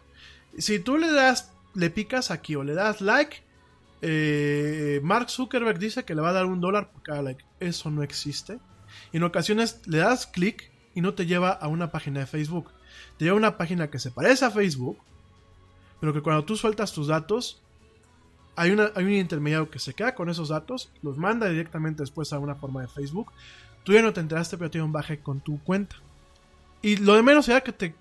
Si 0.60 0.78
tú 0.78 0.98
le 0.98 1.12
das, 1.12 1.50
le 1.74 1.90
picas 1.90 2.30
aquí 2.30 2.54
o 2.56 2.64
le 2.64 2.76
das 2.76 3.02
like, 3.02 3.45
eh, 4.08 5.00
Mark 5.02 5.32
Zuckerberg 5.32 5.80
dice 5.80 6.06
que 6.06 6.14
le 6.14 6.22
va 6.22 6.30
a 6.30 6.34
dar 6.34 6.46
un 6.46 6.62
dólar 6.62 6.92
por 6.92 7.02
cada 7.02 7.24
like. 7.24 7.44
Eso 7.60 7.90
no 7.90 8.04
existe. 8.04 8.60
En 9.14 9.24
ocasiones 9.24 9.82
le 9.88 9.98
das 9.98 10.28
clic 10.28 10.72
y 10.94 11.02
no 11.02 11.16
te 11.16 11.26
lleva 11.26 11.50
a 11.50 11.68
una 11.68 11.90
página 11.90 12.20
de 12.20 12.28
Facebook. 12.28 12.70
Te 13.18 13.26
lleva 13.26 13.34
a 13.34 13.40
una 13.40 13.58
página 13.58 13.90
que 13.90 13.98
se 13.98 14.12
parece 14.12 14.46
a 14.46 14.52
Facebook, 14.52 15.00
pero 16.00 16.14
que 16.14 16.22
cuando 16.22 16.46
tú 16.46 16.56
sueltas 16.56 16.94
tus 16.94 17.08
datos, 17.08 17.64
hay, 18.56 18.70
un 18.70 19.12
intermediario 19.12 19.72
que 19.72 19.80
se 19.80 19.96
queda 19.96 20.14
con 20.14 20.30
esos 20.30 20.50
datos, 20.50 20.92
los 21.02 21.18
manda 21.18 21.50
directamente 21.50 22.04
después 22.04 22.32
a 22.32 22.38
una 22.38 22.54
forma 22.54 22.82
de 22.82 22.88
Facebook. 22.88 23.32
Tú 23.84 23.94
ya 23.94 24.04
no 24.04 24.14
te 24.14 24.20
enteraste, 24.20 24.56
pero 24.56 24.70
tiene 24.70 24.86
un 24.86 24.92
baje 24.92 25.20
con 25.20 25.40
tu 25.40 25.60
cuenta. 25.64 25.96
Y 26.84 26.98
lo 26.98 27.16
de 27.16 27.24
menos 27.24 27.50
era 27.50 27.62
que 27.62 27.72
te, 27.72 27.96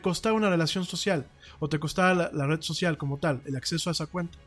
costaba 0.00 0.34
una 0.34 0.48
relación 0.48 0.86
social, 0.86 1.26
o 1.58 1.68
te 1.68 1.78
costaba 1.78 2.30
la 2.32 2.46
red 2.46 2.62
social 2.62 2.96
como 2.96 3.18
tal, 3.18 3.42
el 3.44 3.56
acceso 3.56 3.90
a 3.90 3.92
esa 3.92 4.06
cuenta. 4.06 4.38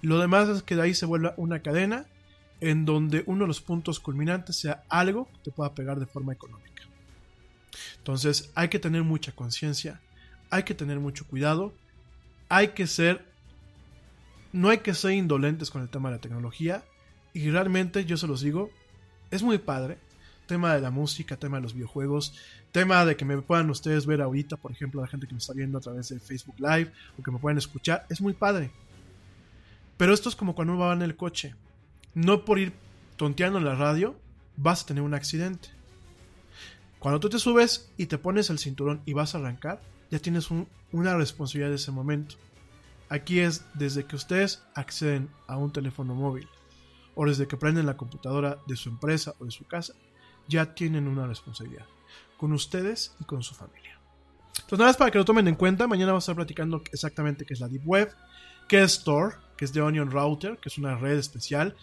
Lo 0.00 0.18
demás 0.18 0.48
es 0.48 0.62
que 0.62 0.76
de 0.76 0.82
ahí 0.82 0.94
se 0.94 1.06
vuelva 1.06 1.34
una 1.36 1.60
cadena 1.60 2.06
en 2.60 2.84
donde 2.84 3.24
uno 3.26 3.44
de 3.44 3.48
los 3.48 3.60
puntos 3.60 4.00
culminantes 4.00 4.56
sea 4.56 4.84
algo 4.88 5.26
que 5.32 5.38
te 5.44 5.50
pueda 5.50 5.74
pegar 5.74 5.98
de 5.98 6.06
forma 6.06 6.32
económica. 6.32 6.84
Entonces 7.98 8.50
hay 8.54 8.68
que 8.68 8.78
tener 8.78 9.02
mucha 9.02 9.32
conciencia, 9.32 10.00
hay 10.50 10.62
que 10.62 10.74
tener 10.74 11.00
mucho 11.00 11.26
cuidado, 11.26 11.72
hay 12.48 12.68
que 12.68 12.86
ser, 12.86 13.24
no 14.52 14.68
hay 14.68 14.78
que 14.78 14.94
ser 14.94 15.12
indolentes 15.12 15.70
con 15.70 15.82
el 15.82 15.88
tema 15.88 16.10
de 16.10 16.16
la 16.16 16.20
tecnología 16.20 16.84
y 17.32 17.50
realmente 17.50 18.04
yo 18.04 18.16
se 18.16 18.26
los 18.26 18.40
digo, 18.42 18.70
es 19.30 19.42
muy 19.42 19.58
padre, 19.58 19.98
tema 20.46 20.74
de 20.74 20.80
la 20.80 20.90
música, 20.90 21.36
tema 21.36 21.56
de 21.56 21.62
los 21.62 21.74
videojuegos, 21.74 22.34
tema 22.72 23.04
de 23.04 23.16
que 23.16 23.24
me 23.24 23.40
puedan 23.40 23.70
ustedes 23.70 24.06
ver 24.06 24.20
ahorita, 24.20 24.56
por 24.56 24.70
ejemplo, 24.70 25.00
la 25.00 25.08
gente 25.08 25.26
que 25.26 25.34
me 25.34 25.38
está 25.38 25.52
viendo 25.52 25.78
a 25.78 25.80
través 25.80 26.08
de 26.10 26.20
Facebook 26.20 26.56
Live 26.58 26.92
o 27.18 27.22
que 27.22 27.30
me 27.30 27.38
puedan 27.38 27.58
escuchar, 27.58 28.06
es 28.10 28.20
muy 28.20 28.34
padre. 28.34 28.70
Pero 29.96 30.14
esto 30.14 30.28
es 30.28 30.36
como 30.36 30.54
cuando 30.54 30.74
uno 30.74 30.84
va 30.84 30.92
en 30.92 31.02
el 31.02 31.16
coche. 31.16 31.54
No 32.14 32.44
por 32.44 32.58
ir 32.58 32.72
tonteando 33.16 33.58
en 33.58 33.64
la 33.64 33.74
radio 33.74 34.16
vas 34.56 34.82
a 34.82 34.86
tener 34.86 35.02
un 35.02 35.14
accidente. 35.14 35.68
Cuando 36.98 37.20
tú 37.20 37.28
te 37.28 37.38
subes 37.38 37.90
y 37.96 38.06
te 38.06 38.18
pones 38.18 38.50
el 38.50 38.58
cinturón 38.58 39.02
y 39.06 39.12
vas 39.12 39.34
a 39.34 39.38
arrancar, 39.38 39.80
ya 40.10 40.18
tienes 40.18 40.48
una 40.92 41.16
responsabilidad 41.16 41.70
de 41.70 41.76
ese 41.76 41.90
momento. 41.90 42.36
Aquí 43.08 43.40
es 43.40 43.64
desde 43.74 44.04
que 44.04 44.16
ustedes 44.16 44.62
acceden 44.74 45.28
a 45.46 45.56
un 45.56 45.72
teléfono 45.72 46.14
móvil 46.14 46.48
o 47.14 47.26
desde 47.26 47.46
que 47.46 47.56
prenden 47.56 47.86
la 47.86 47.96
computadora 47.96 48.58
de 48.66 48.76
su 48.76 48.88
empresa 48.88 49.34
o 49.38 49.44
de 49.44 49.50
su 49.50 49.66
casa, 49.66 49.94
ya 50.48 50.74
tienen 50.74 51.08
una 51.08 51.26
responsabilidad 51.26 51.86
con 52.36 52.52
ustedes 52.52 53.14
y 53.20 53.24
con 53.24 53.42
su 53.42 53.54
familia. 53.54 53.98
Entonces 54.54 54.78
nada 54.78 54.90
más 54.90 54.96
para 54.96 55.10
que 55.10 55.18
lo 55.18 55.24
tomen 55.24 55.48
en 55.48 55.54
cuenta, 55.54 55.86
mañana 55.86 56.12
vamos 56.12 56.24
a 56.24 56.26
estar 56.26 56.36
platicando 56.36 56.82
exactamente 56.92 57.44
qué 57.44 57.54
es 57.54 57.60
la 57.60 57.68
Deep 57.68 57.82
Web, 57.84 58.14
Tor, 59.04 59.34
que 59.56 59.64
es 59.64 59.72
de 59.72 59.80
Onion 59.82 60.10
Router, 60.10 60.58
que 60.58 60.68
es 60.68 60.78
una 60.78 60.96
red 60.96 61.18
especial. 61.18 61.74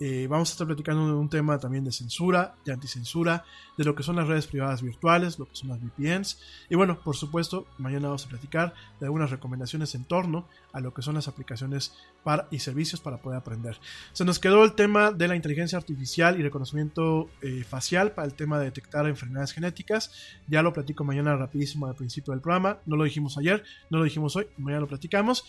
Eh, 0.00 0.28
vamos 0.30 0.50
a 0.50 0.52
estar 0.52 0.66
platicando 0.66 1.08
de 1.08 1.14
un 1.14 1.28
tema 1.28 1.58
también 1.58 1.84
de 1.84 1.90
censura, 1.90 2.54
de 2.64 2.72
anticensura, 2.72 3.44
de 3.76 3.84
lo 3.84 3.96
que 3.96 4.04
son 4.04 4.14
las 4.14 4.28
redes 4.28 4.46
privadas 4.46 4.80
virtuales, 4.80 5.40
lo 5.40 5.48
que 5.48 5.56
son 5.56 5.70
las 5.70 5.80
VPNs. 5.80 6.40
Y 6.70 6.76
bueno, 6.76 7.00
por 7.02 7.16
supuesto, 7.16 7.66
mañana 7.78 8.06
vamos 8.06 8.24
a 8.24 8.28
platicar 8.28 8.74
de 9.00 9.06
algunas 9.06 9.30
recomendaciones 9.30 9.96
en 9.96 10.04
torno 10.04 10.46
a 10.72 10.80
lo 10.80 10.94
que 10.94 11.02
son 11.02 11.16
las 11.16 11.26
aplicaciones 11.26 11.94
y 12.50 12.58
servicios 12.60 13.00
para 13.00 13.16
poder 13.16 13.38
aprender. 13.38 13.78
Se 14.12 14.24
nos 14.24 14.38
quedó 14.38 14.62
el 14.64 14.74
tema 14.74 15.10
de 15.10 15.26
la 15.26 15.34
inteligencia 15.34 15.78
artificial 15.78 16.38
y 16.38 16.42
reconocimiento 16.42 17.28
eh, 17.42 17.64
facial 17.64 18.12
para 18.12 18.26
el 18.28 18.34
tema 18.34 18.58
de 18.58 18.66
detectar 18.66 19.06
enfermedades 19.08 19.52
genéticas. 19.52 20.12
Ya 20.46 20.62
lo 20.62 20.72
platico 20.72 21.02
mañana 21.02 21.34
rapidísimo 21.36 21.86
al 21.86 21.96
principio 21.96 22.32
del 22.32 22.40
programa. 22.40 22.78
No 22.86 22.96
lo 22.96 23.04
dijimos 23.04 23.36
ayer, 23.38 23.64
no 23.90 23.98
lo 23.98 24.04
dijimos 24.04 24.36
hoy, 24.36 24.46
mañana 24.58 24.82
lo 24.82 24.88
platicamos. 24.88 25.44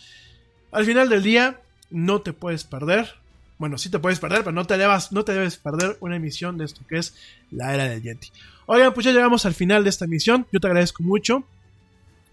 Al 0.72 0.86
final 0.86 1.10
del 1.10 1.24
día, 1.24 1.60
no 1.90 2.22
te 2.22 2.34
puedes 2.34 2.64
perder. 2.64 3.16
Bueno, 3.58 3.78
sí 3.78 3.90
te 3.90 4.00
puedes 4.00 4.20
perder, 4.20 4.40
pero 4.40 4.52
no 4.52 4.66
te, 4.66 4.78
no 5.12 5.26
te 5.26 5.34
debes 5.34 5.58
perder 5.58 5.98
una 6.00 6.16
emisión 6.16 6.58
de 6.58 6.66
esto 6.66 6.82
que 6.88 6.98
es 6.98 7.16
la 7.52 7.74
era 7.74 7.86
del 7.86 8.02
Yeti. 8.02 8.30
Oigan, 8.68 8.94
pues 8.94 9.06
ya 9.06 9.12
llegamos 9.12 9.46
al 9.46 9.54
final 9.54 9.84
de 9.84 9.90
esta 9.90 10.06
emisión. 10.06 10.48
Yo 10.52 10.60
te 10.60 10.68
agradezco 10.68 11.04
mucho 11.04 11.44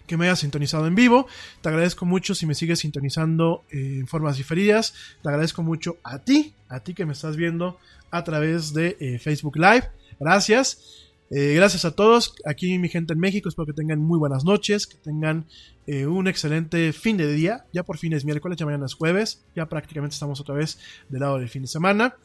que 0.06 0.16
me 0.16 0.26
hayas 0.26 0.40
sintonizado 0.40 0.86
en 0.86 0.94
vivo. 0.94 1.26
Te 1.62 1.68
agradezco 1.68 2.06
mucho 2.06 2.34
si 2.34 2.46
me 2.46 2.54
sigues 2.54 2.78
sintonizando 2.80 3.64
eh, 3.70 3.98
en 4.00 4.06
formas 4.06 4.36
diferidas. 4.36 4.94
Te 5.22 5.28
agradezco 5.28 5.62
mucho 5.62 5.96
a 6.04 6.18
ti, 6.18 6.54
a 6.68 6.80
ti 6.80 6.94
que 6.94 7.06
me 7.06 7.12
estás 7.12 7.36
viendo 7.36 7.78
a 8.10 8.22
través 8.22 8.72
de 8.72 8.96
eh, 9.00 9.18
Facebook 9.18 9.56
Live. 9.56 9.90
Gracias. 10.20 11.05
Eh, 11.31 11.55
gracias 11.55 11.85
a 11.85 11.93
todos. 11.93 12.35
Aquí 12.44 12.78
mi 12.78 12.89
gente 12.89 13.15
en 13.15 13.19
México. 13.19 13.48
Espero 13.48 13.66
que 13.66 13.73
tengan 13.73 14.01
muy 14.01 14.19
buenas 14.19 14.44
noches. 14.44 14.86
Que 14.86 14.97
tengan 14.97 15.47
eh, 15.86 16.07
un 16.07 16.28
excelente 16.28 16.93
fin 16.93 17.16
de 17.16 17.32
día. 17.32 17.66
Ya 17.73 17.82
por 17.82 17.98
fin 17.98 18.12
es 18.12 18.24
miércoles, 18.24 18.59
ya 18.59 18.66
mañana 18.66 18.86
es 18.86 18.94
jueves. 18.94 19.44
Ya 19.55 19.69
prácticamente 19.69 20.15
estamos 20.15 20.40
otra 20.40 20.55
vez 20.55 20.78
del 21.09 21.20
lado 21.20 21.39
del 21.39 21.48
fin 21.48 21.62
de 21.62 21.69
semana. 21.69 22.16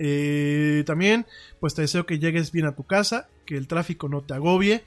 Eh, 0.00 0.84
también, 0.86 1.26
pues 1.60 1.74
te 1.74 1.82
deseo 1.82 2.06
que 2.06 2.18
llegues 2.18 2.52
bien 2.52 2.66
a 2.66 2.74
tu 2.74 2.84
casa. 2.84 3.28
Que 3.46 3.56
el 3.56 3.68
tráfico 3.68 4.08
no 4.08 4.22
te 4.22 4.34
agobie. 4.34 4.82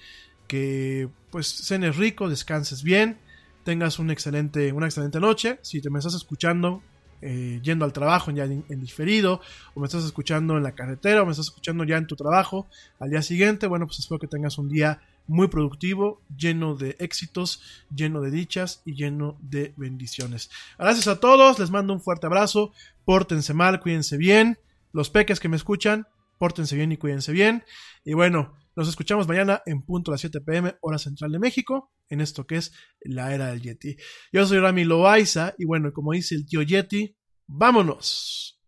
Que 0.47 1.07
pues 1.29 1.47
cenes 1.47 1.95
rico, 1.95 2.29
descanses 2.29 2.83
bien. 2.83 3.17
Tengas 3.63 3.99
excelente, 3.99 4.73
una 4.73 4.87
excelente 4.87 5.19
noche. 5.19 5.59
Si 5.61 5.81
te 5.81 5.89
me 5.89 5.99
estás 5.99 6.15
escuchando 6.15 6.81
eh, 7.21 7.59
yendo 7.63 7.85
al 7.85 7.93
trabajo 7.93 8.31
ya 8.31 8.45
en, 8.45 8.63
en, 8.69 8.81
diferido, 8.81 9.41
o 9.73 9.79
me 9.79 9.85
estás 9.85 10.03
escuchando 10.03 10.57
en 10.57 10.63
la 10.63 10.73
carretera, 10.73 11.21
o 11.21 11.25
me 11.25 11.31
estás 11.31 11.47
escuchando 11.47 11.83
ya 11.83 11.97
en 11.97 12.07
tu 12.07 12.15
trabajo 12.15 12.67
al 12.99 13.09
día 13.09 13.21
siguiente, 13.21 13.67
bueno, 13.67 13.85
pues 13.85 13.99
espero 13.99 14.19
que 14.19 14.27
tengas 14.27 14.57
un 14.57 14.69
día 14.69 15.01
muy 15.27 15.47
productivo, 15.47 16.21
lleno 16.35 16.75
de 16.75 16.95
éxitos, 16.99 17.61
lleno 17.93 18.21
de 18.21 18.31
dichas 18.31 18.81
y 18.85 18.95
lleno 18.95 19.37
de 19.41 19.73
bendiciones. 19.77 20.49
Gracias 20.77 21.07
a 21.07 21.19
todos, 21.19 21.59
les 21.59 21.71
mando 21.71 21.93
un 21.93 22.01
fuerte 22.01 22.25
abrazo, 22.25 22.73
pórtense 23.05 23.53
mal, 23.53 23.79
cuídense 23.79 24.17
bien, 24.17 24.59
los 24.93 25.09
peques 25.09 25.39
que 25.39 25.49
me 25.49 25.55
escuchan, 25.55 26.07
pórtense 26.37 26.75
bien 26.75 26.91
y 26.91 26.97
cuídense 26.97 27.31
bien, 27.31 27.63
y 28.03 28.13
bueno, 28.13 28.55
nos 28.75 28.87
escuchamos 28.87 29.27
mañana 29.27 29.61
en 29.65 29.81
punto 29.83 30.11
a 30.11 30.13
las 30.13 30.21
7 30.21 30.41
pm, 30.41 30.77
hora 30.81 30.97
central 30.97 31.31
de 31.31 31.39
México, 31.39 31.91
en 32.09 32.21
esto 32.21 32.45
que 32.45 32.57
es 32.57 32.71
la 33.01 33.33
era 33.33 33.47
del 33.47 33.61
Yeti. 33.61 33.97
Yo 34.31 34.45
soy 34.45 34.59
Rami 34.59 34.85
Loaiza 34.85 35.53
y 35.57 35.65
bueno, 35.65 35.91
como 35.91 36.13
dice 36.13 36.35
el 36.35 36.45
tío 36.45 36.61
Yeti, 36.61 37.15
vámonos. 37.47 38.59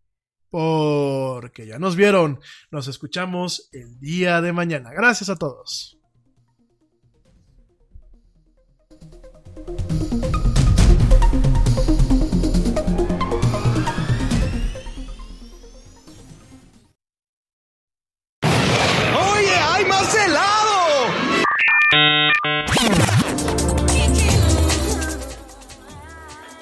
Porque 0.50 1.66
ya 1.66 1.80
nos 1.80 1.96
vieron. 1.96 2.40
Nos 2.70 2.88
escuchamos 2.88 3.70
el 3.72 4.00
día 4.00 4.40
de 4.40 4.54
mañana. 4.54 4.92
Gracias 4.92 5.30
a 5.30 5.36
todos. 5.36 6.03